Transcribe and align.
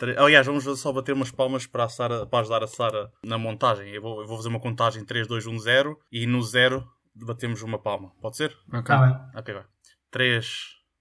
Tre- 0.00 0.16
Aliás, 0.18 0.46
vamos 0.46 0.64
só 0.80 0.92
bater 0.92 1.12
umas 1.12 1.30
palmas 1.30 1.66
para, 1.66 1.84
a 1.84 1.88
Sara, 1.90 2.24
para 2.26 2.40
ajudar 2.40 2.64
a 2.64 2.66
Sara 2.66 3.12
na 3.22 3.36
montagem. 3.36 3.90
Eu 3.90 4.00
vou, 4.00 4.22
eu 4.22 4.26
vou 4.26 4.38
fazer 4.38 4.48
uma 4.48 4.58
contagem 4.58 5.04
3, 5.04 5.26
2, 5.26 5.46
1, 5.46 5.58
0 5.58 5.98
e 6.10 6.26
no 6.26 6.42
0 6.42 6.82
batemos 7.14 7.60
uma 7.62 7.78
palma. 7.78 8.10
Pode 8.18 8.38
ser? 8.38 8.56
Ok. 8.72 8.82
Tá 8.82 8.98
bem. 9.06 9.38
Ok, 9.38 9.52
vai. 9.54 9.64
3, 10.10 10.46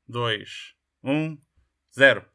2, 0.05 0.49
1, 1.01 1.37
0. 1.97 2.25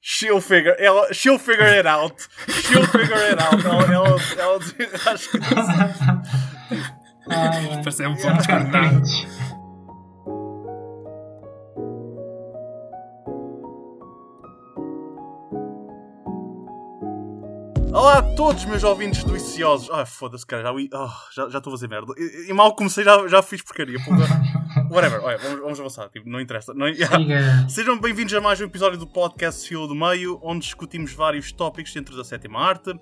She'll 0.00 0.40
figure, 0.40 0.74
ela, 0.78 1.12
she'll 1.12 1.38
figure 1.38 1.66
it 1.78 1.86
out. 1.86 2.14
She'll 2.48 2.86
figure 2.86 3.18
it 3.32 3.38
out. 3.42 3.62
Ela, 3.66 3.92
ela, 3.92 4.16
ela 4.38 4.58
desenrasca. 4.58 5.38
Ai. 7.28 7.82
Pareceu 7.82 8.08
um 8.08 8.16
ponto 8.16 8.36
descartado. 8.38 9.02
Olá 18.06 18.18
a 18.18 18.22
todos, 18.22 18.64
meus 18.66 18.84
ouvintes 18.84 19.24
deliciosos. 19.24 19.90
Ah, 19.90 20.06
foda-se, 20.06 20.46
cara, 20.46 20.62
já, 20.62 20.70
ah, 20.96 21.12
já, 21.34 21.48
já 21.48 21.58
estou 21.58 21.72
a 21.72 21.76
fazer 21.76 21.88
merda. 21.88 22.14
E, 22.16 22.50
e 22.50 22.52
mal 22.52 22.72
comecei, 22.76 23.02
já, 23.02 23.26
já 23.26 23.42
fiz 23.42 23.62
porcaria. 23.62 23.98
Whatever, 24.88 25.24
olha, 25.24 25.36
vamos, 25.38 25.60
vamos 25.60 25.80
avançar. 25.80 26.08
Tipo, 26.10 26.28
não 26.28 26.40
interessa. 26.40 26.72
Não, 26.72 26.86
Siga. 26.86 27.10
Sejam 27.68 27.98
bem-vindos 27.98 28.32
a 28.32 28.40
mais 28.40 28.60
um 28.60 28.64
episódio 28.66 28.96
do 28.96 29.08
podcast 29.08 29.66
Fio 29.66 29.88
do 29.88 29.94
Meio, 29.96 30.38
onde 30.40 30.60
discutimos 30.60 31.14
vários 31.14 31.50
tópicos 31.50 31.92
dentro 31.92 32.16
da 32.16 32.22
sétima 32.22 32.60
arte. 32.60 32.94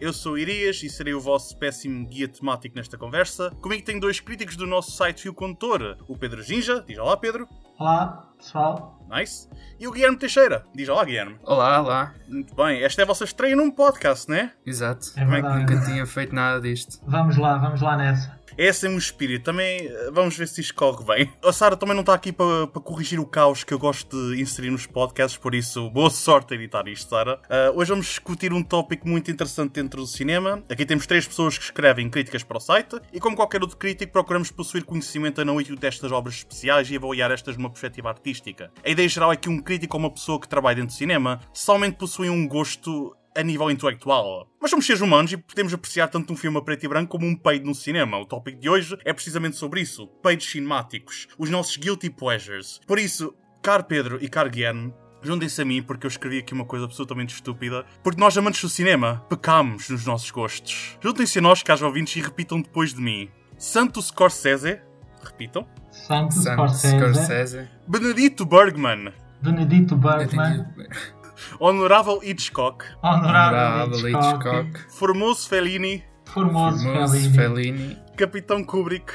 Eu 0.00 0.12
sou 0.12 0.36
Irias 0.36 0.82
e 0.82 0.90
serei 0.90 1.14
o 1.14 1.20
vosso 1.20 1.56
péssimo 1.56 2.04
guia 2.08 2.26
temático 2.26 2.74
nesta 2.74 2.98
conversa. 2.98 3.52
Comigo 3.62 3.84
tenho 3.84 4.00
dois 4.00 4.18
críticos 4.18 4.56
do 4.56 4.66
nosso 4.66 4.90
site 4.90 5.22
Fio 5.22 5.34
Condutor, 5.34 5.98
o 6.08 6.18
Pedro 6.18 6.42
Ginja, 6.42 6.84
diz 6.84 6.98
olá 6.98 7.16
Pedro, 7.16 7.46
Olá, 7.78 8.28
pessoal. 8.38 8.98
nice, 9.10 9.48
e 9.78 9.86
o 9.86 9.92
Guilherme 9.92 10.16
Teixeira, 10.16 10.64
diz 10.74 10.88
olá 10.88 11.04
Guilherme. 11.04 11.36
Olá, 11.44 11.80
olá. 11.82 12.14
Muito 12.28 12.54
bem, 12.54 12.82
esta 12.82 13.02
é 13.02 13.04
a 13.04 13.06
vossa 13.06 13.24
estreia 13.24 13.56
num 13.56 13.70
podcast, 13.70 14.30
né? 14.30 14.52
Exato. 14.64 15.12
É 15.16 15.24
verdade. 15.24 15.60
Nunca 15.60 15.84
tinha 15.84 16.06
feito 16.06 16.34
nada 16.34 16.60
disto. 16.60 16.98
Vamos 17.06 17.36
lá, 17.36 17.58
vamos 17.58 17.82
lá 17.82 17.96
nessa. 17.96 18.38
Esse 18.56 18.86
é 18.86 18.88
o 18.88 18.92
meu 18.92 18.98
espírito. 18.98 19.44
Também 19.44 19.86
eh, 19.86 20.10
vamos 20.12 20.36
ver 20.36 20.48
se 20.48 20.60
isto 20.60 20.74
corre 20.74 21.04
bem. 21.04 21.32
A 21.44 21.52
Sara 21.52 21.76
também 21.76 21.94
não 21.94 22.00
está 22.00 22.12
aqui 22.12 22.32
para 22.32 22.66
para 22.66 22.82
corrigir 22.82 23.20
o 23.20 23.24
caos 23.24 23.62
que 23.62 23.72
eu 23.72 23.78
gosto 23.78 24.32
de 24.32 24.42
inserir 24.42 24.70
nos 24.70 24.84
podcasts, 24.84 25.38
por 25.38 25.54
isso, 25.54 25.88
boa 25.90 26.10
sorte 26.10 26.54
a 26.54 26.56
editar 26.56 26.88
isto, 26.88 27.08
Sara. 27.08 27.38
Ah, 27.48 27.70
hoje 27.72 27.90
vamos 27.90 28.06
discutir 28.06 28.52
um 28.52 28.60
tópico 28.64 29.06
muito 29.08 29.30
interessante 29.30 29.74
dentro 29.74 30.00
do 30.00 30.08
cinema. 30.08 30.60
Aqui 30.68 30.84
temos 30.84 31.06
três 31.06 31.24
pessoas 31.24 31.56
que 31.56 31.62
escrevem 31.62 32.10
críticas 32.10 32.42
para 32.42 32.56
o 32.56 32.60
site 32.60 33.00
e, 33.12 33.20
como 33.20 33.36
qualquer 33.36 33.62
outro 33.62 33.76
crítico, 33.76 34.12
procuramos 34.12 34.50
possuir 34.50 34.82
conhecimento 34.84 35.40
analítico 35.40 35.78
destas 35.78 36.10
obras 36.10 36.34
especiais 36.34 36.90
e 36.90 36.96
avaliar 36.96 37.30
estas 37.30 37.56
numa 37.56 37.70
perspectiva 37.70 38.08
artística. 38.08 38.27
A 38.84 38.90
ideia 38.90 39.08
geral 39.08 39.32
é 39.32 39.36
que 39.36 39.48
um 39.48 39.60
crítico 39.60 39.96
ou 39.96 40.02
uma 40.02 40.10
pessoa 40.10 40.40
que 40.40 40.48
trabalha 40.48 40.76
dentro 40.76 40.94
do 40.94 40.98
cinema 40.98 41.40
somente 41.52 41.96
possui 41.96 42.30
um 42.30 42.46
gosto 42.46 43.16
a 43.36 43.42
nível 43.42 43.70
intelectual. 43.70 44.48
Mas 44.60 44.70
somos 44.70 44.84
seres 44.84 45.00
humanos 45.00 45.32
e 45.32 45.36
podemos 45.36 45.72
apreciar 45.72 46.08
tanto 46.08 46.32
um 46.32 46.36
filme 46.36 46.58
a 46.58 46.60
preto 46.60 46.84
e 46.84 46.88
branco 46.88 47.12
como 47.12 47.26
um 47.26 47.36
peido 47.36 47.66
no 47.66 47.74
cinema. 47.74 48.18
O 48.18 48.26
tópico 48.26 48.58
de 48.58 48.68
hoje 48.68 48.98
é 49.04 49.12
precisamente 49.12 49.56
sobre 49.56 49.80
isso. 49.80 50.08
Peidos 50.22 50.50
cinemáticos. 50.50 51.28
Os 51.38 51.48
nossos 51.48 51.76
guilty 51.76 52.10
pleasures. 52.10 52.80
Por 52.86 52.98
isso, 52.98 53.32
caro 53.62 53.84
Pedro 53.84 54.18
e 54.20 54.28
caro 54.28 54.50
Guilherme, 54.50 54.92
juntem-se 55.22 55.62
a 55.62 55.64
mim 55.64 55.82
porque 55.82 56.04
eu 56.04 56.08
escrevi 56.08 56.38
aqui 56.38 56.52
uma 56.52 56.64
coisa 56.64 56.86
absolutamente 56.86 57.34
estúpida. 57.34 57.86
Porque 58.02 58.20
nós, 58.20 58.36
amantes 58.36 58.60
do 58.60 58.68
cinema, 58.68 59.24
pecamos 59.28 59.88
nos 59.88 60.04
nossos 60.04 60.30
gostos. 60.32 60.98
Juntem-se 61.00 61.38
a 61.38 61.42
nós, 61.42 61.62
caros 61.62 61.82
ouvintes, 61.82 62.16
e 62.16 62.20
repitam 62.20 62.60
depois 62.60 62.92
de 62.92 63.00
mim. 63.00 63.30
Santo 63.56 64.02
Scorsese. 64.02 64.80
Repitam. 65.22 65.66
Santos 66.06 66.42
Santos 66.42 66.76
Scorsese, 66.78 66.98
Scorsese. 66.98 67.68
Benedito 67.86 68.44
Bergman. 68.46 69.12
Benedito 69.42 69.96
Bergman, 69.96 70.66
Honorável 71.60 72.20
Hitchcock. 72.22 72.84
Honorável 73.02 74.08
Hitchcock, 74.08 74.46
Hitchcock. 74.46 74.90
Formoso 74.90 75.48
Fellini. 75.48 76.04
Formoso 76.26 76.82
Fellini, 76.82 77.34
Fellini. 77.34 77.98
Capitão 78.16 78.64
Kubrick. 78.64 79.12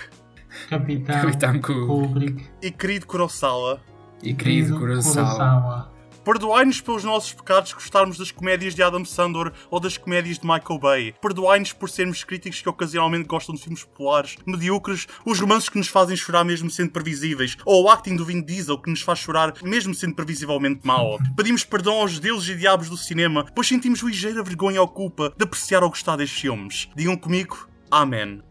Capitão 0.70 1.22
Capitão 1.22 1.60
Kubrick. 1.60 1.88
Kubrick, 1.88 2.50
E 2.62 2.72
querido 2.72 3.06
Kurosawa. 3.08 3.82
E 4.22 4.34
querido 4.34 4.78
Kurosawa. 4.78 5.26
Kurosawa. 5.26 5.93
Perdoai-nos 6.24 6.80
pelos 6.80 7.04
nossos 7.04 7.34
pecados 7.34 7.74
gostarmos 7.74 8.18
das 8.18 8.32
comédias 8.32 8.74
de 8.74 8.82
Adam 8.82 9.04
Sandler 9.04 9.52
ou 9.70 9.80
das 9.80 9.98
comédias 9.98 10.40
de 10.40 10.48
Michael 10.48 10.80
Bay. 10.80 11.16
Perdoai-nos 11.22 11.74
por 11.74 11.90
sermos 11.90 12.24
críticos 12.24 12.62
que 12.62 12.70
ocasionalmente 12.70 13.28
gostam 13.28 13.56
de 13.56 13.62
filmes 13.62 13.84
populares, 13.84 14.38
medíocres, 14.46 15.06
os 15.26 15.40
romances 15.40 15.70
que 15.70 15.78
nos 15.78 15.88
fazem 15.88 16.16
chorar 16.16 16.46
mesmo 16.46 16.70
sendo 16.70 16.92
previsíveis, 16.92 17.58
ou 17.66 17.84
o 17.84 17.90
acting 17.90 18.16
do 18.16 18.26
Vin 18.26 18.42
Diesel 18.42 18.78
que 18.78 18.90
nos 18.90 19.02
faz 19.02 19.20
chorar 19.20 19.54
mesmo 19.62 19.94
sendo 19.94 20.16
previsivelmente 20.16 20.86
mau. 20.88 21.20
Pedimos 21.36 21.66
perdão 21.66 21.96
aos 21.96 22.20
deuses 22.20 22.50
e 22.50 22.56
diabos 22.56 22.90
do 22.90 22.98
cinema, 22.98 23.46
pois 23.54 23.68
sentimos 23.68 24.02
ligeira 24.02 24.44
vergonha 24.44 24.82
ou 24.82 24.88
culpa 24.88 25.34
de 25.38 25.44
apreciar 25.44 25.84
ou 25.84 25.90
gostar 25.90 26.16
destes 26.16 26.40
filmes. 26.40 26.90
Digam 26.96 27.18
comigo, 27.18 27.68
Amém. 27.94 28.42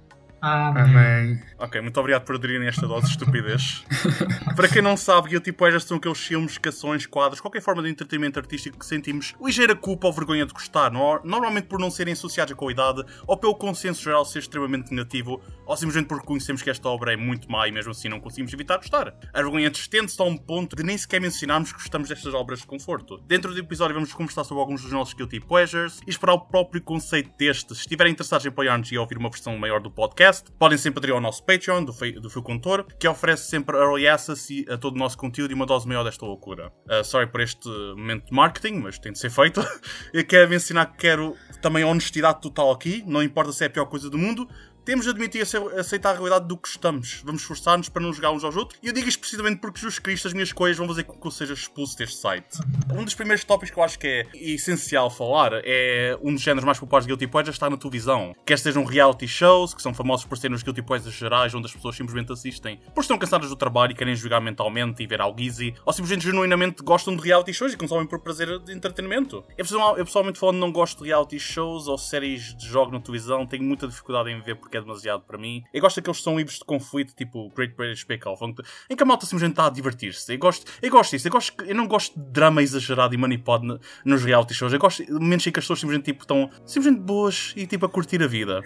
Amém. 0.42 0.82
Amém. 0.82 1.42
Ok, 1.56 1.80
muito 1.80 1.98
obrigado 2.00 2.24
por 2.24 2.34
aderirem 2.34 2.66
a 2.66 2.70
esta 2.70 2.86
dose 2.88 3.06
de 3.06 3.12
estupidez. 3.12 3.84
Para 4.56 4.66
quem 4.68 4.82
não 4.82 4.96
sabe, 4.96 5.28
Guilty 5.28 5.52
Pleasures 5.52 5.84
são 5.84 5.98
aqueles 5.98 6.18
filmes, 6.18 6.58
canções, 6.58 7.06
quadros, 7.06 7.40
qualquer 7.40 7.62
forma 7.62 7.80
de 7.80 7.88
entretenimento 7.90 8.40
artístico 8.40 8.76
que 8.76 8.84
sentimos 8.84 9.34
ligeira 9.40 9.76
culpa 9.76 10.08
ou 10.08 10.12
vergonha 10.12 10.44
de 10.44 10.52
gostar, 10.52 10.90
no- 10.90 11.20
normalmente 11.22 11.68
por 11.68 11.78
não 11.78 11.92
serem 11.92 12.12
associados 12.12 12.52
à 12.52 12.56
qualidade 12.56 13.04
ou 13.24 13.36
pelo 13.36 13.54
consenso 13.54 14.02
geral 14.02 14.24
ser 14.24 14.40
extremamente 14.40 14.90
negativo 14.92 15.40
ou 15.64 15.76
simplesmente 15.76 16.08
porque 16.08 16.22
reconhecemos 16.22 16.60
que 16.60 16.70
esta 16.70 16.88
obra 16.88 17.12
é 17.12 17.16
muito 17.16 17.48
má 17.50 17.68
e 17.68 17.72
mesmo 17.72 17.92
assim 17.92 18.08
não 18.08 18.18
conseguimos 18.18 18.52
evitar 18.52 18.78
gostar. 18.78 19.14
A 19.32 19.38
vergonha 19.42 19.68
estende-se 19.68 20.20
a 20.20 20.24
um 20.24 20.36
ponto 20.36 20.74
de 20.74 20.82
nem 20.82 20.98
sequer 20.98 21.20
mencionarmos 21.20 21.70
que 21.72 21.78
gostamos 21.78 22.08
destas 22.08 22.34
obras 22.34 22.58
de 22.58 22.66
conforto. 22.66 23.18
Dentro 23.28 23.52
do 23.54 23.60
episódio 23.60 23.94
vamos 23.94 24.12
conversar 24.12 24.42
sobre 24.42 24.60
alguns 24.60 24.82
dos 24.82 24.90
nossos 24.90 25.14
Guilty 25.14 25.38
Pleasures 25.38 26.00
e 26.04 26.10
explorar 26.10 26.34
o 26.34 26.40
próprio 26.40 26.82
conceito 26.82 27.30
destes. 27.38 27.76
Se 27.76 27.82
estiverem 27.84 28.12
interessados 28.12 28.44
em 28.44 28.48
apoiar-nos 28.48 28.90
e 28.90 28.98
ouvir 28.98 29.16
uma 29.18 29.30
versão 29.30 29.56
maior 29.56 29.80
do 29.80 29.90
podcast, 29.90 30.31
podem 30.58 30.78
sempre 30.78 31.00
aderir 31.00 31.14
ao 31.14 31.20
nosso 31.20 31.44
Patreon, 31.44 31.84
do, 31.84 31.92
do 32.20 32.30
Fio 32.30 32.42
Contor, 32.42 32.86
que 32.98 33.06
oferece 33.08 33.48
sempre 33.48 33.76
early 33.76 34.06
access 34.08 34.64
a 34.68 34.78
todo 34.78 34.94
o 34.94 34.98
nosso 34.98 35.18
conteúdo 35.18 35.50
e 35.50 35.54
uma 35.54 35.66
dose 35.66 35.86
maior 35.86 36.04
desta 36.04 36.24
loucura. 36.24 36.72
Uh, 36.86 37.04
sorry 37.04 37.26
por 37.26 37.40
este 37.40 37.68
momento 37.68 38.26
de 38.26 38.32
marketing, 38.32 38.74
mas 38.74 38.98
tem 38.98 39.12
de 39.12 39.18
ser 39.18 39.30
feito. 39.30 39.60
Eu 40.12 40.24
quero 40.24 40.48
mencionar 40.48 40.90
que 40.92 40.98
quero 40.98 41.36
também 41.60 41.84
honestidade 41.84 42.40
total 42.40 42.70
aqui, 42.70 43.02
não 43.06 43.22
importa 43.22 43.52
se 43.52 43.64
é 43.64 43.66
a 43.66 43.70
pior 43.70 43.86
coisa 43.86 44.08
do 44.08 44.18
mundo. 44.18 44.48
Temos 44.84 45.04
de 45.04 45.10
admitir 45.12 45.38
e 45.38 45.42
ace- 45.42 45.56
aceitar 45.78 46.10
a 46.10 46.12
realidade 46.14 46.46
do 46.48 46.56
que 46.56 46.66
estamos. 46.66 47.22
Vamos 47.24 47.42
esforçar-nos 47.42 47.88
para 47.88 48.02
não 48.02 48.12
jogar 48.12 48.32
uns 48.32 48.42
aos 48.42 48.56
outros. 48.56 48.80
E 48.82 48.88
eu 48.88 48.92
digo 48.92 49.08
isto 49.08 49.20
precisamente 49.20 49.60
porque, 49.60 49.78
Jesus 49.78 49.98
Cristo, 50.00 50.26
as 50.26 50.32
minhas 50.34 50.48
escolhas 50.48 50.76
vão 50.76 50.88
fazer 50.88 51.04
com 51.04 51.16
que 51.16 51.26
eu 51.26 51.30
seja 51.30 51.54
expulso 51.54 51.96
deste 51.96 52.16
site. 52.16 52.58
Um 52.92 53.04
dos 53.04 53.14
primeiros 53.14 53.44
tópicos 53.44 53.70
que 53.72 53.78
eu 53.78 53.84
acho 53.84 53.98
que 53.98 54.06
é 54.08 54.26
essencial 54.34 55.08
falar 55.08 55.52
é 55.64 56.18
um 56.20 56.32
dos 56.32 56.42
géneros 56.42 56.64
mais 56.64 56.80
populares 56.80 57.06
de 57.06 57.12
Guilty 57.12 57.28
Pleasure 57.28 57.52
está 57.54 57.70
na 57.70 57.76
televisão. 57.76 58.34
Quer 58.44 58.58
sejam 58.58 58.84
reality 58.84 59.28
shows, 59.28 59.72
que 59.72 59.80
são 59.80 59.94
famosos 59.94 60.26
por 60.26 60.36
serem 60.36 60.56
os 60.56 60.62
Guilty 60.64 60.82
Pleasures 60.82 61.14
gerais, 61.14 61.54
onde 61.54 61.66
as 61.66 61.72
pessoas 61.72 61.94
simplesmente 61.94 62.32
assistem 62.32 62.78
porque 62.86 63.00
estão 63.02 63.18
cansadas 63.18 63.48
do 63.48 63.56
trabalho 63.56 63.92
e 63.92 63.94
querem 63.94 64.16
jogar 64.16 64.40
mentalmente 64.40 65.02
e 65.02 65.06
ver 65.06 65.20
algo 65.20 65.40
easy, 65.40 65.74
ou 65.86 65.92
simplesmente 65.92 66.24
genuinamente 66.24 66.82
gostam 66.82 67.14
de 67.14 67.22
reality 67.22 67.52
shows 67.54 67.72
e 67.72 67.76
consomem 67.76 68.06
por 68.06 68.18
prazer 68.18 68.58
de 68.58 68.72
entretenimento. 68.72 69.44
Eu 69.56 69.64
pessoalmente 70.04 70.38
falando 70.40 70.58
não 70.58 70.72
gosto 70.72 71.02
de 71.04 71.08
reality 71.10 71.38
shows 71.38 71.86
ou 71.86 71.96
séries 71.96 72.56
de 72.56 72.66
jogo 72.66 72.90
na 72.90 73.00
televisão, 73.00 73.46
tenho 73.46 73.62
muita 73.62 73.86
dificuldade 73.86 74.30
em 74.30 74.40
ver 74.40 74.56
porque 74.56 74.71
é 74.76 74.80
demasiado 74.80 75.22
para 75.22 75.38
mim. 75.38 75.62
Eu 75.72 75.80
gosto 75.80 75.96
daqueles 75.96 76.18
que 76.18 76.24
são 76.24 76.36
livros 76.36 76.58
de 76.58 76.64
conflito, 76.64 77.14
tipo 77.14 77.48
Great 77.54 77.74
British 77.74 78.04
Bake 78.04 78.26
Off, 78.28 78.42
em 78.90 78.96
que 78.96 79.02
a 79.02 79.06
malta 79.06 79.24
simplesmente 79.26 79.52
está 79.52 79.66
a 79.66 79.70
divertir-se. 79.70 80.32
Eu 80.32 80.38
gosto, 80.38 80.70
eu 80.80 80.90
gosto 80.90 81.10
disso, 81.12 81.28
eu, 81.28 81.32
gosto, 81.32 81.62
eu 81.64 81.74
não 81.74 81.86
gosto 81.86 82.18
de 82.18 82.24
drama 82.30 82.62
exagerado 82.62 83.14
e 83.14 83.18
manipod 83.18 83.64
no- 83.66 83.80
nos 84.04 84.22
reality 84.24 84.54
shows. 84.54 84.72
Eu 84.72 84.78
gosto 84.78 85.04
de 85.04 85.12
momentos 85.12 85.46
em 85.46 85.52
que 85.52 85.58
as 85.58 85.64
pessoas 85.64 85.80
simplesmente 85.80 86.06
tipo, 86.06 86.22
estão 86.22 86.50
simplesmente 86.66 87.00
boas 87.02 87.52
e 87.56 87.66
tipo 87.66 87.86
a 87.86 87.88
curtir 87.88 88.22
a 88.22 88.26
vida. 88.26 88.60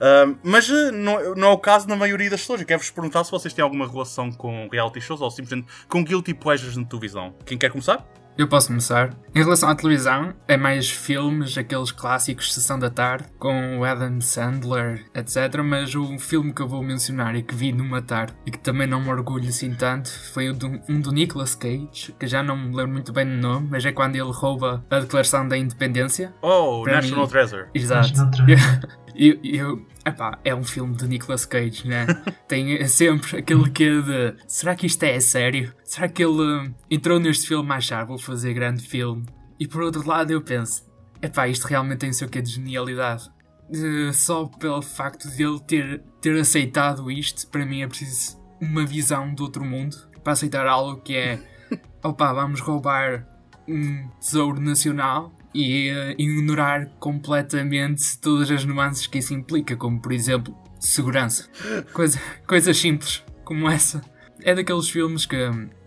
Ah, 0.00 0.34
mas 0.42 0.68
eh, 0.70 0.90
não, 0.90 1.34
não 1.34 1.48
é 1.48 1.52
o 1.52 1.58
caso 1.58 1.86
na 1.88 1.94
maioria 1.96 2.30
das 2.30 2.40
pessoas. 2.40 2.60
Eu 2.60 2.66
quero-vos 2.66 2.90
perguntar 2.90 3.22
se 3.24 3.30
vocês 3.30 3.52
têm 3.52 3.62
alguma 3.62 3.86
relação 3.86 4.32
com 4.32 4.68
reality 4.72 5.00
shows 5.00 5.20
ou 5.20 5.30
simplesmente 5.30 5.66
com 5.88 6.02
guilty 6.02 6.32
pleasures 6.34 6.76
na 6.76 6.84
televisão. 6.84 7.34
Quem 7.44 7.58
quer 7.58 7.70
começar? 7.70 8.06
Eu 8.40 8.48
posso 8.48 8.68
começar. 8.68 9.10
Em 9.34 9.40
relação 9.42 9.68
à 9.68 9.74
televisão, 9.74 10.32
é 10.48 10.56
mais 10.56 10.88
filmes, 10.88 11.58
aqueles 11.58 11.92
clássicos 11.92 12.54
Sessão 12.54 12.78
da 12.78 12.88
Tarde, 12.88 13.26
com 13.38 13.78
o 13.78 13.84
Adam 13.84 14.18
Sandler, 14.18 15.04
etc. 15.14 15.58
Mas 15.62 15.94
o 15.94 16.18
filme 16.18 16.50
que 16.54 16.62
eu 16.62 16.66
vou 16.66 16.82
mencionar 16.82 17.36
e 17.36 17.42
que 17.42 17.54
vi 17.54 17.70
numa 17.70 18.00
tarde 18.00 18.32
e 18.46 18.50
que 18.50 18.58
também 18.58 18.86
não 18.86 18.98
me 18.98 19.10
orgulho 19.10 19.46
assim 19.46 19.74
tanto 19.74 20.08
foi 20.32 20.48
o 20.48 20.54
do- 20.54 20.80
um 20.88 20.98
do 21.02 21.12
Nicolas 21.12 21.54
Cage, 21.54 22.14
que 22.18 22.26
já 22.26 22.42
não 22.42 22.56
me 22.56 22.74
lembro 22.74 22.92
muito 22.92 23.12
bem 23.12 23.26
do 23.26 23.36
nome, 23.36 23.68
mas 23.70 23.84
é 23.84 23.92
quando 23.92 24.16
ele 24.16 24.32
rouba 24.32 24.82
a 24.90 25.00
Declaração 25.00 25.46
da 25.46 25.58
Independência. 25.58 26.32
Oh, 26.40 26.80
Para 26.82 26.94
National 26.94 27.24
mim- 27.26 27.30
Treasure. 27.30 27.66
Exato. 27.74 28.08
National 28.08 28.30
Treasure. 28.30 28.80
Eu, 29.22 29.38
eu, 29.44 29.86
epá, 30.06 30.38
é 30.42 30.54
um 30.54 30.64
filme 30.64 30.96
de 30.96 31.06
Nicolas 31.06 31.44
Cage, 31.44 31.86
né? 31.86 32.06
Tem 32.48 32.88
sempre 32.88 33.40
aquele 33.40 33.68
que 33.68 34.00
de 34.00 34.34
será 34.48 34.74
que 34.74 34.86
isto 34.86 35.02
é 35.02 35.20
sério? 35.20 35.74
Será 35.84 36.08
que 36.08 36.24
ele 36.24 36.40
hum, 36.40 36.74
entrou 36.90 37.20
neste 37.20 37.46
filme 37.46 37.70
a 37.70 37.74
achar 37.74 38.06
vou 38.06 38.16
fazer 38.16 38.54
grande 38.54 38.82
filme? 38.82 39.26
E 39.58 39.68
por 39.68 39.82
outro 39.82 40.08
lado 40.08 40.30
eu 40.30 40.40
penso, 40.40 40.90
epá, 41.20 41.46
isto 41.48 41.66
realmente 41.66 41.98
tem 41.98 42.08
o 42.08 42.14
seu 42.14 42.30
quê 42.30 42.40
de 42.40 42.50
genialidade. 42.50 43.30
Eh, 43.70 44.10
só 44.14 44.46
pelo 44.46 44.80
facto 44.80 45.28
de 45.28 45.42
ele 45.42 45.60
ter, 45.60 46.02
ter 46.22 46.40
aceitado 46.40 47.10
isto, 47.10 47.46
para 47.48 47.66
mim 47.66 47.82
é 47.82 47.86
preciso 47.86 48.40
uma 48.58 48.86
visão 48.86 49.34
do 49.34 49.42
outro 49.42 49.66
mundo 49.66 49.98
para 50.24 50.32
aceitar 50.32 50.66
algo 50.66 51.02
que 51.02 51.14
é 51.14 51.38
opá, 52.02 52.32
vamos 52.32 52.60
roubar 52.60 53.26
um 53.68 54.08
tesouro 54.18 54.58
nacional 54.58 55.30
e 55.54 55.90
uh, 55.90 56.14
ignorar 56.18 56.86
completamente 56.98 58.18
todas 58.18 58.50
as 58.50 58.64
nuances 58.64 59.06
que 59.06 59.18
isso 59.18 59.34
implica, 59.34 59.76
como 59.76 60.00
por 60.00 60.12
exemplo 60.12 60.54
segurança. 60.78 61.48
Coisa, 61.92 62.20
coisas 62.46 62.76
simples 62.76 63.22
como 63.44 63.68
essa. 63.68 64.00
É 64.42 64.54
daqueles 64.54 64.88
filmes 64.88 65.26
que, 65.26 65.36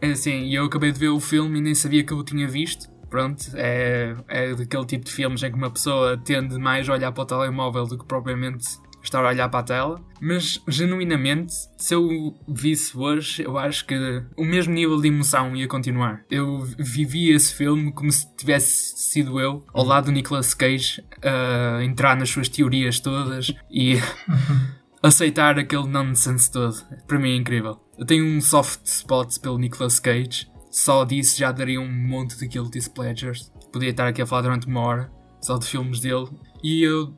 é 0.02 0.12
assim, 0.12 0.54
eu 0.54 0.66
acabei 0.66 0.92
de 0.92 1.00
ver 1.00 1.10
o 1.10 1.20
filme 1.20 1.60
e 1.60 1.62
nem 1.62 1.74
sabia 1.74 2.04
que 2.04 2.14
eu 2.14 2.18
o 2.18 2.24
tinha 2.24 2.48
visto. 2.48 2.92
Pronto, 3.10 3.46
é, 3.56 4.16
é 4.28 4.56
daquele 4.56 4.86
tipo 4.86 5.06
de 5.06 5.12
filmes 5.12 5.42
em 5.44 5.52
que 5.52 5.58
uma 5.58 5.70
pessoa 5.70 6.18
tende 6.18 6.58
mais 6.58 6.90
a 6.90 6.94
olhar 6.94 7.12
para 7.12 7.24
o 7.24 7.26
telemóvel 7.26 7.86
do 7.86 7.98
que 7.98 8.06
propriamente 8.06 8.66
estar 9.04 9.24
a 9.24 9.30
olhar 9.30 9.50
para 9.50 9.60
a 9.60 9.64
tela, 9.64 10.02
mas 10.22 10.62
genuinamente, 10.68 11.54
se 11.78 11.94
eu 11.94 12.36
visse 12.48 12.98
hoje, 12.98 13.44
eu 13.44 13.58
acho 13.58 13.86
que 13.86 13.96
o 14.38 14.46
mesmo 14.46 14.74
nível 14.74 15.00
de 15.00 15.08
emoção 15.08 15.56
ia 15.56 15.68
continuar. 15.68 16.24
Eu 16.30 16.60
vivi 16.78 17.32
esse 17.32 17.54
filme 17.54 17.92
como 17.92 18.12
se 18.12 18.26
tivesse 18.36 18.98
sido 18.98 19.40
eu, 19.40 19.66
ao 19.74 19.84
lado 19.86 20.06
do 20.06 20.12
Nicolas 20.12 20.54
Cage, 20.54 21.04
a 21.22 21.84
entrar 21.84 22.16
nas 22.16 22.30
suas 22.30 22.48
teorias 22.48 23.00
todas 23.00 23.54
e 23.70 23.96
aceitar 25.04 25.60
aquele 25.60 25.88
nonsense 25.88 26.52
todo. 26.52 26.76
Para 27.06 27.20
mim 27.20 27.34
é 27.34 27.36
incrível. 27.36 27.80
Eu 27.98 28.06
tenho 28.06 28.26
um 28.26 28.42
soft 28.42 28.86
spot 28.86 29.40
pelo 29.40 29.58
Nicolas 29.58 30.00
Cage, 30.00 30.48
só 30.72 31.04
disso 31.04 31.38
já 31.38 31.52
daria 31.52 31.80
um 31.80 31.92
monte 31.92 32.38
de 32.38 32.48
guilty 32.48 32.90
pleasures. 32.90 33.52
Podia 33.72 33.90
estar 33.90 34.08
aqui 34.08 34.22
a 34.22 34.26
falar 34.26 34.44
durante 34.44 34.68
uma 34.68 34.82
hora 34.82 35.23
só 35.44 35.58
de 35.58 35.66
filmes 35.68 36.00
dele. 36.00 36.28
E 36.64 36.82
eu 36.84 37.14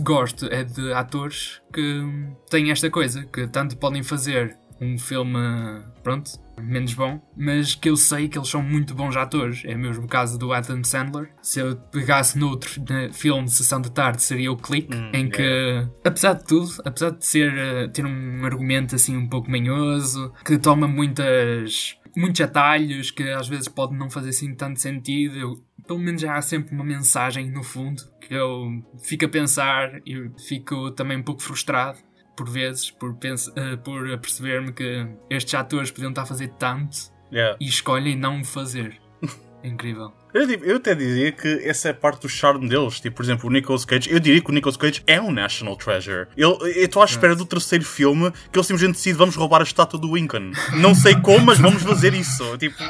gosto 0.00 0.46
é 0.46 0.62
de 0.62 0.92
atores 0.92 1.60
que 1.72 2.04
têm 2.50 2.70
esta 2.70 2.90
coisa, 2.90 3.24
que 3.24 3.46
tanto 3.46 3.76
podem 3.78 4.02
fazer 4.02 4.56
um 4.80 4.98
filme, 4.98 5.38
pronto, 6.02 6.30
menos 6.60 6.92
bom, 6.92 7.20
mas 7.36 7.74
que 7.74 7.88
eu 7.88 7.96
sei 7.96 8.28
que 8.28 8.36
eles 8.36 8.48
são 8.48 8.62
muito 8.62 8.94
bons 8.94 9.16
atores. 9.16 9.62
É 9.64 9.74
o 9.74 9.78
mesmo 9.78 10.06
caso 10.08 10.36
do 10.38 10.52
Adam 10.52 10.82
Sandler. 10.84 11.30
Se 11.40 11.60
eu 11.60 11.76
pegasse 11.76 12.36
noutro 12.38 12.68
filme 13.12 13.44
de 13.44 13.52
Sessão 13.52 13.80
de 13.80 13.90
Tarde, 13.90 14.22
seria 14.22 14.50
o 14.50 14.56
Click, 14.56 14.94
Hum, 14.94 15.10
em 15.14 15.30
que, 15.30 15.40
yeah. 15.40 15.88
apesar 16.04 16.34
de 16.34 16.44
tudo, 16.44 16.70
apesar 16.84 17.10
de 17.10 17.24
ser, 17.24 17.56
eh, 17.56 17.88
ter 17.88 18.04
um 18.04 18.44
argumento 18.44 18.94
assim 18.96 19.16
um 19.16 19.28
pouco 19.28 19.50
manhoso, 19.50 20.32
que 20.44 20.58
toma 20.58 20.86
muitas, 20.88 21.96
muitos 22.16 22.40
atalhos, 22.40 23.10
que 23.10 23.22
às 23.30 23.48
vezes 23.48 23.68
pode 23.68 23.96
não 23.96 24.10
fazer 24.10 24.30
assim 24.30 24.54
tanto 24.54 24.80
sentido, 24.80 25.36
eu, 25.36 25.64
pelo 25.86 25.98
menos 25.98 26.20
já 26.20 26.34
há 26.36 26.42
sempre 26.42 26.74
uma 26.74 26.84
mensagem 26.84 27.50
no 27.50 27.62
fundo 27.62 28.02
que 28.20 28.34
eu 28.34 28.82
fico 29.02 29.24
a 29.24 29.28
pensar 29.28 30.00
e 30.06 30.30
fico 30.46 30.90
também 30.92 31.18
um 31.18 31.22
pouco 31.22 31.42
frustrado 31.42 31.98
por 32.36 32.48
vezes 32.48 32.90
por, 32.90 33.16
eh, 33.22 33.76
por 33.76 34.18
perceber-me 34.18 34.72
que 34.72 35.06
estes 35.28 35.54
atores 35.54 35.90
podiam 35.90 36.10
estar 36.10 36.22
a 36.22 36.26
fazer 36.26 36.48
tanto 36.58 37.12
Yeah. 37.32 37.56
e 37.58 37.66
escolhem 37.66 38.14
não 38.14 38.42
o 38.42 38.44
fazer. 38.44 39.00
É 39.62 39.68
incrível. 39.68 40.12
Eu, 40.34 40.48
eu 40.50 40.76
até 40.76 40.94
diria 40.94 41.30
que 41.32 41.48
essa 41.64 41.88
é 41.90 41.92
parte 41.92 42.22
do 42.22 42.28
charme 42.28 42.68
deles. 42.68 43.00
Tipo, 43.00 43.16
por 43.16 43.22
exemplo, 43.24 43.48
o 43.48 43.52
Nicolas 43.52 43.84
Cage. 43.84 44.10
Eu 44.10 44.18
diria 44.20 44.40
que 44.40 44.50
o 44.50 44.52
Nicolas 44.52 44.76
Cage 44.76 45.02
é 45.06 45.20
um 45.20 45.30
National 45.30 45.76
Treasure. 45.76 46.26
Ele- 46.36 46.52
Eu 46.62 46.84
estou 46.84 47.02
à 47.02 47.04
espera 47.04 47.34
do 47.36 47.44
terceiro 47.44 47.84
filme 47.84 48.30
que 48.50 48.58
ele 48.58 48.64
simplesmente 48.64 48.94
decide 48.96 49.16
vamos 49.18 49.34
roubar 49.36 49.60
a 49.60 49.64
estátua 49.64 49.98
do 49.98 50.14
Lincoln. 50.14 50.52
Não 50.78 50.94
sei 50.94 51.14
como, 51.20 51.46
mas 51.46 51.58
vamos 51.58 51.82
fazer 51.82 52.14
isso. 52.14 52.56
Tipo, 52.58 52.82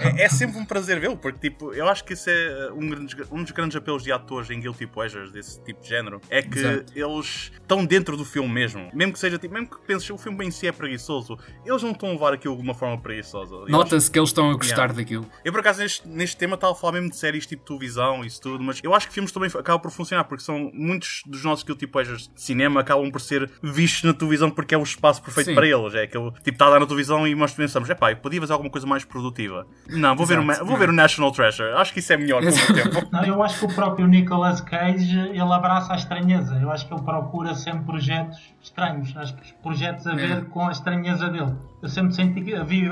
é, 0.00 0.24
é 0.24 0.28
sempre 0.28 0.58
um 0.58 0.64
prazer 0.64 0.98
vê-lo, 1.00 1.16
porque 1.16 1.50
tipo, 1.50 1.72
eu 1.74 1.88
acho 1.88 2.04
que 2.04 2.14
isso 2.14 2.30
é 2.30 2.70
um, 2.72 2.88
grande- 2.88 3.16
um 3.30 3.42
dos 3.42 3.52
grandes 3.52 3.76
apelos 3.76 4.02
de 4.02 4.12
atores 4.12 4.50
em 4.50 4.60
Guilty 4.60 4.86
Pleasures, 4.86 5.30
desse 5.32 5.60
tipo 5.62 5.82
de 5.82 5.88
género. 5.88 6.20
É 6.30 6.40
que 6.42 6.58
Exato. 6.58 6.92
eles 6.94 7.52
estão 7.60 7.84
dentro 7.84 8.16
do 8.16 8.24
filme 8.24 8.48
mesmo. 8.52 8.90
Mesmo 8.94 9.12
que 9.12 9.18
seja 9.18 9.38
tipo, 9.38 9.52
mesmo 9.54 9.68
que 9.68 9.78
penses 9.86 10.06
que 10.06 10.12
o 10.12 10.18
filme 10.18 10.44
em 10.46 10.50
si 10.50 10.66
é 10.66 10.72
preguiçoso, 10.72 11.38
eles 11.64 11.82
não 11.82 11.90
estão 11.92 12.08
a 12.08 12.12
levar 12.12 12.32
aquilo 12.32 12.56
de 12.56 12.62
uma 12.62 12.74
forma 12.74 12.98
preguiçosa. 12.98 13.54
Nota-se 13.68 14.10
que 14.10 14.18
eles 14.18 14.30
estão 14.30 14.50
a 14.50 14.54
gostar 14.54 14.76
Yeah. 14.76 14.94
daquilo. 14.94 15.26
eu, 15.44 15.52
por 15.52 15.60
acaso, 15.60 15.80
neste, 15.80 16.08
neste 16.08 16.36
tema 16.36 16.54
estava 16.54 16.72
a 16.72 16.76
falar 16.86 16.92
mesmo 16.92 17.10
de 17.10 17.16
séries 17.16 17.46
tipo 17.46 17.64
televisão 17.64 18.22
e 18.22 18.28
isso 18.28 18.40
tudo, 18.40 18.62
mas 18.62 18.80
eu 18.82 18.94
acho 18.94 19.08
que 19.08 19.14
filmes 19.14 19.32
também 19.32 19.50
acabam 19.50 19.80
por 19.80 19.90
funcionar, 19.90 20.24
porque 20.24 20.42
são 20.44 20.70
muitos 20.72 21.22
dos 21.26 21.42
nossos 21.44 21.64
guilty 21.64 21.86
pleasures 21.86 22.28
de 22.34 22.40
cinema 22.40 22.80
acabam 22.80 23.10
por 23.10 23.20
ser 23.20 23.50
vistos 23.62 24.04
na 24.04 24.14
televisão 24.14 24.50
porque 24.50 24.74
é 24.74 24.78
o 24.78 24.82
espaço 24.82 25.22
perfeito 25.22 25.48
Sim. 25.48 25.54
para 25.54 25.66
eles. 25.66 25.94
É 25.94 26.02
aquele 26.02 26.30
tipo, 26.32 26.50
está 26.50 26.66
a 26.66 26.70
dar 26.70 26.80
na 26.80 26.86
televisão 26.86 27.26
e 27.26 27.34
nós 27.34 27.52
pensamos, 27.52 27.88
epá, 27.90 28.12
eu 28.12 28.16
podia 28.16 28.40
fazer 28.40 28.52
alguma 28.52 28.70
coisa 28.70 28.86
mais 28.86 29.04
produtiva. 29.04 29.66
Não, 29.88 30.14
vou, 30.14 30.26
ver 30.26 30.38
o, 30.38 30.64
vou 30.64 30.76
ver 30.76 30.88
o 30.88 30.92
National 30.92 31.32
Treasure. 31.32 31.70
Acho 31.72 31.92
que 31.92 31.98
isso 31.98 32.12
é 32.12 32.16
melhor 32.16 32.42
com 32.42 32.48
o 32.48 32.74
tempo. 32.74 33.08
Não, 33.10 33.24
eu 33.24 33.42
acho 33.42 33.58
que 33.58 33.64
o 33.66 33.74
próprio 33.74 34.06
Nicolas 34.06 34.60
Cage 34.60 35.18
ele 35.18 35.40
abraça 35.40 35.92
a 35.92 35.96
estranheza. 35.96 36.54
Eu 36.60 36.70
acho 36.70 36.86
que 36.86 36.94
ele 36.94 37.02
procura 37.02 37.54
sempre 37.54 37.84
projetos 37.84 38.38
estranhos. 38.62 39.16
Acho 39.16 39.34
que 39.36 39.42
os 39.42 39.52
projetos 39.52 40.06
a 40.06 40.14
ver 40.14 40.38
É. 40.38 40.40
com 40.42 40.66
a 40.66 40.70
estranheza 40.70 41.28
dele. 41.28 41.54
Eu 41.86 41.90
sempre 41.90 42.12
senti 42.16 42.40
que 42.40 42.64
vi 42.64 42.80
vi 42.80 42.88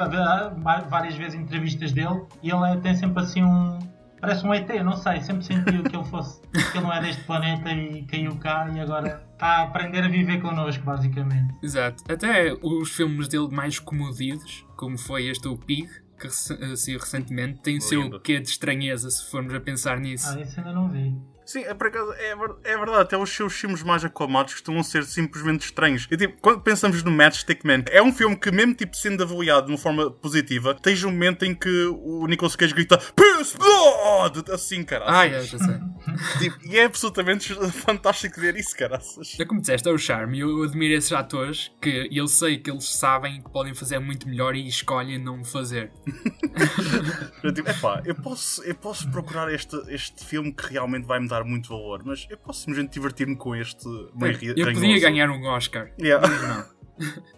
várias 0.88 1.16
vezes 1.16 1.34
entrevistas 1.34 1.90
dele 1.90 2.22
e 2.40 2.48
ele 2.50 2.64
é- 2.64 2.76
tem 2.76 2.94
sempre 2.94 3.24
assim 3.24 3.42
um. 3.42 3.76
Parece 4.20 4.46
um 4.46 4.54
ET, 4.54 4.68
não 4.84 4.96
sei. 4.96 5.20
Sempre 5.20 5.44
senti 5.44 5.64
que 5.82 5.96
ele 5.96 6.04
fosse. 6.04 6.40
que 6.70 6.78
ele 6.78 6.84
não 6.86 6.92
é 6.92 7.00
deste 7.00 7.24
planeta 7.24 7.72
e 7.72 8.04
caiu 8.04 8.36
cá 8.36 8.70
e 8.72 8.78
agora 8.78 9.26
está 9.32 9.46
a 9.46 9.62
aprender 9.64 10.04
a 10.04 10.08
viver 10.08 10.40
connosco, 10.40 10.84
basicamente. 10.84 11.52
Exato. 11.60 12.04
Até 12.08 12.56
os 12.62 12.88
filmes 12.92 13.26
dele 13.26 13.48
mais 13.50 13.80
comodidos, 13.80 14.64
como 14.76 14.96
foi 14.96 15.26
este 15.26 15.48
o 15.48 15.56
Pig, 15.56 15.88
que 16.20 16.30
saiu 16.30 17.00
recentemente, 17.00 17.60
tem 17.62 17.78
o 17.78 17.80
seu 17.82 18.20
quê 18.20 18.38
de 18.38 18.48
estranheza, 18.48 19.10
se 19.10 19.28
formos 19.28 19.52
a 19.54 19.60
pensar 19.60 19.98
nisso. 19.98 20.28
Ah, 20.30 20.40
isso 20.40 20.60
ainda 20.60 20.72
não 20.72 20.88
vi. 20.88 21.12
Sim, 21.46 21.64
é, 21.64 21.74
por 21.74 21.88
acaso, 21.88 22.12
é, 22.14 22.30
é 22.64 22.76
verdade, 22.76 23.02
até 23.02 23.16
os 23.16 23.30
seus 23.30 23.52
filmes 23.54 23.82
mais 23.82 24.04
aclamados 24.04 24.54
costumam 24.54 24.82
ser 24.82 25.04
simplesmente 25.04 25.66
estranhos. 25.66 26.06
E, 26.10 26.16
tipo, 26.16 26.40
quando 26.40 26.60
pensamos 26.60 27.02
no 27.02 27.10
Matchstick 27.10 27.64
Man, 27.64 27.84
é 27.90 28.02
um 28.02 28.12
filme 28.12 28.36
que, 28.36 28.50
mesmo 28.50 28.74
tipo, 28.74 28.96
sendo 28.96 29.22
avaliado 29.22 29.66
de 29.66 29.72
uma 29.72 29.78
forma 29.78 30.10
positiva, 30.10 30.74
tens 30.74 31.04
um 31.04 31.10
momento 31.10 31.44
em 31.44 31.54
que 31.54 31.86
o 31.86 32.26
Nicolas 32.26 32.56
Cage 32.56 32.74
grita 32.74 32.96
Piss 32.98 33.54
Blood! 33.54 34.50
Assim, 34.52 34.82
cara. 34.82 35.04
Ah, 35.06 35.26
é, 35.26 35.40
já 35.42 35.58
sei. 35.58 35.74
Tipo, 36.38 36.58
e 36.66 36.78
é 36.78 36.84
absolutamente 36.84 37.54
fantástico 37.72 38.40
ver 38.40 38.56
isso, 38.56 38.76
caraças. 38.76 39.38
É 39.38 39.44
como 39.44 39.60
disseste, 39.60 39.88
é 39.88 39.92
o 39.92 39.98
charme. 39.98 40.40
Eu 40.40 40.62
admiro 40.62 40.94
esses 40.94 41.12
atores 41.12 41.72
que 41.80 42.08
eu 42.12 42.28
sei 42.28 42.58
que 42.58 42.70
eles 42.70 42.88
sabem 42.88 43.42
que 43.42 43.50
podem 43.50 43.74
fazer 43.74 43.98
muito 43.98 44.28
melhor 44.28 44.54
e 44.54 44.66
escolhem 44.66 45.18
não 45.18 45.44
fazer. 45.44 45.90
Eu 47.42 47.50
epá, 47.50 48.02
eu 48.04 48.14
posso, 48.14 48.62
eu 48.62 48.74
posso 48.74 49.10
procurar 49.10 49.52
este, 49.52 49.76
este 49.88 50.24
filme 50.24 50.52
que 50.52 50.72
realmente 50.72 51.06
vai 51.06 51.20
me 51.20 51.28
dar 51.28 51.33
muito 51.42 51.70
valor, 51.70 52.02
mas 52.04 52.26
eu 52.30 52.36
posso 52.36 52.60
simplesmente 52.60 52.92
divertir-me 52.92 53.34
com 53.34 53.56
este 53.56 53.88
meio 54.14 54.36
ri- 54.36 54.54
Eu 54.56 54.72
podia 54.72 55.00
ganhar 55.00 55.30
um 55.30 55.42
Oscar, 55.46 55.90
Yeah. 55.98 56.20
mas 56.28 56.42
não. 56.42 56.74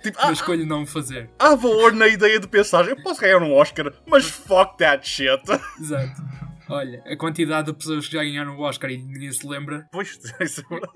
Tipo, 0.02 0.18
Eu 0.20 0.28
há, 0.28 0.32
escolho 0.32 0.66
não 0.66 0.84
fazer. 0.84 1.30
há 1.38 1.54
valor 1.54 1.92
na 1.94 2.06
ideia 2.08 2.38
de 2.38 2.46
pensar, 2.46 2.86
eu 2.88 3.02
posso 3.02 3.20
ganhar 3.22 3.40
um 3.42 3.54
Oscar, 3.54 3.90
mas 4.06 4.26
fuck 4.28 4.76
that 4.76 5.08
shit. 5.08 5.40
Exato. 5.80 6.20
Olha, 6.68 7.02
a 7.06 7.16
quantidade 7.16 7.66
de 7.68 7.74
pessoas 7.78 8.06
que 8.06 8.12
já 8.14 8.22
ganharam 8.24 8.56
o 8.56 8.60
Oscar 8.62 8.90
e 8.90 8.98
ninguém 8.98 9.30
se 9.32 9.46
lembra. 9.46 9.86
Pois, 9.92 10.18
isso 10.40 10.60
é 10.60 10.68
verdade. 10.68 10.92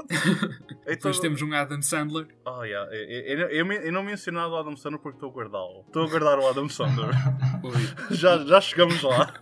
Então, 0.82 0.84
Depois 0.86 1.18
temos 1.20 1.42
um 1.42 1.52
Adam 1.54 1.80
Sandler. 1.82 2.26
Oh, 2.44 2.64
yeah. 2.64 2.90
eu, 2.94 3.38
eu, 3.38 3.48
eu, 3.48 3.72
eu 3.72 3.92
não 3.92 4.02
mencionei 4.02 4.40
o 4.42 4.56
Adam 4.56 4.76
Sandler 4.76 5.00
porque 5.00 5.16
estou 5.16 5.30
a 5.30 5.32
guardá-lo. 5.32 5.84
Estou 5.86 6.04
a 6.04 6.08
guardar 6.08 6.38
o 6.38 6.48
Adam 6.48 6.68
Sandler. 6.68 7.10
Já, 8.10 8.38
já 8.38 8.60
chegamos 8.60 9.00
lá. 9.02 9.32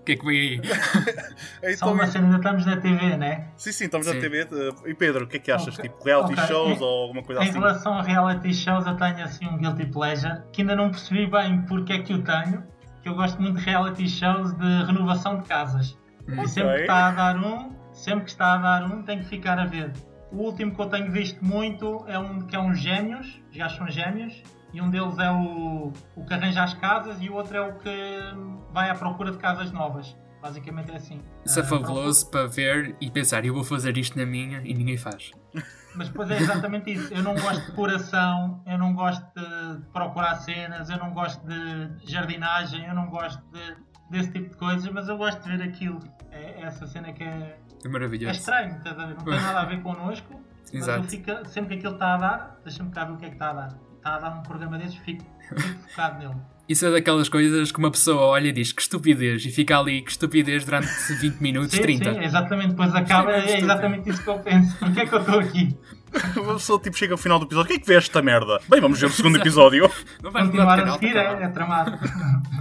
o 0.00 0.02
que 0.04 0.12
é 0.12 0.16
que 0.16 0.24
vem 0.24 0.38
aí? 0.40 0.60
Só 1.76 1.86
Então, 1.86 1.92
uma 1.92 2.06
cena, 2.06 2.24
ainda 2.26 2.36
estamos 2.38 2.66
na 2.66 2.76
TV, 2.78 3.16
né? 3.16 3.48
sim, 3.56 3.72
sim, 3.72 3.84
estamos 3.84 4.06
na 4.06 4.14
Sim. 4.14 4.20
TV. 4.20 4.42
uh, 4.44 4.88
E 4.88 4.94
Pedro, 4.94 5.24
o 5.24 5.28
que 5.28 5.36
é 5.36 5.40
que 5.40 5.50
achas? 5.52 5.78
Ok. 5.78 5.88
Tipo, 5.88 6.04
reality 6.04 6.32
Ok. 6.32 6.46
shows 6.46 6.78
Em- 6.78 6.82
ou 6.82 7.02
alguma 7.04 7.22
coisa 7.22 7.42
Em 7.42 7.48
assim? 7.48 7.58
relação 7.58 7.92
a 7.94 8.02
reality 8.02 8.52
shows, 8.54 8.86
eu 8.86 8.96
tenho 8.96 9.22
assim 9.22 9.46
um 9.46 9.58
guilty 9.58 9.86
pleasure 9.86 10.42
que 10.52 10.62
ainda 10.62 10.74
não 10.76 10.90
percebi 10.90 11.26
bem 11.26 11.62
porque 11.62 11.92
é 11.92 12.02
que 12.02 12.12
o 12.14 12.22
tenho. 12.22 12.64
Que 13.02 13.08
eu 13.08 13.14
gosto 13.14 13.40
muito 13.40 13.58
de 13.58 13.64
reality 13.64 14.08
shows 14.08 14.52
de 14.54 14.84
renovação 14.84 15.38
de 15.40 15.46
casas. 15.48 15.96
Hum. 16.28 16.42
E 16.42 16.48
sempre 16.48 16.74
que 16.74 16.80
está 16.82 17.08
a 17.08 17.10
dar 17.12 17.36
um, 17.36 17.72
sempre 17.92 18.24
que 18.24 18.30
está 18.30 18.54
a 18.54 18.58
dar 18.58 18.84
um, 18.84 19.02
tenho 19.02 19.20
que 19.20 19.28
ficar 19.28 19.58
a 19.58 19.64
ver. 19.64 19.92
O 20.30 20.42
último 20.42 20.74
que 20.74 20.80
eu 20.80 20.86
tenho 20.86 21.10
visto 21.10 21.42
muito 21.44 22.04
é 22.06 22.18
um 22.18 22.40
que 22.42 22.54
é 22.54 22.58
uns 22.60 22.78
gêmeos, 22.78 23.40
os 23.50 23.56
gajos 23.56 23.78
são 23.78 23.88
gêmeos, 23.88 24.42
e 24.74 24.80
um 24.82 24.90
deles 24.90 25.18
é 25.18 25.30
o, 25.30 25.90
o 26.14 26.24
que 26.26 26.34
arranja 26.34 26.62
as 26.62 26.74
casas 26.74 27.16
e 27.22 27.30
o 27.30 27.34
outro 27.34 27.56
é 27.56 27.60
o 27.62 27.78
que 27.78 27.90
vai 28.72 28.90
à 28.90 28.94
procura 28.94 29.30
de 29.30 29.38
casas 29.38 29.72
novas. 29.72 30.14
Basicamente 30.42 30.92
é 30.92 30.96
assim. 30.96 31.20
Isso 31.44 31.58
é 31.58 31.62
Ah, 31.62 31.66
fabuloso 31.66 32.30
para 32.30 32.46
ver 32.46 32.94
e 33.00 33.10
pensar, 33.10 33.44
eu 33.44 33.54
vou 33.54 33.64
fazer 33.64 33.96
isto 33.96 34.18
na 34.18 34.26
minha 34.26 34.60
e 34.64 34.74
ninguém 34.74 34.96
faz. 34.96 35.30
Mas 35.98 36.08
depois 36.08 36.30
é 36.30 36.36
exatamente 36.38 36.92
isso. 36.92 37.12
Eu 37.12 37.22
não 37.24 37.34
gosto 37.34 37.66
de 37.66 37.72
coração, 37.72 38.62
eu 38.64 38.78
não 38.78 38.94
gosto 38.94 39.24
de 39.34 39.80
procurar 39.92 40.36
cenas, 40.36 40.88
eu 40.88 40.96
não 40.96 41.10
gosto 41.12 41.44
de 41.46 41.90
jardinagem, 42.10 42.86
eu 42.86 42.94
não 42.94 43.06
gosto 43.10 43.42
de- 43.52 43.76
desse 44.08 44.30
tipo 44.30 44.50
de 44.50 44.56
coisas, 44.56 44.88
mas 44.92 45.08
eu 45.08 45.18
gosto 45.18 45.42
de 45.42 45.56
ver 45.56 45.62
aquilo. 45.68 45.98
É 46.30 46.62
essa 46.62 46.86
cena 46.86 47.12
que 47.12 47.24
é, 47.24 47.58
É 47.84 47.86
é 47.86 47.88
maravilhoso. 47.88 48.38
estranho, 48.38 48.76
estás 48.76 48.96
a 48.98 49.06
ver? 49.06 49.16
não 49.16 49.24
tem 49.24 49.40
nada 49.40 49.60
a 49.60 49.64
ver 49.64 49.82
connosco, 49.82 50.40
mas 50.62 50.72
Exato. 50.74 50.98
eu 51.00 51.04
fico, 51.04 51.30
sempre 51.48 51.70
que 51.70 51.74
aquilo 51.86 51.94
está 51.94 52.14
a 52.14 52.16
dar, 52.16 52.56
deixa-me 52.64 52.90
cá 52.92 53.04
ver 53.04 53.12
o 53.14 53.16
que 53.16 53.24
é 53.24 53.28
que 53.28 53.34
está 53.34 53.50
a 53.50 53.54
dar. 53.54 53.74
Está 53.96 54.14
a 54.14 54.18
dar 54.20 54.30
um 54.30 54.42
programa 54.42 54.78
desses, 54.78 54.94
fico, 54.98 55.24
fico 55.48 55.78
focado 55.90 56.18
nele. 56.20 56.36
Isso 56.68 56.84
é 56.86 56.90
daquelas 56.90 57.28
coisas 57.28 57.72
que 57.72 57.78
uma 57.78 57.90
pessoa 57.90 58.20
olha 58.26 58.48
e 58.48 58.52
diz 58.52 58.72
que 58.72 58.82
estupidez 58.82 59.44
e 59.46 59.50
fica 59.50 59.78
ali 59.78 60.02
que 60.02 60.10
estupidez 60.10 60.64
durante 60.64 60.88
20 61.20 61.40
minutos, 61.40 61.70
Sim, 61.72 61.82
30. 61.82 62.12
sim, 62.14 62.20
exatamente. 62.24 62.68
Depois 62.70 62.94
acaba, 62.94 63.40
Sim, 63.40 63.48
é 63.48 63.52
é 63.52 63.58
exatamente 63.60 64.10
isso 64.10 64.22
que 64.22 64.28
eu 64.28 64.38
penso. 64.40 64.76
Porquê 64.78 65.00
é 65.00 65.06
que 65.06 65.14
eu 65.14 65.20
estou 65.20 65.38
aqui? 65.40 65.76
A 66.10 66.52
pessoa 66.54 66.80
tipo, 66.80 66.96
chega 66.96 67.12
ao 67.12 67.18
final 67.18 67.38
do 67.38 67.44
episódio, 67.44 67.66
o 67.66 67.68
que 67.68 67.74
é 67.74 67.78
que 67.80 67.86
vê 67.86 67.94
esta 67.94 68.22
merda? 68.22 68.58
Bem, 68.66 68.80
vamos 68.80 68.98
ver 68.98 69.06
o 69.06 69.10
segundo 69.10 69.36
episódio. 69.40 69.90
Não 70.22 70.30
vais 70.30 70.46
mudar 70.46 70.76
de 70.76 70.82
Continuar 70.82 70.94
a 70.94 70.98
seguir 70.98 71.12
tá 71.12 71.20
é, 71.20 71.42
é 71.44 71.48
tramado. 71.48 71.98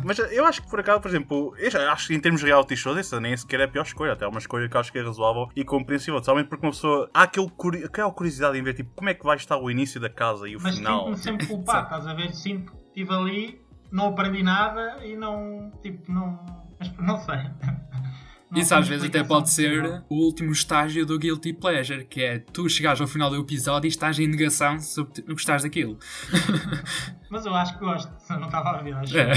Mas 0.03 0.19
eu 0.19 0.45
acho 0.45 0.61
que 0.61 0.69
por 0.69 0.79
acaso, 0.81 0.99
por 0.99 1.07
exemplo, 1.09 1.53
acho 1.91 2.07
que 2.07 2.13
em 2.13 2.19
termos 2.19 2.41
de 2.41 2.47
reality 2.47 2.75
shows, 2.75 2.97
essa 2.97 3.19
nem 3.21 3.35
sequer 3.37 3.61
é 3.61 3.63
a 3.63 3.67
pior 3.67 3.83
escolha. 3.83 4.13
Até 4.13 4.25
é 4.25 4.27
uma 4.27 4.39
escolha 4.39 4.67
que 4.67 4.75
eu 4.75 4.79
acho 4.81 4.91
que 4.91 4.99
é 4.99 5.01
razoável 5.01 5.49
e 5.55 5.63
compreensível. 5.63 6.21
Somente 6.23 6.47
porque 6.47 6.65
uma 6.65 6.71
pessoa. 6.73 7.09
Há 7.13 7.23
aquele 7.23 7.49
curi... 7.49 7.83
aquela 7.85 8.11
curiosidade 8.11 8.57
em 8.57 8.63
ver 8.63 8.73
tipo, 8.73 8.91
como 8.95 9.09
é 9.09 9.13
que 9.13 9.23
vai 9.23 9.37
estar 9.37 9.57
o 9.57 9.71
início 9.71 9.99
da 9.99 10.09
casa 10.09 10.47
e 10.47 10.55
o 10.55 10.61
Mas 10.61 10.77
final. 10.77 10.99
sinto-me 11.05 11.17
sempre 11.17 11.47
culpado, 11.47 11.83
estás 11.85 12.07
a 12.07 12.13
ver? 12.13 12.33
Sinto 12.33 12.71
que 12.73 12.77
estive 13.01 13.13
ali, 13.13 13.61
não 13.91 14.07
aprendi 14.07 14.43
nada 14.43 15.05
e 15.05 15.15
não. 15.15 15.71
Tipo, 15.81 16.11
não. 16.11 16.45
Não 16.99 17.17
sei. 17.19 17.37
Não 18.51 18.61
Isso 18.61 18.73
às 18.73 18.87
vezes 18.87 19.07
até 19.07 19.23
pode 19.23 19.49
ser 19.49 19.81
possível. 19.81 20.01
o 20.09 20.15
último 20.15 20.51
estágio 20.51 21.05
do 21.05 21.19
Guilty 21.19 21.51
Pleasure, 21.53 22.05
que 22.05 22.23
é 22.23 22.39
tu 22.39 22.69
chegares 22.69 23.01
ao 23.01 23.07
final 23.07 23.29
do 23.29 23.35
episódio 23.35 23.87
e 23.87 23.89
estás 23.89 24.17
em 24.19 24.27
negação 24.27 24.79
sobre 24.79 25.21
não 25.21 25.33
gostares 25.33 25.63
daquilo. 25.63 25.97
Mas 27.29 27.45
eu 27.45 27.53
acho 27.53 27.73
que 27.73 27.79
gosto, 27.83 28.09
eu 28.29 28.39
não 28.39 28.45
estava 28.45 28.69
a 28.69 28.81
ver. 28.81 28.93
Acho. 28.93 29.17
É. 29.17 29.33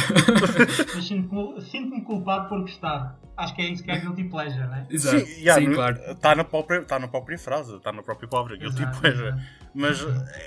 Sinto-me 1.02 1.60
sinto-me 1.60 2.04
culpado 2.04 2.48
por 2.48 2.60
gostar. 2.60 3.18
Acho 3.40 3.54
que 3.54 3.62
é 3.62 3.68
isso 3.70 3.82
que 3.82 3.90
é 3.90 3.98
guilty 4.00 4.24
pleasure, 4.24 4.66
né? 4.68 4.86
Exato. 4.90 5.18
Sim, 5.24 5.40
yeah, 5.40 5.60
Sim, 5.60 5.68
no- 5.68 5.74
claro. 5.74 5.96
Está 6.10 6.34
na, 6.34 6.44
própria, 6.44 6.82
tá 6.84 6.98
na 6.98 7.08
própria 7.08 7.38
frase, 7.38 7.74
está 7.76 7.92
na 7.92 8.02
própria 8.02 8.28
palavra, 8.28 8.56
guilty 8.56 8.82
Exato, 8.82 9.00
pleasure. 9.00 9.28
exato. 9.28 9.42
Mas 9.72 9.98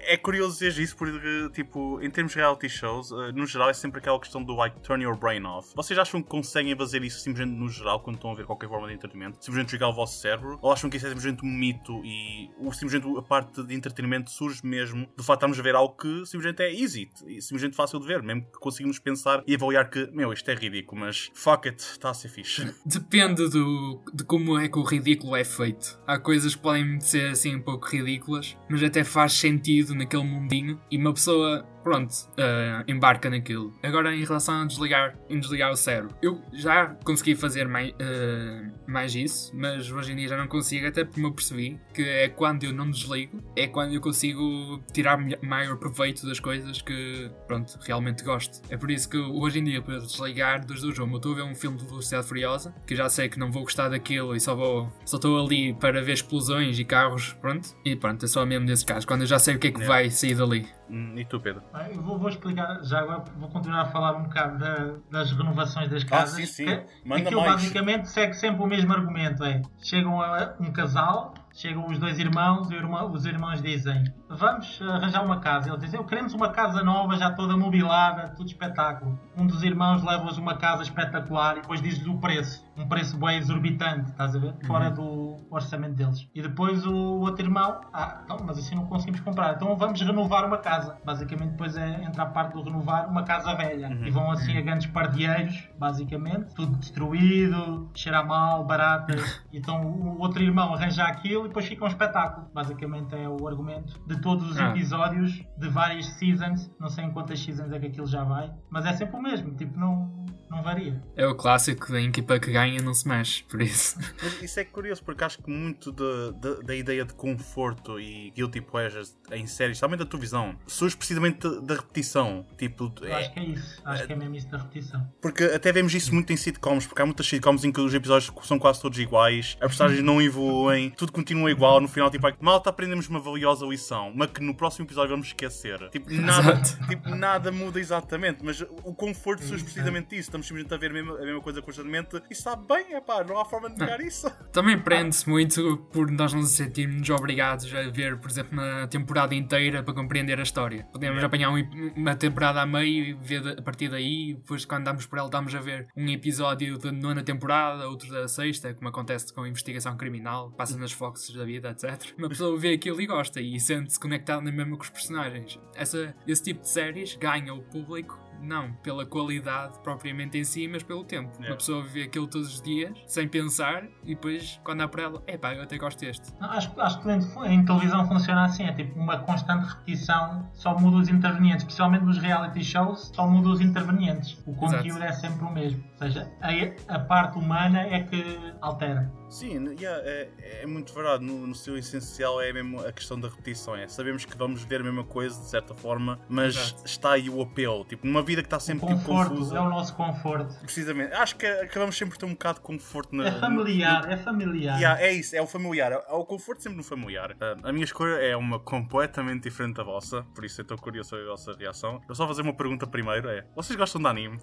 é 0.06 0.18
curioso 0.18 0.60
dizer 0.60 0.82
isso 0.82 0.98
porque, 0.98 1.50
tipo, 1.54 2.02
em 2.02 2.10
termos 2.10 2.34
de 2.34 2.40
reality 2.40 2.68
shows, 2.68 3.10
eh, 3.12 3.32
no 3.32 3.46
geral 3.48 3.70
é 3.70 3.74
sempre 3.74 4.00
aquela 4.00 4.20
questão 4.20 4.44
do 4.44 4.54
like 4.54 4.78
turn 4.82 5.02
your 5.02 5.16
brain 5.18 5.44
off. 5.46 5.72
Vocês 5.76 5.98
acham 5.98 6.22
que 6.22 6.28
conseguem 6.28 6.76
fazer 6.76 7.02
isso 7.04 7.22
simplesmente 7.22 7.58
no 7.58 7.70
geral 7.70 8.02
quando 8.02 8.18
estão 8.18 8.32
a 8.32 8.36
ver 8.36 8.46
qualquer 8.46 8.68
forma 8.68 8.86
de 8.90 8.94
entretenimento? 8.96 9.38
Simplesmente 9.40 9.72
jogar 9.72 9.88
o 9.88 9.94
vosso 9.94 10.20
cérebro? 10.20 10.60
Ou 10.62 10.74
acham 10.74 10.90
que 10.90 10.98
isso 10.98 11.06
é 11.06 11.10
simplesmente 11.10 11.46
um 11.46 11.50
mito 11.50 12.02
e 12.04 12.50
ou 12.60 12.74
simplesmente 12.74 13.18
a 13.18 13.22
parte 13.22 13.64
de 13.64 13.74
entretenimento 13.74 14.30
surge 14.30 14.60
mesmo 14.66 15.08
do 15.16 15.24
facto 15.24 15.40
de 15.40 15.46
estarmos 15.46 15.60
a 15.60 15.64
ver 15.64 15.76
algo 15.76 15.96
que 15.96 16.26
simplesmente 16.26 16.62
é 16.62 16.74
easy 16.74 17.10
e 17.26 17.42
simplesmente 17.42 17.78
fácil 17.78 18.00
de 18.02 18.08
ver, 18.08 18.22
mesmo 18.22 18.42
que 18.44 18.60
conseguimos 18.60 19.00
pensar 19.00 19.42
e 19.48 19.56
avaliar 19.56 19.90
que, 19.90 20.06
meu, 20.12 20.34
isto 20.34 20.52
é 20.52 20.54
ridículo, 20.54 21.00
mas 21.00 21.32
fuck 21.34 21.70
it, 21.70 21.80
está 21.82 22.10
a 22.10 22.14
ser 22.14 22.28
fixe. 22.28 22.74
Depende 22.86 23.48
do, 23.50 24.02
de 24.14 24.26
como 24.26 24.60
é 24.60 24.68
que 24.68 24.78
o 24.78 24.84
ridículo 24.84 25.38
é 25.38 25.44
feito. 25.44 25.98
Há 26.06 26.20
coisas 26.20 26.54
que 26.54 26.62
podem 26.62 27.00
ser 27.00 27.30
assim 27.30 27.56
um 27.56 27.62
pouco 27.62 27.88
ridículas, 27.88 28.58
mas 28.70 28.84
até 28.84 29.06
faz 29.06 29.34
sentido 29.34 29.96
naquele 29.96 30.24
mundinho 30.24 30.80
e 30.92 30.98
uma 30.98 31.14
pessoa, 31.14 31.66
pronto, 31.84 32.14
ah, 32.38 32.84
embarca 32.88 33.30
naquilo. 33.30 33.74
Agora, 33.84 34.16
em 34.16 34.24
relação 34.24 34.62
a 34.62 34.66
desligar, 34.66 35.16
em 35.30 35.40
desligar 35.40 35.72
o 35.72 35.76
cérebro, 35.76 36.16
eu 36.22 36.42
já 36.54 36.88
consegui 37.04 37.36
fazer 37.36 37.68
mais, 37.68 37.94
ah, 38.00 38.72
mais 38.88 39.14
isso, 39.16 39.52
mas 39.56 39.92
hoje 39.92 40.12
em 40.14 40.16
dia 40.16 40.28
já 40.30 40.38
não 40.38 40.48
consigo, 40.48 40.88
até 40.88 41.04
porque 41.04 41.20
me 41.22 41.28
apercebi 41.28 41.80
que 41.94 42.02
é 42.04 42.30
quando 42.30 42.64
eu 42.64 42.74
não 42.74 42.90
desligo, 42.90 43.42
é 43.56 43.68
quando 43.68 43.94
eu 43.94 44.02
consigo 44.02 44.82
tirar 44.94 45.18
maior 45.42 45.78
proveito 45.78 46.26
das 46.26 46.40
coisas 46.40 46.82
que, 46.82 47.30
pronto, 47.48 47.78
realmente 47.86 48.24
gosto. 48.24 48.62
É 48.70 48.78
por 48.78 48.90
isso 48.90 49.10
que 49.10 49.18
hoje 49.18 49.60
em 49.60 49.64
dia, 49.64 49.82
para 49.82 50.00
desligar 50.00 50.66
dos 50.66 50.82
dois, 50.82 50.98
eu 50.98 51.06
estou 51.16 51.32
a 51.34 51.36
ver 51.36 51.42
um 51.44 51.56
filme 51.56 51.78
de 51.78 51.86
Velocidade 51.86 52.28
Furiosa, 52.28 52.74
que 52.88 52.96
já 52.96 53.10
sei 53.10 53.30
que 53.30 53.38
não 53.40 53.52
vou 53.52 53.64
gostar 53.64 53.90
daquilo 53.90 54.36
e 54.36 54.40
só 54.40 54.56
vou, 54.56 54.92
só 55.06 55.18
estou 55.18 55.46
ali 55.46 55.74
para 55.74 56.02
ver 56.02 56.14
explosões 56.14 56.80
e 56.80 56.86
carros, 56.86 57.34
pronto. 57.42 57.70
E 57.86 57.96
pronto, 57.96 58.24
é 58.24 58.28
só 58.28 58.46
mesmo 58.46 58.66
nesse 58.66 58.86
caso, 58.86 59.06
quando 59.08 59.22
eu 59.22 59.28
já 59.28 59.38
sei 59.40 59.56
o 59.56 59.60
que 59.60 59.68
é 59.68 59.72
que 59.72 59.84
Yeah. 59.84 59.94
vai 60.02 60.10
sair 60.10 60.36
dali. 60.36 60.66
Hum, 60.90 61.16
E 61.18 61.26
tu, 61.26 61.40
Pedro? 61.40 61.62
Ah, 61.76 61.90
Eu 61.90 62.02
vou, 62.04 62.20
vou 62.20 62.30
explicar, 62.30 62.84
já 62.84 63.00
agora 63.00 63.24
vou 63.38 63.50
continuar 63.50 63.82
a 63.82 63.86
falar 63.86 64.16
um 64.16 64.24
bocado 64.24 64.60
da- 64.60 64.94
das 65.10 65.32
renovações 65.32 65.90
das 65.90 66.04
casas. 66.04 66.36
sim, 66.36 66.46
sim. 66.46 66.66
que 66.66 66.86
Manda 67.10 67.24
Aquilo 67.24 67.42
mais. 67.42 67.54
basicamente 67.54 68.10
segue 68.10 68.34
sempre 68.36 68.62
o 68.64 68.68
mesmo 68.68 68.94
argumento: 68.94 69.44
é 69.44 69.62
chegam 69.82 70.22
a 70.22 70.54
um 70.60 70.72
casal, 70.72 71.34
chegam 71.52 71.88
os 71.88 71.98
dois 71.98 72.20
irmãos 72.20 72.70
e 72.70 72.76
os 72.76 73.26
irmãos 73.26 73.60
dizem: 73.62 74.04
Vamos 74.38 74.82
arranjar 74.82 75.24
uma 75.24 75.40
casa. 75.40 75.70
Eles 75.70 75.82
dizem: 75.82 76.00
"Eu 76.00 76.06
Queremos 76.06 76.34
uma 76.34 76.50
casa 76.50 76.84
nova, 76.84 77.16
já 77.18 77.32
toda 77.32 77.56
mobilada, 77.58 78.30
tudo 78.30 78.48
espetáculo. 78.48 79.20
Um 79.38 79.48
dos 79.48 79.64
irmãos 79.64 80.04
leva-os 80.04 80.38
uma 80.38 80.58
casa 80.58 80.84
espetacular 80.84 81.58
e 81.58 81.62
depois 81.62 81.82
diz-lhes 81.82 82.08
o 82.08 82.18
preço. 82.18 82.64
Um 82.76 82.88
preço 82.88 83.18
bem 83.18 83.38
exorbitante, 83.38 84.12
estás 84.12 84.36
a 84.36 84.40
ver? 84.40 84.56
Fora 84.66 84.90
do 84.90 85.38
orçamento 85.50 85.94
deles. 85.96 86.28
E 86.34 86.42
depois 86.42 86.86
o 86.86 86.96
outro 87.22 87.46
irmão: 87.46 87.82
Ah, 87.94 88.22
então, 88.24 88.38
mas 88.46 88.58
assim 88.58 88.76
não 88.76 88.86
conseguimos 88.86 89.20
comprar. 89.22 89.54
Então 89.56 89.76
vamos 89.76 90.02
renovar 90.02 90.46
uma 90.46 90.58
casa. 90.58 90.98
Basicamente, 91.06 91.52
depois 91.52 91.76
é, 91.78 92.04
entra 92.04 92.24
a 92.24 92.26
parte 92.26 92.54
do 92.54 92.64
renovar 92.64 93.10
uma 93.10 93.24
casa 93.24 93.54
velha. 93.56 93.88
E 94.04 94.10
vão 94.10 94.32
assim 94.32 94.58
a 94.58 94.62
grandes 94.62 94.88
pardieiros, 94.88 95.68
basicamente, 95.78 96.54
tudo 96.56 96.78
destruído, 96.78 97.90
cheira 97.94 98.24
mal, 98.24 98.64
baratas. 98.64 99.42
Então 99.54 99.86
o 99.86 100.20
outro 100.20 100.42
irmão 100.42 100.74
arranja 100.74 101.04
aquilo 101.04 101.46
e 101.46 101.48
depois 101.48 101.66
fica 101.68 101.86
um 101.86 101.88
espetáculo. 101.88 102.48
Basicamente 102.54 103.16
é 103.16 103.30
o 103.30 103.48
argumento 103.48 104.00
de 104.06 104.20
todos 104.24 104.50
os 104.50 104.58
Ah. 104.58 104.70
episódios 104.70 105.44
de 105.58 105.68
várias 105.70 106.06
seasons. 106.14 106.72
Não 106.80 106.88
sei 106.90 107.04
em 107.06 107.12
quantas 107.12 107.40
seasons 107.44 107.72
é 107.72 107.78
que 107.80 107.88
aquilo 107.88 108.08
já 108.08 108.24
vai, 108.24 108.52
mas 108.72 108.86
é 108.86 108.94
sempre 108.94 109.16
o 109.18 109.22
mesmo, 109.22 109.54
tipo, 109.54 109.78
não, 109.80 110.26
não 110.54 110.64
varia. 110.64 111.02
É 111.16 111.26
o 111.28 111.36
clássico 111.36 111.92
da 111.92 112.02
equipa 112.02 112.40
que 112.40 112.52
ganha 112.52 112.82
não 112.82 112.94
se 112.94 113.08
mexe, 113.08 113.44
por 113.44 113.62
isso. 113.62 113.98
Mas 114.22 114.42
isso 114.42 114.60
é 114.60 114.64
curioso 114.66 115.04
porque 115.04 115.24
acho 115.24 115.42
que 115.42 115.50
muito 115.50 115.92
da- 115.92 116.32
da- 116.32 116.62
da 116.62 116.76
ideia 116.76 117.04
de 117.06 117.14
conforto 117.14 118.00
e 118.00 118.32
guilty 118.32 118.62
pleasures 118.62 119.18
em 119.32 119.46
séries, 119.48 119.78
especialmente 119.78 120.00
da 120.00 120.06
televisão, 120.06 120.56
surge 120.68 120.96
precisamente 120.98 121.40
da- 121.62 121.74
repetição. 121.76 122.46
Tipo, 122.58 122.94
Eu 123.02 123.08
é- 123.08 123.14
acho 123.16 123.34
que 123.34 123.40
é 123.40 123.44
isso, 123.46 123.82
acho 123.86 124.06
que 124.08 124.14
é 124.14 124.16
mesmo 124.16 124.36
isso 124.36 124.48
da 124.50 124.58
repetição. 124.58 125.08
porque 125.22 125.44
até 125.46 125.72
vemos 125.72 125.94
isso 125.94 126.14
muito 126.14 126.32
em 126.32 126.38
sitcoms, 126.38 126.86
porque 126.88 127.02
há 127.02 127.06
muitas 127.06 127.28
sitcoms 127.28 127.64
em 127.64 127.72
que 127.72 127.82
os 127.82 127.94
episódios 127.94 128.32
são 128.44 128.60
quase 128.60 128.82
todos 128.82 128.98
iguais, 129.00 129.58
as 129.60 129.68
personagens 129.68 130.04
não 130.04 130.22
evoluem, 130.22 130.90
tudo 130.92 131.12
continua 131.12 131.50
igual, 131.52 131.82
no 131.82 131.88
final, 131.88 132.10
tipo, 132.12 132.28
malta 132.40 132.70
aprendemos 132.70 133.08
uma 133.08 133.20
valiosa 133.20 133.66
lição, 133.66 134.12
mas 134.16 134.30
que 134.32 134.42
no 134.42 134.54
próximo 134.54 134.86
episódio 134.86 135.12
vamos 135.12 135.28
esquecer. 135.28 135.90
Tipo, 135.90 136.12
nada, 136.14 136.62
tipo, 136.88 137.10
nada 137.10 137.52
muda 137.52 137.80
exatamente, 137.80 138.44
mas 138.44 138.62
o 138.62 138.94
conforto 138.94 139.44
surge 139.44 139.64
precisamente 139.64 140.10
disso. 140.10 140.22
Estamos 140.30 140.43
simplesmente 140.44 140.74
a 140.74 140.78
ver 140.78 140.92
a 140.92 140.94
mesma, 140.94 141.18
a 141.18 141.22
mesma 141.26 141.42
coisa 141.42 141.62
constantemente 141.62 142.22
e 142.30 142.36
sabe 142.36 142.66
bem, 142.68 142.94
é 142.94 143.02
pá, 143.02 143.24
não 143.24 143.40
há 143.40 143.46
forma 143.46 143.70
de 143.70 143.80
negar 143.80 144.00
isso. 144.02 144.30
Também 144.52 144.78
prende-se 144.80 145.30
muito 145.30 145.78
por 145.92 146.10
nós 146.12 146.34
nos 146.34 146.52
sentirmos 146.52 147.10
obrigados 147.10 147.74
a 147.74 147.90
ver, 147.90 148.18
por 148.18 148.30
exemplo, 148.30 148.56
na 148.56 148.88
temporada 148.88 149.34
inteira 149.36 149.82
para 149.84 149.94
compreender 149.94 150.40
a 150.40 150.44
história. 150.44 150.84
Podemos 150.92 151.24
apanhar 151.24 151.50
um- 151.52 151.94
uma 151.96 152.16
temporada 152.16 152.62
a 152.62 152.66
meio 152.66 153.04
e 153.06 153.14
ver 153.14 153.58
a 153.60 153.62
partir 153.62 153.90
daí, 153.90 154.34
depois 154.36 154.66
quando 154.66 154.84
damos 154.86 155.06
por 155.06 155.18
ela 155.18 155.28
estamos 155.28 155.54
a 155.56 155.60
ver 155.60 155.88
um 155.96 156.08
episódio 156.10 156.78
da 156.78 156.92
nona 156.92 157.24
temporada, 157.24 157.88
outro 157.88 158.10
da 158.12 158.28
sexta, 158.28 158.74
como 158.74 158.88
acontece 158.90 159.34
com 159.34 159.42
a 159.42 159.48
investigação 159.50 159.96
criminal, 159.98 160.52
passa 160.52 160.78
nas 160.78 160.92
Foxes 160.92 161.36
da 161.36 161.44
vida, 161.44 161.70
etc. 161.72 162.14
Uma 162.18 162.30
pessoa 162.30 162.58
vê 162.58 162.74
aquilo 162.74 163.02
e 163.02 163.06
gosta 163.08 163.42
e 163.42 163.60
sente-se 163.60 164.00
conectada 164.00 164.42
na 164.42 164.52
mesma 164.52 164.76
com 164.78 164.84
os 164.84 164.90
personagens. 164.90 165.60
Essa, 165.76 166.16
esse 166.28 166.44
tipo 166.44 166.62
de 166.62 166.70
séries 166.70 167.16
ganha 167.16 167.54
o 167.54 167.62
público 167.64 168.20
não 168.42 168.74
pela 168.84 169.06
qualidade 169.06 169.80
propriamente 169.80 170.38
em 170.38 170.44
si, 170.44 170.68
mas 170.68 170.84
pelo 170.84 171.04
tempo. 171.04 171.30
Yeah. 171.34 171.50
Uma 171.50 171.58
pessoa 171.58 171.84
vê 171.84 172.04
aquilo 172.04 172.28
todos 172.28 172.56
os 172.56 172.62
dias, 172.62 172.98
sem 173.08 173.28
pensar, 173.28 173.84
e 174.04 174.16
depois, 174.16 174.60
quando 174.64 174.82
há 174.82 174.88
para 174.88 175.04
ela, 175.04 175.24
epá, 175.28 175.54
eu 175.54 175.64
até 175.64 175.78
gosto 175.78 176.00
deste. 176.00 176.34
Não, 176.40 176.50
Acho, 176.50 176.72
acho 176.80 177.02
que 177.02 177.10
em, 177.10 177.54
em 177.54 177.66
televisão 177.66 178.08
funciona 178.08 178.46
assim, 178.46 178.64
é 178.64 178.74
tipo 178.74 179.00
uma 179.00 179.18
constante 179.20 179.66
repetição, 179.68 180.48
só 180.54 180.78
muda 180.78 180.98
os 180.98 181.10
intervenientes, 181.10 181.64
principalmente 181.64 182.04
nos 182.04 182.18
reality 182.18 182.64
shows, 182.64 183.12
só 183.14 183.28
muda 183.28 183.50
os 183.50 183.62
intervenientes. 183.62 184.38
O 184.46 184.54
conteúdo 184.56 185.04
é 185.04 185.12
sempre 185.12 185.46
o 185.46 185.52
mesmo, 185.52 185.84
ou 185.92 185.98
seja, 185.98 186.32
a, 186.42 186.96
a 186.96 187.00
parte 187.00 187.38
humana 187.38 187.82
é 187.82 188.02
que 188.02 188.38
altera. 188.62 189.12
Sim, 189.34 189.76
yeah, 189.80 190.02
é, 190.08 190.30
é 190.62 190.66
muito 190.68 190.94
verdade. 190.94 191.26
No, 191.26 191.48
no 191.48 191.56
seu 191.56 191.76
essencial 191.78 192.40
é 192.40 192.54
mesmo 192.54 192.80
a 192.86 192.92
questão 192.92 193.20
da 193.20 193.28
repetição. 193.28 193.76
É. 193.76 193.88
Sabemos 193.88 194.26
que 194.26 194.38
vamos 194.38 194.64
ver 194.64 194.82
a 194.82 194.84
mesma 194.84 195.04
coisa 195.04 195.40
de 195.40 195.48
certa 195.50 195.74
forma, 195.74 196.20
mas 196.30 196.56
Exato. 196.56 196.86
está 196.86 197.12
aí 197.14 197.30
o 197.30 197.42
apelo. 197.42 197.84
Tipo, 197.86 198.06
numa 198.06 198.22
vida 198.22 198.42
que 198.42 198.48
está 198.48 198.58
O 198.58 198.60
sempre 198.60 198.88
tipo, 198.88 199.00
conforto 199.00 199.32
confusa. 199.32 199.58
é 199.58 199.60
o 199.60 199.70
nosso 199.70 199.96
conforto. 199.96 200.56
Precisamente. 200.62 201.14
Acho 201.14 201.36
que 201.36 201.48
acabamos 201.48 201.98
sempre 201.98 202.14
por 202.14 202.20
ter 202.20 202.26
um 202.28 202.34
bocado 202.34 202.60
de 202.60 202.66
conforto 202.66 203.16
na. 203.16 203.28
É 203.28 203.32
familiar, 203.32 204.12
é 204.12 204.18
familiar. 204.18 204.78
Yeah, 204.78 205.02
é 205.02 205.12
isso, 205.12 205.36
é 205.36 205.42
o 205.42 205.48
familiar. 205.48 205.92
É 205.92 206.14
o 206.14 206.24
conforto 206.26 206.62
sempre 206.62 206.78
no 206.78 206.84
familiar. 206.84 207.36
Ah, 207.42 207.56
a 207.64 207.72
minha 207.74 207.86
escolha 207.86 208.14
é 208.16 208.36
uma 208.38 208.60
completamente 208.60 209.44
diferente 209.44 209.78
da 209.78 209.84
vossa, 209.84 210.24
por 210.36 210.46
isso 210.46 210.62
eu 210.62 210.64
estou 210.64 210.78
curioso 210.78 211.10
sobre 211.10 211.26
a 211.26 211.30
vossa 211.30 211.54
reação. 211.54 211.94
Eu 211.96 212.08
vou 212.08 212.16
só 212.16 212.28
fazer 212.28 212.44
uma 212.44 212.54
pergunta 212.54 212.86
primeiro: 212.86 213.28
é: 213.30 213.46
vocês 213.56 213.76
gostam 213.78 214.00
de 214.02 214.08
anime? 214.08 214.40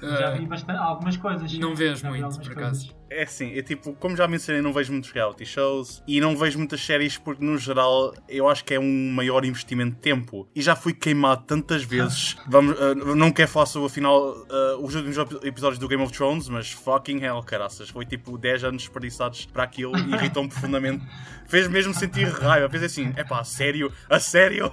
Já 0.00 0.30
vi 0.30 0.46
bastante, 0.46 0.78
algumas 0.78 1.16
coisas. 1.16 1.52
Não 1.58 1.74
vejo 1.74 2.06
muito, 2.06 2.22
por 2.28 2.54
coisas. 2.54 2.56
acaso. 2.56 3.01
É 3.18 3.22
assim, 3.24 3.50
eu 3.52 3.62
tipo, 3.62 3.94
como 3.94 4.16
já 4.16 4.26
mencionei, 4.26 4.62
não 4.62 4.72
vejo 4.72 4.92
muitos 4.92 5.10
reality 5.10 5.44
shows 5.44 6.02
e 6.06 6.20
não 6.20 6.36
vejo 6.36 6.58
muitas 6.58 6.80
séries 6.80 7.16
porque, 7.18 7.44
no 7.44 7.56
geral, 7.58 8.14
eu 8.28 8.48
acho 8.48 8.64
que 8.64 8.74
é 8.74 8.80
um 8.80 9.10
maior 9.12 9.44
investimento 9.44 9.96
de 9.96 10.00
tempo. 10.00 10.48
E 10.54 10.62
já 10.62 10.74
fui 10.76 10.92
queimado 10.94 11.44
tantas 11.44 11.82
vezes. 11.84 12.36
Vamos, 12.48 12.76
ah, 12.80 12.94
não 12.94 13.30
quero 13.30 13.48
falar 13.50 13.66
sobre, 13.66 13.86
afinal, 13.86 14.34
ah, 14.50 14.76
os 14.80 14.94
últimos 14.94 15.16
ep- 15.18 15.44
episódios 15.46 15.78
do 15.78 15.86
Game 15.88 16.02
of 16.02 16.12
Thrones, 16.12 16.48
mas 16.48 16.72
fucking 16.72 17.22
hell, 17.22 17.42
caraças. 17.42 17.88
Foi 17.90 18.04
tipo 18.06 18.36
10 18.38 18.64
anos 18.64 18.82
desperdiçados 18.82 19.46
para 19.46 19.62
aquilo 19.64 19.96
e 19.98 20.14
irritou-me 20.14 20.48
profundamente. 20.50 21.04
Fez 21.46 21.68
mesmo 21.68 21.92
sentir 21.94 22.26
raiva. 22.28 22.68
Fez 22.70 22.82
assim, 22.82 23.12
é 23.16 23.24
pá, 23.24 23.40
a 23.40 23.44
sério? 23.44 23.92
A 24.08 24.18
sério? 24.18 24.70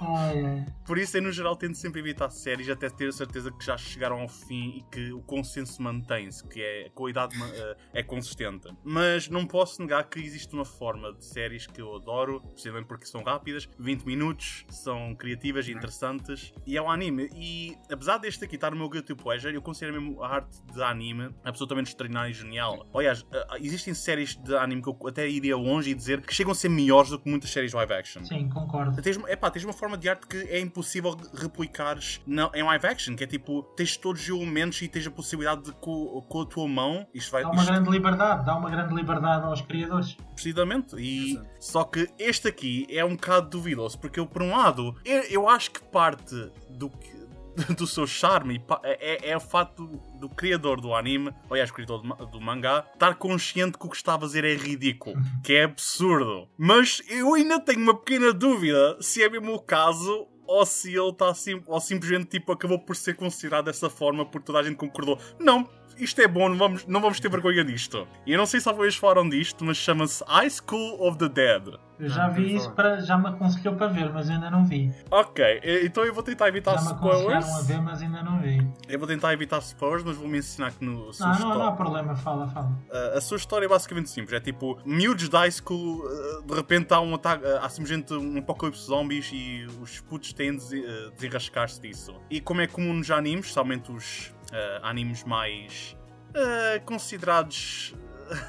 Por 0.86 0.98
isso, 0.98 1.16
eu 1.16 1.22
no 1.22 1.30
geral 1.30 1.54
tento 1.56 1.76
sempre 1.76 2.00
evitar 2.00 2.30
séries 2.30 2.68
até 2.68 2.88
ter 2.88 3.08
a 3.08 3.12
certeza 3.12 3.50
que 3.52 3.64
já 3.64 3.76
chegaram 3.76 4.20
ao 4.20 4.28
fim 4.28 4.78
e 4.78 4.84
que 4.90 5.12
o 5.12 5.20
consenso 5.20 5.80
mantém-se, 5.82 6.42
que 6.46 6.60
é 6.60 6.86
a 6.86 6.90
qualidade 6.90 7.36
ma- 7.38 7.48
eh, 7.52 7.76
é 7.94 8.02
consistente 8.02 8.29
consistente. 8.30 8.68
Mas 8.84 9.28
não 9.28 9.46
posso 9.46 9.80
negar 9.82 10.04
que 10.04 10.18
existe 10.20 10.54
uma 10.54 10.64
forma 10.64 11.12
de 11.12 11.24
séries 11.24 11.66
que 11.66 11.80
eu 11.80 11.96
adoro, 11.96 12.40
precisamente 12.40 12.86
porque 12.86 13.04
são 13.06 13.22
rápidas, 13.22 13.68
20 13.78 14.04
minutos, 14.04 14.64
são 14.68 15.14
criativas 15.14 15.66
e 15.68 15.72
interessantes, 15.72 16.52
e 16.66 16.76
é 16.76 16.82
o 16.82 16.88
anime. 16.88 17.28
E 17.34 17.76
apesar 17.90 18.18
deste 18.18 18.44
aqui 18.44 18.54
estar 18.54 18.70
no 18.70 18.76
meu 18.76 18.88
guilty 18.88 19.14
pleasure, 19.14 19.54
eu 19.54 19.62
considero 19.62 20.00
mesmo 20.00 20.22
a 20.22 20.28
arte 20.36 20.62
de 20.72 20.82
anime 20.82 21.30
absolutamente 21.44 21.90
extraordinária 21.90 22.30
e 22.30 22.34
genial. 22.34 22.86
Aliás, 22.94 23.22
uh, 23.22 23.26
existem 23.60 23.94
séries 23.94 24.36
de 24.36 24.56
anime 24.56 24.82
que 24.82 24.88
eu 24.88 24.96
até 25.06 25.28
iria 25.28 25.56
longe 25.56 25.90
e 25.90 25.94
dizer 25.94 26.20
que 26.20 26.32
chegam 26.34 26.52
a 26.52 26.54
ser 26.54 26.68
melhores 26.68 27.10
do 27.10 27.18
que 27.18 27.28
muitas 27.28 27.50
séries 27.50 27.72
live 27.72 27.92
action. 27.92 28.24
Sim, 28.24 28.48
concordo. 28.48 29.00
Tens, 29.02 29.16
epá, 29.28 29.50
tens 29.50 29.64
uma 29.64 29.72
forma 29.72 29.96
de 29.96 30.08
arte 30.08 30.26
que 30.26 30.36
é 30.36 30.60
impossível 30.60 31.16
replicares 31.34 32.20
na, 32.26 32.50
em 32.54 32.62
live 32.62 32.86
action, 32.86 33.16
que 33.16 33.24
é 33.24 33.26
tipo, 33.26 33.62
tens 33.76 33.96
todos 33.96 34.22
os 34.22 34.28
elementos 34.28 34.80
e 34.82 34.88
tens 34.88 35.06
a 35.06 35.10
possibilidade 35.10 35.62
de 35.62 35.72
com, 35.72 36.22
com 36.28 36.40
a 36.42 36.46
tua 36.46 36.68
mão. 36.68 37.06
Isto 37.14 37.32
vai, 37.32 37.42
Dá 37.42 37.50
uma 37.50 37.62
isto- 37.62 37.72
grande 37.72 37.90
liberdade, 37.90 38.19
dá 38.36 38.56
uma 38.56 38.70
grande 38.70 38.94
liberdade 38.94 39.44
aos 39.44 39.60
criadores. 39.60 40.16
Precisamente. 40.34 40.96
E 40.96 41.32
Exato. 41.32 41.48
só 41.60 41.84
que 41.84 42.08
este 42.18 42.48
aqui 42.48 42.86
é 42.90 43.04
um 43.04 43.14
bocado 43.16 43.50
duvidoso, 43.50 43.98
porque 43.98 44.20
eu, 44.20 44.26
por 44.26 44.42
um 44.42 44.50
lado, 44.56 44.94
eu, 45.04 45.22
eu 45.24 45.48
acho 45.48 45.70
que 45.70 45.82
parte 45.82 46.34
do 46.70 46.88
que- 46.88 47.20
do 47.76 47.86
seu 47.86 48.06
charme 48.06 48.56
e 48.56 48.62
é, 48.84 49.28
é, 49.28 49.30
é 49.30 49.36
o 49.36 49.40
facto 49.40 49.84
do, 49.86 49.98
do 50.20 50.28
criador 50.28 50.80
do 50.80 50.94
anime, 50.94 51.32
aliás, 51.50 51.70
o 51.70 51.74
criador 51.74 52.00
do, 52.00 52.26
do 52.26 52.40
mangá, 52.40 52.86
estar 52.92 53.14
consciente 53.16 53.76
que 53.76 53.86
o 53.86 53.90
que 53.90 53.96
está 53.96 54.14
a 54.14 54.20
fazer 54.20 54.44
é 54.44 54.54
ridículo, 54.54 55.16
que 55.42 55.54
é 55.54 55.64
absurdo. 55.64 56.48
Mas 56.56 57.02
eu 57.08 57.34
ainda 57.34 57.60
tenho 57.60 57.80
uma 57.80 57.94
pequena 57.94 58.32
dúvida 58.32 58.96
se 59.00 59.22
é 59.22 59.28
mesmo 59.28 59.52
o 59.54 59.60
caso 59.60 60.28
ou 60.46 60.66
se 60.66 60.92
ele 60.96 61.10
está 61.10 61.32
sim, 61.32 61.62
ou 61.66 61.80
simplesmente 61.80 62.26
tipo, 62.30 62.50
acabou 62.50 62.78
por 62.78 62.96
ser 62.96 63.14
considerado 63.14 63.66
dessa 63.66 63.88
forma 63.88 64.24
porque 64.26 64.46
toda 64.46 64.58
a 64.58 64.62
gente 64.64 64.76
concordou. 64.76 65.16
Não, 65.38 65.68
isto 66.00 66.20
é 66.20 66.28
bom, 66.28 66.48
não 66.48 66.56
vamos, 66.56 66.86
não 66.86 67.00
vamos 67.00 67.20
ter 67.20 67.28
vergonha 67.30 67.64
disto. 67.64 68.06
E 68.26 68.32
eu 68.32 68.38
não 68.38 68.46
sei 68.46 68.60
se 68.60 68.70
vez 68.72 68.94
falaram 68.96 69.28
disto, 69.28 69.64
mas 69.64 69.76
chama-se 69.76 70.22
High 70.26 70.50
School 70.50 71.06
of 71.06 71.18
the 71.18 71.28
Dead. 71.28 71.74
Eu 71.98 72.08
já 72.08 72.28
vi 72.28 72.54
isso, 72.56 72.70
para, 72.70 72.98
já 73.00 73.18
me 73.18 73.28
aconselhou 73.28 73.74
para 73.76 73.88
ver, 73.88 74.10
mas 74.10 74.30
ainda 74.30 74.50
não 74.50 74.64
vi. 74.64 74.90
Ok, 75.10 75.60
então 75.84 76.02
eu 76.02 76.14
vou 76.14 76.22
tentar 76.22 76.48
evitar 76.48 76.78
Já 76.78 76.80
me 76.82 76.88
aconselharam 76.92 77.36
a 77.36 77.40
spoilers. 77.40 77.66
ver, 77.66 77.82
mas 77.82 78.00
ainda 78.00 78.22
não 78.22 78.40
vi. 78.40 78.66
Eu 78.88 78.98
vou 78.98 79.06
tentar 79.06 79.34
evitar 79.34 79.58
spoilers, 79.58 80.02
mas 80.02 80.16
vou 80.16 80.26
mencionar 80.26 80.72
que 80.72 80.82
no 80.82 81.12
sua 81.12 81.26
Não, 81.26 81.32
não, 81.32 81.38
história- 81.40 81.58
não 81.58 81.66
há 81.68 81.72
problema, 81.72 82.16
fala, 82.16 82.48
fala. 82.48 82.68
Uh, 82.90 83.18
a 83.18 83.20
sua 83.20 83.36
história 83.36 83.66
é 83.66 83.68
basicamente 83.68 84.08
simples. 84.08 84.32
É 84.32 84.40
tipo, 84.40 84.78
miúdos 84.86 85.28
de 85.28 85.36
high 85.36 85.50
school, 85.50 85.98
uh, 86.06 86.42
de 86.42 86.54
repente 86.54 86.90
há 86.94 87.00
um 87.00 87.14
ataque, 87.14 87.44
uh, 87.44 87.58
há 87.60 87.68
simplesmente 87.68 88.14
um 88.14 88.38
apocalipse 88.38 88.80
de 88.80 88.86
zombies 88.86 89.30
e 89.30 89.66
os 89.82 90.00
putos 90.00 90.32
têm 90.32 90.56
de 90.56 90.80
uh, 90.80 91.10
desenrascar-se 91.10 91.82
disso. 91.82 92.14
E 92.30 92.40
como 92.40 92.62
é 92.62 92.66
comum 92.66 92.94
nos 92.94 93.10
animes, 93.10 93.44
especialmente 93.46 93.92
os 93.92 94.32
uh, 94.50 94.84
animes 94.84 95.24
mais 95.24 95.96
uh, 96.30 96.84
considerados 96.84 97.94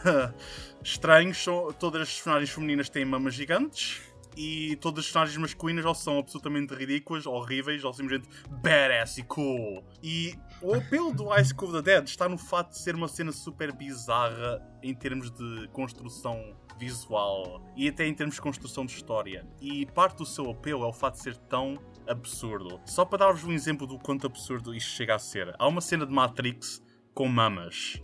uh, 0.05 0.34
estranhos, 0.84 1.38
são, 1.38 1.72
todas 1.74 2.01
as 2.01 2.13
personagens 2.13 2.50
femininas 2.50 2.89
têm 2.89 3.05
mamas 3.05 3.34
gigantes. 3.34 4.01
E 4.38 4.77
todas 4.77 5.00
as 5.00 5.05
personagens 5.08 5.38
masculinas 5.38 5.84
ou 5.84 5.93
são 5.93 6.17
absolutamente 6.17 6.74
ridículas, 6.74 7.25
horríveis, 7.25 7.84
ou 7.84 7.93
simplesmente 7.93 8.29
badass 8.50 9.17
e 9.17 9.24
cool. 9.24 9.84
E 10.01 10.36
o 10.62 10.74
apelo 10.74 11.13
do 11.13 11.25
School 11.43 11.70
of 11.70 11.74
the 11.74 11.81
Dead 11.81 12.08
está 12.08 12.29
no 12.29 12.38
fato 12.38 12.70
de 12.70 12.77
ser 12.77 12.96
uma 12.96 13.10
cena 13.10 13.34
super 13.34 13.74
bizarra 13.74 14.65
em 14.81 14.93
termos 14.93 15.29
de 15.31 15.67
construção 15.74 16.55
visual 16.79 17.62
e 17.75 17.88
até 17.88 18.08
em 18.08 18.13
termos 18.13 18.36
de 18.36 18.41
construção 18.41 18.86
de 18.86 18.93
história. 18.93 19.46
E 19.60 19.86
parte 19.88 20.17
do 20.17 20.25
seu 20.25 20.50
apelo 20.50 20.84
é 20.86 20.88
o 20.88 20.93
fato 20.93 21.15
de 21.15 21.24
ser 21.24 21.36
tão 21.36 21.77
absurdo. 22.12 22.80
Só 22.86 23.03
para 23.06 23.20
dar-vos 23.25 23.44
um 23.44 23.51
exemplo 23.51 23.88
do 23.88 23.98
quanto 23.98 24.27
absurdo 24.27 24.75
isto 24.75 24.89
chega 24.91 25.15
a 25.15 25.20
ser. 25.20 25.53
Há 25.58 25.68
uma 25.68 25.82
cena 25.82 26.06
de 26.06 26.13
Matrix 26.13 26.82
com 27.13 27.27
mamas. 27.27 28.01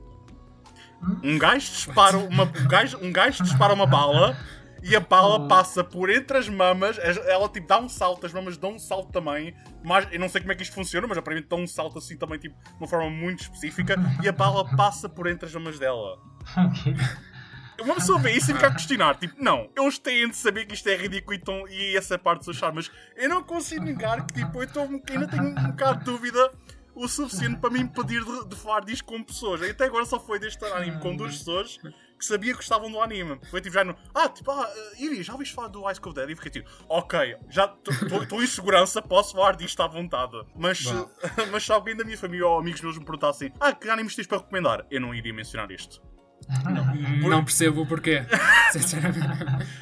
Um 1.24 1.38
gajo 1.38 1.60
dispara 1.72 2.18
uma, 2.18 2.44
um 2.44 2.68
gajo, 2.68 2.98
um 3.02 3.12
gajo 3.12 3.44
dispara 3.44 3.74
uma 3.74 3.86
bala 3.86 4.36
e 4.82 4.96
a 4.96 5.00
bala 5.00 5.36
Oh. 5.44 5.48
passa 5.48 5.84
por 5.84 6.10
entre 6.10 6.38
as 6.38 6.50
mamas, 6.50 6.98
as- 7.00 7.18
ela 7.28 7.48
tipo 7.50 7.68
dá 7.68 7.80
um 7.80 7.88
salto, 7.90 8.26
as 8.26 8.34
mamas 8.34 8.58
dão 8.58 8.74
um 8.74 8.80
salto 8.80 9.12
também, 9.12 9.56
mas 9.84 10.08
eu 10.12 10.20
não 10.20 10.28
sei 10.30 10.42
como 10.42 10.52
é 10.54 10.56
que 10.56 10.64
isto 10.64 10.74
funciona, 10.74 11.06
mas 11.08 11.18
aparentemente 11.18 11.50
dão 11.50 11.62
um 11.64 11.68
salto 11.68 12.00
assim 12.00 12.18
também, 12.18 12.40
tipo, 12.40 12.56
de 12.64 12.78
uma 12.80 12.88
forma 12.88 13.10
muito 13.10 13.42
específica, 13.42 13.96
e 14.24 14.28
a 14.28 14.32
bala 14.32 14.66
passa 14.76 15.08
por 15.08 15.28
entre 15.28 15.46
as 15.48 15.54
mamas 15.54 15.78
dela. 15.80 16.18
Ok. 16.58 16.96
Uma 17.82 17.96
pessoa 17.96 18.20
vê 18.20 18.32
isso 18.32 18.52
e 18.52 18.54
fica 18.54 18.68
a 18.68 18.72
questionar, 18.74 19.16
tipo, 19.18 19.36
não, 19.42 19.70
eles 19.78 19.98
têm 20.00 20.30
de 20.30 20.36
saber 20.36 20.66
que 20.66 20.74
isto 20.74 20.88
é 20.90 20.96
ridículo 20.96 21.34
e, 21.36 21.40
tão- 21.40 21.68
e 21.68 21.96
essa 21.96 22.18
parte 22.18 22.40
do 22.40 22.46
seu 22.46 22.54
charme, 22.54 22.78
mas 22.78 22.92
eu 23.16 23.30
não 23.30 23.44
consigo 23.44 23.84
negar 23.84 24.26
que, 24.26 24.34
tipo, 24.34 24.62
eu 24.62 24.68
tô, 24.72 24.82
ainda 24.82 25.28
tenho 25.28 25.44
um 25.44 25.54
bocado 25.54 26.00
de 26.00 26.06
dúvida 26.06 26.52
o 26.96 27.08
suficiente 27.08 27.58
para 27.60 27.70
me 27.70 27.80
impedir 27.80 28.24
de, 28.26 28.48
de 28.48 28.56
falar 28.56 28.82
disto 28.84 29.06
com 29.06 29.22
pessoas. 29.24 29.62
E 29.62 29.70
até 29.70 29.86
agora 29.86 30.04
só 30.06 30.20
foi 30.20 30.40
deste 30.40 30.66
anime 30.66 31.00
com 31.00 31.16
duas 31.16 31.38
pessoas 31.38 31.78
que 32.18 32.26
sabia 32.26 32.52
que 32.54 32.58
gostavam 32.58 32.90
do 32.92 33.00
anime. 33.00 33.40
Foi 33.52 33.62
tipo 33.62 33.76
já 33.76 33.84
no. 33.84 33.96
Ah, 34.16 34.28
tipo, 34.28 34.50
ah, 34.50 34.68
uh, 34.68 35.04
Iri, 35.04 35.22
já 35.22 35.34
ouviste 35.34 35.54
falar 35.54 35.68
do 35.68 35.82
School 35.82 36.10
of 36.12 36.14
Dead? 36.16 36.32
E 36.32 36.36
fiquei 36.36 36.50
tipo, 36.50 36.68
ok, 36.90 37.38
já 37.52 37.66
estou 38.22 38.42
em 38.42 38.48
segurança, 38.48 39.00
posso 39.00 39.36
falar 39.36 39.56
disto 39.56 39.80
à 39.84 39.88
vontade. 39.88 40.42
Mas, 40.56 40.84
mas 41.52 41.64
se 41.64 41.72
alguém 41.72 41.96
da 41.96 42.04
minha 42.04 42.18
família 42.18 42.48
ou 42.48 42.58
amigos 42.58 42.82
meus 42.82 42.98
me 42.98 43.06
perguntassem, 43.06 43.54
ah, 43.60 43.72
que 43.72 43.88
animes 43.88 44.16
tens 44.16 44.26
para 44.26 44.40
recomendar? 44.40 44.84
Eu 44.90 45.00
não 45.00 45.14
iria 45.14 45.32
mencionar 45.32 45.70
isto. 45.70 46.02
Não 47.22 47.44
percebo 47.44 47.82
o 47.82 47.86
porquê. 47.86 48.22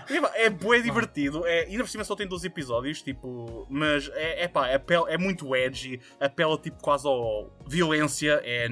É, 0.10 0.46
é 0.46 0.50
bué 0.50 0.80
divertido, 0.80 1.46
é, 1.46 1.62
ainda 1.66 1.84
por 1.84 1.90
cima 1.90 2.04
só 2.04 2.16
tem 2.16 2.28
12 2.28 2.46
episódios, 2.48 3.02
tipo, 3.02 3.66
mas 3.70 4.10
é, 4.14 4.44
é 4.44 4.48
pá, 4.48 4.74
apela- 4.74 5.10
é 5.10 5.18
muito 5.18 5.56
edgy, 5.56 6.00
apela 6.20 6.58
tipo 6.58 6.80
quase 6.82 7.08
ao 7.08 7.52
violência, 7.68 8.40
é, 8.44 8.68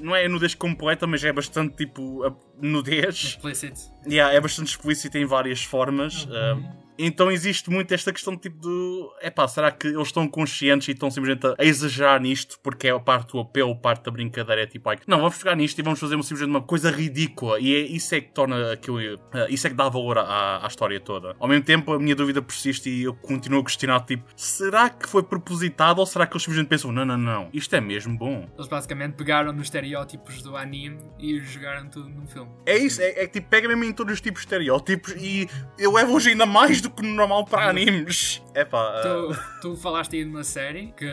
não 0.00 0.14
é 0.14 0.28
nudez 0.28 0.54
completa, 0.54 1.06
mas 1.06 1.22
é 1.24 1.32
bastante 1.32 1.76
tipo 1.76 2.24
a- 2.24 2.34
nudez, 2.60 3.14
Explicit. 3.16 3.74
yeah, 4.08 4.32
é 4.34 4.40
bastante 4.40 4.68
explícito 4.68 5.18
em 5.18 5.24
várias 5.24 5.62
formas. 5.64 6.24
Ok. 6.24 6.36
ah, 6.36 6.83
então 6.98 7.30
existe 7.30 7.70
muito 7.70 7.92
esta 7.92 8.12
questão 8.12 8.36
tipo 8.36 8.60
de 8.60 9.08
é 9.20 9.30
pá, 9.30 9.46
será 9.48 9.70
que 9.70 9.88
eles 9.88 10.08
estão 10.08 10.28
conscientes 10.28 10.88
e 10.88 10.92
estão 10.92 11.10
simplesmente 11.10 11.46
a, 11.46 11.64
exagerar 11.64 12.20
nisto 12.20 12.58
porque 12.62 12.88
é 12.88 12.90
a 12.90 13.00
parte 13.00 13.32
do 13.32 13.40
apelo, 13.40 13.76
parte 13.76 14.04
da 14.04 14.10
brincadeira 14.10 14.62
é 14.62 14.66
tipo, 14.66 14.88
ai, 14.88 14.98
não, 15.06 15.18
vamos 15.18 15.38
pegar 15.38 15.56
nisto 15.56 15.78
e 15.78 15.82
vamos 15.82 15.98
fazer 15.98 16.14
simplesmente 16.22 16.50
uma 16.50 16.62
coisa 16.62 16.90
ridícula 16.90 17.58
e 17.60 17.74
é, 17.74 17.78
isso 17.80 18.14
é 18.14 18.20
que 18.20 18.32
torna 18.32 18.72
aquilo, 18.72 18.98
ah, 19.32 19.46
isso 19.48 19.66
é 19.66 19.70
que 19.70 19.76
dá 19.76 19.88
valor 19.88 20.18
à, 20.18 20.64
à 20.64 20.66
história 20.66 21.00
toda. 21.00 21.34
Ao 21.38 21.48
mesmo 21.48 21.64
tempo 21.64 21.92
a 21.92 21.98
minha 21.98 22.14
dúvida 22.14 22.40
persiste 22.40 22.88
e 22.88 23.02
eu 23.04 23.14
continuo 23.14 23.60
a 23.60 23.64
questionar 23.64 24.00
tipo, 24.00 24.24
será 24.36 24.88
que 24.88 25.08
foi 25.08 25.22
propositado 25.22 25.98
ou 25.98 26.06
será 26.06 26.26
que 26.26 26.34
eles 26.34 26.42
simplesmente 26.42 26.68
pensam, 26.68 26.92
não, 26.92 27.04
não, 27.04 27.18
não, 27.18 27.48
isto 27.52 27.74
é 27.74 27.80
mesmo 27.80 28.16
bom. 28.16 28.48
Eles 28.56 28.68
basicamente 28.68 29.14
pegaram 29.14 29.52
nos 29.52 29.64
estereótipos 29.64 30.42
do 30.42 30.56
anime 30.56 30.98
e 31.18 31.40
jogaram 31.40 31.88
tudo 31.88 32.08
num 32.08 32.26
filme. 32.26 32.50
É 32.66 32.76
isso, 32.76 33.00
é, 33.00 33.22
é 33.22 33.26
que 33.26 33.40
tipo, 33.40 33.48
pega 33.48 33.68
mesmo 33.68 33.84
em 33.84 33.92
todos 33.92 34.14
os 34.14 34.20
tipos 34.20 34.42
de 34.42 34.46
estereótipos 34.46 35.14
e 35.18 35.48
eu 35.78 35.92
levo-os 35.92 36.26
ainda 36.26 36.46
mais 36.46 36.83
do 36.84 36.90
que 36.90 37.02
no 37.02 37.14
normal 37.14 37.44
para 37.44 37.68
animes. 37.68 38.42
É 38.54 38.64
pá. 38.64 39.00
Tu, 39.02 39.36
tu 39.62 39.76
falaste 39.76 40.14
aí 40.16 40.24
de 40.24 40.30
uma 40.30 40.44
série 40.44 40.92
que 40.96 41.06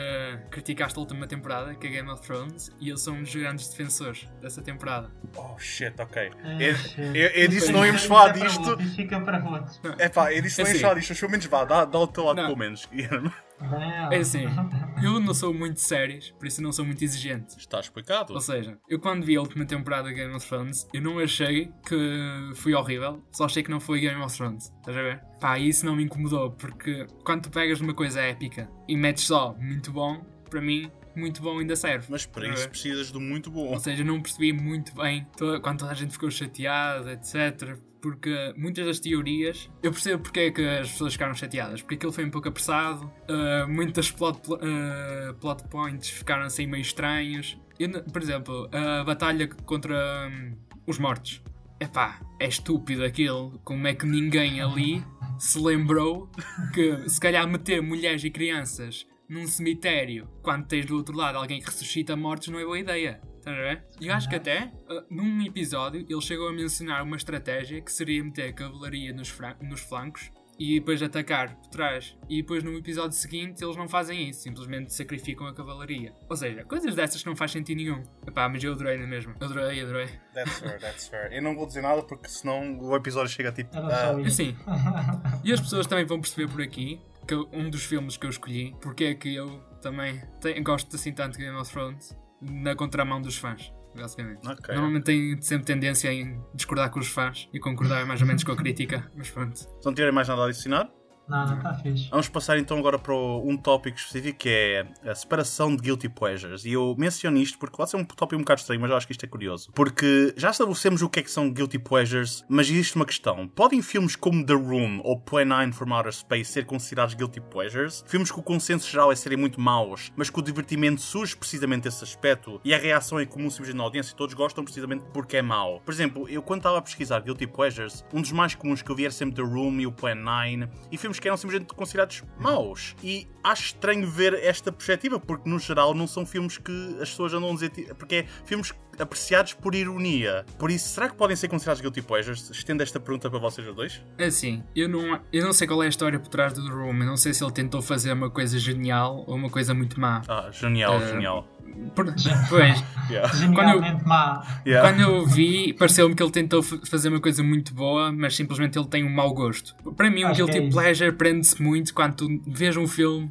criticaste 0.52 0.98
a 0.98 1.02
última 1.02 1.26
temporada, 1.28 1.74
que 1.76 1.88
é 1.88 1.90
Game 1.90 2.10
of 2.10 2.22
Thrones, 2.22 2.70
e 2.80 2.90
eu 2.90 2.98
sou 2.98 3.14
um 3.14 3.24
dos 3.24 3.34
grandes 3.36 3.68
defensores 3.70 4.28
dessa 4.42 4.62
temporada. 4.62 5.10
Oh 5.36 5.58
shit, 5.58 5.94
ok. 6.00 6.32
É, 6.44 6.70
Eu, 6.72 6.76
shit. 6.76 7.00
eu, 7.00 7.28
eu 7.30 7.48
disse 7.48 7.72
não 7.72 7.86
íamos 7.86 8.04
falar 8.04 8.30
disto. 8.34 8.78
fica 8.96 9.20
para 9.20 9.44
outros. 9.44 9.82
É 9.98 10.08
pá, 10.10 10.32
eu 10.34 10.42
disse 10.42 10.60
não 10.62 10.68
É 10.68 10.70
íamos 10.70 10.76
assim. 10.76 10.80
falar 10.82 10.94
disto, 11.00 11.10
mas 11.10 11.20
pelo 11.20 11.32
menos 11.32 11.46
vá, 11.48 11.66
dá, 11.66 11.86
dá 11.86 12.00
o 12.00 12.08
teu 12.08 12.24
lado 12.26 12.36
Não. 12.38 12.46
pelo 12.46 12.58
menos. 12.58 12.86
Guilherme. 12.92 13.32
Não. 13.62 14.12
É 14.12 14.18
assim, 14.18 14.46
eu 15.04 15.20
não 15.20 15.34
sou 15.34 15.54
muito 15.54 15.80
séries, 15.80 16.32
por 16.32 16.48
isso 16.48 16.62
não 16.62 16.72
sou 16.72 16.86
muito 16.86 17.04
exigente. 17.04 17.58
Está 17.58 17.80
explicado. 17.80 18.34
Ou 18.34 18.42
seja, 18.42 18.78
eu 18.88 19.00
quando 19.00 19.26
vi 19.26 19.36
a 19.36 19.42
última 19.42 19.66
temporada 19.66 20.10
de 20.10 20.16
Game 20.16 20.34
of 20.34 20.48
Thrones, 20.48 20.88
eu 20.94 21.02
não 21.02 21.20
achei 21.20 21.72
que 21.88 22.52
foi 22.56 22.74
horrível, 22.74 23.24
só 23.32 23.46
achei 23.46 23.64
que 23.64 23.70
não 23.70 23.80
foi 23.80 24.00
Game 24.00 24.22
of 24.22 24.36
Thrones. 24.36 24.74
Estás 24.80 24.98
a 24.98 25.02
ver? 25.02 25.22
Pá, 25.40 25.60
isso 25.60 25.86
não 25.86 25.96
me 25.96 26.04
incomodou, 26.04 26.52
porque 26.52 27.06
quando 27.24 27.44
tu 27.44 27.50
pegas 27.50 27.80
numa 27.82 27.94
coisa 27.94 28.22
épica 28.22 28.70
e 28.88 28.96
metes 28.96 29.26
só 29.26 29.56
muito 29.60 29.92
bom, 29.92 30.24
para 30.50 30.62
mim, 30.62 30.92
muito 31.16 31.42
bom 31.42 31.60
ainda 31.60 31.76
serve. 31.76 32.08
Mas 32.10 32.26
para 32.26 32.48
isso 32.48 32.64
ver? 32.64 32.70
precisas 32.70 33.12
do 33.12 33.20
muito 33.20 33.50
bom. 33.52 33.68
Ou 33.68 33.80
seja, 33.80 34.04
não 34.04 34.22
percebi 34.22 34.52
muito 34.54 34.94
bem 34.96 35.28
toda- 35.38 35.60
quando 35.60 35.80
toda 35.80 35.92
a 35.92 35.96
gente 35.96 36.12
ficou 36.14 36.30
chateada, 36.32 37.14
etc. 37.14 37.78
Porque 38.02 38.54
muitas 38.58 38.86
das 38.86 39.00
teorias 39.00 39.70
eu 39.84 39.92
percebo 39.92 40.24
porque 40.24 40.40
é 40.40 40.52
que 40.52 40.62
as 40.68 40.92
pessoas 40.92 41.14
ficaram 41.14 41.34
chateadas. 41.36 41.82
Porque 41.82 41.96
aquilo 41.96 42.12
foi 42.12 42.26
um 42.26 42.32
pouco 42.32 42.48
apressado, 42.50 43.06
uh, 43.30 43.68
muitas 43.70 44.10
plot, 44.12 44.40
pl- 44.42 44.56
uh, 44.56 45.34
plot 45.36 45.64
points 45.70 46.10
ficaram 46.10 46.44
assim 46.46 46.66
meio 46.66 46.82
estranhos. 46.82 47.58
Eu 47.80 47.90
por 48.04 48.22
exemplo, 48.22 48.70
a 48.72 49.04
batalha 49.04 49.48
contra 49.66 50.30
hum, 50.32 50.56
os 50.88 50.98
mortos. 50.98 51.42
Epá, 51.80 52.20
é 52.40 52.48
estúpido 52.48 53.04
aquilo. 53.04 53.60
Como 53.64 53.88
é 53.88 53.94
que 53.96 54.06
ninguém 54.06 54.62
ali 54.62 55.04
se 55.40 55.60
lembrou 55.60 56.30
que 56.74 57.10
se 57.10 57.20
calhar 57.20 57.48
meter 57.48 57.82
mulheres 57.82 58.24
e 58.24 58.30
crianças 58.30 59.08
num 59.32 59.48
cemitério 59.48 60.28
quando 60.44 60.68
tens 60.68 60.86
do 60.86 60.98
outro 60.98 61.16
lado 61.16 61.38
alguém 61.38 61.62
que 61.62 61.66
ressuscita 61.66 62.18
mortos 62.18 62.50
não 62.50 62.60
é 62.60 62.66
boa 62.66 62.78
ideia. 62.78 63.22
Estás 63.38 63.58
a 63.58 63.62
ver? 63.62 63.86
E 64.02 64.08
eu 64.08 64.14
acho 64.14 64.30
que 64.30 64.36
até, 64.36 64.66
uh, 64.90 65.06
num 65.10 65.42
episódio, 65.44 66.06
ele 66.08 66.22
chegou 66.22 66.50
a 66.50 66.52
mencionar 66.52 67.02
uma 67.02 67.16
estratégia 67.16 67.82
que 67.82 67.92
seria 67.92 68.22
meter 68.22 68.54
cavalaria 68.54 69.14
nos, 69.14 69.34
nos 69.62 69.80
flancos 69.80 70.30
e 70.60 70.80
depois 70.80 71.02
atacar 71.02 71.56
por 71.56 71.70
trás. 71.70 72.16
E 72.30 72.42
depois 72.42 72.62
no 72.62 72.78
episódio 72.78 73.18
seguinte 73.18 73.64
eles 73.64 73.76
não 73.78 73.88
fazem 73.88 74.30
isso, 74.30 74.42
simplesmente 74.42 74.94
sacrificam 74.94 75.48
a 75.48 75.54
cavalaria. 75.54 76.14
Ou 76.30 76.36
seja, 76.36 76.66
coisas 76.66 76.94
dessas 76.94 77.24
que 77.24 77.30
não 77.30 77.36
faz 77.36 77.52
sentido 77.52 77.78
nenhum. 77.78 78.04
Epá, 78.28 78.50
mas 78.50 78.62
eu 78.62 78.74
adorei 78.74 78.98
na 78.98 79.08
mesma. 79.08 79.34
Adorei, 79.40 79.82
adorei. 79.82 80.10
That's 80.34 80.60
fair, 80.60 80.80
that's 80.80 81.08
fair. 81.08 81.34
Eu 81.34 81.42
não 81.42 81.56
vou 81.56 81.66
dizer 81.66 81.82
nada 81.82 82.04
porque 82.04 82.28
senão 82.28 82.78
o 82.80 82.96
episódio 82.96 83.32
chega 83.32 83.50
a 83.50 83.54
tipo. 83.54 83.76
Ah. 83.76 84.12
Assim, 84.26 84.56
e 85.44 85.54
as 85.54 85.62
pessoas 85.62 85.88
também 85.88 86.06
vão 86.06 86.20
perceber 86.20 86.52
por 86.52 86.62
aqui 86.62 87.02
que 87.28 87.36
um 87.54 87.70
dos 87.70 87.84
filmes 87.86 88.18
que 88.18 88.26
eu 88.26 88.30
escolhi, 88.30 88.76
porque 88.82 89.04
é 89.06 89.16
que 89.16 89.36
eu 89.36 89.60
também 89.82 90.22
tenho- 90.42 90.64
gosto 90.64 90.96
assim 90.96 91.12
tanto 91.14 91.38
de 91.38 91.44
Game 91.46 91.58
of 91.58 91.72
Thrones, 91.72 92.16
na 92.42 92.76
contramão 92.76 93.22
dos 93.22 93.38
fãs. 93.38 93.72
Basicamente. 93.96 94.48
Ok. 94.48 94.74
Normalmente 94.74 95.04
tenho 95.04 95.44
sempre 95.44 95.66
tendência 95.66 96.12
em 96.14 96.42
discordar 96.56 96.90
com 96.90 97.00
os 97.02 97.08
fãs 97.10 97.50
e 97.54 97.60
concordar 97.60 98.06
mais 98.06 98.22
ou 98.22 98.28
menos 98.28 98.42
com 98.44 98.54
a 98.54 98.56
crítica, 98.56 99.12
mas 99.18 99.30
pronto. 99.30 99.58
se 99.60 99.68
não 99.86 99.94
tiverem 99.94 100.14
mais 100.16 100.30
nada 100.30 100.44
a 100.44 100.46
adicionar, 100.46 100.90
Nada, 101.32 101.54
está 101.54 101.74
fixe. 101.74 102.10
Vamos 102.10 102.28
passar 102.28 102.58
então 102.58 102.78
agora 102.78 103.00
para 103.00 103.16
um 103.16 103.56
tópico 103.56 103.98
específico 103.98 104.40
que 104.40 104.50
é 104.50 104.86
a 105.10 105.16
separação 105.16 105.74
de 105.74 105.82
guilty 105.82 106.10
pleasures. 106.10 106.66
E 106.66 106.74
eu 106.74 106.94
menciono 106.98 107.38
isto 107.38 107.58
porque 107.58 107.78
pode 107.78 107.90
ser 107.90 107.96
um 107.96 108.04
tópico 108.04 108.36
um 108.36 108.44
bocado 108.44 108.60
estranho, 108.60 108.82
mas 108.82 108.92
eu 108.92 108.98
acho 108.98 109.08
que 109.08 109.14
isto 109.14 109.26
é 109.26 109.30
curioso. 109.30 109.72
Porque 109.74 110.34
já 110.36 110.50
estabelecemos 110.50 111.02
o 111.02 111.08
que 111.08 111.22
é 111.22 111.24
que 111.24 111.32
são 111.32 111.50
guilty 111.50 111.80
pleasures, 111.80 112.44
mas 112.50 112.70
existe 112.70 112.98
uma 112.98 113.06
questão. 113.06 113.48
Podem 113.48 113.82
filmes 113.82 114.18
como 114.18 114.46
The 114.46 114.56
Room 114.56 115.00
ou 115.06 115.22
Plan 115.22 115.46
9 115.46 115.72
from 115.72 115.94
Outer 115.94 116.12
Space 116.12 116.52
ser 116.52 116.66
considerados 116.66 117.14
guilty 117.14 117.40
pleasures? 117.40 118.04
Filmes 118.10 118.30
que 118.30 118.38
o 118.38 118.44
consenso 118.44 118.92
geral 118.92 119.10
é 119.10 119.16
serem 119.16 119.38
muito 119.38 119.62
maus, 119.62 120.12
mas 120.18 120.30
que 120.30 120.38
o 120.38 120.42
divertimento 120.42 121.00
surge 121.00 121.38
precisamente 121.38 121.84
desse 121.84 122.04
aspecto 122.04 122.60
e 122.62 122.74
a 122.74 122.78
reação 122.78 123.18
é 123.18 123.26
comum 123.26 123.50
simplesmente 123.50 123.78
na 123.78 123.84
audiência 123.84 124.12
e 124.12 124.16
todos 124.18 124.34
gostam 124.34 124.66
precisamente 124.66 125.06
porque 125.14 125.38
é 125.38 125.42
mau. 125.42 125.80
Por 125.86 125.94
exemplo, 125.94 126.28
eu 126.28 126.44
quando 126.44 126.60
estava 126.60 126.78
a 126.78 126.82
pesquisar 126.82 127.22
guilty 127.22 127.48
pleasures, 127.48 128.04
um 128.14 128.20
dos 128.20 128.34
mais 128.34 128.54
comuns 128.54 128.82
que 128.82 128.92
eu 128.92 128.96
vi 128.98 129.06
era 129.06 129.14
sempre 129.14 129.36
The 129.36 129.44
Room 129.44 129.80
e 129.80 129.88
o 129.88 129.94
Plan 129.94 130.16
9 130.16 130.68
e 130.92 130.98
filmes 130.98 131.21
que 131.22 131.28
eram 131.28 131.38
simplesmente 131.38 131.74
considerados 131.74 132.24
maus. 132.38 132.96
E 133.04 133.28
acho 133.44 133.66
estranho 133.68 134.08
ver 134.10 134.34
esta 134.34 134.72
perspectiva, 134.72 135.20
porque 135.20 135.50
no 135.50 135.60
geral 135.60 135.94
não 135.94 136.08
são 136.08 136.26
filmes 136.26 136.58
que 136.58 136.98
as 137.02 137.10
pessoas 137.10 137.34
andam 137.34 137.50
a 137.52 137.54
dizer. 137.54 137.72
Porque 137.96 138.16
é 138.16 138.26
filmes 138.46 138.74
apreciados 139.00 139.54
por 139.54 139.74
ironia. 139.74 140.46
Por 140.60 140.70
isso, 140.70 140.90
será 140.90 141.10
que 141.10 141.16
podem 141.16 141.36
ser 141.36 141.48
considerados 141.48 141.82
guilty 141.82 142.02
pleasures? 142.02 142.50
Estendo 142.52 142.84
esta 142.84 143.00
pergunta 143.00 143.30
para 143.30 143.40
vocês 143.40 143.68
os 143.68 143.76
dois. 143.76 144.02
Assim, 144.20 144.64
eu 144.76 144.88
não, 144.88 145.20
eu 145.32 145.44
não 145.44 145.54
sei 145.54 145.68
qual 145.68 145.82
é 145.82 145.86
a 145.88 145.90
história 145.90 146.20
por 146.20 146.28
trás 146.30 146.54
do 146.54 146.64
The 146.64 146.72
Room, 146.74 147.00
eu 147.00 147.06
não 147.06 147.18
sei 147.18 147.34
se 147.34 147.44
ele 147.44 147.52
tentou 147.52 147.82
fazer 147.82 148.12
uma 148.14 148.30
coisa 148.30 148.60
genial 148.60 149.24
ou 149.28 149.36
uma 149.36 149.50
coisa 149.50 149.74
muito 149.74 150.00
má. 150.00 150.22
Ah, 150.28 150.50
genial, 150.52 151.02
Eh, 151.02 151.08
genial. 151.08 151.48
Por- 151.96 152.06
pois, 152.50 152.84
Yeah. 153.10 153.28
Genialmente 153.36 154.06
má. 154.06 154.46
Yeah. 154.66 154.90
Quando 154.90 155.02
eu 155.02 155.26
vi, 155.26 155.74
pareceu-me 155.74 156.14
que 156.16 156.22
ele 156.22 156.32
tentou 156.32 156.62
fazer 156.62 157.10
uma 157.10 157.20
coisa 157.22 157.42
muito 157.42 157.74
boa, 157.74 158.12
mas 158.12 158.36
simplesmente 158.36 158.78
ele 158.78 158.88
tem 158.88 159.04
um 159.06 159.10
mau 159.10 159.34
gosto. 159.34 159.74
Para 159.96 160.10
mim, 160.10 160.24
um 160.26 160.28
Acho 160.28 160.46
guilty 160.46 160.58
é 160.66 160.70
pleasure 160.70 161.12
prende-se 161.14 161.62
muito 161.62 161.94
quando 161.94 162.16
tu 162.16 162.42
vês 162.46 162.76
um 162.78 162.88
filme 162.88 163.31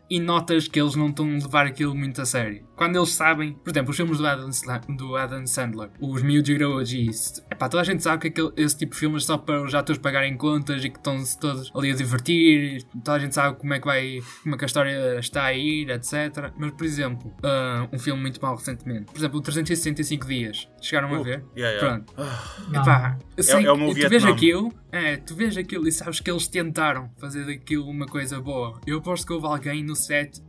e 0.11 0.19
notas 0.19 0.67
que 0.67 0.79
eles 0.79 0.95
não 0.95 1.07
estão 1.07 1.25
a 1.25 1.33
levar 1.33 1.65
aquilo 1.65 1.95
muito 1.95 2.21
a 2.21 2.25
sério. 2.25 2.63
Quando 2.75 2.97
eles 2.97 3.09
sabem, 3.09 3.53
por 3.53 3.69
exemplo, 3.69 3.91
os 3.91 3.95
filmes 3.97 4.17
do 4.17 4.27
Adam, 4.27 4.49
do 4.97 5.15
Adam 5.15 5.45
Sandler, 5.47 5.89
os 6.01 6.21
miúdos 6.21 6.91
e 6.91 7.05
isso, 7.07 7.41
epá, 7.49 7.69
toda 7.69 7.81
a 7.81 7.83
gente 7.85 8.01
sabe 8.03 8.21
que 8.21 8.27
aquele- 8.27 8.51
esse 8.63 8.77
tipo 8.77 8.93
de 8.93 8.99
filmes 8.99 9.23
é 9.23 9.27
só 9.27 9.37
para 9.37 9.61
os 9.63 9.73
atores 9.73 10.01
pagarem 10.01 10.35
contas 10.35 10.83
e 10.83 10.89
que 10.89 10.97
estão-se 10.97 11.39
todos 11.39 11.71
ali 11.75 11.91
a 11.91 11.95
divertir, 11.95 12.83
toda 13.03 13.13
a 13.13 13.19
gente 13.19 13.33
sabe 13.35 13.57
como 13.57 13.73
é 13.73 13.79
que 13.79 13.85
vai, 13.85 14.19
como 14.43 14.55
é 14.55 14.57
que 14.57 14.65
a 14.65 14.67
história 14.67 15.19
está 15.19 15.45
a 15.45 15.53
ir, 15.53 15.89
etc. 15.89 16.51
Mas, 16.57 16.71
por 16.71 16.83
exemplo, 16.85 17.33
ah, 17.43 17.87
um 17.93 17.99
filme 17.99 18.21
muito 18.21 18.41
mau 18.41 18.55
recentemente, 18.55 19.05
por 19.11 19.17
exemplo, 19.17 19.39
o 19.39 19.41
365 19.41 20.25
Dias, 20.27 20.67
chegaram 20.81 21.13
a 21.15 21.19
Uh, 21.19 21.23
ver? 21.23 21.45
yeah, 21.55 21.77
yeah. 21.77 22.03
Pronto. 22.03 22.13
Não. 22.69 22.81
Epá, 22.81 23.17
assim, 23.37 23.63
é 23.65 23.71
o 23.71 23.77
meu 23.77 23.93
tu 23.93 24.09
vês 24.09 24.25
aquilo, 24.25 24.73
é, 24.91 25.17
tu 25.17 25.35
vês 25.35 25.55
aquilo 25.55 25.87
e 25.87 25.91
sabes 25.91 26.19
que 26.19 26.29
eles 26.29 26.47
tentaram 26.47 27.09
fazer 27.19 27.45
daquilo 27.45 27.87
uma 27.87 28.05
coisa 28.07 28.41
boa. 28.41 28.79
Eu 28.85 28.97
aposto 28.97 29.25
que 29.25 29.33
houve 29.33 29.45
alguém 29.45 29.83
no 29.83 29.95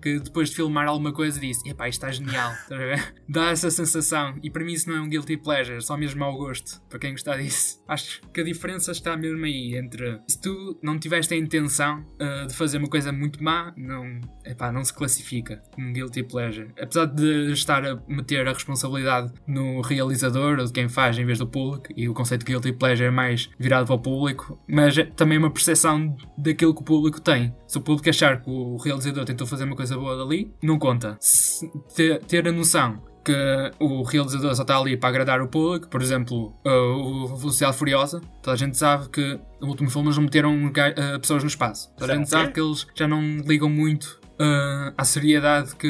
que 0.00 0.18
depois 0.18 0.50
de 0.50 0.56
filmar 0.56 0.86
alguma 0.86 1.12
coisa 1.12 1.40
disse: 1.40 1.68
Epá, 1.68 1.88
isto 1.88 2.04
está 2.04 2.10
genial. 2.10 2.52
Dá 3.28 3.50
essa 3.50 3.70
sensação. 3.70 4.38
E 4.42 4.50
para 4.50 4.64
mim 4.64 4.72
isso 4.72 4.88
não 4.88 4.96
é 4.96 5.00
um 5.00 5.08
guilty 5.08 5.36
pleasure, 5.36 5.80
só 5.82 5.96
mesmo 5.96 6.20
mau 6.20 6.36
gosto. 6.36 6.80
Para 6.88 6.98
quem 6.98 7.12
gostar 7.12 7.36
disso. 7.38 7.82
Acho 7.88 8.20
que 8.32 8.40
a 8.40 8.44
diferença 8.44 8.92
está 8.92 9.16
mesmo 9.16 9.44
aí 9.44 9.76
entre 9.76 10.20
se 10.28 10.40
tu 10.40 10.78
não 10.82 10.98
tiveste 10.98 11.34
a 11.34 11.36
intenção 11.36 12.04
ah, 12.20 12.46
de 12.46 12.54
fazer 12.54 12.78
uma 12.78 12.88
coisa 12.88 13.12
muito 13.12 13.42
má, 13.42 13.72
não, 13.76 14.20
epá, 14.44 14.72
não 14.72 14.84
se 14.84 14.92
classifica 14.92 15.62
como 15.72 15.92
guilty 15.92 16.22
pleasure. 16.22 16.70
Apesar 16.80 17.06
de 17.06 17.52
estar 17.52 17.84
a 17.84 17.98
meter 18.08 18.46
a 18.46 18.52
responsabilidade 18.52 19.32
no 19.46 19.80
realizador 19.80 20.58
ou 20.58 20.66
de 20.66 20.72
quem 20.72 20.88
faz 20.88 21.18
em 21.18 21.24
vez 21.24 21.38
do 21.38 21.46
público, 21.46 21.88
e 21.96 22.08
o 22.08 22.14
conceito 22.14 22.44
de 22.44 22.52
guilty 22.52 22.72
pleasure 22.72 23.08
é 23.08 23.10
mais 23.10 23.50
virado 23.58 23.86
para 23.86 23.94
o 23.94 23.98
público, 23.98 24.58
mas 24.68 24.96
é 24.96 25.04
também 25.04 25.38
uma 25.38 25.50
percepção 25.50 26.16
daquilo 26.36 26.74
que 26.74 26.80
o 26.80 26.84
público 26.84 27.20
tem. 27.20 27.54
Se 27.66 27.78
o 27.78 27.80
público 27.80 28.08
achar 28.08 28.42
que 28.42 28.50
o 28.50 28.76
realizador 28.76 29.24
tentou 29.24 29.41
fazer 29.46 29.64
uma 29.64 29.76
coisa 29.76 29.96
boa 29.96 30.16
dali, 30.16 30.52
não 30.62 30.78
conta. 30.78 31.16
Se 31.20 31.70
ter, 31.94 32.22
ter 32.24 32.46
a 32.48 32.52
noção 32.52 33.02
que 33.24 33.32
o 33.78 34.02
realizador 34.02 34.52
só 34.54 34.62
está 34.62 34.76
ali 34.76 34.96
para 34.96 35.08
agradar 35.08 35.40
o 35.40 35.46
público, 35.46 35.88
por 35.88 36.02
exemplo, 36.02 36.52
uh, 36.66 36.96
o 36.96 37.36
Velocidade 37.36 37.76
Furiosa, 37.76 38.20
toda 38.42 38.54
a 38.54 38.58
gente 38.58 38.76
sabe 38.76 39.08
que 39.10 39.38
no 39.60 39.68
último 39.68 39.88
filme 39.88 40.08
eles 40.08 40.16
não 40.16 40.24
meteram 40.24 40.66
uh, 40.66 41.20
pessoas 41.20 41.42
no 41.44 41.48
espaço. 41.48 41.92
Toda 41.96 42.12
a 42.12 42.16
gente 42.16 42.28
Sabe 42.28 42.52
que 42.52 42.60
eles 42.60 42.84
já 42.96 43.06
não 43.06 43.20
ligam 43.46 43.70
muito 43.70 44.20
uh, 44.40 44.92
à 44.98 45.04
seriedade 45.04 45.76
que 45.76 45.88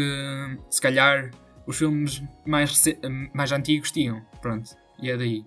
se 0.69 0.81
calhar 0.81 1.31
os 1.67 1.79
filmes 1.79 2.23
mais, 2.47 2.71
rece- 2.71 2.99
mais 3.33 3.51
antigos 3.51 3.91
tinham. 3.91 4.21
Pronto, 4.43 4.69
e 5.01 5.11
é 5.11 5.17
daí 5.17 5.43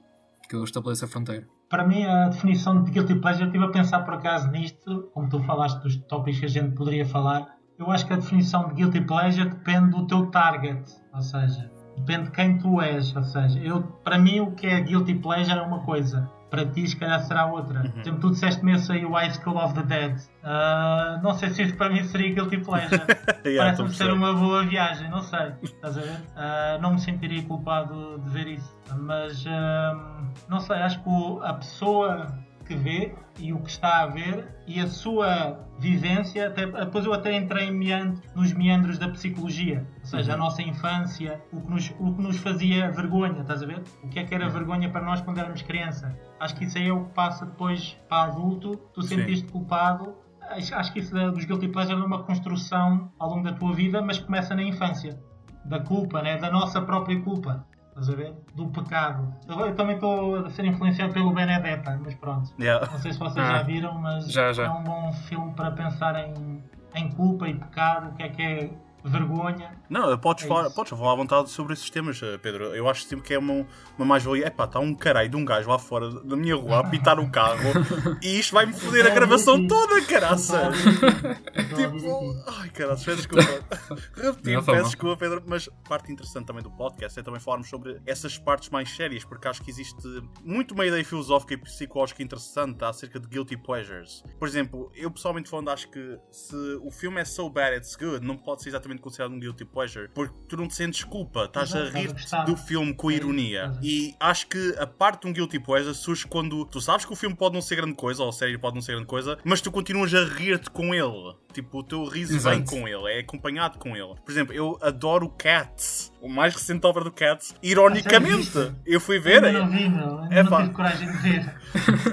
que 0.50 0.56
eu 0.56 0.64
estabeleço 0.64 1.06
a 1.06 1.08
fronteira. 1.08 1.46
Para 1.70 1.86
mim, 1.88 2.04
a 2.04 2.30
definição 2.30 2.84
de 2.84 2.92
guilty 2.92 3.16
pleasure, 3.16 3.44
eu 3.44 3.48
estive 3.48 3.66
a 3.66 3.70
pensar 3.70 4.00
por 4.02 4.14
acaso 4.14 4.50
nisto, 4.50 5.10
como 5.14 5.28
tu 5.28 5.40
falaste 5.44 5.82
dos 5.82 5.96
tópicos 6.08 6.40
que 6.40 6.46
a 6.46 6.50
gente 6.50 6.74
poderia 6.76 7.06
falar. 7.06 7.55
Eu 7.78 7.92
acho 7.92 8.06
que 8.08 8.14
a 8.14 8.16
definição 8.16 8.70
de 8.70 8.76
guilty 8.76 9.02
pleasure 9.02 9.50
depende 9.50 9.90
do 9.92 10.08
teu 10.08 10.28
target, 10.28 10.82
ou 11.14 11.22
seja, 11.22 11.70
depende 11.98 12.26
de 12.26 12.32
quem 12.32 12.58
tu 12.58 12.82
és. 12.82 13.14
Ou 13.16 13.24
seja, 13.24 13.60
eu, 13.60 13.82
para 14.04 14.18
mim, 14.18 14.40
o 14.40 14.52
que 14.52 14.66
é 14.68 14.80
guilty 14.82 15.16
pleasure 15.16 15.60
é 15.60 15.62
uma 15.62 15.80
coisa, 15.82 16.30
para 16.50 16.66
ti, 16.66 16.88
se 16.88 16.96
calhar, 16.96 17.20
será 17.24 17.46
outra. 17.48 17.82
Por 17.82 18.00
exemplo, 18.00 18.20
tu 18.22 18.32
disseste-me 18.32 18.74
esse 18.76 18.90
aí, 18.94 19.04
o 19.06 19.12
High 19.12 19.32
School 19.34 19.58
of 19.58 19.74
the 19.74 19.84
Dead. 19.84 20.18
Ah, 20.42 21.20
não 21.22 21.34
sei 21.34 21.50
se 21.50 21.64
isso 21.64 21.76
para 21.76 21.90
mim 21.90 22.02
seria 22.06 22.34
guilty 22.34 22.58
pleasure. 22.60 23.02
Yeah, 23.46 23.64
Parece-me 23.78 23.94
ser 23.94 24.12
uma 24.12 24.34
boa 24.34 24.64
viagem, 24.66 25.08
não 25.10 25.22
sei. 25.22 25.54
Estás 25.62 25.98
a 25.98 26.02
ver? 26.02 26.18
Ah, 26.36 26.80
não 26.82 26.94
me 26.94 27.00
sentiria 27.00 27.44
culpado 27.44 28.18
de 28.20 28.30
ver 28.30 28.48
isso. 28.48 28.76
Mas 29.02 29.46
ah, 29.48 30.22
não 30.50 30.60
sei, 30.62 30.78
acho 30.78 31.04
que 31.04 31.10
o- 31.10 31.42
a 31.44 31.54
pessoa 31.54 32.28
que 32.66 32.76
vê 32.76 33.14
e 33.40 33.54
o 33.54 33.60
que 33.60 33.70
está 33.70 34.02
a 34.02 34.08
ver 34.08 34.48
e 34.68 34.80
a 34.80 34.88
sua 34.88 35.60
vivência, 35.80 36.48
até, 36.48 36.66
depois 36.66 37.06
eu 37.06 37.14
até 37.14 37.36
entrei 37.36 37.68
em 37.68 37.72
meandro, 37.72 38.22
nos 38.34 38.54
meandros 38.54 38.98
da 38.98 39.10
psicologia, 39.10 39.86
ou 40.00 40.06
seja, 40.06 40.34
a 40.34 40.38
nossa 40.38 40.62
infância, 40.62 41.42
o 41.52 41.62
que, 41.62 41.70
nos, 41.70 41.94
o 42.00 42.14
que 42.14 42.22
nos 42.22 42.38
fazia 42.38 42.92
vergonha, 42.92 43.42
estás 43.42 43.62
a 43.62 43.66
ver? 43.66 43.84
O 44.04 44.10
que 44.10 44.20
é 44.20 44.24
que 44.24 44.34
era 44.34 44.50
vergonha 44.50 44.90
para 44.90 45.02
nós 45.02 45.22
quando 45.22 45.38
éramos 45.38 45.62
criança? 45.62 46.18
Acho 46.40 46.56
que 46.56 46.66
isso 46.66 46.78
aí 46.78 46.88
é 46.88 46.94
o 46.94 47.06
que 47.06 47.14
passa 47.14 47.46
depois 47.46 47.98
para 48.10 48.32
adulto, 48.32 48.76
tu 48.94 49.02
Sim. 49.02 49.18
sentiste 49.18 49.52
culpado 49.52 50.26
Acho, 50.50 50.94
que 50.94 51.00
isso 51.00 51.14
dos 51.32 51.46
guilty 51.46 51.68
pleasure 51.68 52.00
é 52.00 52.06
uma 52.06 52.24
construção 52.24 53.12
ao 53.18 53.30
longo 53.30 53.44
da 53.44 53.54
tua 53.54 53.74
vida, 53.74 54.02
mas 54.02 54.20
começa 54.20 54.54
na 54.56 54.64
infância. 54.64 55.20
Da 55.66 55.80
culpa, 55.80 56.22
né? 56.22 56.38
da 56.38 56.52
nossa 56.52 56.82
própria 56.82 57.20
culpa. 57.22 57.66
Estás 57.98 58.10
a 58.10 58.16
ver? 58.16 58.34
Do 58.54 58.68
pecado. 58.68 59.34
Eu, 59.48 59.58
eu 59.68 59.74
também 59.76 59.96
estou 59.96 60.36
a 60.46 60.50
ser 60.50 60.66
influenciado 60.66 61.14
pelo 61.14 61.32
Benedetta, 61.32 61.98
mas 62.04 62.14
pronto. 62.16 62.52
Yeah. 62.60 62.86
Não 62.92 63.00
sei 63.00 63.14
se 63.14 63.20
vocês 63.20 63.46
Ah, 63.46 63.58
já 63.60 63.64
viram, 63.64 63.94
mas 64.02 64.30
já, 64.32 64.52
já. 64.52 64.66
é 64.66 64.70
um 64.70 64.84
bom 64.84 65.14
filme 65.14 65.54
para 65.54 65.72
pensar 65.72 66.14
em, 66.28 66.62
em 66.94 67.10
culpa 67.12 67.48
e 67.48 67.54
pecado, 67.56 68.10
o 68.10 68.14
que 68.16 68.24
é 68.24 68.30
que 68.30 68.42
é 68.42 68.70
vergonha. 69.06 69.72
Não, 69.90 70.18
podes, 70.18 70.46
É 70.46 70.48
falar, 70.48 70.68
isso. 70.68 70.76
podes 70.76 70.98
falar 70.98 71.14
à 71.14 71.16
vontade 71.16 71.50
sobre 71.50 71.74
esses 71.74 71.90
temas, 71.90 72.22
eh, 72.22 72.38
Pedro. 72.38 72.76
Eu 72.76 72.88
acho 72.90 73.04
sempre 73.04 73.26
que 73.26 73.34
é 73.34 73.40
uma, 73.40 73.66
uma 73.98 74.06
mais-valia. 74.06 74.48
Epá, 74.48 74.66
está 74.66 74.80
um 74.80 74.94
caralho 74.94 75.30
de 75.30 75.36
um 75.36 75.46
gajo 75.46 75.70
lá 75.70 75.78
fora 75.80 76.10
da 76.24 76.36
minha 76.36 76.56
rua 76.56 76.78
a 76.78 76.80
apitar 76.80 77.20
o 77.20 77.30
carro 77.30 77.72
e 78.22 78.40
isto 78.40 78.54
vai-me 78.54 78.74
foder 78.74 79.06
a 79.06 79.10
gravação 79.10 79.68
toda, 79.68 80.02
caraça! 80.06 80.72
Tipo, 81.76 82.44
ai 82.48 82.70
caralho, 82.70 82.98
peço 82.98 83.16
desculpa. 83.18 83.66
Repetindo, 84.16 84.62
foi 84.64 84.76
peço 84.76 84.86
desculpa, 84.88 85.18
Pedro. 85.18 85.44
Mas 85.46 85.70
parte 85.88 86.12
interessante 86.12 86.46
também 86.46 86.64
do 86.64 86.72
podcast 86.72 87.20
é 87.20 87.24
também 87.24 87.40
falarmos 87.40 87.70
sobre 87.70 88.00
essas 88.06 88.38
partes 88.38 88.70
mais 88.70 88.90
sérias, 88.96 89.24
porque 89.24 89.48
acho 89.48 89.62
que 89.62 89.70
existe 89.70 89.96
muito 90.44 90.74
uma 90.74 90.86
ideia 90.86 91.04
filosófica 91.04 91.54
e 91.54 91.58
psicológica 91.58 92.24
interessante 92.24 92.84
acerca 92.84 93.20
de 93.20 93.28
guilty 93.28 93.58
pleasures. 93.58 94.24
Por 94.40 94.48
exemplo, 94.48 94.92
eu 94.96 95.12
pessoalmente 95.12 95.50
falando, 95.50 95.70
acho 95.70 95.90
que 95.90 96.18
se 96.32 96.56
o 96.82 96.92
filme 96.92 97.20
é 97.22 97.26
so 97.26 97.50
bad 97.50 97.76
it's 97.76 97.96
good, 97.96 98.26
não 98.26 98.38
pode 98.38 98.64
ser 98.64 98.70
exatamente 98.70 99.02
considerado 99.02 99.34
um 99.34 99.40
guilty 99.40 99.66
pleasure, 99.76 100.10
porque 100.14 100.34
tu 100.48 100.56
não 100.58 100.68
te 100.68 100.74
sentes 100.76 101.04
culpa, 101.04 101.44
estás 101.46 101.76
a 101.76 101.80
Exato, 101.82 101.88
estás 101.88 101.96
a 101.96 102.00
rir-te 102.08 102.22
gostar. 102.22 102.44
do 102.46 102.56
filme 102.56 102.94
com 102.96 103.12
É 103.12 103.16
ironia. 103.16 103.72
E 103.84 104.16
acho 104.20 104.48
que 104.48 104.76
a 104.80 104.88
parte 104.88 105.24
de 105.24 105.28
um 105.28 105.34
guilty 105.34 105.60
pleasure 105.60 105.94
surge 105.94 106.26
quando 106.26 106.66
tu 106.66 106.80
sabes 106.80 107.06
que 107.06 107.12
o 107.12 107.16
filme 107.16 107.36
pode 107.36 107.54
não 107.54 107.62
ser 107.62 107.76
grande 107.76 107.94
coisa, 107.96 108.24
ou 108.24 108.30
a 108.30 108.32
série 108.34 108.58
pode 108.58 108.76
não 108.76 108.82
ser 108.82 108.94
grande 108.94 109.08
coisa, 109.08 109.38
mas 109.44 109.60
tu 109.60 109.70
continuas 109.72 110.14
a 110.14 110.24
rir-te 110.24 110.70
com 110.70 110.94
ele. 110.96 111.36
Tipo, 111.54 111.80
o 111.80 111.84
teu 111.84 112.06
riso 112.06 112.32
vem 112.40 112.54
Exato. 112.62 112.72
com 112.72 112.88
ele, 112.88 113.08
é 113.14 113.20
acompanhado 113.20 113.78
com 113.78 113.96
ele. 113.96 114.16
Por 114.26 114.32
exemplo, 114.32 114.54
eu 114.54 114.78
adoro 114.82 115.30
Cats, 115.30 116.12
o 116.22 116.28
mais 116.30 116.54
recente 116.54 116.86
obra 116.88 117.04
do 117.04 117.12
Cats, 117.12 117.54
ironicamente. 117.62 118.50
Ah, 118.50 118.52
sério? 118.64 118.76
Eu 118.86 119.00
fui 119.00 119.20
ver, 119.20 119.44
Ainda 119.44 119.60
não 119.60 119.70
vi. 119.70 119.84
Ainda 119.86 120.40
Epá. 120.42 120.50
não 120.50 120.62
tive 120.64 120.74
coragem 120.74 121.12
de 121.12 121.18
ver. 121.18 121.56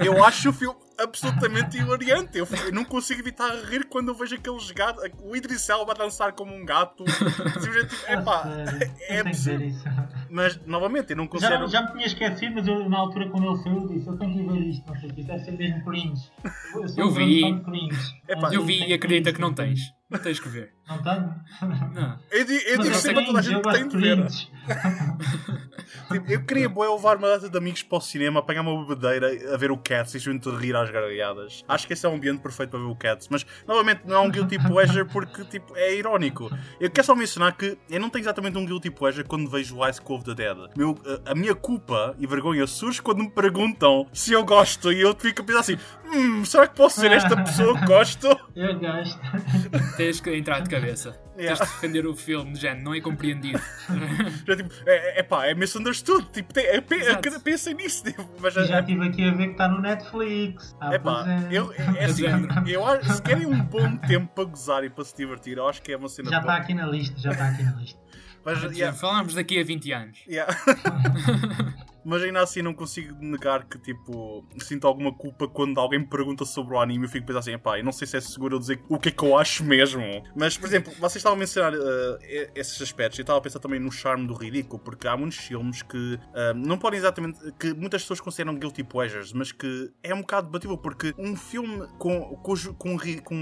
eu 0.05 0.23
acho 0.23 0.49
o 0.49 0.53
filme. 0.53 0.77
Absolutamente 0.99 1.77
hilariante. 1.77 2.37
Eu, 2.37 2.47
eu 2.65 2.71
não 2.73 2.83
consigo 2.85 3.21
evitar 3.21 3.49
rir 3.65 3.85
quando 3.85 4.09
eu 4.09 4.15
vejo 4.15 4.35
aqueles 4.35 4.69
gatos, 4.71 5.03
o 5.23 5.35
Idris 5.35 5.67
Elba 5.69 5.91
a 5.93 5.95
dançar 5.95 6.33
como 6.33 6.53
um 6.53 6.65
gato. 6.65 7.03
Simplesmente, 7.09 7.87
tipo, 7.95 8.05
Ah, 8.07 8.13
epá, 8.13 8.43
é 9.09 9.19
absurdo. 9.19 9.65
Mas, 10.29 10.59
novamente, 10.65 11.11
eu 11.11 11.17
não 11.17 11.27
considero. 11.27 11.67
Já, 11.67 11.81
já 11.81 11.87
me 11.87 11.91
tinha 11.93 12.05
esquecido, 12.07 12.55
mas 12.55 12.67
eu, 12.67 12.89
na 12.89 12.97
altura 12.97 13.29
quando 13.29 13.47
ele 13.47 13.63
saiu, 13.63 13.81
eu 13.81 13.87
disse: 13.87 14.07
Eu 14.07 14.17
tenho 14.17 14.33
que 14.33 14.53
ver 14.53 14.59
isto, 14.67 14.87
não 14.87 14.99
sei 14.99 15.09
o 15.09 15.13
que, 15.13 15.19
isso 15.21 15.27
deve 15.29 15.43
ser 15.45 15.51
mesmo 15.51 15.85
cringe. 15.85 16.31
Eu, 16.73 16.85
Eu 16.97 17.07
um 17.07 17.11
vi. 17.11 17.61
cringe. 17.63 18.21
Epá, 18.27 18.53
Eu 18.53 18.63
vi 18.63 18.87
e 18.87 18.93
acredita 18.93 19.31
que 19.33 19.39
não 19.41 19.49
isto. 19.49 19.57
tens. 19.57 19.79
Não 20.13 20.19
tens 20.19 20.39
que 20.39 20.47
ver. 20.47 20.71
Não 20.87 21.01
tenho? 21.01 21.33
Não. 21.93 22.19
Eu, 22.31 22.45
di- 22.45 22.63
eu 22.67 22.77
digo 22.79 22.95
sempre 22.95 23.23
a 23.23 23.25
toda 23.25 23.39
a 23.39 23.41
gente 23.41 23.61
que 23.61 23.71
tem 23.71 23.87
de 23.87 23.97
ver. 23.97 24.27
Tipo, 26.11 26.31
eu 26.31 26.43
queria 26.45 26.69
boa 26.69 26.93
levar 26.95 27.17
uma 27.17 27.27
data 27.27 27.49
de 27.49 27.57
amigos 27.57 27.81
para 27.83 27.97
o 27.97 28.01
cinema, 28.01 28.39
apanhar 28.39 28.61
uma 28.61 28.85
bebedeira, 28.85 29.53
a 29.53 29.57
ver 29.57 29.71
o 29.71 29.77
Cats 29.77 30.13
e 30.15 30.19
junto 30.19 30.51
de 30.51 30.57
rir 30.63 30.75
às 30.75 30.89
gargalhadas. 30.91 31.63
Acho 31.67 31.87
que 31.87 31.93
esse 31.93 32.05
é 32.05 32.09
um 32.09 32.15
ambiente 32.15 32.41
perfeito 32.41 32.69
para 32.71 32.79
ver 32.79 32.85
o 32.85 32.95
Cats. 32.95 33.27
Mas, 33.29 33.45
novamente, 33.67 34.01
não 34.05 34.15
é 34.17 34.19
um 34.19 34.29
guilty 34.29 34.57
pleasure 34.67 35.05
porque 35.05 35.43
tipo, 35.45 35.75
é 35.75 35.95
irónico. 35.95 36.49
Eu 36.79 36.89
quero 36.91 37.05
só 37.07 37.15
mencionar 37.15 37.53
que 37.55 37.77
eu 37.89 37.99
não 37.99 38.09
tenho 38.09 38.23
exatamente 38.23 38.57
um 38.57 38.65
guilty 38.65 38.91
pleasure 38.91 39.27
quando 39.27 39.49
vejo 39.49 39.77
o 39.77 39.87
Ice 39.89 40.01
Cold 40.01 40.25
the 40.25 40.35
Dead. 40.35 40.57
Meu, 40.77 40.95
a, 41.25 41.31
a 41.31 41.35
minha 41.35 41.55
culpa 41.55 42.15
e 42.19 42.27
vergonha 42.27 42.67
surge 42.67 43.01
quando 43.01 43.19
me 43.19 43.29
perguntam 43.31 44.07
se 44.13 44.31
eu 44.33 44.43
gosto 44.45 44.91
e 44.91 45.01
eu 45.01 45.15
fico 45.17 45.41
a 45.41 45.43
pensar 45.45 45.59
assim: 45.61 45.77
hum, 46.05 46.45
será 46.45 46.67
que 46.67 46.75
posso 46.75 46.99
ser 46.99 47.11
esta 47.11 47.35
pessoa 47.43 47.79
que 47.79 47.85
gosto? 47.85 48.27
Eu 48.55 48.77
gosto. 48.79 49.19
Tens 50.03 50.19
que 50.19 50.35
entrar 50.35 50.59
de 50.59 50.69
cabeça. 50.69 51.17
Yeah. 51.37 51.57
Tens 51.57 51.67
de 51.69 51.75
defender 51.75 52.05
o 52.05 52.15
filme, 52.15 52.53
de 52.53 52.59
género, 52.59 52.83
não 52.83 52.93
é 52.93 52.99
compreendido. 53.01 53.59
Já, 54.45 54.55
tipo, 54.55 54.69
é, 54.85 55.19
é 55.19 55.23
pá, 55.23 55.45
é 55.45 55.55
misunderstood. 55.55 56.27
Tipo, 56.31 56.53
tem, 56.53 56.65
é, 56.65 56.83
Exato. 56.89 57.39
pensem 57.41 57.73
nisso. 57.73 58.03
Tipo, 58.13 58.29
mas, 58.39 58.53
Já 58.53 58.79
estive 58.81 59.07
aqui 59.07 59.27
a 59.27 59.31
ver 59.31 59.45
que 59.45 59.51
está 59.53 59.67
no 59.67 59.81
Netflix. 59.81 60.75
Ah, 60.81 60.93
é. 60.93 60.99
eu, 61.51 61.73
é 61.73 62.05
assim, 62.05 62.23
género. 62.23 62.69
eu 62.69 62.85
acho, 62.85 63.13
se 63.13 63.21
querem 63.21 63.45
um 63.45 63.61
bom 63.63 63.95
tempo 63.97 64.27
para 64.35 64.43
gozar 64.43 64.83
e 64.83 64.89
para 64.89 65.05
se 65.05 65.15
divertir, 65.15 65.57
eu 65.57 65.67
acho 65.67 65.81
que 65.81 65.91
é 65.91 65.97
uma 65.97 66.09
cena 66.09 66.29
Já 66.29 66.39
está 66.39 66.55
aqui 66.57 66.73
na 66.73 66.85
lista, 66.85 67.19
já 67.19 67.31
está 67.31 67.47
aqui 67.47 67.63
na 67.63 67.71
lista. 67.71 67.99
Mas, 68.45 68.61
yeah, 68.75 68.97
Falámos 68.97 69.35
daqui 69.35 69.57
a 69.59 69.63
20 69.63 69.91
anos. 69.93 70.19
yeah. 70.27 70.53
Mas 72.05 72.21
ainda 72.23 72.41
assim 72.41 72.61
não 72.61 72.73
consigo 72.73 73.15
negar 73.19 73.65
que 73.65 73.77
tipo 73.77 74.45
sinto 74.59 74.87
alguma 74.87 75.13
culpa 75.13 75.47
quando 75.47 75.79
alguém 75.79 75.99
me 75.99 76.07
pergunta 76.07 76.45
sobre 76.45 76.75
o 76.75 76.79
anime 76.79 77.05
eu 77.05 77.09
fico 77.09 77.23
a 77.23 77.27
pensar 77.27 77.39
assim, 77.39 77.57
pá, 77.57 77.77
eu 77.77 77.83
não 77.83 77.91
sei 77.91 78.07
se 78.07 78.17
é 78.17 78.21
seguro 78.21 78.55
eu 78.55 78.59
dizer 78.59 78.81
o 78.89 78.99
que 78.99 79.09
é 79.09 79.11
que 79.11 79.23
eu 79.23 79.37
acho 79.37 79.63
mesmo. 79.63 80.03
Mas, 80.35 80.57
por 80.57 80.67
exemplo, 80.67 80.91
vocês 80.93 81.17
estavam 81.17 81.37
a 81.37 81.39
mencionar 81.39 81.73
eh, 81.73 82.51
esses 82.55 82.81
aspectos, 82.81 83.19
eu 83.19 83.23
estava 83.23 83.39
a 83.39 83.41
pensar 83.41 83.59
também 83.59 83.79
no 83.79 83.91
charme 83.91 84.27
do 84.27 84.33
ridículo, 84.33 84.79
porque 84.79 85.07
há 85.07 85.15
muitos 85.15 85.37
filmes 85.37 85.81
que 85.81 86.19
eh, 86.33 86.53
não 86.53 86.77
podem 86.77 86.99
exatamente. 86.99 87.39
que 87.59 87.73
muitas 87.73 88.01
pessoas 88.01 88.19
consideram 88.19 88.55
guilty 88.55 88.83
pleasures, 88.83 89.33
mas 89.33 89.51
que 89.51 89.91
é 90.01 90.13
um 90.13 90.21
bocado 90.21 90.47
debatível, 90.47 90.77
porque 90.77 91.13
um 91.17 91.35
filme 91.35 91.87
com, 91.97 92.35
cujo, 92.37 92.73
com, 92.73 92.97
com 93.23 93.35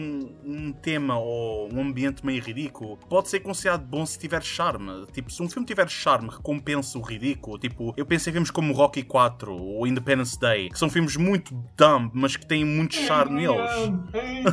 um 0.44 0.72
tema 0.72 1.18
ou 1.18 1.72
um 1.74 1.82
ambiente 1.82 2.26
meio 2.26 2.42
ridículo 2.42 2.98
pode 3.10 3.30
ser 3.30 3.40
considerado 3.40 3.86
bom 3.86 4.06
se 4.06 4.20
tiver 4.20 4.44
charme. 4.44 5.06
Tipo, 5.12 5.32
se 5.32 5.42
um 5.42 5.50
filme 5.50 5.66
tiver 5.66 5.90
charme, 5.90 6.30
recompensa 6.30 6.98
o 6.98 7.02
ridículo. 7.02 7.58
Tipo, 7.58 7.94
eu 7.98 8.06
pensei 8.06 8.32
filmes 8.32 8.51
como 8.52 8.74
Rocky 8.74 9.04
4 9.04 9.54
ou 9.56 9.88
Independence 9.88 10.40
Day, 10.40 10.70
que 10.70 10.78
são 10.78 10.90
filmes 10.90 11.16
muito 11.16 11.54
dumb, 11.78 12.12
mas 12.14 12.36
que 12.36 12.46
têm 12.46 12.64
muito 12.66 12.96
charme 12.96 13.42
neles. 13.42 13.72
Adrian! 13.72 14.44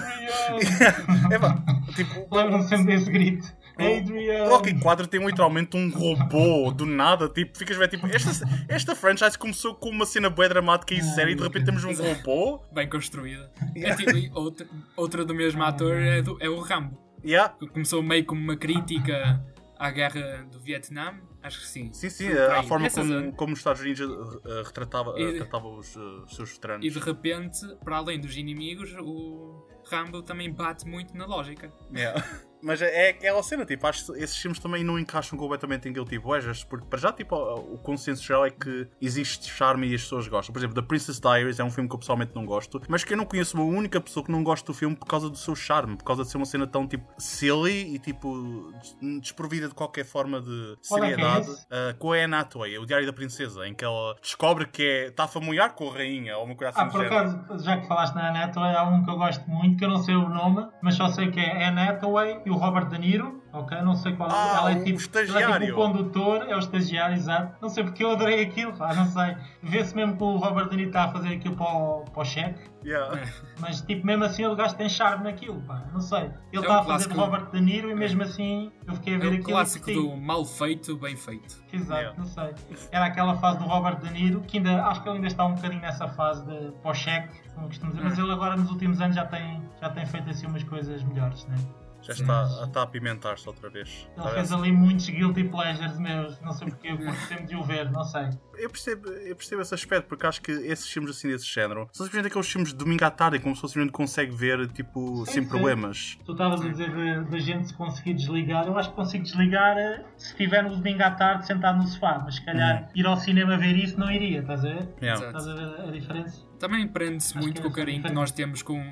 É 1.31 1.39
pá, 1.39 1.63
tipo, 1.95 2.35
Lembram-me 2.35 2.65
sempre 2.69 2.97
desse 2.97 3.11
grito. 3.11 3.47
Adrian! 3.79 4.49
Rocky 4.49 4.75
4 4.81 5.07
tem 5.07 5.25
literalmente 5.25 5.77
um 5.77 5.89
robô 5.91 6.71
do 6.73 6.85
nada, 6.87 7.29
tipo, 7.29 7.57
ficas 7.57 7.77
ver, 7.77 7.89
tipo, 7.89 8.07
esta, 8.09 8.31
esta 8.69 8.95
franchise 8.97 9.39
começou 9.39 9.75
com 9.75 9.91
uma 9.91 10.05
cena 10.07 10.29
bué 10.29 10.49
dramática 10.49 10.95
e 10.95 11.03
séria 11.03 11.33
e 11.33 11.35
de 11.35 11.43
repente 11.43 11.67
temos 11.67 11.85
um 11.85 11.93
robô. 11.93 12.61
Bem 12.73 12.89
construída. 12.89 13.51
É 13.77 13.95
tipo, 13.95 14.39
outra, 14.39 14.67
outra 14.97 15.25
do 15.25 15.35
mesmo 15.35 15.63
ator 15.63 15.95
é, 15.97 16.23
do- 16.23 16.37
é 16.41 16.49
o 16.49 16.59
Rambo. 16.61 16.99
Yeah. 17.25 17.53
que 17.59 17.67
Começou 17.69 18.03
meio 18.03 18.25
como 18.25 18.41
uma 18.41 18.57
crítica 18.57 19.41
à 19.79 19.91
guerra 19.91 20.45
do 20.51 20.59
Vietnã. 20.61 21.15
Acho 21.49 21.61
que 21.61 21.67
sim. 21.67 21.93
Sim, 21.93 22.11
sim, 22.11 22.31
Foi 22.31 22.39
a 22.47 22.63
forma 22.63 22.91
como, 22.91 23.33
como 23.33 23.53
os 23.55 23.59
Estados 23.59 23.81
Unidos 23.81 24.01
eh, 24.45 24.63
retratava, 24.65 25.19
E- 25.19 25.33
retratava 25.33 25.67
os, 25.69 25.97
os 25.97 26.37
seus 26.37 26.53
veteranos. 26.53 26.87
E 26.87 26.91
de 26.91 26.99
repente, 26.99 27.61
para 27.85 27.97
além 27.97 28.21
dos 28.21 28.37
inimigos, 28.37 28.95
o 29.01 29.67
Rambo 29.87 30.23
também 30.23 30.53
bate 30.53 30.87
muito 30.87 31.17
na 31.17 31.27
lógica. 31.27 31.73
Yeah. 31.95 32.23
Mas 32.63 32.83
é 32.83 33.07
é 33.07 33.11
aquela 33.11 33.43
cena, 33.43 33.65
tipo, 33.65 33.87
acho 33.87 34.07
que 34.13 34.19
esses 34.23 34.37
filmes 34.37 34.59
também 34.59 34.83
não 34.83 34.99
encaixam 34.99 35.39
completamente 35.39 35.89
em 35.89 35.93
Guilty 35.93 36.19
Pleasures, 36.19 36.65
porque 36.65 36.87
para 36.87 36.99
já, 36.99 37.13
tipo, 37.13 37.37
o 37.37 37.79
consenso 37.79 38.23
geral 38.25 38.47
é 38.47 38.51
que 38.51 38.89
existe 39.01 39.49
charme 39.51 39.87
e 39.89 39.95
as 39.95 40.03
pessoas 40.03 40.27
gostam. 40.27 40.53
Por 40.53 40.59
exemplo, 40.59 40.75
The 40.75 40.83
Princess 40.83 41.21
Diaries 41.21 41.61
é 41.61 41.65
um 41.65 41.71
filme 41.71 41.89
que 41.89 41.95
eu 41.95 41.99
pessoalmente 41.99 42.33
não 42.35 42.45
gosto, 42.45 42.81
mas 42.89 43.05
que 43.05 43.13
eu 43.13 43.17
não 43.17 43.25
conheço 43.25 43.57
uma 43.57 43.65
única 43.65 44.01
pessoa 44.01 44.25
que 44.25 44.33
não 44.33 44.43
gosta 44.43 44.67
do 44.67 44.75
filme 44.75 44.97
por 44.97 45.07
causa 45.07 45.31
do 45.31 45.37
seu 45.37 45.55
charme, 45.55 45.97
por 45.97 46.05
causa 46.05 46.25
de 46.25 46.31
ser 46.31 46.37
uma 46.37 46.47
cena 46.47 46.67
tão, 46.67 46.87
tipo, 46.87 47.07
silly 47.19 47.95
e, 47.95 47.99
tipo, 47.99 48.73
des- 49.01 49.21
desprovida 49.21 49.69
de 49.69 49.75
qualquer 49.75 50.05
forma 50.05 50.41
de 50.41 50.77
Qual 50.89 51.03
é 51.05 51.07
é 51.13 51.15
seriedade. 51.17 51.51
Uh, 51.51 51.97
com 51.99 52.13
a 52.13 52.17
Anne 52.17 52.35
Hathaway, 52.35 52.79
o 52.79 52.87
Diário 52.87 53.07
da 53.07 53.13
Princesa, 53.13 53.67
em 53.67 53.75
que 53.75 53.85
ela 53.85 54.17
descobre 54.21 54.67
que 54.67 54.83
é, 54.83 55.07
está 55.09 55.25
a 55.25 55.29
familiar 55.29 55.75
com 55.75 55.89
a 55.91 55.93
rainha, 55.95 56.37
ou 56.37 56.45
uma 56.45 56.55
coisa 56.57 56.71
assim 56.71 56.81
Ah, 56.81 56.87
por 56.91 57.05
acaso, 57.05 57.65
já 57.65 57.77
que 57.79 57.87
falaste 57.87 58.15
na 58.15 58.31
Anne 58.31 58.39
Hathaway, 58.39 58.75
há 58.75 58.83
um 58.85 59.05
que 59.05 59.11
eu 59.11 59.17
gosto 59.17 59.49
muito, 59.49 59.77
que 59.77 59.85
eu 59.85 59.89
não 59.89 59.99
sei 60.03 60.15
o 60.15 60.29
nome, 60.29 60.67
mas 60.83 60.95
só 60.97 61.09
sei 61.09 61.31
que 61.31 61.39
é 61.41 61.69
Hathaway 61.69 62.43
e 62.49 62.51
o 62.51 62.57
Robert 62.57 62.87
De 62.89 62.99
Niro, 62.99 63.43
ok? 63.53 63.81
Não 63.83 63.95
sei 63.95 64.15
qual 64.15 64.31
Ah, 64.33 64.57
ela 64.59 64.73
é 64.73 64.77
o 64.81 64.85
tipo, 64.85 64.99
estagiário. 64.99 65.45
Ela 65.47 65.57
é 65.57 65.61
tipo 65.67 65.73
o 65.73 65.77
condutor, 65.77 66.47
é 66.49 66.55
o 66.57 66.59
estagiário, 66.59 67.15
exato. 67.17 67.57
Não 67.61 67.69
sei 67.69 67.85
porque 67.85 68.03
eu 68.03 68.11
adorei 68.11 68.43
aquilo, 68.43 68.73
pá, 68.73 68.93
não 68.95 69.07
sei. 69.07 69.37
Vê-se 69.63 69.95
mesmo 69.95 70.17
que 70.17 70.23
o 70.25 70.37
Robert 70.37 70.69
De 70.69 70.77
Niro 70.77 70.89
está 70.89 71.05
a 71.05 71.09
fazer 71.13 71.35
aquilo 71.35 71.55
para 71.57 71.67
o, 71.67 72.05
para 72.13 72.23
o 72.23 72.25
cheque, 72.25 72.69
Yeah. 72.85 73.21
mas 73.59 73.81
tipo, 73.83 74.07
mesmo 74.07 74.23
assim 74.23 74.45
ele 74.45 74.55
gajo 74.55 74.77
tem 74.77 74.89
charme 74.89 75.25
naquilo, 75.25 75.61
pá, 75.63 75.83
não 75.93 76.01
sei. 76.01 76.31
Ele 76.53 76.59
É 76.59 76.61
está 76.61 76.75
um 76.75 76.79
a 76.79 76.85
fazer 76.85 77.09
de 77.09 77.15
clássico. 77.15 77.21
Robert 77.21 77.51
De 77.51 77.61
Niro 77.61 77.91
e 77.91 77.95
mesmo 77.95 78.23
assim 78.23 78.71
eu 78.87 78.95
fiquei 78.95 79.15
a 79.15 79.17
É 79.17 79.21
ver 79.21 79.27
o 79.27 79.31
aquilo 79.31 79.45
clássico 79.49 79.93
do 79.93 80.17
mal 80.17 80.45
feito, 80.45 80.97
bem 80.97 81.17
feito. 81.17 81.57
Exato, 81.73 82.01
Yeah. 82.01 82.17
não 82.19 82.25
sei. 82.25 82.55
Era 82.93 83.07
aquela 83.07 83.35
fase 83.35 83.59
do 83.59 83.65
Robert 83.65 83.97
De 83.99 84.11
Niro, 84.13 84.41
que 84.43 84.59
ainda 84.59 84.85
acho 84.87 85.03
que 85.03 85.09
ele 85.09 85.17
ainda 85.17 85.27
está 85.27 85.45
um 85.45 85.55
bocadinho 85.55 85.83
nessa 85.83 86.07
fase 86.07 86.47
de 86.47 86.71
pós-cheque, 86.81 87.29
como 87.57 87.67
costumamos 87.67 87.97
dizer, 87.97 88.07
Hum. 88.07 88.11
mas 88.11 88.19
ele 88.19 88.33
agora 88.33 88.57
nos 88.57 88.71
últimos 88.71 89.01
anos 89.01 89.17
já 89.17 89.25
tem, 89.27 89.61
já 89.83 89.91
tem 89.91 90.07
feito 90.07 90.31
assim 90.31 90.47
umas 90.47 90.63
coisas 90.63 91.03
melhores, 91.03 91.45
né? 91.47 91.57
Já 92.03 92.13
está, 92.13 92.65
está 92.65 92.81
a 92.81 92.83
apimentar-se 92.85 93.47
outra 93.49 93.69
vez. 93.69 94.09
Ele 94.17 94.19
Está 94.19 94.31
fez 94.35 94.53
ali 94.53 94.73
muitos 94.73 95.09
guilty 95.09 95.45
pleasures 95.45 95.99
meus, 95.99 96.41
não 96.41 96.53
sei 96.53 96.69
porque, 96.69 96.89
eu 96.89 96.97
curto 96.99 97.21
sempre 97.27 97.47
de 97.47 97.57
o 97.57 97.63
ver, 97.63 97.91
não 97.91 98.05
sei. 98.05 98.31
Eu 98.57 98.71
percebo, 98.71 99.09
eu 99.09 99.37
percebo 99.37 99.63
esse 99.63 99.75
aspecto, 99.75 100.07
porque 100.09 100.27
acho 100.27 100.41
que 100.41 100.51
esses 100.51 100.89
filmes 100.89 101.11
assim 101.11 101.29
desse 101.29 101.47
género 101.47 101.89
são 101.93 102.07
simplesmente 102.07 102.31
aqueles 102.31 102.49
filmes 102.51 102.71
de 102.71 102.77
domingo 102.77 103.05
à 103.05 103.11
tarde, 103.11 103.39
como 103.39 103.55
se 103.55 103.61
fosse 103.61 103.73
simplesmente 103.75 103.93
consegue 103.93 104.35
ver, 104.35 104.67
tipo, 104.69 105.25
Sim, 105.27 105.33
sem 105.33 105.43
sim. 105.43 105.49
problemas. 105.49 106.19
Tu 106.25 106.33
estavas 106.33 106.61
a 106.61 106.69
dizer 106.69 107.25
da 107.25 107.39
gente 107.39 107.69
se 107.69 107.75
conseguir 107.75 108.15
desligar, 108.15 108.67
eu 108.67 108.77
acho 108.79 108.91
que 108.91 108.97
consigo 108.97 109.25
desligar 109.25 109.77
eh, 109.77 110.05
se 110.17 110.31
estiver 110.31 110.63
no 110.63 110.77
domingo 110.77 111.03
à 111.03 111.11
tarde 111.11 111.47
sentado 111.47 111.79
no 111.79 111.87
sofá, 111.87 112.21
mas 112.25 112.37
se 112.37 112.45
calhar 112.45 112.89
ir 112.95 113.07
ao 113.07 113.17
cinema 113.17 113.57
ver 113.57 113.77
isso 113.77 113.99
não 113.99 114.11
iria, 114.11 114.41
estás 114.41 114.65
a 114.65 114.69
ver? 114.69 114.89
Yeah. 115.03 115.27
Estás 115.27 115.47
a 115.49 115.55
ver 115.55 115.81
a 115.81 115.91
diferença? 115.91 116.47
Também 116.59 116.89
prende-se 116.89 117.37
muito 117.37 117.63
com 117.63 117.69
o 117.69 117.71
é 117.71 117.75
carinho 117.75 118.03
que 118.03 118.13
nós 118.13 118.33
temos 118.33 118.63
com, 118.63 118.83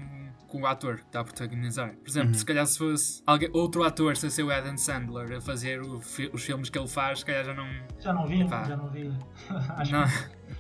com 0.47 0.63
o 0.63 0.67
ator 0.67 0.97
que 0.97 1.03
está 1.03 1.21
a 1.21 1.25
protagonizar. 1.25 1.95
Por 1.97 2.09
exemplo, 2.09 2.29
Uhum. 2.29 2.35
se 2.35 2.45
calhar 2.45 2.67
se 2.67 2.79
fosse 2.79 3.23
alguém, 3.27 3.51
outro 3.53 3.83
ator, 3.83 4.17
se 4.17 4.31
ser 4.31 4.43
o 4.43 4.51
Adam 4.51 4.77
Sandler, 4.77 5.37
a 5.37 5.41
fazer 5.41 5.81
o 5.81 6.01
fi- 6.01 6.31
os 6.33 6.43
filmes 6.45 6.71
que 6.71 6.79
ele 6.79 6.89
faz, 6.89 7.21
se 7.21 7.25
calhar 7.25 7.45
já 7.45 7.55
não, 7.55 7.67
Já 7.99 8.13
não 8.13 8.27
vi, 8.27 8.43
Epá. 8.43 8.65
já 8.65 8.77
não 8.77 8.89
vi. 8.89 9.13
acho 9.77 9.93
não, 9.93 10.05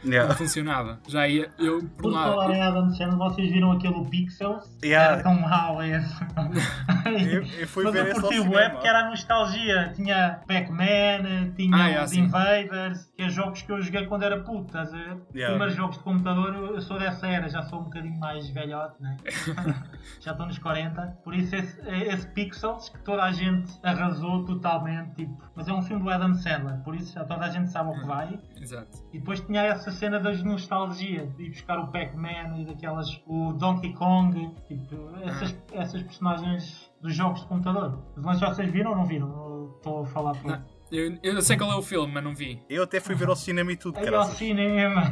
que 0.00 0.06
não 0.06 0.12
Yeah. 0.12 0.34
funcionava. 0.34 0.98
Já 1.08 1.26
ia, 1.28 1.50
eu, 1.58 1.78
por 1.80 2.02
Por 2.02 2.12
um 2.12 2.14
lado, 2.14 2.30
falar 2.34 2.54
em 2.54 2.62
Adam 2.62 2.90
Sandler, 2.90 3.18
vocês 3.18 3.50
viram 3.50 3.72
aquele 3.72 4.04
Pixels? 4.06 4.64
Yeah. 4.84 5.14
Era 5.14 5.22
tão 5.22 5.40
mau 5.40 5.82
esse. 5.82 6.14
Eu, 7.06 7.42
eu 7.44 7.68
fui 7.68 7.84
Mas 7.84 7.92
ver 7.92 8.08
eu 8.08 8.14
curti 8.20 8.38
o 8.40 8.50
web 8.50 8.78
que 8.80 8.86
era 8.88 9.06
a 9.06 9.10
nostalgia. 9.10 9.92
Tinha 9.94 10.40
Pac-Man, 10.46 11.52
tinha 11.56 12.00
Ah, 12.00 12.04
os 12.04 12.10
sim. 12.10 12.22
Invaders, 12.22 13.06
que 13.16 13.22
é 13.22 13.28
jogos 13.28 13.62
que 13.62 13.70
eu 13.70 13.80
joguei 13.80 14.06
quando 14.06 14.24
era 14.24 14.40
puto, 14.42 14.66
estás 14.66 14.92
a 14.92 14.96
ver? 14.96 15.16
Yeah. 15.32 15.50
Primeiros 15.50 15.76
jogos 15.76 15.98
de 15.98 16.02
computador, 16.02 16.54
eu, 16.54 16.74
eu 16.74 16.80
sou 16.80 16.98
dessa 16.98 17.26
era, 17.28 17.48
já 17.48 17.62
sou 17.62 17.80
um 17.80 17.84
bocadinho 17.84 18.18
mais 18.18 18.48
velhote, 18.50 19.00
né? 19.00 19.16
já 20.20 20.32
estou 20.32 20.46
nos 20.46 20.58
40. 20.58 21.00
Por 21.22 21.32
isso 21.34 21.54
esse, 21.54 21.80
esse 21.88 22.26
Pixels 22.28 22.88
que 22.88 22.98
toda 23.04 23.22
a 23.22 23.30
gente 23.32 23.72
arrasou 23.84 24.44
totalmente, 24.44 25.14
tipo. 25.14 25.40
Mas 25.54 25.68
é 25.68 25.72
um 25.72 25.82
filme 25.82 26.02
do 26.02 26.10
Adam 26.10 26.34
Sandler, 26.34 26.78
por 26.82 26.94
isso 26.96 27.12
já 27.14 27.24
toda 27.24 27.44
a 27.44 27.50
gente 27.50 27.70
sabe 27.70 27.90
o 27.90 28.00
que 28.00 28.06
vai. 28.06 28.38
exato. 28.60 29.05
E 29.16 29.18
depois 29.18 29.40
tinha 29.40 29.62
essa 29.62 29.90
cena 29.90 30.20
das 30.20 30.42
nostalgia, 30.42 31.26
de 31.38 31.44
ir 31.44 31.48
buscar 31.48 31.78
o 31.78 31.86
Pac-Man 31.86 32.58
e 32.58 32.66
daquelas. 32.66 33.18
o 33.26 33.54
Donkey 33.54 33.94
Kong, 33.94 34.50
tipo, 34.68 34.94
essas, 35.24 35.56
essas 35.72 36.02
personagens 36.02 36.92
dos 37.00 37.14
jogos 37.14 37.40
de 37.40 37.46
computador. 37.46 37.98
Mas 38.14 38.38
vocês 38.40 38.70
viram 38.70 38.90
ou 38.90 38.96
não 38.98 39.06
viram? 39.06 39.28
Eu 39.28 39.76
Estou 39.76 40.02
a 40.02 40.06
falar 40.06 40.34
por. 40.34 40.60
Eu, 40.92 41.18
eu 41.22 41.40
sei 41.42 41.56
qual 41.56 41.72
é 41.72 41.76
o 41.76 41.82
filme, 41.82 42.12
mas 42.12 42.22
não 42.22 42.34
vi. 42.34 42.62
Eu 42.68 42.82
até 42.82 43.00
fui 43.00 43.14
ver 43.14 43.28
ao 43.28 43.36
cinema 43.36 43.72
e 43.72 43.76
tudo, 43.76 43.98
Aí 43.98 44.06
ao 44.06 44.12
cara. 44.12 44.24
cinema! 44.34 45.02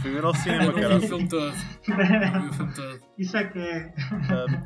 Fui 0.00 0.10
ver 0.10 0.24
ao 0.24 0.30
Eu 0.30 0.34
cinema, 0.34 0.64
não 0.64 0.72
vi 0.74 0.80
cara. 0.80 0.96
o 0.96 1.00
filme 1.00 1.28
todo. 1.28 1.52
Não 1.88 2.42
vi 2.42 2.48
o 2.48 2.52
filme 2.52 2.74
todo. 2.74 3.00
Isso 3.18 3.36
é 3.36 3.44
que 3.44 3.58
é. 3.58 3.94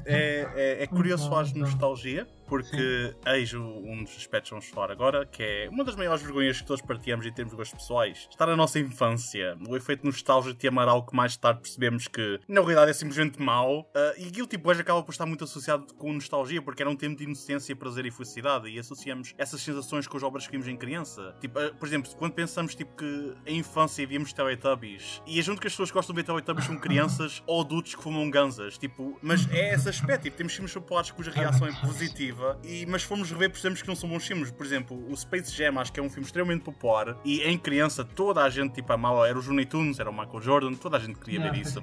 é, 0.06 0.50
é, 0.56 0.82
é 0.82 0.86
curioso 0.86 1.28
falar 1.28 1.46
nostalgia, 1.54 2.26
porque 2.48 3.14
eis 3.26 3.54
um 3.54 4.02
dos 4.02 4.16
aspectos 4.16 4.50
que 4.50 4.56
vamos 4.56 4.68
falar 4.68 4.90
agora, 4.90 5.24
que 5.24 5.40
é 5.40 5.68
uma 5.70 5.84
das 5.84 5.94
maiores 5.94 6.20
vergonhas 6.20 6.60
que 6.60 6.66
todos 6.66 6.82
partilhamos 6.82 7.24
em 7.24 7.32
termos 7.32 7.52
de 7.52 7.56
gostos 7.56 7.80
pessoais. 7.80 8.26
Está 8.28 8.46
na 8.46 8.56
nossa 8.56 8.80
infância. 8.80 9.56
O 9.68 9.76
efeito 9.76 10.04
nostalgia 10.04 10.52
de 10.52 10.66
amar 10.66 10.88
algo 10.88 11.08
que 11.08 11.14
mais 11.14 11.36
tarde 11.36 11.60
percebemos 11.60 12.08
que 12.08 12.40
na 12.48 12.60
realidade 12.60 12.90
é 12.90 12.94
simplesmente 12.94 13.40
mau. 13.40 13.82
Uh, 13.82 14.18
e 14.18 14.30
Guilty 14.30 14.58
Pleasure 14.58 14.82
acaba 14.82 15.02
por 15.02 15.12
estar 15.12 15.26
muito 15.26 15.44
associado 15.44 15.94
com 15.94 16.12
nostalgia, 16.12 16.60
porque 16.60 16.82
era 16.82 16.90
um 16.90 16.96
tempo 16.96 17.16
de 17.16 17.24
inocência, 17.24 17.74
prazer 17.76 18.04
e 18.04 18.10
felicidade. 18.10 18.68
E 18.68 18.80
associamos 18.80 19.32
essas 19.38 19.60
sensações 19.60 20.08
com 20.08 20.16
as 20.16 20.22
obras 20.24 20.44
que 20.44 20.52
vimos 20.52 20.66
em 20.66 20.76
criança. 20.76 21.36
Tipo, 21.40 21.60
uh, 21.60 21.72
por 21.76 21.86
exemplo, 21.86 22.10
quando 22.16 22.32
pensamos 22.32 22.74
tipo, 22.74 22.96
que 22.96 23.34
em 23.46 23.58
infância 23.58 24.04
víamos 24.04 24.32
Teletubbies 24.32 25.19
e 25.26 25.38
a 25.38 25.42
junto 25.42 25.60
que 25.60 25.66
as 25.66 25.72
pessoas 25.72 25.90
gostam 25.90 26.14
de 26.14 26.22
ver 26.22 26.26
Teletubbies 26.26 26.66
são 26.66 26.76
crianças 26.76 27.42
ou 27.46 27.60
adultos 27.60 27.94
que 27.94 28.02
fumam 28.02 28.28
ganzas. 28.30 28.78
Tipo, 28.78 29.18
mas 29.22 29.48
é 29.50 29.74
esse 29.74 29.88
aspecto. 29.88 30.24
Tipo, 30.24 30.36
temos 30.36 30.52
filmes 30.54 30.72
populares 30.72 31.10
cuja 31.10 31.30
reação 31.30 31.66
é 31.66 31.72
positiva, 31.72 32.58
e, 32.64 32.86
mas 32.86 33.02
fomos 33.02 33.30
rever 33.30 33.50
percebemos 33.50 33.82
que 33.82 33.88
não 33.88 33.96
são 33.96 34.08
bons 34.08 34.26
filmes. 34.26 34.50
Por 34.50 34.64
exemplo, 34.64 35.10
o 35.10 35.16
Space 35.16 35.54
Jam 35.54 35.78
acho 35.78 35.92
que 35.92 36.00
é 36.00 36.02
um 36.02 36.10
filme 36.10 36.26
extremamente 36.26 36.62
popular 36.62 37.16
e 37.24 37.42
em 37.42 37.58
criança 37.58 38.04
toda 38.04 38.42
a 38.42 38.50
gente 38.50 38.74
tipo, 38.74 38.92
amava. 38.92 39.28
Era 39.28 39.38
o 39.38 39.42
Looney 39.42 39.66
Tunes, 39.66 39.98
era 39.98 40.10
o 40.10 40.12
Michael 40.12 40.40
Jordan, 40.40 40.74
toda 40.74 40.96
a 40.96 41.00
gente 41.00 41.18
queria 41.18 41.40
ver 41.40 41.60
isso. 41.60 41.80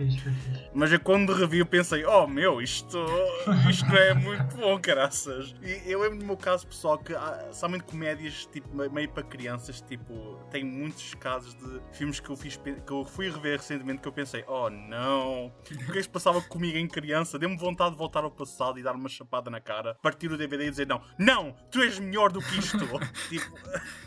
Mas 0.74 0.92
eu 0.92 1.00
quando 1.00 1.34
revi 1.34 1.60
eu 1.60 1.66
pensei, 1.66 2.06
oh 2.06 2.28
meu, 2.28 2.62
isto, 2.62 2.98
isto 3.70 3.96
é 3.96 4.14
muito 4.14 4.56
bom, 4.58 4.80
caraças. 4.80 5.56
E 5.62 5.92
eu 5.92 6.02
lembro 6.02 6.20
no 6.20 6.26
meu 6.26 6.38
caso 6.38 6.68
pessoal 6.68 6.98
que 6.98 7.14
há 7.14 7.50
somente 7.52 7.84
comédias 7.84 8.48
tipo, 8.52 8.70
meio 8.92 9.10
para 9.10 9.24
crianças, 9.24 9.82
tipo, 9.82 10.40
tem 10.50 10.64
muitos 10.64 11.14
casos 11.16 11.54
de 11.54 11.80
filmes 11.94 12.20
que 12.20 12.30
eu 12.30 12.36
fiz 12.36 12.58
que 12.58 12.92
eu 12.92 13.06
fui 13.06 13.27
rever 13.30 13.58
recentemente 13.58 14.02
que 14.02 14.08
eu 14.08 14.12
pensei, 14.12 14.44
oh 14.48 14.70
não, 14.70 15.48
o 15.48 15.52
que 15.66 15.74
é 15.74 15.94
que 15.94 16.04
se 16.04 16.10
passava 16.10 16.42
comigo 16.42 16.78
em 16.78 16.88
criança? 16.88 17.38
Deu-me 17.38 17.58
vontade 17.58 17.92
de 17.92 17.98
voltar 17.98 18.24
ao 18.24 18.32
passado 18.32 18.80
e 18.80 18.84
dar 18.84 18.96
uma 18.96 19.10
chapada 19.10 19.50
na 19.50 19.60
cara, 19.60 19.96
partir 20.02 20.32
o 20.32 20.38
DVD 20.38 20.68
e 20.68 20.70
dizer 20.70 20.88
não, 20.88 21.02
não, 21.18 21.56
tu 21.72 21.82
és 21.82 22.00
melhor 22.00 22.32
do 22.32 22.40
que 22.40 22.60
isto. 22.60 22.78
tipo, 23.30 23.58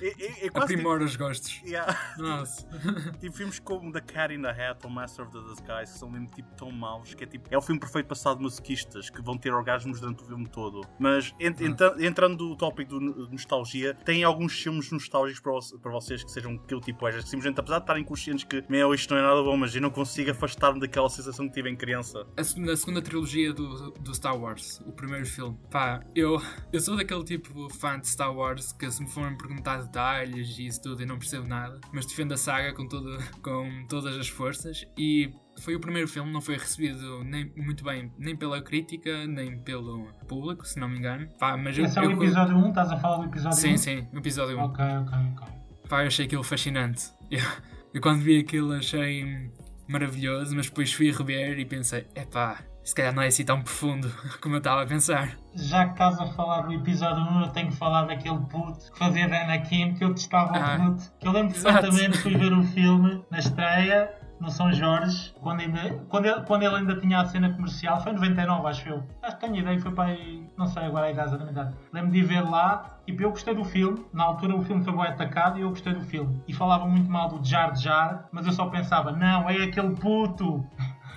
é, 0.00 0.06
é, 0.06 0.46
é 0.46 0.48
quase. 0.50 0.72
Aprimora 0.72 0.98
tipo, 0.98 1.11
os 1.11 1.16
gostos. 1.16 1.61
Yeah. 1.62 2.14
Nossa. 2.18 2.66
tipo, 3.20 3.37
filmes 3.37 3.59
como 3.59 3.92
The 3.92 4.00
Cat 4.00 4.35
in 4.35 4.42
the 4.42 4.50
Hat 4.50 4.85
ou 4.85 4.90
Master 4.90 5.26
of 5.26 5.33
the 5.33 5.40
Disguise 5.40 5.92
que 5.92 5.98
são 5.98 6.11
mesmo 6.11 6.26
tipo 6.28 6.54
tão 6.56 6.70
maus 6.70 7.14
que 7.14 7.24
é 7.24 7.26
tipo, 7.26 7.48
é 7.50 7.56
o 7.56 7.62
filme 7.62 7.80
perfeito 7.80 8.06
passado 8.06 8.38
de 8.38 8.44
masoquistas 8.44 9.11
que 9.11 9.22
vão 9.22 9.37
ter 9.37 9.52
orgasmos 9.52 10.00
durante 10.00 10.22
o 10.22 10.26
filme 10.26 10.48
todo. 10.48 10.83
Mas 10.98 11.35
ent, 11.40 11.61
ent, 11.61 11.80
entrando 12.00 12.48
no 12.48 12.56
tópico 12.56 12.98
do 12.98 13.28
nostalgia, 13.30 13.94
tem 14.04 14.24
alguns 14.24 14.52
filmes 14.61 14.90
nostálgicos 14.90 15.40
para, 15.40 15.80
para 15.80 15.92
vocês 15.92 16.22
que 16.22 16.30
sejam 16.30 16.54
aquele 16.54 16.80
tipo 16.80 17.06
é, 17.06 17.12
simplesmente 17.22 17.61
apesar 17.61 17.78
de 17.78 17.85
estarem 17.85 18.04
conscientes 18.04 18.44
que 18.44 18.64
meu, 18.68 18.94
isto 18.94 19.10
não 19.11 19.18
é 19.18 19.23
nada 19.23 19.42
bom, 19.42 19.57
mas 19.57 19.75
eu 19.75 19.81
não 19.81 19.90
consigo 19.90 20.31
afastar-me 20.31 20.81
daquela 20.81 21.09
sensação 21.09 21.49
que 21.49 21.55
tive 21.55 21.70
em 21.70 21.77
criança. 21.77 22.27
A, 22.37 22.61
na 22.61 22.77
segunda 22.77 23.03
trilogia 23.03 23.53
do, 23.53 23.90
do 23.92 24.14
Star 24.14 24.38
Wars, 24.38 24.81
o 24.87 24.92
primeiro 24.92 25.27
filme, 25.27 25.57
pá, 25.70 26.01
eu, 26.14 26.40
eu 26.73 26.81
sou 26.81 26.96
daquele 26.96 27.25
tipo 27.25 27.68
fã 27.75 27.99
de 27.99 28.09
Star 28.09 28.35
Wars 28.35 28.73
que 28.73 28.90
se 28.90 29.03
me 29.03 29.11
forem 29.11 29.37
perguntar 29.37 29.83
detalhes 29.83 30.59
e 30.59 30.66
isso 30.66 30.83
tudo 30.83 31.03
eu 31.03 31.07
não 31.07 31.18
percebo 31.18 31.46
nada, 31.46 31.81
mas 31.92 32.07
defendo 32.07 32.33
a 32.33 32.37
saga 32.37 32.73
com, 32.73 32.87
todo, 32.87 33.18
com 33.42 33.87
todas 33.88 34.16
as 34.16 34.29
forças 34.29 34.87
e 34.96 35.33
foi 35.61 35.75
o 35.75 35.81
primeiro 35.81 36.09
filme, 36.09 36.33
não 36.33 36.40
foi 36.40 36.57
recebido 36.57 37.23
nem, 37.23 37.53
muito 37.57 37.85
bem 37.85 38.11
nem 38.18 38.35
pela 38.35 38.62
crítica, 38.62 39.27
nem 39.27 39.59
pelo 39.59 40.07
público, 40.27 40.66
se 40.66 40.79
não 40.79 40.88
me 40.88 40.99
engano. 40.99 41.29
Pá, 41.38 41.57
mas 41.57 41.77
Esse 41.77 41.99
eu, 41.99 42.05
é 42.05 42.07
o 42.07 42.11
eu, 42.12 42.16
episódio 42.16 42.57
1, 42.57 42.68
estás 42.68 42.90
a 42.90 42.96
falar 42.96 43.16
do 43.18 43.25
episódio 43.27 43.59
sim, 43.59 43.75
1? 43.75 43.77
Sim, 43.77 44.01
sim, 44.01 44.09
o 44.12 44.18
episódio 44.18 44.59
1. 44.59 44.62
Ok, 44.62 44.85
ok, 44.85 45.18
ok. 45.33 45.49
Pá, 45.88 46.03
eu 46.03 46.07
achei 46.07 46.27
aquilo 46.27 46.42
fascinante. 46.42 47.12
Eu, 47.31 47.40
eu 47.92 48.00
quando 48.00 48.20
vi 48.20 48.38
aquilo 48.38 48.72
achei 48.72 49.50
maravilhoso, 49.88 50.55
mas 50.55 50.66
depois 50.66 50.92
fui 50.92 51.11
rever 51.11 51.59
e 51.59 51.64
pensei, 51.64 52.07
epá, 52.14 52.59
se 52.85 52.94
calhar 52.94 53.14
não 53.14 53.22
é 53.22 53.26
assim 53.26 53.44
tão 53.44 53.61
profundo 53.61 54.11
como 54.40 54.55
eu 54.55 54.59
estava 54.59 54.83
a 54.83 54.87
pensar. 54.87 55.37
Já 55.55 55.87
que 55.87 55.92
estás 55.92 56.18
a 56.20 56.26
falar 56.26 56.62
do 56.62 56.72
episódio 56.72 57.22
1, 57.22 57.40
eu 57.42 57.48
tenho 57.48 57.68
que 57.70 57.76
falar 57.76 58.05
daquele 58.05 58.38
puto 58.38 58.92
que 58.92 58.98
fazia 58.98 59.29
da 59.29 59.42
Anakin, 59.42 59.94
que 59.94 60.05
eu 60.05 60.14
testava 60.14 60.57
ah, 60.57 60.76
o 60.76 60.90
puto. 60.90 61.12
Que 61.18 61.26
eu 61.26 61.33
lembro 61.33 61.53
perfeitamente 61.53 62.18
fui 62.18 62.37
ver 62.37 62.53
o 62.53 62.62
filme 62.62 63.24
na 63.31 63.38
estreia 63.38 64.19
no 64.40 64.50
São 64.50 64.72
Jorge, 64.72 65.33
quando, 65.40 65.61
ainda, 65.61 66.03
quando, 66.09 66.24
ele, 66.24 66.40
quando 66.42 66.62
ele 66.62 66.74
ainda 66.76 66.96
tinha 66.98 67.20
a 67.20 67.26
cena 67.26 67.53
comercial, 67.53 68.03
foi 68.03 68.12
em 68.12 68.14
99, 68.14 68.66
acho 68.68 68.88
eu. 68.88 69.05
Acho 69.22 69.37
que 69.37 69.46
tenho 69.46 69.57
ideia, 69.57 69.79
foi 69.79 69.92
para 69.92 70.11
aí, 70.11 70.48
não 70.57 70.66
sei 70.66 70.85
agora 70.85 71.07
a 71.07 71.11
idade 71.11 71.35
exatamente. 71.35 71.76
Lembro 71.92 72.11
de 72.11 72.18
ir 72.18 72.24
ver 72.24 72.40
lá, 72.40 72.98
tipo, 73.05 73.22
eu 73.22 73.31
gostei 73.31 73.55
do 73.55 73.64
filme, 73.64 74.05
na 74.12 74.24
altura 74.24 74.57
o 74.57 74.62
filme 74.62 74.83
foi 74.83 74.94
bem 74.94 75.07
atacado 75.07 75.59
e 75.59 75.62
eu 75.62 75.68
gostei 75.68 75.92
do 75.92 76.00
filme. 76.00 76.42
E 76.48 76.55
falava 76.55 76.87
muito 76.87 77.11
mal 77.11 77.29
do 77.29 77.44
Jar 77.46 77.76
Jar, 77.76 78.29
mas 78.33 78.46
eu 78.46 78.53
só 78.53 78.66
pensava, 78.66 79.12
não, 79.12 79.48
é 79.48 79.64
aquele 79.64 79.94
puto. 79.96 80.66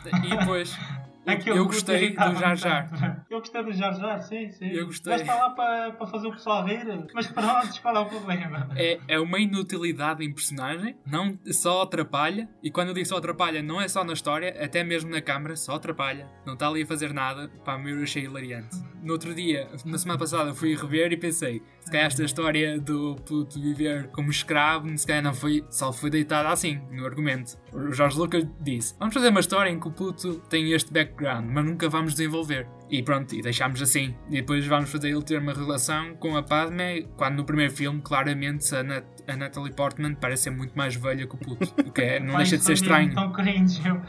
E 0.06 0.38
depois, 0.38 0.78
É 1.26 1.50
eu, 1.50 1.56
eu 1.56 1.66
gostei 1.66 2.12
do 2.12 2.36
Jar 2.36 2.56
Jar. 2.56 3.24
Eu 3.30 3.40
gostei 3.40 3.64
do 3.64 3.72
Jar 3.72 3.94
Jar, 3.94 4.22
sim, 4.22 4.52
sim. 4.52 4.68
Eu 4.68 4.86
gostei. 4.86 5.14
Mas 5.14 5.22
está 5.22 5.36
lá 5.36 5.50
para, 5.52 5.92
para 5.94 6.08
fazer 6.08 6.28
o 6.28 6.32
pessoal 6.32 6.64
rir. 6.66 6.86
Mas 7.14 7.28
pronto, 7.28 7.82
qual 7.82 7.96
é 7.96 8.00
o 8.00 8.06
problema? 8.06 8.70
É, 8.76 9.00
é 9.08 9.20
uma 9.20 9.40
inutilidade 9.40 10.24
em 10.24 10.32
personagem, 10.32 10.96
não 11.06 11.38
só 11.52 11.82
atrapalha. 11.82 12.48
E 12.62 12.70
quando 12.70 12.90
eu 12.90 12.94
digo 12.94 13.08
só 13.08 13.18
atrapalha, 13.18 13.64
não 13.64 13.82
é 13.82 13.88
só 13.88 14.04
na 14.04 14.14
história, 14.14 14.56
até 14.64 14.84
mesmo 14.84 15.10
na 15.10 15.22
câmara, 15.22 15.56
só 15.56 15.76
atrapalha. 15.76 16.28
Não 16.46 16.54
está 16.54 16.68
ali 16.68 16.84
a 16.84 16.86
fazer 16.86 17.12
nada. 17.12 17.50
Pá, 17.66 17.80
eu 17.80 18.04
achei 18.04 18.26
hilariante. 18.26 18.78
No 19.02 19.14
outro 19.14 19.34
dia, 19.34 19.68
na 19.86 19.98
semana 19.98 20.20
passada, 20.20 20.54
fui 20.54 20.76
rever 20.76 21.12
e 21.12 21.18
pensei: 21.18 21.62
se 21.82 21.92
calhar 21.92 22.08
esta 22.08 22.24
história 22.24 22.80
do 22.80 23.16
puto 23.26 23.60
viver 23.60 24.08
como 24.10 24.30
escravo, 24.30 24.96
se 24.98 25.08
calhar 25.08 25.24
não 25.24 25.34
foi, 25.34 25.66
só 25.70 25.92
foi 25.92 26.10
deitada 26.10 26.50
assim, 26.50 26.82
no 26.92 27.06
argumento. 27.06 27.58
O 27.74 27.92
Jorge 27.92 28.18
Lucas 28.18 28.46
disse: 28.62 28.96
vamos 29.00 29.14
fazer 29.14 29.30
uma 29.30 29.40
história 29.40 29.70
em 29.70 29.80
que 29.80 29.88
o 29.88 29.92
puto 29.92 30.40
tem 30.50 30.72
este 30.72 30.94
background 30.94 31.12
background, 31.13 31.45
mas 31.49 31.65
nunca 31.65 31.88
vamos 31.88 32.13
desenvolver. 32.13 32.67
E 32.89 33.02
pronto, 33.02 33.34
e 33.34 33.41
deixámos 33.41 33.82
assim. 33.82 34.15
E 34.28 34.34
depois 34.34 34.65
vamos 34.67 34.91
fazer 34.91 35.10
ele 35.10 35.23
ter 35.23 35.39
uma 35.39 35.54
relação 35.54 36.15
com 36.15 36.36
a 36.36 36.43
Padme, 36.43 37.08
quando 37.17 37.38
no 37.38 37.45
primeiro 37.45 37.73
filme, 37.73 38.02
claramente, 38.02 38.76
a, 38.76 38.84
Nat 38.84 39.06
a 39.28 39.36
Natalie 39.38 39.73
Portman 39.73 40.13
parece 40.15 40.43
ser 40.43 40.49
muito 40.52 40.78
mais 40.78 40.95
velha 40.95 41.26
que 41.26 41.34
o 41.34 41.38
puto. 41.38 41.73
O 41.82 41.91
que 41.91 42.02
é, 42.02 42.19
não 42.21 42.38
deixa 42.38 42.58
de 42.58 42.63
ser 42.63 42.73
estranho. 42.73 43.13
Tão 43.13 43.32
cringe. 43.32 43.82
Eu, 43.88 44.02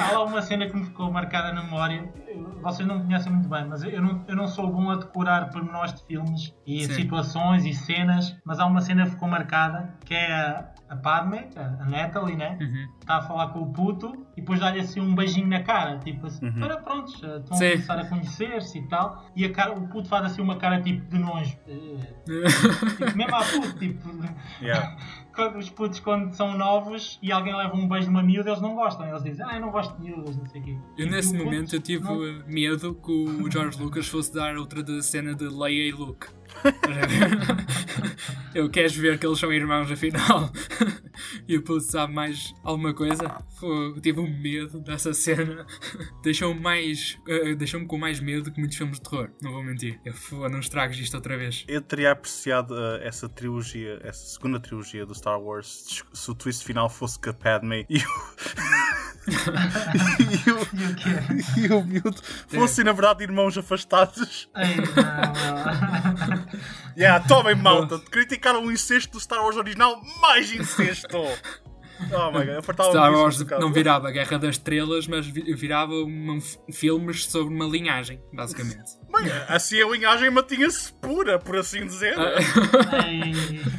há 0.00 0.12
lá 0.12 0.24
uma 0.24 0.42
cena 0.42 0.68
que 0.68 0.76
me 0.76 0.84
ficou 0.84 1.10
marcada 1.10 1.52
na 1.52 1.62
memória. 1.64 2.04
Vocês 2.62 2.86
não 2.86 2.98
me 2.98 3.04
conhecem 3.04 3.32
muito 3.32 3.48
bem, 3.48 3.66
mas 3.66 3.82
eu 3.82 4.00
não, 4.00 4.24
eu 4.28 4.36
não 4.36 4.46
sou 4.46 4.70
bom 4.70 4.90
a 4.90 4.96
decorar 4.96 5.50
pormenores 5.50 5.94
de 5.94 6.04
filmes 6.04 6.54
e 6.66 6.84
Sim. 6.84 6.92
situações 6.92 7.64
e 7.64 7.72
cenas, 7.72 8.36
mas 8.44 8.60
há 8.60 8.66
uma 8.66 8.80
cena 8.80 9.04
que 9.04 9.10
ficou 9.12 9.26
marcada 9.26 9.94
que 10.04 10.14
é 10.14 10.64
a, 10.90 10.96
Padme, 10.96 11.48
a 11.56 11.88
Natalie, 11.88 12.34
né? 12.34 12.58
Uhum. 12.60 12.88
Está 13.00 13.18
a 13.18 13.22
falar 13.22 13.48
com 13.48 13.60
o 13.60 13.72
puto 13.72 14.26
e 14.36 14.40
depois 14.40 14.58
dá-lhe 14.58 14.80
assim 14.80 15.00
um 15.00 15.14
beijinho 15.14 15.46
na 15.46 15.62
cara, 15.62 15.98
tipo 16.00 16.26
assim, 16.26 16.46
uhum. 16.46 16.58
para 16.58 16.78
pronto, 16.78 17.12
estão 17.12 17.56
Sim. 17.56 17.66
a 17.66 17.70
começar 17.70 17.98
a 18.00 18.04
conhecer-se 18.06 18.78
e 18.78 18.88
tal. 18.88 19.24
E 19.36 19.44
a 19.44 19.52
cara, 19.52 19.72
o 19.72 19.86
puto 19.86 20.08
faz 20.08 20.24
assim 20.26 20.42
uma 20.42 20.56
cara 20.56 20.82
tipo 20.82 21.08
de 21.08 21.18
nojo. 21.18 21.56
tipo, 21.64 23.16
mesmo 23.16 23.36
a 23.36 23.44
puto, 23.44 23.78
tipo. 23.78 24.10
Yeah. 24.60 24.96
os 25.56 25.70
putos 25.70 26.00
quando 26.00 26.34
são 26.34 26.56
novos 26.56 27.18
e 27.22 27.32
alguém 27.32 27.56
leva 27.56 27.74
um 27.74 27.88
beijo 27.88 28.04
de 28.04 28.10
uma 28.10 28.22
miúda, 28.22 28.50
eles 28.50 28.60
não 28.60 28.74
gostam. 28.74 29.08
Eles 29.08 29.22
dizem, 29.22 29.46
ah, 29.48 29.54
eu 29.54 29.60
não 29.60 29.70
gosto 29.70 29.96
de 29.96 30.02
miúdas, 30.02 30.36
não 30.36 30.46
sei 30.46 30.60
o 30.60 30.64
quê. 30.64 30.76
Eu 30.98 31.06
e 31.06 31.10
nesse 31.10 31.32
momento 31.36 31.64
puto, 31.64 31.76
eu 31.76 31.80
tive 31.80 32.04
não... 32.04 32.18
medo 32.46 32.94
que 32.94 33.12
o 33.12 33.50
George 33.50 33.82
Lucas 33.82 34.06
fosse 34.06 34.34
dar 34.34 34.56
outra 34.56 34.82
da 34.82 35.00
cena 35.02 35.34
de 35.34 35.48
Leia 35.48 35.88
e 35.88 35.92
Luke. 35.92 36.26
eu 38.54 38.70
queres 38.70 38.94
ver 38.94 39.18
que 39.18 39.26
eles 39.26 39.38
são 39.38 39.52
irmãos 39.52 39.90
afinal. 39.90 40.50
E 41.46 41.56
o 41.56 41.62
puto 41.62 41.80
sabe 41.80 42.14
mais 42.14 42.54
alguma 42.62 42.94
coisa? 42.94 43.28
Pô, 43.58 43.94
tive 44.00 44.20
um 44.20 44.40
medo 44.40 44.80
dessa 44.80 45.12
cena. 45.12 45.66
Deixou-me 46.22 46.58
mais 46.58 47.18
uh, 47.28 47.54
deixou-me 47.56 47.86
com 47.86 47.98
mais 47.98 48.20
medo 48.20 48.50
que 48.50 48.58
muitos 48.58 48.78
filmes 48.78 48.96
de 48.98 49.02
terror. 49.02 49.30
Não 49.42 49.52
vou 49.52 49.62
mentir. 49.62 50.00
Eu 50.04 50.14
não 50.48 50.60
estragues 50.60 50.98
isto 50.98 51.14
outra 51.14 51.36
vez. 51.36 51.64
Eu 51.68 51.82
teria 51.82 52.12
apreciado 52.12 52.72
uh, 52.72 52.96
essa 53.02 53.28
trilogia 53.28 54.00
essa 54.02 54.24
segunda 54.26 54.58
trilogia 54.58 55.04
do 55.04 55.14
Star 55.14 55.38
Wars 55.40 56.02
se 56.12 56.30
o 56.30 56.34
twist 56.34 56.64
final 56.64 56.88
fosse 56.88 57.18
com 57.18 57.30
a 57.30 57.34
Padme 57.34 57.86
e 57.88 57.98
o 57.98 58.00
e, 59.28 60.50
o, 60.50 61.66
e 61.66 61.72
o 61.72 61.84
miúdo 61.84 62.20
fossem 62.48 62.84
na 62.84 62.92
verdade 62.92 63.22
irmãos 63.22 63.56
afastados. 63.56 64.48
Ai, 64.54 64.76
não. 64.76 64.84
Yeah, 66.96 67.24
tomem 67.26 67.54
malta. 67.54 67.98
Criticaram 68.10 68.64
o 68.64 68.72
incesto 68.72 69.12
do 69.12 69.20
Star 69.20 69.40
Wars 69.40 69.56
original, 69.56 70.02
mais 70.20 70.52
incesto. 70.52 71.16
Oh 72.12 72.30
my 72.32 72.44
god, 72.46 72.64
Star 72.90 73.12
Wars 73.12 73.38
não 73.58 73.72
virava 73.72 74.10
Guerra 74.10 74.38
das 74.38 74.56
Estrelas, 74.56 75.06
mas 75.06 75.26
virava 75.26 75.92
uma, 75.92 76.38
filmes 76.72 77.26
sobre 77.26 77.54
uma 77.54 77.66
linhagem, 77.66 78.20
basicamente. 78.32 78.98
Bem, 79.12 79.30
assim 79.48 79.82
a 79.82 79.86
linhagem 79.88 80.30
mantinha-se 80.30 80.92
pura, 80.94 81.38
por 81.38 81.56
assim 81.56 81.86
dizer. 81.86 82.14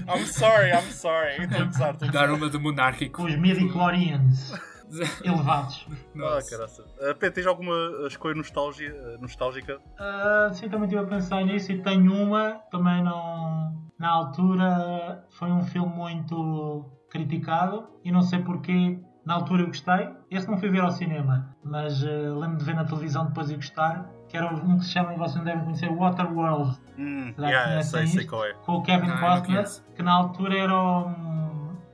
I'm 0.07 0.25
sorry, 0.27 0.69
I'm 0.69 0.91
sorry. 0.91 1.43
Estou 1.43 1.85
a 1.85 2.11
Dar 2.11 2.31
uma 2.31 2.47
do 2.47 2.59
monárquico. 2.59 3.23
Os 3.25 3.35
midi-chlorians 3.35 4.53
elevados. 5.23 5.87
Ah, 6.15 6.39
caraca. 6.49 6.81
Uh, 6.81 7.15
Pedro, 7.15 7.35
tens 7.35 7.47
alguma 7.47 7.73
escolha 8.07 8.35
nostalgia, 8.35 8.93
nostálgica? 9.19 9.77
Uh, 9.77 10.53
sim, 10.53 10.69
também 10.69 10.85
estive 10.85 11.01
a 11.01 11.07
pensar 11.07 11.43
nisso 11.43 11.71
e 11.71 11.81
tenho 11.81 12.13
uma. 12.13 12.59
Também 12.71 13.03
não. 13.03 13.89
Na 13.97 14.09
altura 14.09 15.25
foi 15.31 15.51
um 15.51 15.63
filme 15.63 15.93
muito 15.93 16.89
criticado 17.09 17.87
e 18.03 18.11
não 18.11 18.21
sei 18.21 18.39
porquê 18.39 18.99
Na 19.25 19.35
altura 19.35 19.63
eu 19.63 19.67
gostei. 19.67 20.09
Esse 20.31 20.49
não 20.49 20.57
fui 20.57 20.69
ver 20.69 20.81
ao 20.81 20.89
cinema, 20.91 21.55
mas 21.63 22.01
uh, 22.01 22.39
lembro 22.39 22.57
de 22.57 22.65
ver 22.65 22.75
na 22.75 22.85
televisão 22.85 23.27
depois 23.27 23.51
e 23.51 23.55
gostar. 23.55 24.09
Que 24.27 24.37
era 24.37 24.47
um 24.47 24.77
que 24.77 24.85
se 24.85 24.91
chama, 24.91 25.13
e 25.13 25.17
vocês 25.17 25.35
não 25.35 25.43
devem 25.43 25.63
conhecer, 25.65 25.89
Waterworld. 25.93 26.79
Hum, 26.97 27.33
yeah, 27.37 27.83
sei, 27.83 28.07
sei 28.07 28.25
qual 28.25 28.45
é. 28.45 28.53
Com 28.65 28.75
o 28.75 28.81
Kevin 28.81 29.11
Costner, 29.19 29.65
que 29.93 30.01
na 30.01 30.13
altura 30.13 30.57
era 30.57 30.73
um, 30.73 31.30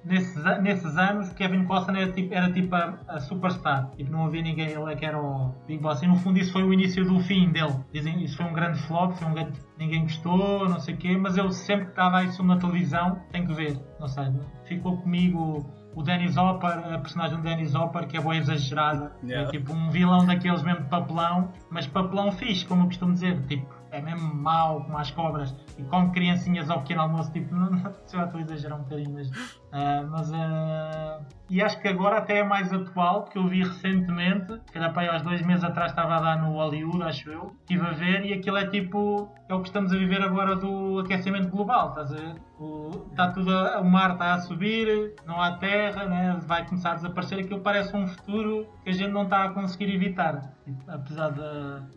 nesses, 0.08 0.44
nesses 0.62 0.98
anos, 0.98 1.30
Kevin 1.34 1.66
Costner 1.66 2.04
era 2.04 2.12
tipo, 2.12 2.34
era 2.34 2.52
tipo 2.52 2.74
a, 2.76 2.98
a 3.08 3.20
superstar. 3.20 3.92
Tipo, 3.96 4.12
não 4.12 4.26
havia 4.26 4.42
ninguém, 4.42 4.70
ele 4.70 4.92
é 4.92 4.96
que 4.96 5.06
era 5.06 5.22
o 5.22 5.54
Big 5.68 5.82
Boss. 5.82 6.02
E 6.02 6.08
no 6.08 6.16
fundo 6.18 6.40
isso 6.40 6.52
foi 6.52 6.64
o 6.64 6.74
início 6.74 7.06
do 7.06 7.20
fim 7.20 7.52
dele. 7.52 7.76
Dizem 7.94 8.24
isso 8.24 8.38
foi 8.38 8.46
um 8.46 8.54
grande 8.54 8.80
flop, 8.84 9.14
foi 9.14 9.28
um 9.28 9.34
grande, 9.34 9.60
ninguém 9.78 10.04
gostou, 10.04 10.68
não 10.68 10.80
sei 10.80 10.96
o 10.96 10.98
quê, 10.98 11.18
mas 11.18 11.38
eu 11.38 11.52
sempre 11.52 11.86
que 11.86 11.92
estava 11.92 12.24
isso 12.24 12.44
na 12.44 12.58
televisão, 12.58 13.20
tenho 13.32 13.48
que 13.48 13.54
ver. 13.54 13.80
Não 14.00 14.08
sei, 14.08 14.32
ficou 14.66 14.98
comigo 14.98 15.66
o 15.98 16.04
Dennis 16.04 16.38
Hopper, 16.38 16.94
a 16.94 17.00
personagem 17.00 17.38
do 17.38 17.44
Dennis 17.44 17.74
Hopper, 17.74 18.08
que 18.08 18.18
é 18.18 18.22
boa 18.22 18.36
exagerada. 18.38 19.12
Yeah. 19.24 19.48
É 19.48 19.52
tipo 19.52 19.74
um 19.74 19.90
vilão 19.90 20.26
daqueles 20.26 20.62
mesmo 20.62 20.84
de 20.84 20.90
papelão, 20.90 21.52
mas 21.72 21.88
papelão 21.88 22.32
fixe, 22.32 22.66
como 22.66 22.84
eu 22.84 22.86
costumo 22.86 23.14
dizer. 23.14 23.42
Tipo, 23.48 23.78
é 23.90 24.00
mesmo 24.00 24.34
mau, 24.36 24.84
como 24.84 24.98
as 24.98 25.10
cobras, 25.12 25.56
e 25.78 25.84
come 25.84 26.12
criancinhas 26.12 26.70
ao 26.70 26.82
pequeno 26.82 27.02
almoço. 27.02 27.32
Tipo, 27.32 27.54
não, 27.56 27.72
não, 27.72 27.94
se 28.06 28.16
eu 28.16 28.24
estou 28.24 28.40
a 28.40 28.44
exagerar 28.44 28.80
um 28.80 28.84
bocadinho, 28.84 29.12
mas. 29.12 29.32
Ah, 29.72 30.04
mas 30.10 30.32
ah, 30.34 31.20
e 31.50 31.62
acho 31.62 31.80
que 31.82 31.88
agora 31.88 32.18
até 32.18 32.40
é 32.40 32.44
mais 32.44 32.72
atual, 32.74 33.24
porque 33.24 33.38
eu 33.38 33.48
vi 33.48 33.64
recentemente, 33.64 34.54
se 34.66 34.74
calhar 34.74 34.92
para 34.94 35.04
aí 35.04 35.10
aos 35.10 35.22
dois 35.22 35.42
meses 35.46 35.64
atrás 35.64 35.92
estava 35.92 36.16
a 36.16 36.20
dar 36.22 36.42
no 36.42 36.52
Hollywood, 36.54 37.04
acho 37.04 37.30
eu. 37.30 37.56
Estive 37.62 37.86
a 37.88 37.92
ver 37.92 38.26
e 38.26 38.34
aquilo 38.34 38.58
é 38.58 38.68
tipo. 38.68 39.32
É 39.50 39.54
o 39.54 39.62
que 39.62 39.70
estamos 39.70 39.94
a 39.94 39.98
viver 39.98 40.22
agora 40.22 40.58
do 40.58 41.00
aquecimento 41.00 41.48
global, 41.50 41.90
estás 41.90 42.12
a 42.12 42.16
ver? 42.16 42.36
O, 42.60 42.90
está 43.12 43.32
tudo 43.32 43.50
a- 43.56 43.80
o 43.80 43.86
mar 43.90 44.12
está 44.14 44.34
a 44.34 44.40
subir, 44.40 45.14
não 45.26 45.40
há 45.42 45.54
terra, 45.58 46.04
né? 46.06 46.38
vai 46.46 46.66
começar 46.66 46.92
a 46.92 46.96
desaparecer. 46.96 47.40
Aquilo 47.40 47.62
parece 47.62 47.96
um 47.96 48.06
futuro 48.08 48.68
que 48.84 48.90
a 48.90 48.94
gente 48.94 49.12
não 49.12 49.24
está 49.24 49.46
a 49.46 49.50
conseguir 49.52 49.94
evitar. 49.94 50.42
Tipo, 50.66 50.84
Apesar 50.92 51.30
de. 51.32 51.40